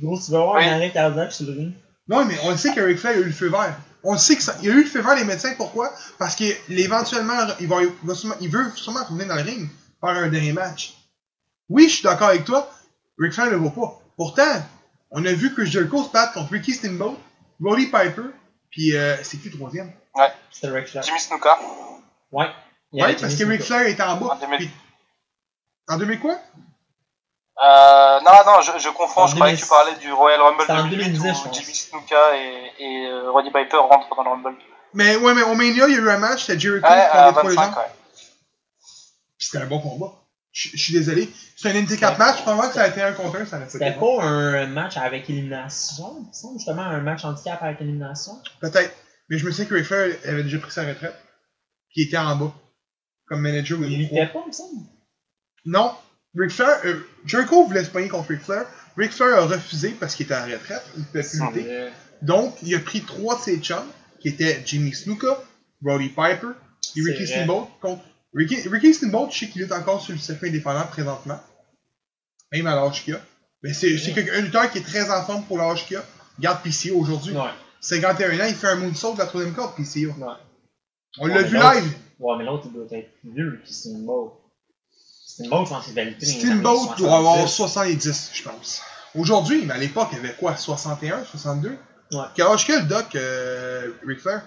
Gros, 0.00 0.18
tu 0.18 0.30
vas 0.32 0.38
voir 0.40 0.54
Oui. 0.56 0.64
un 0.64 0.74
arrêt 0.74 0.90
cardiaque 0.90 1.32
sur 1.32 1.46
le 1.46 1.52
ring. 1.52 1.72
Non, 2.08 2.24
mais 2.24 2.36
on 2.42 2.50
le 2.50 2.56
sait 2.56 2.74
que 2.74 2.80
Ric 2.80 2.98
Flair 2.98 3.14
a 3.16 3.18
eu 3.20 3.24
le 3.24 3.32
feu 3.32 3.48
vert. 3.48 3.76
On 4.02 4.12
le 4.14 4.18
sait 4.18 4.36
qu'il 4.36 4.50
a 4.70 4.74
eu 4.74 4.82
le 4.82 4.88
feu 4.88 5.00
vert 5.00 5.14
les 5.14 5.24
médecins. 5.24 5.54
Pourquoi? 5.56 5.92
Parce 6.18 6.34
qu'éventuellement, 6.34 7.38
il, 7.60 7.68
va, 7.68 7.82
il, 7.82 7.92
va 8.02 8.14
sûrement- 8.14 8.34
il 8.40 8.50
veut 8.50 8.70
sûrement 8.74 9.04
revenir 9.04 9.28
dans 9.28 9.36
le 9.36 9.42
ring, 9.42 9.68
faire 10.00 10.10
un 10.10 10.28
dernier 10.28 10.52
match. 10.52 10.94
Oui, 11.68 11.88
je 11.88 11.94
suis 11.94 12.02
d'accord 12.02 12.28
avec 12.28 12.44
toi. 12.44 12.68
Ric 13.18 13.32
Flair 13.32 13.46
ne 13.46 13.52
le 13.52 13.56
vaut 13.58 13.70
pas. 13.70 14.00
Pourtant, 14.16 14.62
on 15.12 15.24
a 15.24 15.32
vu 15.32 15.54
Chris 15.54 15.66
Jericho 15.70 16.02
se 16.02 16.10
battre 16.10 16.32
contre 16.34 16.50
Ricky 16.52 16.72
Steamboat, 16.72 17.16
Roddy 17.62 17.86
Piper, 17.86 18.22
puis 18.70 18.96
euh, 18.96 19.16
c'est 19.22 19.36
qui 19.38 19.48
le 19.50 19.56
troisième? 19.56 19.92
C'était 20.50 20.68
Ric 20.68 20.88
Flair. 20.88 21.04
Jimmy 21.04 21.20
Snuka. 21.20 21.58
Ouais. 22.32 22.46
Ouais, 22.92 23.14
parce 23.16 23.34
que 23.34 23.44
Ric. 23.44 23.62
Flair 23.62 23.86
était 23.86 24.02
en 24.02 24.16
bas. 24.16 24.34
En 24.34 24.36
2000. 24.36 24.58
puis- 24.58 24.70
En 25.88 25.96
2000 25.96 26.20
quoi? 26.20 26.36
Euh, 27.62 28.20
non, 28.20 28.32
non, 28.46 28.60
je, 28.62 28.78
je 28.78 28.88
confonds. 28.90 29.22
En 29.22 29.26
je 29.26 29.34
croyais 29.34 29.54
que 29.54 29.60
2000. 29.60 29.62
tu 29.62 29.68
parlais 29.68 29.94
du 29.96 30.12
Royal 30.12 30.40
Rumble 30.40 30.60
C'était 30.62 30.72
en 30.72 30.84
2008 30.88 31.12
2010, 31.12 31.42
je 31.42 31.48
où. 31.48 31.52
Jimmy 31.52 31.74
Snuka 31.74 32.36
et, 32.36 32.72
et 32.78 33.06
euh, 33.06 33.30
Roddy 33.30 33.50
Piper 33.50 33.76
rentrent 33.76 34.14
dans 34.16 34.22
le 34.24 34.30
Rumble. 34.30 34.54
Mais 34.94 35.16
ouais, 35.16 35.34
mais 35.34 35.42
au 35.42 35.54
Mania, 35.54 35.86
il 35.88 35.94
y 35.94 35.96
a 35.96 35.98
eu 35.98 36.10
un 36.10 36.18
match, 36.18 36.44
c'était 36.46 36.58
Jericho 36.60 36.86
Ouais, 36.86 37.08
contre 37.12 37.24
les 37.26 37.32
trois 37.32 37.42
25, 37.42 37.48
légendes. 37.48 37.76
ouais. 37.76 37.90
Puis 39.38 39.46
C'était 39.46 39.64
un 39.64 39.66
bon 39.66 39.80
combat. 39.80 40.12
Je 40.52 40.68
je 40.74 40.76
suis 40.82 40.92
désolé. 40.92 41.30
C'est 41.56 41.70
un 41.70 41.78
handicap 41.80 42.18
match. 42.18 42.42
Pendant 42.44 42.68
que 42.68 42.74
ça 42.74 42.82
a 42.82 42.88
été 42.88 43.00
un 43.02 43.12
contre 43.12 43.36
un, 43.40 43.46
ça 43.46 43.58
n'a 43.58 43.64
pas 43.66 43.70
C'était 43.70 43.92
pas 43.92 44.22
un 44.22 44.66
match 44.66 44.96
avec 44.98 45.30
élimination, 45.30 46.26
justement, 46.56 46.82
un 46.82 47.00
match 47.00 47.24
handicap 47.24 47.62
avec 47.62 47.80
élimination. 47.80 48.32
Peut-être. 48.60 48.94
Mais 49.30 49.38
je 49.38 49.46
me 49.46 49.50
souviens 49.50 49.64
que 49.66 49.74
Ric 49.74 49.84
Flair 49.86 50.14
avait 50.26 50.42
déjà 50.42 50.58
pris 50.58 50.70
sa 50.72 50.82
retraite. 50.82 51.14
Puis 51.90 52.02
il 52.02 52.06
était 52.08 52.18
en 52.18 52.36
bas. 52.36 52.52
Comme 53.32 53.40
manager 53.40 53.78
ou 53.80 53.84
Il 53.84 54.08
pas, 54.10 54.40
il 54.44 54.48
me 54.48 54.52
semble. 54.52 54.86
Non. 55.64 55.92
Ric 56.36 56.50
Flair, 56.50 56.80
euh, 56.84 57.00
Jericho 57.24 57.64
voulait 57.66 57.84
se 57.84 57.90
pogner 57.90 58.08
contre 58.08 58.28
Ric 58.28 58.40
Flair. 58.42 58.66
Ric 58.96 59.10
Flair 59.12 59.38
a 59.38 59.46
refusé 59.46 59.90
parce 59.98 60.14
qu'il 60.14 60.26
était 60.26 60.34
en 60.34 60.44
retraite. 60.44 60.82
Il 60.98 61.04
pouvait 61.04 61.22
plus 61.22 61.40
lutter. 61.56 61.88
Donc, 62.20 62.54
il 62.62 62.74
a 62.74 62.80
pris 62.80 63.00
trois 63.00 63.36
de 63.36 63.40
ses 63.40 63.58
chums, 63.58 63.88
qui 64.20 64.28
étaient 64.28 64.62
Jimmy 64.66 64.92
Snuka, 64.92 65.42
Roddy 65.84 66.08
Piper 66.10 66.48
et 66.96 67.00
Ricky. 67.02 67.26
Steamboat. 67.26 67.70
Contre... 67.80 68.02
Ricky, 68.34 68.68
Ricky 68.68 68.92
Steamboat, 68.94 69.30
je 69.30 69.38
sais 69.40 69.48
qu'il 69.48 69.62
lutte 69.62 69.72
encore 69.72 70.02
sur 70.02 70.12
le 70.12 70.18
circuit 70.18 70.48
indépendant 70.50 70.86
présentement. 70.86 71.40
Même 72.52 72.66
à 72.66 72.74
l'âge 72.74 73.02
qu'il 73.04 73.14
a. 73.14 73.20
Mais 73.62 73.72
c'est 73.72 73.96
quelqu'un- 74.12 74.34
un 74.34 74.40
lutteur 74.42 74.70
qui 74.70 74.78
est 74.78 74.82
très 74.82 75.10
en 75.10 75.22
forme 75.24 75.44
pour 75.44 75.56
l'âge 75.58 75.86
qu'il 75.86 75.96
a. 75.96 76.04
Regarde 76.36 76.62
PCO 76.62 76.96
aujourd'hui. 76.98 77.32
Ouais. 77.34 77.50
51 77.80 78.40
ans, 78.40 78.46
il 78.48 78.54
fait 78.54 78.68
un 78.68 78.76
moonsault 78.76 79.14
de 79.14 79.18
la 79.18 79.26
troisième 79.26 79.54
corde, 79.54 79.74
PCO. 79.76 80.10
Ouais. 80.18 80.26
On 81.18 81.26
Ouais, 81.28 81.34
l'a 81.34 81.42
vu 81.42 81.56
live. 81.56 81.92
Ouais, 82.22 82.36
mais 82.38 82.44
l'autre, 82.44 82.64
il 82.66 82.72
doit 82.72 82.86
être 82.98 83.18
plus 83.20 83.30
vieux 83.32 83.60
que 83.64 83.72
Steamboat. 83.72 84.38
Steamboat, 85.26 85.64
je 85.64 85.70
pense 85.70 85.84
qu'il 85.84 85.94
va 85.94 86.04
lutter. 86.04 86.26
dans 86.26 86.32
les 86.32 86.38
Steamboat 86.38 86.94
doit 86.96 87.16
avoir 87.16 87.48
70. 87.48 88.02
70, 88.02 88.30
je 88.32 88.42
pense. 88.44 88.82
Aujourd'hui, 89.16 89.64
mais 89.66 89.74
à 89.74 89.78
l'époque, 89.78 90.08
il 90.12 90.18
avait 90.18 90.34
quoi 90.34 90.56
61, 90.56 91.24
62 91.24 91.78
Ouais. 92.12 92.24
Quel 92.34 92.46
âge 92.46 92.66
que 92.66 92.72
le 92.72 92.82
doc, 92.82 93.14
euh, 93.14 93.90
Ric 94.06 94.20
Flair? 94.20 94.42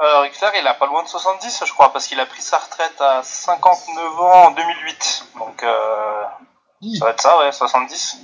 Euh, 0.00 0.20
Ric 0.20 0.34
Flair, 0.34 0.52
il 0.60 0.66
a 0.66 0.74
pas 0.74 0.86
loin 0.86 1.02
de 1.02 1.08
70, 1.08 1.64
je 1.66 1.72
crois, 1.72 1.90
parce 1.92 2.06
qu'il 2.06 2.20
a 2.20 2.26
pris 2.26 2.42
sa 2.42 2.58
retraite 2.58 3.00
à 3.00 3.22
59 3.22 4.20
ans 4.20 4.48
en 4.48 4.50
2008. 4.50 5.24
Donc, 5.38 5.62
euh, 5.62 6.22
ça 6.98 7.04
va 7.06 7.10
être 7.12 7.22
ça, 7.22 7.38
ouais, 7.38 7.50
70. 7.50 8.18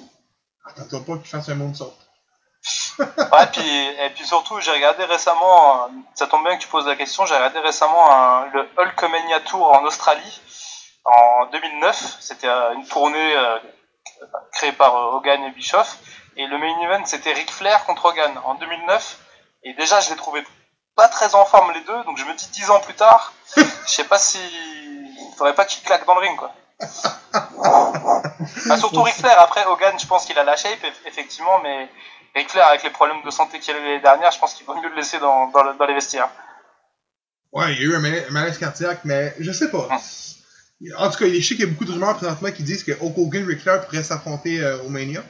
Attends-toi 0.66 1.00
pas 1.06 1.16
qu'il 1.16 1.28
fasse 1.28 1.48
un 1.48 1.54
moonsault. 1.54 1.94
Ouais, 2.98 3.46
puis, 3.52 3.86
et 4.00 4.10
puis 4.10 4.26
surtout, 4.26 4.60
j'ai 4.60 4.72
regardé 4.72 5.04
récemment, 5.04 5.88
ça 6.14 6.26
tombe 6.26 6.44
bien 6.44 6.56
que 6.56 6.62
tu 6.62 6.68
poses 6.68 6.86
la 6.86 6.96
question, 6.96 7.26
j'ai 7.26 7.34
regardé 7.36 7.60
récemment 7.60 8.10
un- 8.12 8.46
le 8.46 8.68
Hulkamania 8.78 9.40
Tour 9.40 9.72
en 9.76 9.84
Australie 9.84 10.40
en 11.04 11.46
2009. 11.46 12.16
C'était 12.20 12.48
euh, 12.48 12.72
une 12.74 12.86
tournée 12.86 13.36
euh, 13.36 13.58
créée 14.52 14.72
par 14.72 14.96
euh, 14.96 15.16
Hogan 15.16 15.42
et 15.44 15.50
Bischoff. 15.50 15.96
Et 16.36 16.46
le 16.46 16.58
main 16.58 16.80
event, 16.82 17.04
c'était 17.04 17.32
Ric 17.32 17.50
Flair 17.50 17.84
contre 17.84 18.06
Hogan 18.06 18.32
en 18.44 18.54
2009. 18.54 19.18
Et 19.64 19.74
déjà, 19.74 20.00
je 20.00 20.10
l'ai 20.10 20.16
trouvé 20.16 20.44
pas 20.96 21.08
très 21.08 21.34
en 21.34 21.44
forme 21.44 21.72
les 21.72 21.80
deux, 21.82 22.04
donc 22.04 22.16
je 22.18 22.24
me 22.24 22.34
dis 22.34 22.48
10 22.50 22.70
ans 22.70 22.80
plus 22.80 22.94
tard, 22.94 23.32
je 23.56 23.62
sais 23.86 24.04
pas 24.04 24.18
si. 24.18 24.38
Il 24.40 25.34
faudrait 25.36 25.54
pas 25.54 25.64
qu'il 25.64 25.82
claque 25.84 26.04
dans 26.06 26.14
le 26.14 26.20
ring, 26.20 26.36
quoi. 26.36 26.50
Surtout 28.78 29.02
Ric 29.02 29.14
Flair, 29.14 29.40
après 29.40 29.64
Hogan, 29.66 29.98
je 29.98 30.06
pense 30.06 30.24
qu'il 30.24 30.38
a 30.38 30.44
la 30.44 30.56
shape, 30.56 30.82
eff- 30.82 31.06
effectivement, 31.06 31.58
mais 31.62 31.88
Flair, 32.46 32.66
avec 32.68 32.82
les 32.82 32.90
problèmes 32.90 33.22
de 33.24 33.30
santé 33.30 33.58
qu'il 33.58 33.74
a 33.74 33.78
eu 33.78 33.82
l'année 33.82 34.00
dernière, 34.00 34.30
je 34.30 34.38
pense 34.38 34.54
qu'il 34.54 34.66
vaut 34.66 34.74
mieux 34.80 34.88
le 34.88 34.94
laisser 34.96 35.18
dans, 35.18 35.48
dans, 35.50 35.62
le- 35.64 35.74
dans 35.78 35.86
les 35.86 35.94
vestiaires. 35.94 36.28
Ouais, 37.52 37.72
il 37.72 37.78
y 37.78 37.82
a 37.82 37.84
eu 37.86 37.94
un 37.96 38.00
mala- 38.00 38.26
un 38.28 38.30
malaise 38.30 38.58
cardiaque, 38.58 39.00
mais 39.04 39.34
je 39.40 39.50
sais 39.52 39.70
pas. 39.70 39.88
En 40.98 41.10
tout 41.10 41.18
cas, 41.18 41.26
je 41.26 41.40
sais 41.40 41.54
qu'il 41.56 41.60
y 41.60 41.64
a 41.64 41.66
beaucoup 41.66 41.84
de 41.86 41.92
rumeurs 41.92 42.16
présentement 42.16 42.50
qui 42.52 42.62
disent 42.62 42.84
que 42.84 42.92
Hulk 42.92 43.16
Hogan 43.18 43.50
et 43.50 43.56
pourraient 43.56 44.02
s'affronter 44.02 44.60
euh, 44.62 44.82
au 44.82 44.88
Mania. 44.90 45.22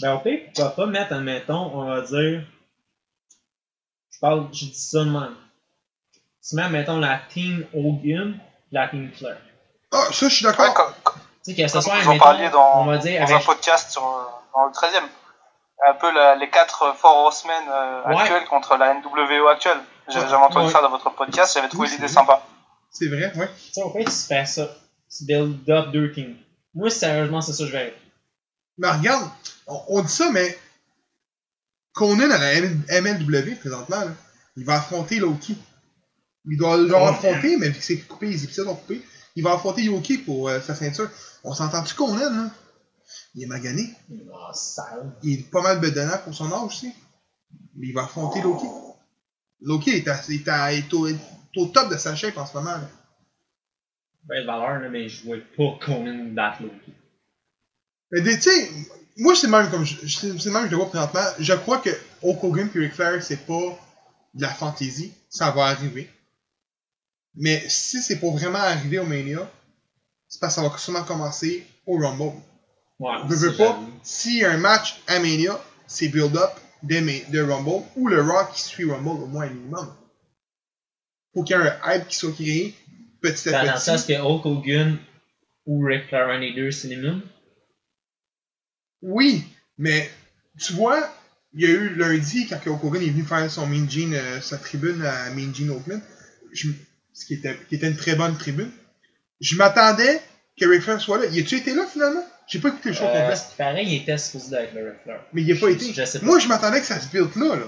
Ben, 0.00 0.14
au 0.14 0.18
pire, 0.20 0.40
pourquoi 0.54 0.74
pas 0.74 0.86
mettre, 0.86 1.12
admettons, 1.12 1.70
on 1.74 1.84
va 1.86 2.00
dire. 2.00 2.42
Je 4.10 4.18
parle, 4.20 4.48
je 4.52 4.64
dis 4.66 4.74
ça 4.74 5.00
de 5.04 5.10
même. 5.10 5.34
Tu 6.48 6.54
mets, 6.56 6.62
admettons, 6.62 6.98
la 6.98 7.20
team 7.28 7.66
Hogan, 7.74 8.38
la 8.72 8.88
team 8.88 9.10
Flair. 9.12 9.36
Ah, 9.92 10.06
ça, 10.12 10.28
je 10.28 10.34
suis 10.34 10.46
Ouais, 10.46 10.52
d'accord. 10.52 10.74
comme, 10.74 10.94
comme 11.04 11.14
Tu 11.44 11.54
sais, 11.54 11.62
que 11.62 11.68
ce 11.68 11.74
dans, 12.50 12.80
on 12.82 12.86
va 12.86 12.98
dire, 12.98 13.20
dans 13.20 13.32
un 13.32 13.34
avec. 13.36 13.46
podcast 13.46 13.90
sur, 13.90 14.02
euh, 14.02 14.24
dans 14.54 14.66
le 14.66 14.72
13 14.72 14.94
e 14.94 15.00
Un 15.84 15.94
peu 15.94 16.10
la- 16.12 16.36
les 16.36 16.48
quatre 16.48 16.94
Four 16.96 17.16
Horsemen 17.16 17.62
euh, 17.68 18.02
Ouais. 18.08 18.20
actuels 18.22 18.44
contre 18.48 18.76
la 18.76 18.94
NWO 18.94 19.48
actuelle. 19.48 19.78
J'avais 20.08 20.28
jamais 20.28 20.44
entendu 20.44 20.66
Ouais. 20.66 20.72
ça 20.72 20.80
dans 20.80 20.90
votre 20.90 21.10
podcast, 21.10 21.54
j'avais 21.54 21.68
trouvé 21.68 21.88
Oui, 21.88 21.94
l'idée 21.94 22.08
sympa. 22.08 22.46
C'est 22.90 23.08
vrai, 23.08 23.32
ouais. 23.36 23.48
Tu 23.66 23.72
sais, 23.72 23.82
au 23.82 23.92
tu 23.98 24.10
fais 24.10 24.46
ça. 24.46 24.68
Tu 25.10 25.24
build 25.24 25.68
up 25.68 25.90
deux. 25.92 26.12
Moi, 26.74 26.90
sérieusement, 26.90 27.40
c'est 27.40 27.52
ça 27.52 27.64
que 27.64 27.70
je 27.70 27.72
vais. 27.76 27.94
Mais 28.78 28.88
regarde, 28.90 29.28
on, 29.66 29.82
on 29.88 30.02
dit 30.02 30.12
ça, 30.12 30.30
mais 30.30 30.56
Conan 31.92 32.30
à 32.30 32.38
la 32.38 33.00
MLW 33.00 33.56
présentement, 33.58 34.00
là, 34.00 34.12
il 34.56 34.64
va 34.64 34.74
affronter 34.76 35.16
Loki. 35.16 35.56
Il 36.46 36.56
doit 36.58 36.76
le 36.76 36.92
Ouais. 36.94 37.02
affronter, 37.02 37.56
mais 37.56 37.68
vu 37.68 37.78
que 37.78 37.84
c'est 37.84 37.98
coupé, 37.98 38.26
les 38.28 38.44
épisodes 38.44 38.66
sont 38.66 38.76
coupés, 38.76 39.02
il 39.34 39.42
va 39.42 39.52
affronter 39.54 39.82
Yoki 39.82 40.18
pour 40.18 40.48
euh, 40.48 40.60
sa 40.60 40.74
ceinture. 40.74 41.08
On 41.44 41.52
s'entend-tu 41.54 41.94
Conan, 41.94 42.16
là? 42.30 42.50
Il 43.34 43.42
est 43.42 43.46
magané. 43.46 43.92
Ah, 44.34 44.52
sale. 44.54 45.12
Il 45.22 45.40
est 45.40 45.50
pas 45.50 45.62
mal 45.62 45.80
bedonnant 45.80 46.18
pour 46.24 46.34
son 46.34 46.50
âge 46.52 46.62
aussi. 46.64 46.92
Mais 47.74 47.88
il 47.88 47.92
va 47.94 48.04
affronter 48.04 48.40
Loki. 48.42 48.66
Loki 49.60 49.90
est, 49.90 50.08
à- 50.08 50.20
est 50.28 50.48
à- 50.48 50.72
est 50.72 50.92
au, 50.94 51.06
est 51.06 51.16
au 51.56 51.66
top 51.66 51.90
de 51.90 51.96
sa 51.96 52.14
shape 52.16 52.36
en 52.36 52.46
ce 52.46 52.54
moment. 52.54 52.70
là. 52.72 52.88
Belle 54.24 54.46
valeur, 54.46 54.80
là, 54.80 54.88
mais 54.88 55.08
je 55.08 55.24
vois 55.24 55.36
pas 55.56 55.78
Conan 55.84 56.32
battre 56.32 56.62
Loki. 56.62 56.92
Mais 58.12 58.22
tu 58.22 58.40
sais, 58.40 58.70
moi 59.16 59.34
c'est 59.34 59.48
même 59.48 59.70
comme 59.70 59.84
je, 59.84 60.06
c'est 60.06 60.50
même 60.50 60.62
que 60.64 60.66
je 60.66 60.70
le 60.72 60.76
vois 60.76 60.88
présentement. 60.88 61.24
Je 61.38 61.52
crois 61.54 61.78
que 61.78 61.90
Hulk 62.22 62.42
Hogan 62.44 62.70
et 62.74 62.78
Ric 62.78 62.92
Flair 62.94 63.22
c'est 63.22 63.44
pas 63.46 63.78
de 64.34 64.42
la 64.42 64.48
fantaisie, 64.52 65.12
ça 65.28 65.50
va 65.50 65.66
arriver. 65.66 66.08
Mais 67.34 67.62
si 67.68 68.00
c'est 68.02 68.18
pour 68.18 68.36
vraiment 68.36 68.58
arriver 68.58 68.98
au 68.98 69.04
Mania, 69.06 69.50
c'est 70.28 70.40
parce 70.40 70.54
que 70.56 70.62
ça 70.62 70.68
va 70.68 70.78
sûrement 70.78 71.02
commencer 71.04 71.66
au 71.86 71.98
Rumble. 71.98 72.32
Ouais. 72.98 73.16
Veux 73.26 73.50
c'est 73.50 73.56
pas, 73.56 73.78
si 74.02 74.44
un 74.44 74.56
match 74.56 75.00
à 75.06 75.18
Mania, 75.18 75.62
c'est 75.86 76.08
build-up 76.08 76.50
de, 76.82 77.40
Rumble 77.40 77.84
ou 77.96 78.08
le 78.08 78.22
Raw 78.22 78.46
qui 78.54 78.60
suit 78.62 78.90
Rumble 78.90 79.22
au 79.22 79.26
moins 79.26 79.44
un 79.46 79.50
minimum. 79.50 79.94
Faut 81.34 81.42
qu'il 81.42 81.56
y 81.56 81.58
ait 81.58 81.62
un 81.62 81.94
hype 81.94 82.08
qui 82.08 82.16
soit 82.16 82.32
créé 82.32 82.74
petit 83.20 83.50
Dans 83.50 83.58
à 83.58 83.72
le 83.74 83.78
sens 83.78 84.04
petit. 84.04 84.14
que 84.14 84.20
Hulk 84.20 84.46
Hogan 84.46 84.98
ou 85.66 85.84
Ric 85.84 86.06
Flair, 86.08 86.28
un 86.28 86.40
des 86.40 86.52
deux 86.54 86.70
s'élimine. 86.70 87.22
Oui, 89.02 89.44
mais 89.78 90.10
tu 90.58 90.72
vois, 90.72 91.12
il 91.54 91.60
y 91.62 91.66
a 91.66 91.70
eu 91.70 91.94
lundi, 91.94 92.46
quand 92.46 92.58
Hulk 92.66 92.82
Hogan 92.84 93.02
est 93.02 93.10
venu 93.10 93.24
faire 93.24 93.50
son 93.50 93.66
Mean 93.66 93.88
Gene, 93.88 94.14
euh, 94.14 94.40
sa 94.40 94.58
tribune 94.58 95.02
à 95.02 95.30
Mean 95.30 95.54
Gene 95.54 95.72
je 96.52 96.68
m- 96.68 96.76
ce 97.12 97.26
qui 97.26 97.34
était, 97.34 97.58
qui 97.68 97.74
était 97.74 97.88
une 97.88 97.96
très 97.96 98.14
bonne 98.14 98.36
tribune, 98.38 98.70
je 99.40 99.56
m'attendais 99.56 100.20
que 100.58 100.64
Ric 100.66 100.82
Flair 100.82 101.00
soit 101.00 101.18
là. 101.18 101.26
Y 101.26 101.40
a-tu 101.40 101.56
été 101.56 101.74
là 101.74 101.86
finalement? 101.86 102.24
J'ai 102.48 102.60
pas 102.60 102.68
écouté 102.68 102.90
le 102.90 102.94
show 102.94 103.04
Euh, 103.04 103.22
complet, 103.28 103.40
paraît, 103.58 103.84
il 103.84 103.94
était 104.02 104.18
supposé 104.18 104.50
d'être 104.50 104.74
le 104.74 104.94
Flair. 105.02 105.20
mais 105.32 105.42
il 105.42 105.52
a 105.56 105.60
pas 105.60 105.70
été. 105.70 105.92
je 105.92 106.04
sais 106.04 106.20
pas. 106.20 106.26
Moi, 106.26 106.38
je 106.38 106.46
m'attendais 106.48 106.80
que 106.80 106.86
ça 106.86 107.00
se 107.00 107.08
build 107.08 107.34
là, 107.36 107.56
là. 107.56 107.66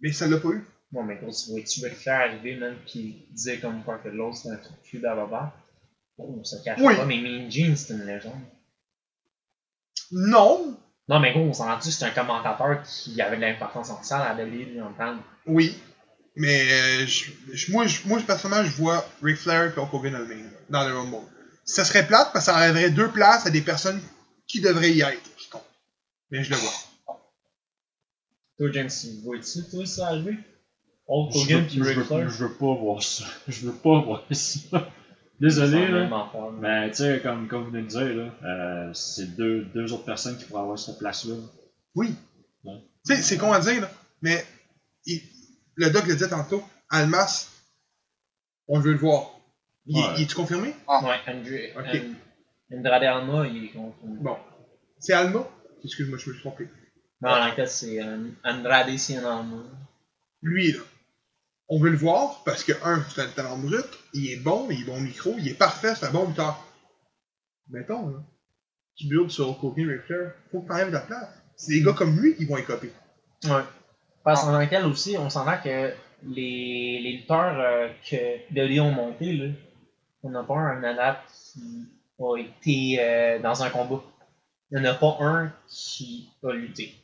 Mais 0.00 0.12
ça 0.12 0.26
l'a 0.26 0.36
pas 0.38 0.48
eu. 0.50 0.64
Bon, 0.92 1.02
mais 1.02 1.16
gros, 1.16 1.30
tu 1.32 1.50
vois-tu 1.50 1.84
Ric 1.84 1.94
Flair 1.96 2.20
arriver, 2.20 2.56
même, 2.56 2.76
pis 2.86 3.26
dire 3.32 3.60
comme 3.60 3.82
quoi 3.84 3.98
que 3.98 4.08
l'autre 4.08 4.36
c'est 4.36 4.50
un 4.50 4.56
truc 4.56 4.76
de 4.82 4.86
cul 4.88 4.98
d'avant. 5.00 5.50
Oh, 6.18 6.36
on 6.40 6.44
se 6.44 6.56
cache 6.64 6.78
Oui. 6.82 6.96
pas, 6.96 7.04
mais 7.04 7.16
Mean 7.18 7.50
Gene, 7.50 7.76
c'est 7.76 7.92
une 7.94 8.04
légende. 8.06 8.32
Non, 10.10 10.76
Non, 11.08 11.20
mais 11.20 11.32
gros, 11.32 11.40
on 11.42 11.52
s'en 11.52 11.64
rend 11.66 11.78
que 11.78 11.84
c'est 11.84 12.04
un 12.04 12.10
commentateur 12.10 12.82
qui 12.82 13.20
avait 13.22 13.36
de 13.36 13.42
l'importance 13.42 13.90
en 13.90 14.02
salle 14.02 14.22
à 14.22 14.34
la 14.34 14.44
WWE 14.44 14.82
en 14.82 14.92
temps. 14.92 15.16
oui. 15.46 15.76
Mais 16.40 16.70
euh, 16.70 17.06
je- 17.06 17.32
je- 17.52 17.72
moi, 17.72 17.88
je, 17.88 18.06
moi, 18.06 18.20
personnellement, 18.24 18.64
je 18.64 18.76
vois 18.76 19.04
Ric 19.22 19.36
Flair 19.38 19.64
et 19.76 19.78
Hulk 19.80 19.92
Hogan 19.92 20.12
dans 20.12 20.18
le, 20.20 20.36
dans 20.70 20.88
le 20.88 20.96
Rumble. 20.96 21.26
Ça 21.68 21.84
serait 21.84 22.06
plate 22.06 22.32
parce 22.32 22.46
que 22.46 22.50
ça 22.52 22.56
enlèverait 22.56 22.90
deux 22.90 23.10
places 23.10 23.46
à 23.46 23.50
des 23.50 23.60
personnes 23.60 24.00
qui 24.46 24.60
devraient 24.60 24.92
y 24.92 25.02
être. 25.02 25.30
Mais 26.30 26.42
je 26.42 26.50
le 26.50 26.56
vois. 26.56 26.72
Toi, 28.58 28.68
James, 28.72 28.88
tu 28.90 29.20
vois-tu, 29.22 29.70
toi, 29.70 29.86
ça 29.86 30.06
arriver? 30.08 30.32
Je 30.32 31.12
Hogan 31.12 31.68
je, 31.68 31.82
Ric 31.82 31.96
veux, 31.98 32.04
Flair? 32.04 32.30
je 32.30 32.44
veux 32.44 32.52
pas 32.54 32.74
voir 32.74 33.02
ça. 33.02 33.24
Je 33.48 33.66
veux 33.66 33.72
pas 33.74 34.00
voir 34.02 34.24
ça. 34.30 34.90
Désolé, 35.40 35.88
là. 35.88 36.08
Mais 36.60 36.90
tu 36.90 36.96
sais, 36.96 37.20
comme, 37.22 37.48
comme 37.48 37.64
vous 37.64 37.70
venez 37.70 37.82
de 37.82 37.88
dire, 37.88 38.00
là, 38.14 38.34
euh, 38.44 38.92
c'est 38.92 39.36
deux, 39.36 39.64
deux 39.66 39.92
autres 39.92 40.04
personnes 40.04 40.36
qui 40.36 40.44
pourraient 40.44 40.62
avoir 40.62 40.78
cette 40.78 40.98
place-là. 40.98 41.34
Oui. 41.94 42.14
Ouais. 42.64 42.72
Tu 43.06 43.14
sais, 43.14 43.22
c'est 43.22 43.38
con 43.38 43.52
à 43.52 43.60
dire, 43.60 43.80
là, 43.82 43.90
mais 44.20 44.44
il- 45.06 45.22
le 45.76 45.90
doc 45.90 46.06
le 46.06 46.14
disait 46.14 46.28
tantôt, 46.28 46.62
Almas, 46.90 47.48
on 48.66 48.80
veut 48.80 48.92
le 48.92 48.98
voir. 48.98 49.37
Il, 49.88 49.96
Ouais. 49.96 50.02
il 50.18 50.22
est-tu 50.24 50.34
confirmé? 50.34 50.68
Ouais, 50.86 51.16
André. 51.26 51.72
Ok. 51.76 51.86
And- 51.94 52.76
Andrade 52.78 53.02
Alma, 53.04 53.46
il 53.46 53.64
est 53.64 53.68
contre. 53.68 53.96
Bon. 54.02 54.36
C'est 54.98 55.14
Alma? 55.14 55.48
Excuse-moi, 55.84 56.18
je 56.18 56.28
me 56.28 56.34
suis 56.34 56.42
trompé. 56.42 56.68
Non, 57.22 57.30
en 57.30 57.52
fait, 57.52 57.66
c'est 57.66 58.02
euh, 58.02 58.28
Andrade 58.44 58.96
Cien 58.98 59.20
Alma. 59.24 59.64
Lui, 60.42 60.72
là, 60.72 60.80
on 61.68 61.80
veut 61.80 61.90
le 61.90 61.96
voir 61.96 62.42
parce 62.44 62.62
que, 62.64 62.72
un, 62.84 63.02
c'est 63.08 63.22
un 63.22 63.28
talent 63.28 63.58
brut, 63.58 63.86
il 64.12 64.30
est 64.30 64.36
bon, 64.36 64.68
il 64.70 64.82
est 64.82 64.84
bon 64.84 65.00
micro, 65.00 65.34
il 65.38 65.48
est 65.48 65.54
parfait, 65.58 65.94
c'est 65.94 66.06
un 66.06 66.10
bon 66.12 66.28
lutteur. 66.28 66.62
Mettons, 67.70 68.08
là, 68.08 68.18
qui 68.96 69.08
build 69.08 69.30
sur 69.30 69.48
Ric 69.60 70.02
Flair, 70.06 70.32
faut 70.50 70.60
que 70.62 70.68
t'enlèves 70.68 70.88
de 70.88 70.92
la 70.94 71.00
place. 71.00 71.28
C'est 71.56 71.72
des 71.72 71.82
gars 71.82 71.92
comme 71.92 72.18
lui 72.20 72.36
qui 72.36 72.44
vont 72.44 72.56
écoper. 72.56 72.92
Ouais. 73.44 73.62
Parce 74.24 74.42
qu'en 74.42 74.58
lequel 74.58 74.84
aussi, 74.84 75.16
on 75.18 75.28
s'entend 75.30 75.58
que 75.62 75.92
les, 76.24 77.00
les 77.02 77.12
lutteurs 77.20 77.58
euh, 77.58 77.88
que 78.08 78.52
WWE 78.54 78.80
ont 78.80 78.90
monté, 78.92 79.32
là, 79.32 79.46
on 80.22 80.30
n'a 80.30 80.42
pas 80.42 80.54
un 80.54 80.82
adapte 80.84 81.30
qui 81.52 81.86
a 82.20 82.36
été 82.36 82.96
euh, 83.00 83.38
dans 83.40 83.62
un 83.62 83.70
combat. 83.70 84.02
Il 84.70 84.78
n'y 84.80 84.86
en 84.86 84.90
a 84.90 84.94
pas 84.94 85.16
un 85.20 85.52
qui 85.68 86.28
a 86.44 86.52
lutté. 86.52 86.94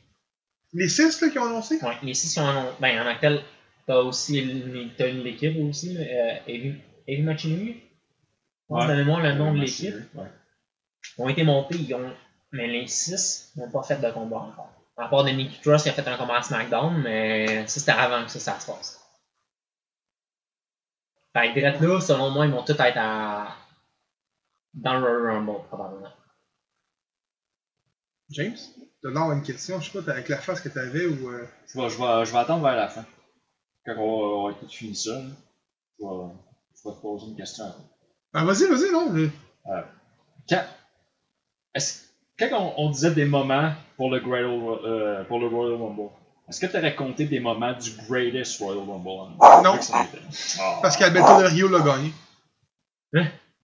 Les 0.73 0.89
six, 0.89 1.21
là, 1.21 1.29
qui 1.29 1.39
ont 1.39 1.45
annoncé? 1.45 1.79
Ouais, 1.81 1.97
les 2.03 2.13
six 2.13 2.33
qui 2.33 2.39
ont 2.39 2.47
annoncé. 2.47 2.75
Ben, 2.79 3.01
en 3.01 3.07
actuel, 3.07 3.41
t'as 3.87 3.97
aussi 3.99 4.39
l- 4.39 4.89
t'as 4.97 5.07
une 5.09 5.23
l'équipe 5.23 5.55
aussi, 5.63 5.95
euh, 5.97 6.35
Heavy, 6.47 6.75
Heavy 7.07 7.21
Machinery. 7.23 7.81
Ouais. 8.69 8.87
Donnez-moi 8.87 9.21
le 9.21 9.33
nom 9.33 9.53
de 9.53 9.59
l'équipe. 9.59 9.95
Ouais. 10.15 10.25
Ils 11.17 11.21
ont 11.21 11.29
été 11.29 11.43
montés, 11.43 11.75
ils 11.77 11.93
ont. 11.95 12.11
Mais 12.51 12.67
les 12.67 12.87
six 12.87 13.51
n'ont 13.55 13.69
pas 13.69 13.83
fait 13.83 13.99
de 14.01 14.09
combat 14.11 14.37
encore. 14.37 14.71
À 14.97 15.07
part 15.07 15.23
de 15.25 15.29
Nicky 15.31 15.59
Cross 15.61 15.83
qui 15.83 15.89
a 15.89 15.93
fait 15.93 16.07
un 16.07 16.17
combat 16.17 16.37
à 16.37 16.41
SmackDown, 16.41 17.01
mais 17.01 17.67
ça 17.67 17.79
c'était 17.79 17.91
avant 17.91 18.23
que 18.23 18.31
ça, 18.31 18.39
ça 18.39 18.59
se 18.59 18.65
passe. 18.65 19.04
Fait 21.35 21.49
que 21.49 21.59
direct 21.59 21.81
là, 21.81 21.99
selon 21.99 22.31
moi, 22.31 22.45
ils 22.45 22.51
vont 22.51 22.63
tous 22.63 22.71
être 22.79 22.97
à. 22.97 23.55
dans 24.73 24.93
le 24.99 24.99
Royal 25.05 25.35
Rumble, 25.37 25.67
probablement. 25.67 26.11
James? 28.29 28.57
D'avoir 29.03 29.33
une 29.33 29.43
question, 29.43 29.79
je 29.79 29.91
sais 29.91 29.97
pas, 29.99 30.03
t'as- 30.05 30.13
avec 30.13 30.29
la 30.29 30.37
face 30.37 30.61
que 30.61 30.69
t'avais 30.69 31.05
ou. 31.05 31.29
euh, 31.29 31.45
Je 31.67 31.79
vais, 31.79 31.89
je, 31.89 31.97
vais, 31.97 32.25
je 32.25 32.31
vais 32.31 32.37
attendre 32.39 32.63
vers 32.63 32.75
la 32.75 32.87
fin. 32.87 33.05
Quand 33.85 33.95
on 33.97 34.47
va, 34.47 34.53
tout 34.55 34.67
fini 34.67 34.95
ça, 34.95 35.11
là, 35.11 35.25
je, 35.99 36.05
vais, 36.05 36.33
je 36.75 36.89
vais 36.89 36.95
te 36.95 37.01
poser 37.01 37.27
une 37.27 37.35
question. 37.35 37.65
Ben, 38.33 38.43
vas-y, 38.45 38.65
vas-y, 38.67 38.91
non. 38.91 39.09
mais- 39.11 39.29
Quand, 40.49 40.63
est-ce- 41.75 42.03
quand 42.39 42.49
on, 42.77 42.85
on 42.85 42.89
disait 42.89 43.11
des 43.13 43.25
moments 43.25 43.71
pour 43.97 44.09
le, 44.09 44.19
Great 44.21 44.45
Ol- 44.45 44.79
euh, 44.85 45.23
pour 45.25 45.39
le 45.39 45.47
Royal 45.47 45.79
Rumble, 45.81 46.09
est-ce 46.49 46.59
que 46.59 46.67
tu 46.67 46.77
aurais 46.77 46.95
compté 46.95 47.25
des 47.25 47.39
moments 47.39 47.73
du 47.73 47.91
Greatest 48.07 48.59
Royal 48.59 48.83
Rumble? 48.87 49.63
Non. 49.63 49.81
C'en 49.81 50.03
était. 50.03 50.19
Ah. 50.59 50.79
Parce 50.81 50.97
qu'Alberto 50.97 51.37
Del 51.37 51.47
Rio 51.47 51.67
l'a 51.67 51.79
gagné. 51.79 52.13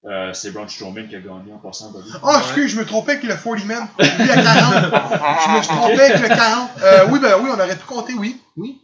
Euh, 0.03 0.34
c'est 0.34 0.49
Braun 0.52 0.68
Strowman 0.68 1.08
qui 1.08 1.16
a 1.16 1.20
gagné 1.20 1.53
en 1.53 1.60
passant. 1.60 1.91
Bobby. 1.91 2.10
Ah, 2.24 2.40
excuse, 2.41 2.72
je 2.72 2.80
me 2.80 2.86
trompais 2.86 3.12
avec 3.14 3.24
le 3.24 3.36
40 3.36 3.66
man. 3.66 3.88
Lui 3.99 4.32
à 4.32 4.36
40. 4.36 5.45
Je 5.45 5.58
me 5.58 5.62
suis 5.62 5.76
trompé 5.76 6.02
avec 6.02 6.22
le 6.22 6.28
40. 6.28 6.70
Euh, 6.82 7.08
oui, 7.12 7.20
ben 7.20 7.36
oui, 7.40 7.49
on 7.52 7.60
aurait 7.60 7.76
pu 7.76 7.86
compter, 7.86 8.14
oui. 8.16 8.41
Oui. 8.58 8.82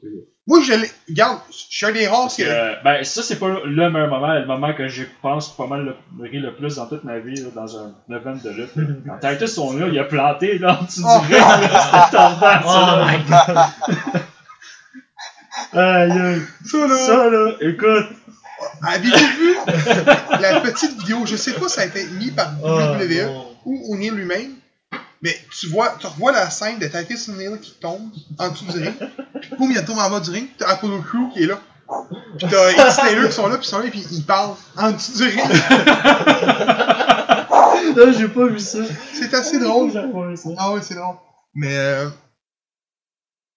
Moi, 0.48 0.62
je 0.62 0.72
l'ai. 0.74 0.90
Regarde, 1.10 1.40
je 1.52 1.56
suis 1.76 1.86
un 1.86 1.92
des 1.92 2.08
rares 2.08 2.22
Parce 2.22 2.38
que, 2.38 2.44
que. 2.44 2.48
euh, 2.50 2.74
ben, 2.84 3.04
ça, 3.04 3.22
c'est 3.22 3.38
pas 3.38 3.50
le 3.66 3.90
meilleur 3.90 4.08
moment, 4.10 4.34
le 4.34 4.46
moment 4.46 4.74
que 4.74 4.88
je 4.88 5.04
pense 5.22 5.56
pas 5.56 5.68
mal 5.68 5.94
le, 6.18 6.24
ri 6.24 6.40
le 6.40 6.54
plus 6.56 6.76
dans 6.76 6.86
toute 6.88 7.04
ma 7.04 7.20
vie, 7.20 7.36
là, 7.36 7.50
dans 7.54 7.78
un 7.78 7.94
event 8.10 8.36
de 8.42 8.50
lutte. 8.52 8.72
Quand 9.22 9.30
Titus 9.30 9.54
sont 9.54 9.78
là, 9.78 9.88
il 9.92 10.00
a 10.00 10.06
planté 10.06 10.58
là, 10.58 10.80
en 10.80 10.86
dessous 10.86 11.04
Oh. 11.06 11.20
du 11.28 11.34
ring, 11.36 11.44
là, 11.44 11.82
c'était 12.06 12.18
tendance, 12.18 12.64
Oh 12.66 12.70
ça, 12.70 12.96
là. 12.96 13.08
my 13.12 14.04
god! 14.14 14.22
Aïe, 15.74 16.12
aïe. 16.12 16.42
Ça, 16.66 16.78
là. 16.88 16.96
Ça, 16.98 17.30
là, 17.30 17.52
écoute. 17.62 18.08
Avez-vous 18.88 19.38
vu 19.38 19.56
la 20.40 20.60
petite 20.62 20.98
vidéo? 21.00 21.26
Je 21.26 21.36
sais 21.36 21.54
pas 21.54 21.68
si 21.68 21.76
ça 21.76 21.82
a 21.82 21.86
été 21.86 22.06
mis 22.20 22.32
par 22.32 22.52
Oh, 22.64 22.68
WWE 22.68 23.26
non. 23.26 23.46
ou 23.66 23.94
O'Neill 23.94 24.14
lui-même. 24.14 24.52
Mais 25.22 25.36
tu 25.60 25.68
vois, 25.68 25.96
tu 26.00 26.08
revois 26.08 26.32
la 26.32 26.50
scène 26.50 26.78
de 26.80 26.88
Titus 26.88 27.30
O'Neill 27.30 27.60
qui 27.60 27.72
tombe 27.74 28.10
en 28.38 28.50
dessous 28.50 28.66
du 28.66 28.80
ring. 28.80 28.94
Puis 29.42 29.50
boum, 29.58 29.72
il 29.72 29.84
tombe 29.86 29.98
en 30.00 30.10
bas 30.10 30.20
du 30.20 30.30
ring. 30.30 30.48
T'as 30.58 30.70
Apollo 30.74 31.02
Crew 31.02 31.32
qui 31.34 31.44
est 31.44 31.48
là. 31.48 31.60
Puis 32.38 32.48
t'as 32.50 32.72
X 32.72 32.96
Taylor 32.98 33.28
qui 33.30 33.34
sont 33.36 33.48
là, 33.48 33.58
puis 33.58 33.66
ils 33.66 33.70
sont 33.70 33.80
là, 33.80 33.90
puis 33.90 34.06
ils 34.12 34.26
parlent 34.26 34.56
en 34.76 34.92
dessous 34.92 35.18
du 35.18 35.24
ring. 35.24 35.40
Là, 37.96 38.12
j'ai 38.12 38.28
pas 38.28 38.46
vu 38.48 38.60
ça. 38.60 38.80
C'est 39.14 39.34
assez 39.34 39.60
drôle. 39.60 39.92
Ça. 39.92 40.06
Ah 40.58 40.72
ouais, 40.74 40.82
c'est 40.82 40.96
drôle. 40.96 41.16
Mais 41.56 41.76
euh, 41.76 42.10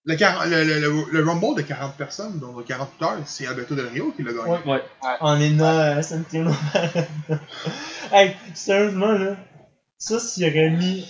le, 0.06 0.14
le, 0.16 0.64
le, 0.64 0.80
le, 0.80 1.04
le 1.10 1.28
Rumble 1.28 1.56
de 1.56 1.62
40 1.62 1.96
personnes, 1.96 2.38
dont 2.38 2.54
40 2.62 2.92
lutteurs, 2.92 3.18
c'est 3.26 3.46
Alberto 3.46 3.74
Del 3.74 3.88
Rio 3.88 4.12
qui 4.16 4.22
l'a 4.22 4.32
gagné. 4.32 4.50
Ouais. 4.50 4.60
Ouais. 4.66 4.82
On 5.20 5.38
est 5.38 5.50
là, 5.50 6.02
Santino. 6.02 6.52
hey, 8.12 8.34
sérieusement, 8.54 9.12
là, 9.12 9.36
ça, 9.98 10.18
s'il 10.18 10.44
aurait 10.48 10.70
mis 10.70 11.06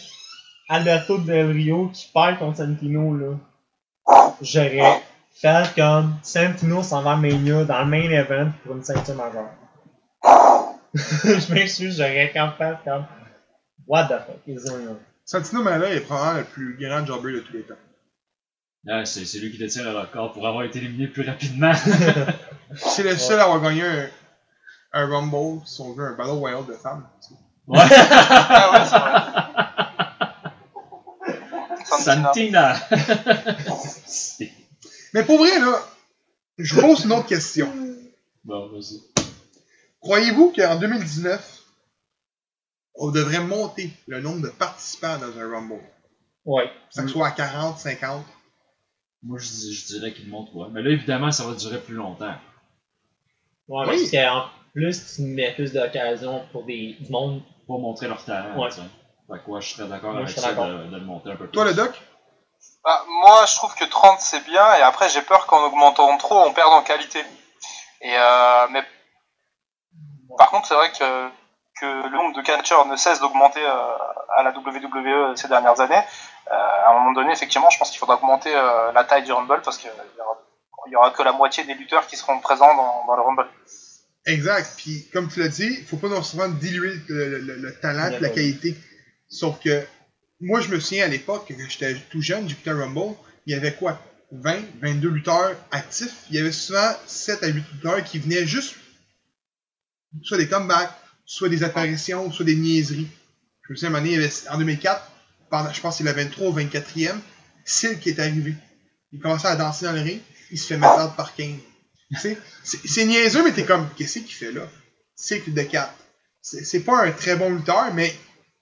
Alberto 0.70 1.18
Del 1.18 1.50
Rio 1.50 1.88
qui 1.92 2.08
perd 2.14 2.38
contre 2.38 2.58
Santino, 2.58 3.16
là, 3.16 3.36
j'aurais 4.40 5.02
fait 5.32 5.74
comme 5.74 6.14
Santino 6.22 6.82
s'en 6.84 7.02
va 7.02 7.12
à 7.12 7.16
Mania 7.16 7.64
dans 7.64 7.80
le 7.80 7.86
main 7.86 8.08
event 8.10 8.52
pour 8.64 8.76
une 8.76 8.84
ceinture 8.84 9.16
majeure. 9.16 9.50
Je 10.94 11.52
m'excuse, 11.52 11.96
j'aurais 11.96 12.30
quand 12.32 12.52
fait 12.56 12.76
comme 12.84 13.04
What 13.86 14.04
the 14.04 14.20
fuck 14.26 14.40
is 14.46 14.64
going 14.64 14.86
on? 14.88 14.96
Santino 15.24 15.62
Marella 15.62 15.92
est 15.92 16.00
probablement 16.00 16.38
le 16.38 16.44
plus 16.44 16.76
grand 16.80 17.04
jobber 17.04 17.32
de 17.32 17.40
tous 17.40 17.52
les 17.52 17.62
temps. 17.62 17.74
Ah, 18.88 19.04
c'est 19.04 19.24
c'est 19.24 19.38
lui 19.40 19.50
qui 19.50 19.58
détient 19.58 19.82
le 19.82 19.90
record 19.98 20.32
pour 20.32 20.46
avoir 20.46 20.62
été 20.64 20.78
éliminé 20.78 21.08
plus 21.08 21.26
rapidement. 21.28 21.72
C'est 22.76 23.02
le 23.02 23.16
seul 23.16 23.40
à 23.40 23.44
avoir 23.44 23.60
gagné 23.60 23.82
un, 23.82 24.08
un 24.92 25.06
Rumble, 25.08 25.60
si 25.66 25.80
on 25.80 25.92
veut, 25.92 26.06
un 26.06 26.14
Battle 26.14 26.30
Royale 26.30 26.64
de 26.66 26.74
femmes. 26.74 27.04
ouais. 27.66 27.78
Ah 27.90 28.70
ouais, 28.72 28.84
c'est 28.84 28.98
vrai. 28.98 29.39
Santina. 31.98 32.74
Mais 35.14 35.24
pour 35.24 35.38
vrai, 35.38 35.58
là, 35.58 35.78
je 36.58 36.74
vous 36.74 36.80
pose 36.82 37.04
une 37.04 37.12
autre 37.12 37.26
question. 37.26 37.68
bon, 38.44 38.68
vas-y. 38.68 39.00
Croyez-vous 40.00 40.52
qu'en 40.56 40.76
2019, 40.78 41.62
on 42.94 43.10
devrait 43.10 43.40
monter 43.40 43.90
le 44.06 44.20
nombre 44.20 44.40
de 44.42 44.48
participants 44.48 45.18
dans 45.18 45.38
un 45.38 45.50
Rumble? 45.50 45.80
Ouais. 46.44 46.66
Que 46.66 46.94
ça 46.94 47.06
soit 47.08 47.28
à 47.28 47.30
40, 47.32 47.78
50. 47.78 48.24
Moi, 49.22 49.38
je, 49.38 49.48
dis- 49.48 49.74
je 49.74 49.86
dirais 49.86 50.12
qu'il 50.14 50.28
monte 50.28 50.52
pas. 50.54 50.68
Mais 50.72 50.82
là, 50.82 50.90
évidemment, 50.90 51.30
ça 51.30 51.44
va 51.46 51.54
durer 51.54 51.80
plus 51.80 51.94
longtemps. 51.94 52.34
Ouais, 53.68 53.86
Oui. 53.88 53.96
parce 53.98 54.10
qu'en 54.10 54.44
plus, 54.72 55.14
tu 55.16 55.22
mets 55.22 55.52
plus 55.54 55.72
d'occasions 55.72 56.42
pour 56.52 56.64
des, 56.64 56.96
du 56.98 57.10
monde. 57.10 57.42
Pour 57.66 57.80
montrer 57.80 58.08
leur 58.08 58.24
talent. 58.24 58.58
Ouais. 58.60 58.70
tu 58.70 58.76
sais. 58.76 58.82
Fait 59.32 59.38
que 59.44 59.50
ouais, 59.50 59.60
je 59.60 59.74
serais 59.74 59.88
d'accord 59.88 60.16
avec 60.16 60.28
je 60.28 60.34
serais 60.34 60.54
ça 60.54 60.66
de, 60.66 60.90
de 60.90 60.96
le 60.96 61.04
monter 61.04 61.30
un 61.30 61.36
peu 61.36 61.44
plus. 61.46 61.52
Toi, 61.52 61.64
le 61.64 61.74
doc? 61.74 61.92
Bah, 62.84 63.04
moi, 63.08 63.44
je 63.46 63.54
trouve 63.56 63.74
que 63.74 63.84
30 63.84 64.20
c'est 64.20 64.44
bien, 64.44 64.74
et 64.74 64.82
après, 64.82 65.08
j'ai 65.08 65.22
peur 65.22 65.46
qu'en 65.46 65.64
augmentant 65.64 66.16
trop, 66.18 66.40
on 66.40 66.52
perde 66.52 66.72
en 66.72 66.82
qualité. 66.82 67.20
Et 68.02 68.14
euh, 68.16 68.66
mais 68.70 68.82
par 70.38 70.50
contre, 70.50 70.66
c'est 70.68 70.74
vrai 70.74 70.90
que, 70.92 71.28
que 71.80 71.86
le 72.08 72.16
nombre 72.16 72.34
de 72.36 72.42
catcheurs 72.42 72.86
ne 72.86 72.96
cesse 72.96 73.20
d'augmenter 73.20 73.60
euh, 73.64 73.96
à 74.36 74.42
la 74.42 74.50
WWE 74.50 75.36
ces 75.36 75.48
dernières 75.48 75.80
années. 75.80 76.00
Euh, 76.50 76.54
à 76.86 76.90
un 76.90 76.94
moment 76.94 77.12
donné, 77.12 77.32
effectivement, 77.32 77.68
je 77.70 77.78
pense 77.78 77.90
qu'il 77.90 77.98
faudra 77.98 78.16
augmenter 78.16 78.50
euh, 78.54 78.92
la 78.92 79.04
taille 79.04 79.22
du 79.24 79.32
Rumble 79.32 79.60
parce 79.62 79.78
qu'il 79.78 79.90
y 80.90 80.96
aura, 80.96 81.10
que 81.10 81.22
la 81.22 81.32
moitié 81.32 81.64
des 81.64 81.74
lutteurs 81.74 82.06
qui 82.06 82.16
seront 82.16 82.40
présents 82.40 82.74
dans, 82.74 83.04
dans 83.06 83.16
le 83.16 83.22
Rumble. 83.22 83.46
Exact. 84.26 84.72
Puis, 84.76 85.08
comme 85.12 85.28
tu 85.28 85.40
l'as 85.40 85.48
dit, 85.48 85.76
il 85.80 85.86
faut 85.86 85.96
pas 85.96 86.08
non 86.08 86.22
seulement 86.22 86.48
diluer 86.48 86.94
le, 87.08 87.38
le- 87.38 87.56
le 87.56 87.80
talent 87.80 88.10
la 88.20 88.28
qualité. 88.30 88.74
Sauf 89.30 89.60
que, 89.62 89.86
moi, 90.40 90.60
je 90.60 90.68
me 90.68 90.80
souviens 90.80 91.04
à 91.04 91.08
l'époque, 91.08 91.46
quand 91.48 91.54
j'étais 91.68 91.94
tout 92.10 92.20
jeune, 92.20 92.48
un 92.66 92.74
Rumble, 92.74 93.16
il 93.46 93.52
y 93.52 93.56
avait 93.56 93.74
quoi 93.74 94.02
20, 94.32 94.60
22 94.82 95.08
lutteurs 95.08 95.56
actifs. 95.70 96.24
Il 96.30 96.36
y 96.36 96.38
avait 96.38 96.52
souvent 96.52 96.92
7 97.06 97.42
à 97.42 97.48
8 97.48 97.64
lutteurs 97.72 98.04
qui 98.04 98.18
venaient 98.18 98.46
juste 98.46 98.74
soit 100.22 100.38
des 100.38 100.48
comebacks, 100.48 100.92
soit 101.24 101.48
des 101.48 101.62
apparitions, 101.62 102.30
soit 102.32 102.44
des 102.44 102.56
niaiseries. 102.56 103.08
Je 103.62 103.72
me 103.72 103.76
souviens, 103.76 103.94
à 103.94 104.54
en 104.54 104.58
2004, 104.58 105.10
pendant, 105.48 105.72
je 105.72 105.80
pense 105.80 105.94
que 105.94 105.98
c'est 105.98 106.04
la 106.04 106.12
23 106.12 106.48
ou 106.48 106.58
24e, 106.58 107.16
Silk 107.64 108.06
est 108.06 108.18
arrivé. 108.18 108.54
Il 109.12 109.20
commençait 109.20 109.48
à 109.48 109.56
danser 109.56 109.86
dans 109.86 109.92
le 109.92 110.00
ring, 110.00 110.20
il 110.50 110.58
se 110.58 110.66
fait 110.66 110.76
mettre 110.76 111.14
par 111.14 111.34
Kane. 111.34 111.58
C'est 112.16 113.06
niaiseux, 113.06 113.44
mais 113.44 113.52
t'es 113.52 113.64
comme, 113.64 113.88
qu'est-ce 113.96 114.18
qu'il 114.20 114.34
fait 114.34 114.52
là? 114.52 114.68
Cycle 115.14 115.52
de 115.52 115.62
4. 115.62 115.92
C'est 116.42 116.64
c'est 116.64 116.80
pas 116.80 117.04
un 117.04 117.12
très 117.12 117.36
bon 117.36 117.54
lutteur, 117.54 117.92
mais 117.94 118.14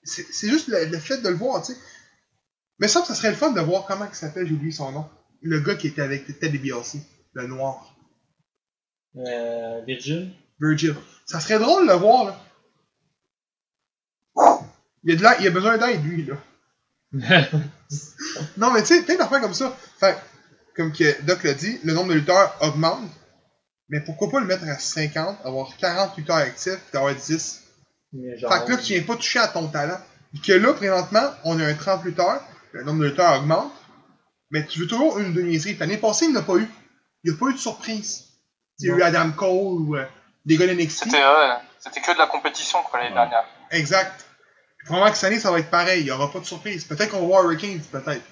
c'est 0.09 0.48
juste 0.48 0.68
le, 0.68 0.85
le 0.86 0.98
fait 0.98 1.18
de 1.18 1.28
le 1.28 1.35
voir, 1.36 1.62
tu 1.62 1.72
sais. 1.72 1.78
Mais 2.78 2.89
ça, 2.89 3.05
ça 3.05 3.14
serait 3.14 3.30
le 3.30 3.36
fun 3.36 3.51
de 3.51 3.60
voir 3.60 3.86
comment 3.86 4.06
il 4.06 4.14
s'appelle, 4.14 4.47
j'ai 4.47 4.55
oublié 4.55 4.72
son 4.72 4.93
nom. 4.93 5.09
le 5.43 5.60
gars 5.60 5.74
qui 5.74 5.89
était 5.89 6.02
avec 6.02 6.26
Ted 6.26 6.51
DiBiase, 6.51 6.98
le 7.32 7.47
noir. 7.47 7.94
Euh, 9.16 9.80
Virgil? 9.86 10.32
Virgil. 10.60 10.94
Ça 11.26 11.40
serait 11.40 11.59
drôle 11.59 11.86
de 11.86 11.93
le 11.93 11.98
voir, 11.98 12.26
là. 12.26 12.44
Il 15.05 15.12
a, 15.12 15.36
de 15.36 15.43
il 15.43 15.47
a 15.47 15.51
besoin 15.51 15.78
d'aide, 15.78 16.05
lui, 16.05 16.24
là. 16.24 16.36
Non, 18.59 18.70
mais 18.70 18.82
tu 18.82 18.89
sais, 18.89 19.02
plein 19.02 19.16
d'affaires 19.16 19.40
comme 19.40 19.55
ça. 19.55 19.76
Fait 19.98 20.16
comme 20.76 20.93
que 20.93 21.22
Doc 21.22 21.43
l'a 21.43 21.55
dit, 21.55 21.78
le 21.82 21.94
nombre 21.94 22.10
de 22.10 22.14
lutteurs 22.14 22.56
augmente. 22.60 23.10
Mais 23.89 24.01
pourquoi 24.02 24.30
pas 24.30 24.40
le 24.40 24.47
mettre 24.47 24.64
à 24.64 24.78
50, 24.78 25.39
avoir 25.44 25.74
40 25.78 26.16
lutteurs 26.16 26.36
actifs, 26.36 26.78
puis 26.90 26.98
avoir 26.98 27.14
10 27.14 27.68
Mais 28.12 28.39
genre- 28.39 28.52
Fait 28.52 28.64
que 28.64 28.70
là, 28.72 28.76
tu 28.78 28.93
viens 28.94 29.02
pas 29.02 29.16
toucher 29.16 29.39
à 29.39 29.48
ton 29.48 29.68
talent. 29.68 29.98
Puis 30.32 30.40
que 30.43 30.52
là, 30.52 30.72
présentement, 30.74 31.30
on 31.44 31.59
a 31.59 31.64
un 31.64 31.74
30 31.74 32.05
lutteurs, 32.05 32.43
le 32.72 32.82
nombre 32.85 33.01
de 33.01 33.06
lutteurs 33.06 33.39
augmente, 33.39 33.72
mais 34.51 34.64
tu 34.66 34.78
veux 34.80 34.86
toujours 34.86 35.18
une 35.18 35.32
demi-série. 35.32 35.76
L'année 35.78 35.97
passée, 35.97 36.26
il 36.26 36.32
n'y 36.32 36.36
en 36.36 36.40
a 36.40 36.44
pas 36.44 36.56
eu. 36.56 36.68
Il 37.24 37.30
n'y 37.30 37.36
a 37.36 37.40
pas 37.40 37.47
eu 37.47 37.55
de 37.55 37.59
surprise. 37.59 38.24
Il 38.78 38.89
y 38.89 38.93
a 38.93 38.97
eu 38.97 39.02
Adam 39.02 39.30
Cole 39.32 39.48
ou 39.51 39.97
euh, 39.97 40.05
des 40.44 40.56
gars 40.56 40.66
d'NXT. 40.66 41.05
C'était 41.80 42.01
que 42.01 42.12
de 42.12 42.18
la 42.18 42.26
compétition 42.26 42.78
quoi 42.82 42.98
l'année 43.01 43.10
Ouais. 43.10 43.16
dernière. 43.20 43.44
Exact. 43.70 44.24
Puis 44.78 44.86
Probablement 44.86 45.10
que 45.12 45.16
cette 45.18 45.26
année, 45.30 45.40
ça 45.40 45.51
va 45.51 45.59
être 45.59 45.70
pareil. 45.70 46.01
Il 46.01 46.05
n'y 46.05 46.10
aura 46.10 46.30
pas 46.30 46.39
de 46.40 46.44
surprise. 46.44 46.85
Peut-être 46.85 47.10
qu'on 47.10 47.20
va 47.20 47.26
voir 47.26 47.44
Hurricanes, 47.44 47.80
peut-être. 47.90 48.22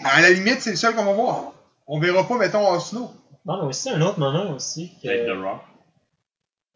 Mais 0.00 0.10
à 0.10 0.20
la 0.20 0.30
limite, 0.30 0.60
c'est 0.60 0.70
le 0.70 0.76
seul 0.76 0.94
qu'on 0.94 1.04
va 1.04 1.12
voir. 1.12 1.52
On 1.86 1.98
verra 2.00 2.26
pas, 2.26 2.36
mettons, 2.38 2.68
Oslo. 2.70 3.10
Non, 3.46 3.62
mais 3.62 3.68
aussi 3.68 3.90
un 3.90 4.00
autre 4.00 4.18
moment 4.18 4.50
aussi. 4.52 4.92
Que... 5.02 5.08
The 5.08 5.42
Rock. 5.42 5.60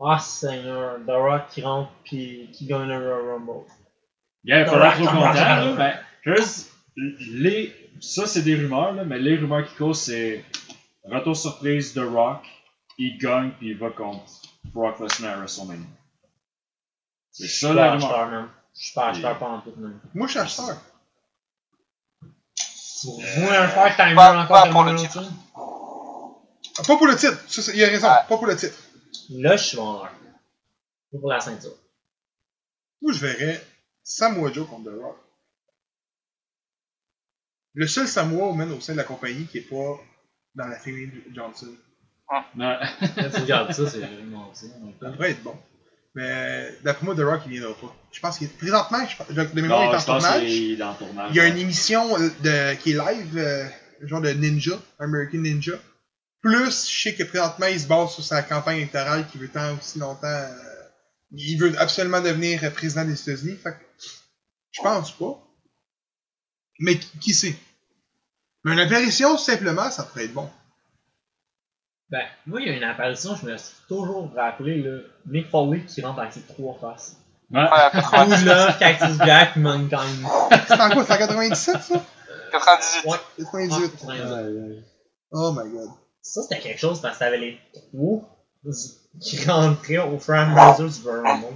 Ah, 0.01 0.19
Seigneur. 0.19 0.99
The 1.07 1.11
Rock 1.11 1.43
qui 1.51 1.63
rentre 1.63 1.91
puis 2.05 2.51
qui 2.53 2.67
gagne 2.67 2.87
le 2.89 2.99
Royal 2.99 3.31
Rumble. 3.33 3.65
Yeah, 4.45 4.65
The 4.65 4.69
Rock, 4.71 4.95
trop 4.95 5.05
The 5.05 5.11
content, 5.11 5.33
The 5.33 5.35
là, 5.35 5.75
mais 6.25 6.35
juste, 6.35 6.73
les, 6.97 7.75
ça 8.01 8.27
c'est 8.27 8.43
des 8.43 8.55
rumeurs, 8.55 8.93
là, 8.93 9.05
mais 9.05 9.19
les 9.19 9.37
rumeurs 9.37 9.67
qui 9.69 9.75
causent, 9.75 10.01
c'est 10.03 10.45
retour 11.05 11.37
surprise 11.37 11.95
de 11.95 12.03
Rock, 12.05 12.45
il 12.99 13.19
gagne 13.19 13.51
puis 13.59 13.71
il 13.71 13.79
va 13.79 13.91
contre 13.91 14.25
Brock 14.73 15.01
Lesnar 15.01 15.35
à 15.35 15.37
WrestleMania. 15.39 15.87
C'est 17.33 17.47
Je 17.47 17.53
ça 17.61 17.67
suis 17.69 17.77
la 17.77 17.97
pas 17.97 18.25
rumeur. 18.25 18.49
Je 18.75 18.85
suis 18.85 18.95
pas 18.95 19.09
acheteur 19.09 19.39
pas 19.39 19.47
en 19.49 19.61
tout, 19.61 19.73
man. 19.77 19.99
Moi, 20.15 20.27
je 20.29 20.33
suis 20.33 20.41
acheteur. 20.41 20.77
Vous 23.05 23.21
voulez 23.21 23.57
un 23.57 23.69
faire 23.69 23.97
timer 23.97 24.15
Pas- 24.15 24.43
encore 24.45 24.71
pour 24.71 24.85
le 24.85 24.91
un 24.93 24.97
titre. 24.97 25.23
Ah, 25.57 26.83
Pas 26.87 26.97
pour 26.97 27.07
le 27.07 27.17
titre. 27.17 27.37
Il 27.75 27.85
a 27.85 27.89
raison. 27.89 28.07
Ouais. 28.09 28.15
Pas 28.29 28.37
pour 28.37 28.47
le 28.47 28.57
titre. 28.57 28.77
Là, 29.31 29.57
je 29.57 29.65
suis 29.65 29.77
vendeur. 29.77 30.11
Pour 31.11 31.31
la 31.31 31.41
ceinture. 31.41 31.75
Moi, 33.01 33.13
je 33.13 33.21
verrais 33.27 33.63
Samoa 34.03 34.53
Joe 34.53 34.69
contre 34.69 34.91
The 34.91 35.01
Rock. 35.01 35.17
Le 37.75 37.87
seul 37.87 38.09
Samoa 38.09 38.53
man, 38.55 38.73
au 38.73 38.81
sein 38.81 38.93
de 38.93 38.99
la 38.99 39.05
compagnie 39.05 39.47
qui 39.47 39.59
est 39.59 39.69
pas 39.69 40.01
dans 40.55 40.67
la 40.67 40.79
famille 40.79 41.07
de 41.09 41.23
Johnson. 41.35 41.69
Non. 42.57 42.67
Là, 42.67 42.81
tu 43.35 43.41
regardes 43.41 43.73
ça, 43.73 43.89
c'est 43.89 44.01
vraiment 44.01 44.53
ça. 44.55 44.67
Ça 45.01 45.11
devrait 45.11 45.31
être 45.31 45.43
bon. 45.43 45.57
Mais 46.15 46.75
d'après 46.83 47.05
moi, 47.07 47.15
The 47.15 47.21
Rock, 47.21 47.43
il 47.47 47.53
viendra 47.53 47.75
pas. 47.75 47.95
Je 48.11 48.21
pense 48.21 48.39
qu'il 48.39 48.49
est. 48.49 48.57
Présentement, 48.59 49.07
je, 49.07 49.17
pense- 49.17 49.29
de 49.29 49.61
mémoire, 49.61 49.85
il 49.85 49.87
Non, 49.87 49.93
est 49.93 49.97
en 49.97 49.99
je 50.01 50.07
pense 50.07 50.23
tournage. 50.23 50.43
qu'il 50.43 50.81
est 50.81 50.83
en 50.83 50.95
tournage. 50.95 51.31
Il 51.31 51.37
y 51.37 51.41
a 51.41 51.47
une 51.47 51.59
émission 51.59 52.17
euh, 52.19 52.29
de, 52.43 52.75
qui 52.81 52.93
est 52.93 52.99
live, 52.99 53.39
euh, 53.39 53.65
genre 54.03 54.21
de 54.21 54.31
Ninja, 54.31 54.79
American 54.99 55.39
Ninja. 55.39 55.75
Plus, 56.41 56.89
je 56.89 57.03
sais 57.03 57.15
que 57.15 57.25
présentement, 57.25 57.67
il 57.67 57.81
se 57.81 57.87
base 57.89 58.13
sur 58.13 58.25
sa 58.25 58.43
campagne 58.43 58.79
électorale 58.79 59.27
qui 59.29 59.39
veut 59.39 59.49
tant 59.49 59.77
aussi 59.77 59.99
longtemps. 59.99 60.27
euh, 60.27 60.49
il 61.33 61.57
veut 61.59 61.79
absolument 61.79 62.21
devenir 62.21 62.63
euh, 62.65 62.71
président 62.71 63.05
des 63.05 63.21
États-Unis. 63.21 63.57
Fait 63.57 63.73
que, 63.73 63.85
je 64.73 64.81
pense 64.83 65.13
pas. 65.13 65.39
Mais 66.81 66.99
qui, 66.99 67.19
qui 67.19 67.35
sait? 67.35 67.57
Mais 68.65 68.73
une 68.73 68.79
apparition, 68.81 69.37
simplement, 69.37 69.91
ça 69.91 70.05
pourrait 70.05 70.27
être 70.27 70.33
bon. 70.35 70.49
Ben, 72.11 72.23
moi, 72.47 72.61
il 72.61 72.69
y 72.69 72.71
a 72.71 72.77
une 72.77 72.85
apparition, 72.85 73.37
je 73.37 73.45
me 73.47 73.57
suis 73.59 73.77
toujours 73.89 74.33
rappelé, 74.35 74.83
là. 74.83 75.01
Mick 75.27 75.51
Foley 75.51 75.85
qui 75.85 76.01
rentre 76.03 76.21
avec 76.21 76.33
ses 76.33 76.43
trois 76.43 76.79
faces. 76.81 77.17
Ouais. 77.51 77.61
Ouais, 77.61 77.69
à 77.71 77.91
90, 77.91 78.43
Oula, 78.43 78.77
Cactus 78.79 79.17
Jack, 79.25 79.57
Mankind. 79.57 80.27
C'est 80.69 80.81
en 80.81 80.91
quoi? 80.91 81.05
C'est 81.05 81.13
en 81.15 81.19
97, 81.19 81.83
ça? 81.83 82.05
98. 82.53 83.11
Ouais. 83.11 83.19
98. 83.39 83.93
Ah, 84.09 84.43
ouais. 84.43 84.83
Oh 85.33 85.53
my 85.53 85.71
god. 85.71 85.89
Ça, 86.29 86.43
c'était 86.43 86.61
quelque 86.61 86.79
chose 86.79 87.01
parce 87.01 87.15
que 87.15 87.21
t'avais 87.21 87.39
les 87.39 87.59
trois 87.73 88.21
qui 89.21 89.43
rentraient 89.47 89.97
au 89.97 90.17
du 90.17 90.25
Royal 90.27 91.27
Rumble. 91.27 91.47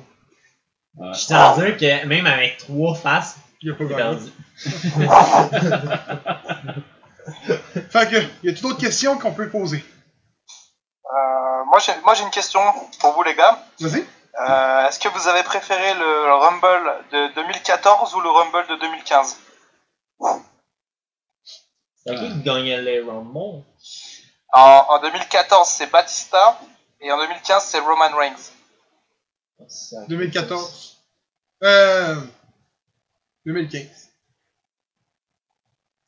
Ouais. 0.97 1.12
Je 1.12 1.27
tiens 1.27 1.40
à 1.40 1.55
dire 1.55 1.77
que 1.77 2.07
même 2.07 2.24
avec 2.27 2.57
trois 2.57 2.94
faces, 2.94 3.36
Il 3.61 3.70
a 3.70 3.74
pas 3.74 3.85
perdu. 3.85 4.31
Fait 7.90 8.11
que, 8.11 8.16
y 8.16 8.49
a-t-il 8.49 8.62
d'autres 8.62 8.81
questions 8.81 9.19
qu'on 9.19 9.35
peut 9.35 9.51
poser? 9.51 9.85
Euh, 11.05 11.65
moi, 11.66 11.78
j'ai 11.78 11.93
moi, 12.03 12.15
j'ai 12.15 12.24
une 12.24 12.31
question 12.31 12.61
pour 12.99 13.12
vous, 13.12 13.23
les 13.24 13.35
gars. 13.35 13.62
Vas-y. 13.78 14.07
Euh, 14.40 14.89
Est-ce 14.89 14.99
que 14.99 15.09
vous 15.09 15.28
avez 15.28 15.43
préféré 15.43 15.93
le 15.94 16.32
Rumble 16.32 16.94
de 17.12 17.35
2014 17.35 18.15
ou 18.15 18.20
le 18.23 18.31
Rumble 18.31 18.66
de 18.70 18.77
2015 18.77 19.36
C'est 22.07 22.15
qui 22.15 22.28
qui 22.32 22.40
gagnait 22.43 22.81
les 22.81 23.03
Rumble? 23.03 23.65
En, 24.52 24.86
en 24.90 24.98
2014, 25.00 25.68
c'est 25.68 25.86
Batista. 25.86 26.58
Et 27.00 27.10
en 27.10 27.18
2015, 27.18 27.64
c'est 27.64 27.78
Roman 27.80 28.14
Reigns. 28.16 28.50
Ça- 29.68 30.04
2014. 30.08 30.98
Euh. 31.64 32.16
2015. 33.46 34.10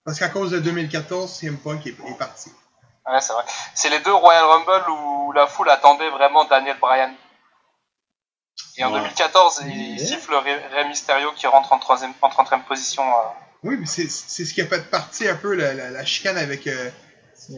Parce 0.04 0.18
qu'à 0.18 0.28
cause 0.28 0.50
de 0.50 0.58
2014, 0.60 1.32
CM 1.32 1.56
Punk 1.58 1.86
est, 1.86 1.90
est 1.90 2.18
parti. 2.18 2.50
Ouais, 3.06 3.20
c'est 3.20 3.32
vrai. 3.32 3.44
C'est 3.74 3.88
les 3.90 4.00
deux 4.00 4.12
Royal 4.14 4.44
Rumble 4.44 4.90
où 4.90 5.32
la 5.32 5.46
foule 5.46 5.70
attendait 5.70 6.10
vraiment 6.10 6.44
Daniel 6.44 6.78
Bryan. 6.78 7.12
Et 8.76 8.84
en 8.84 8.92
Ouais. 8.92 8.98
2014, 9.00 9.62
il 9.66 9.98
siffle 10.00 10.34
Rey 10.34 10.66
Rey 10.68 10.88
Mysterio 10.88 11.32
qui 11.32 11.46
rentre 11.46 11.72
en 11.72 11.78
troisième, 11.78 12.12
en 12.22 12.28
troisième 12.28 12.62
position. 12.64 13.02
euh. 13.02 13.22
Oui, 13.62 13.76
mais 13.78 13.86
c'est 13.86 14.08
c'est 14.10 14.44
ce 14.44 14.52
qui 14.52 14.60
a 14.62 14.66
fait 14.66 14.90
partie 14.90 15.26
un 15.28 15.36
peu 15.36 15.54
la, 15.54 15.72
la, 15.74 15.90
la 15.90 16.04
chicane 16.04 16.36
avec 16.36 16.66
euh, 16.66 16.90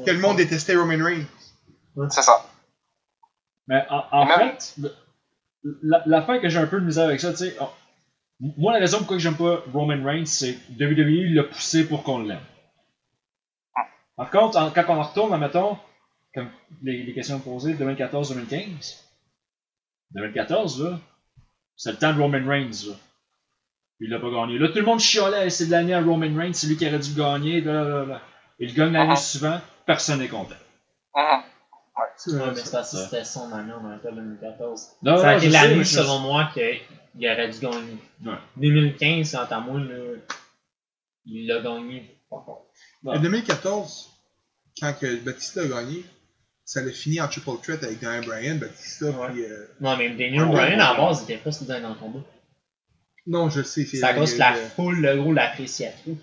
que 0.04 0.10
le 0.10 0.18
monde 0.18 0.36
détestait 0.36 0.76
Roman 0.76 1.02
Reigns. 1.04 1.26
C'est 2.10 2.22
ça. 2.22 2.44
Mais 3.68 3.84
en, 3.90 4.04
en 4.12 4.24
Et 4.24 4.28
même- 4.28 4.58
fait, 4.60 4.76
la, 5.82 6.02
la 6.06 6.22
fin 6.22 6.38
que 6.38 6.48
j'ai 6.48 6.58
un 6.58 6.66
peu 6.66 6.80
de 6.80 6.86
misère 6.86 7.06
avec 7.06 7.20
ça, 7.20 7.30
tu 7.32 7.38
sais, 7.38 7.56
oh, 7.60 7.68
moi 8.40 8.72
la 8.72 8.78
raison 8.78 8.98
pourquoi 8.98 9.18
j'aime 9.18 9.36
pas 9.36 9.62
Roman 9.72 10.02
Reigns, 10.04 10.26
c'est 10.26 10.54
que 10.54 10.84
WWE 10.84 11.34
l'a 11.34 11.44
poussé 11.44 11.86
pour 11.88 12.02
qu'on 12.04 12.20
l'aime. 12.20 12.38
Par 14.16 14.30
contre, 14.30 14.58
en- 14.58 14.70
quand 14.70 14.84
on 14.88 14.98
en 15.00 15.02
retourne, 15.02 15.32
admettons, 15.32 15.76
comme 16.34 16.48
les, 16.82 17.02
les 17.02 17.12
questions 17.14 17.40
posées, 17.40 17.74
2014-2015, 17.74 19.02
2014, 20.12 20.82
là, 20.84 20.98
c'est 21.76 21.92
le 21.92 21.98
temps 21.98 22.14
de 22.14 22.20
Roman 22.20 22.46
Reigns, 22.46 22.86
là. 22.88 22.94
Il 23.98 24.10
l'a 24.10 24.20
pas 24.20 24.30
gagné. 24.30 24.58
Là, 24.58 24.68
tout 24.68 24.78
le 24.78 24.84
monde 24.84 25.00
chialait, 25.00 25.48
c'est 25.48 25.66
de 25.66 25.70
l'année 25.70 25.94
à 25.94 26.02
Roman 26.02 26.34
Reigns, 26.36 26.52
c'est 26.52 26.66
lui 26.66 26.76
qui 26.76 26.86
aurait 26.86 26.98
dû 26.98 27.14
gagner. 27.14 27.64
Il 28.58 28.74
gagne 28.74 28.92
l'année 28.92 29.10
Mhm. 29.10 29.16
suivante, 29.16 29.62
personne 29.86 30.18
n'est 30.20 30.28
content. 30.28 30.54
Mhm. 31.14 31.42
Ouais, 32.34 32.46
mais 32.54 32.54
c'est 32.56 32.70
parce 32.72 32.90
que 32.92 32.98
c'était 32.98 33.24
son 33.24 33.50
année 33.52 33.72
en 33.72 33.80
même 33.80 34.00
temps, 34.00 34.12
2014. 34.12 34.88
Non, 35.02 35.16
ça 35.18 35.30
a 35.30 35.36
été 35.36 35.48
l'année, 35.48 35.84
selon 35.84 36.18
moi, 36.18 36.50
qu'il 36.52 37.26
aurait 37.26 37.48
dû 37.50 37.58
gagner. 37.60 37.96
Ouais. 38.24 38.34
2015, 38.56 39.32
quant 39.32 39.56
à 39.56 39.60
moi, 39.60 39.80
il 41.24 41.46
l'a 41.46 41.60
gagné. 41.60 42.12
En 42.30 43.18
2014, 43.20 44.10
quand 44.80 44.92
que 45.00 45.16
Batista 45.24 45.62
a 45.62 45.66
gagné, 45.66 46.04
ça 46.64 46.82
l'a 46.82 46.90
fini 46.92 47.20
en 47.20 47.28
triple 47.28 47.50
threat 47.62 47.82
avec 47.84 48.00
Daniel 48.00 48.26
Bryan, 48.26 48.58
Batista, 48.58 49.06
Ouais. 49.06 49.28
puis. 49.32 49.44
euh, 49.44 49.66
Non, 49.80 49.96
mais 49.96 50.10
Daniel 50.10 50.42
Ouais, 50.44 50.50
Bryan, 50.50 50.80
à 50.80 50.94
base, 50.96 51.20
il 51.26 51.32
était 51.32 51.42
pas 51.42 51.52
souvent 51.52 51.80
dans 51.80 51.90
le 51.90 51.94
combat. 51.94 52.20
Non, 53.26 53.48
je 53.48 53.62
sais. 53.62 53.84
C'est 53.86 54.02
à 54.02 54.14
cause 54.14 54.34
que 54.34 54.38
la 54.38 54.54
foule, 54.54 55.00
le 55.00 55.16
gros, 55.16 55.32
l'appréciait 55.32 55.94
trop. 56.02 56.16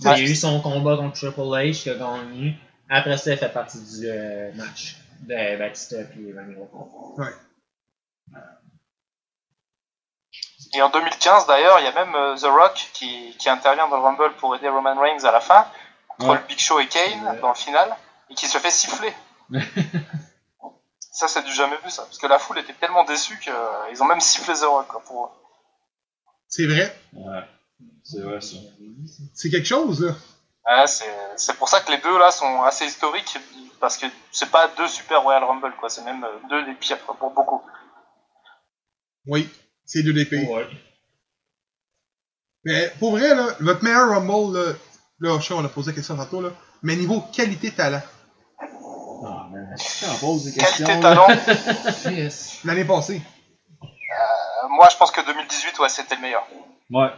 Il 0.00 0.06
a 0.08 0.20
eu 0.20 0.34
son 0.34 0.60
combat 0.60 0.96
contre 0.96 1.14
Triple 1.14 1.40
H 1.40 1.82
qui 1.82 1.90
a 1.90 1.94
gagné. 1.94 2.54
Après 2.90 3.16
ça, 3.16 3.32
il 3.32 3.38
fait 3.38 3.48
partie 3.52 3.78
du 3.80 4.08
euh, 4.08 4.52
match 4.54 4.96
de 5.20 5.58
Batista 5.58 5.96
et 6.00 6.34
Randy 6.36 6.54
Orton. 6.60 7.16
Et 10.76 10.82
en 10.82 10.90
2015, 10.90 11.46
d'ailleurs, 11.46 11.78
il 11.78 11.84
y 11.84 11.88
a 11.88 11.92
même 11.92 12.14
euh, 12.14 12.36
The 12.36 12.44
Rock 12.46 12.90
qui, 12.94 13.34
qui 13.38 13.48
intervient 13.48 13.88
dans 13.88 13.96
le 13.96 14.02
Rumble 14.02 14.34
pour 14.38 14.56
aider 14.56 14.68
Roman 14.68 14.98
Reigns 15.00 15.24
à 15.24 15.30
la 15.30 15.40
fin, 15.40 15.66
contre 16.08 16.30
Ouais. 16.32 16.38
le 16.40 16.46
Big 16.48 16.58
Show 16.58 16.80
et 16.80 16.88
Kane 16.88 17.24
Ouais. 17.26 17.40
dans 17.40 17.48
le 17.50 17.54
final, 17.54 17.94
et 18.28 18.34
qui 18.34 18.46
se 18.46 18.58
fait 18.58 18.70
siffler. 18.72 19.12
ça, 21.12 21.28
c'est 21.28 21.42
du 21.44 21.52
jamais 21.52 21.76
vu, 21.84 21.90
ça. 21.90 22.02
Parce 22.02 22.18
que 22.18 22.26
la 22.26 22.38
foule 22.40 22.58
était 22.58 22.72
tellement 22.74 23.04
déçue 23.04 23.38
qu'ils 23.38 24.02
ont 24.02 24.06
même 24.06 24.20
sifflé 24.20 24.54
The 24.54 24.64
Rock. 24.64 24.88
Quoi, 24.88 25.02
pour... 25.04 25.32
C'est 26.48 26.66
vrai? 26.66 26.92
Ouais, 27.12 27.42
c'est 28.02 28.20
vrai 28.20 28.40
ça. 28.40 28.56
C'est 29.34 29.50
quelque 29.50 29.66
chose, 29.68 30.04
là. 30.04 30.14
Ouais, 30.66 30.86
c'est 30.86 31.04
c'est 31.36 31.56
pour 31.58 31.68
ça 31.68 31.80
que 31.80 31.90
les 31.90 31.98
deux 31.98 32.18
là 32.18 32.30
sont 32.30 32.62
assez 32.62 32.86
historiques, 32.86 33.36
parce 33.80 33.98
que 33.98 34.06
c'est 34.32 34.50
pas 34.50 34.68
deux 34.68 34.88
super 34.88 35.22
Royal 35.22 35.44
Rumble, 35.44 35.72
quoi. 35.78 35.88
C'est 35.90 36.02
même 36.04 36.24
euh, 36.24 36.48
deux 36.48 36.64
des 36.64 36.74
pires, 36.74 37.04
quoi, 37.04 37.14
pour 37.16 37.30
beaucoup. 37.30 37.62
Oui. 39.26 39.48
C'est 39.84 40.02
deux 40.02 40.12
des 40.14 40.24
pays. 40.24 40.46
Ouais. 40.46 40.66
Mais 42.64 42.90
pour 42.98 43.10
vrai, 43.12 43.34
là, 43.34 43.48
votre 43.60 43.84
meilleur 43.84 44.08
Rumble, 44.08 44.56
là, 44.58 44.72
là, 45.20 45.38
je 45.38 45.46
sais, 45.46 45.52
on 45.54 45.64
a 45.64 45.68
posé 45.68 45.90
la 45.90 45.94
question 45.96 46.16
tantôt, 46.16 46.40
là. 46.40 46.50
mais 46.82 46.96
niveau. 46.96 47.22
Ah. 49.26 49.46
Tu 49.76 50.04
en 50.06 50.14
poses 50.18 50.44
des 50.44 50.52
Qualité 50.52 50.84
questions. 50.84 51.00
talent. 51.00 51.26
là. 51.28 51.36
Yes. 52.10 52.60
L'année 52.64 52.84
passée. 52.84 53.20
Euh, 53.82 54.68
moi, 54.68 54.88
je 54.90 54.96
pense 54.96 55.10
que 55.10 55.20
2018, 55.24 55.78
ouais, 55.78 55.88
c'était 55.88 56.14
le 56.16 56.20
meilleur. 56.22 56.46
Ouais. 56.90 57.10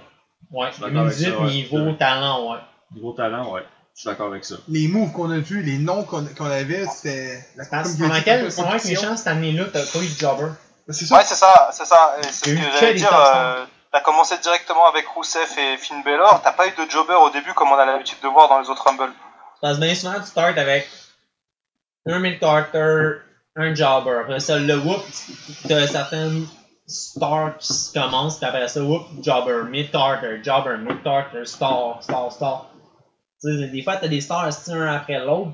Ouais, 0.50 0.66
Je 0.68 0.72
suis 0.74 0.82
d'accord 0.82 1.06
avec 1.06 1.18
2018, 1.18 1.30
ça, 1.30 1.38
ouais. 1.40 1.50
niveau 1.52 1.92
talent, 1.92 2.52
ouais. 2.52 2.58
Niveau 2.94 3.12
talent, 3.12 3.52
ouais. 3.52 3.62
Je 3.94 4.00
suis 4.02 4.08
d'accord 4.10 4.26
avec 4.28 4.44
ça. 4.44 4.56
Les 4.68 4.88
moves 4.88 5.12
qu'on 5.12 5.30
a 5.30 5.38
vus, 5.38 5.62
les 5.62 5.78
noms 5.78 6.04
qu'on 6.04 6.24
qu'on 6.36 6.44
avait, 6.44 6.86
c'était. 6.86 7.42
la- 7.56 7.64
Parce 7.66 7.96
pendant 7.96 8.14
quel 8.22 8.48
pendant 8.54 8.78
que 8.78 8.94
chances 8.94 9.18
cette 9.18 9.26
année-là, 9.28 9.64
t'as 9.72 9.86
pas 9.86 9.98
eu 10.00 10.06
de 10.08 10.18
jobber? 10.18 10.48
C'est 10.90 11.06
ça. 11.06 11.16
Ouais, 11.16 11.22
c'est 11.24 11.34
ça, 11.34 11.70
c'est 11.72 11.86
ça. 11.86 12.16
C'est 12.22 12.32
ce 12.32 12.44
que 12.44 12.56
j'allais 12.80 12.94
dire. 12.94 13.10
euh, 13.14 13.64
T'as 13.92 14.00
commencé 14.02 14.36
directement 14.38 14.86
avec 14.88 15.06
Rousseff 15.08 15.56
et 15.56 15.78
Finn 15.78 16.02
Balor. 16.04 16.42
T'as 16.44 16.52
pas 16.52 16.66
eu 16.66 16.70
de 16.72 16.90
jobber 16.90 17.14
au 17.14 17.30
début 17.30 17.54
comme 17.54 17.70
on 17.72 17.76
a 17.78 17.86
l'habitude 17.86 18.18
de 18.22 18.28
voir 18.28 18.48
dans 18.50 18.60
les 18.60 18.68
autres 18.68 18.84
Rumble. 18.84 19.10
Parce 19.62 19.78
que 19.78 19.80
bien 19.82 19.94
souvent, 19.94 20.20
tu 20.20 20.26
starts 20.26 20.58
avec 20.58 20.86
un 22.04 22.18
mid-carter, 22.18 23.20
un 23.56 23.74
jobber. 23.74 24.18
Après 24.20 24.40
ça, 24.40 24.58
le 24.58 24.78
whoop, 24.78 25.02
t'as 25.66 25.86
certaines 25.86 26.46
stars 26.86 27.56
qui 27.58 27.72
commencent, 27.94 28.42
après 28.42 28.68
ça, 28.68 28.82
whoop, 28.82 29.06
jobber, 29.22 29.62
mid-carter, 29.70 30.40
jobber, 30.44 30.76
mid-carter, 30.78 31.44
star, 31.46 32.02
star, 32.02 32.30
star. 32.30 32.66
Tu 33.42 33.58
sais, 33.58 33.68
des 33.68 33.82
fois, 33.82 33.96
t'as 33.96 34.08
des 34.08 34.20
stars 34.20 34.50
un 34.68 34.86
après 34.94 35.18
l'autre. 35.24 35.52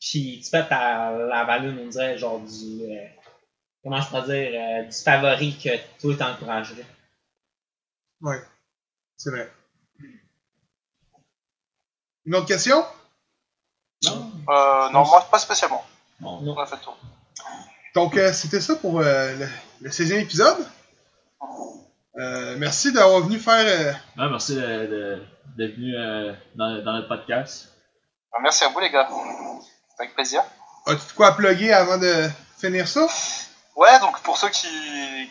Puis 0.00 0.40
tu 0.42 0.50
fais 0.50 0.66
ta, 0.66 1.10
la 1.12 1.44
valune, 1.44 1.78
on 1.78 1.88
dirait, 1.88 2.16
genre 2.18 2.40
du. 2.40 2.82
euh, 2.84 3.06
comment 3.82 4.00
je 4.00 4.08
pourrais 4.08 4.22
dire, 4.26 4.60
euh, 4.60 4.82
du 4.84 4.96
favori 4.96 5.58
que 5.58 5.70
toi 6.00 6.16
t'encouragerais. 6.16 6.86
Ouais. 8.22 8.42
C'est 9.16 9.30
vrai. 9.30 9.50
Une 12.26 12.34
autre 12.34 12.46
question? 12.46 12.84
Non? 14.04 14.32
Euh, 14.48 14.90
non, 14.90 15.04
moi, 15.06 15.26
pas 15.30 15.38
spécialement. 15.38 15.84
Bon. 16.20 16.40
Non. 16.42 16.54
On 16.56 16.60
a 16.60 16.66
fait 16.66 16.76
le 16.76 16.82
tour. 16.82 16.98
Donc, 17.94 18.16
euh, 18.16 18.32
c'était 18.32 18.60
ça 18.60 18.76
pour 18.76 19.00
euh, 19.00 19.36
le, 19.36 19.46
le 19.82 19.90
16e 19.90 20.20
épisode. 20.20 20.66
Euh, 22.16 22.56
merci 22.58 22.92
d'avoir 22.92 23.20
venu 23.20 23.38
faire. 23.38 23.64
euh, 23.66 23.92
Ouais, 24.22 24.30
merci 24.30 24.54
de- 24.54 24.60
de- 24.60 25.22
d'être 25.56 25.76
venu 25.76 25.94
euh, 25.96 26.32
dans, 26.54 26.82
dans 26.84 26.92
notre 26.92 27.08
podcast. 27.08 27.68
Merci 28.40 28.64
à 28.64 28.68
vous, 28.68 28.80
les 28.80 28.90
gars. 28.90 29.08
Avec 29.98 30.14
plaisir. 30.14 30.42
As-tu 30.86 31.06
de 31.08 31.12
quoi 31.16 31.28
à 31.28 31.32
plugger 31.32 31.72
avant 31.72 31.98
de 31.98 32.28
finir 32.58 32.88
ça? 32.88 33.06
Ouais, 33.76 33.98
donc 34.00 34.20
pour 34.20 34.36
ceux 34.36 34.48
qui, 34.48 34.68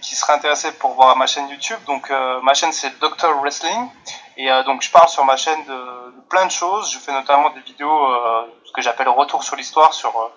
qui 0.01 0.15
seraient 0.15 0.33
intéressés 0.33 0.71
pour 0.73 0.93
voir 0.93 1.15
ma 1.15 1.27
chaîne 1.27 1.47
YouTube, 1.49 1.79
donc 1.85 2.09
euh, 2.09 2.41
ma 2.41 2.53
chaîne 2.53 2.71
c'est 2.71 2.97
Dr 2.99 3.39
Wrestling 3.41 3.89
et 4.37 4.49
euh, 4.49 4.63
donc 4.63 4.81
je 4.81 4.89
parle 4.89 5.09
sur 5.09 5.23
ma 5.25 5.37
chaîne 5.37 5.63
de, 5.65 6.15
de 6.15 6.21
plein 6.29 6.45
de 6.45 6.51
choses. 6.51 6.91
Je 6.91 6.97
fais 6.97 7.11
notamment 7.11 7.49
des 7.51 7.61
vidéos 7.61 8.05
euh, 8.11 8.47
ce 8.65 8.71
que 8.71 8.81
j'appelle 8.81 9.09
retour 9.09 9.43
sur 9.43 9.55
l'histoire 9.55 9.93
sur 9.93 10.31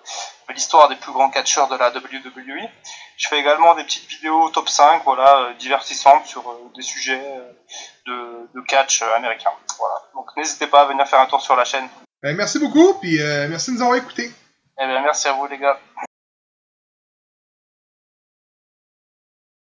l'histoire 0.51 0.89
des 0.89 0.95
plus 0.95 1.11
grands 1.11 1.29
catcheurs 1.29 1.67
de 1.69 1.77
la 1.77 1.89
WWE. 1.89 2.69
Je 3.17 3.27
fais 3.27 3.39
également 3.39 3.75
des 3.75 3.83
petites 3.83 4.09
vidéos 4.09 4.49
top 4.49 4.67
5, 4.67 5.03
voilà, 5.03 5.37
euh, 5.39 5.53
divertissantes 5.53 6.25
sur 6.25 6.49
euh, 6.49 6.71
des 6.75 6.81
sujets 6.81 7.21
euh, 7.23 7.51
de, 8.07 8.59
de 8.59 8.65
catch 8.65 9.01
américain. 9.01 9.51
Voilà. 9.77 9.95
Donc 10.15 10.27
n'hésitez 10.35 10.67
pas 10.67 10.81
à 10.81 10.85
venir 10.85 11.07
faire 11.07 11.19
un 11.19 11.25
tour 11.27 11.41
sur 11.41 11.55
la 11.55 11.65
chaîne. 11.65 11.87
Ben, 12.21 12.35
merci 12.35 12.59
beaucoup, 12.59 12.93
puis 12.95 13.21
euh, 13.21 13.47
merci 13.49 13.71
de 13.71 13.75
nous 13.75 13.81
avoir 13.81 13.97
écoutés. 13.97 14.31
Eh 14.79 14.85
bien 14.85 15.01
merci 15.01 15.27
à 15.27 15.33
vous 15.33 15.45
les 15.47 15.57
gars. 15.57 15.77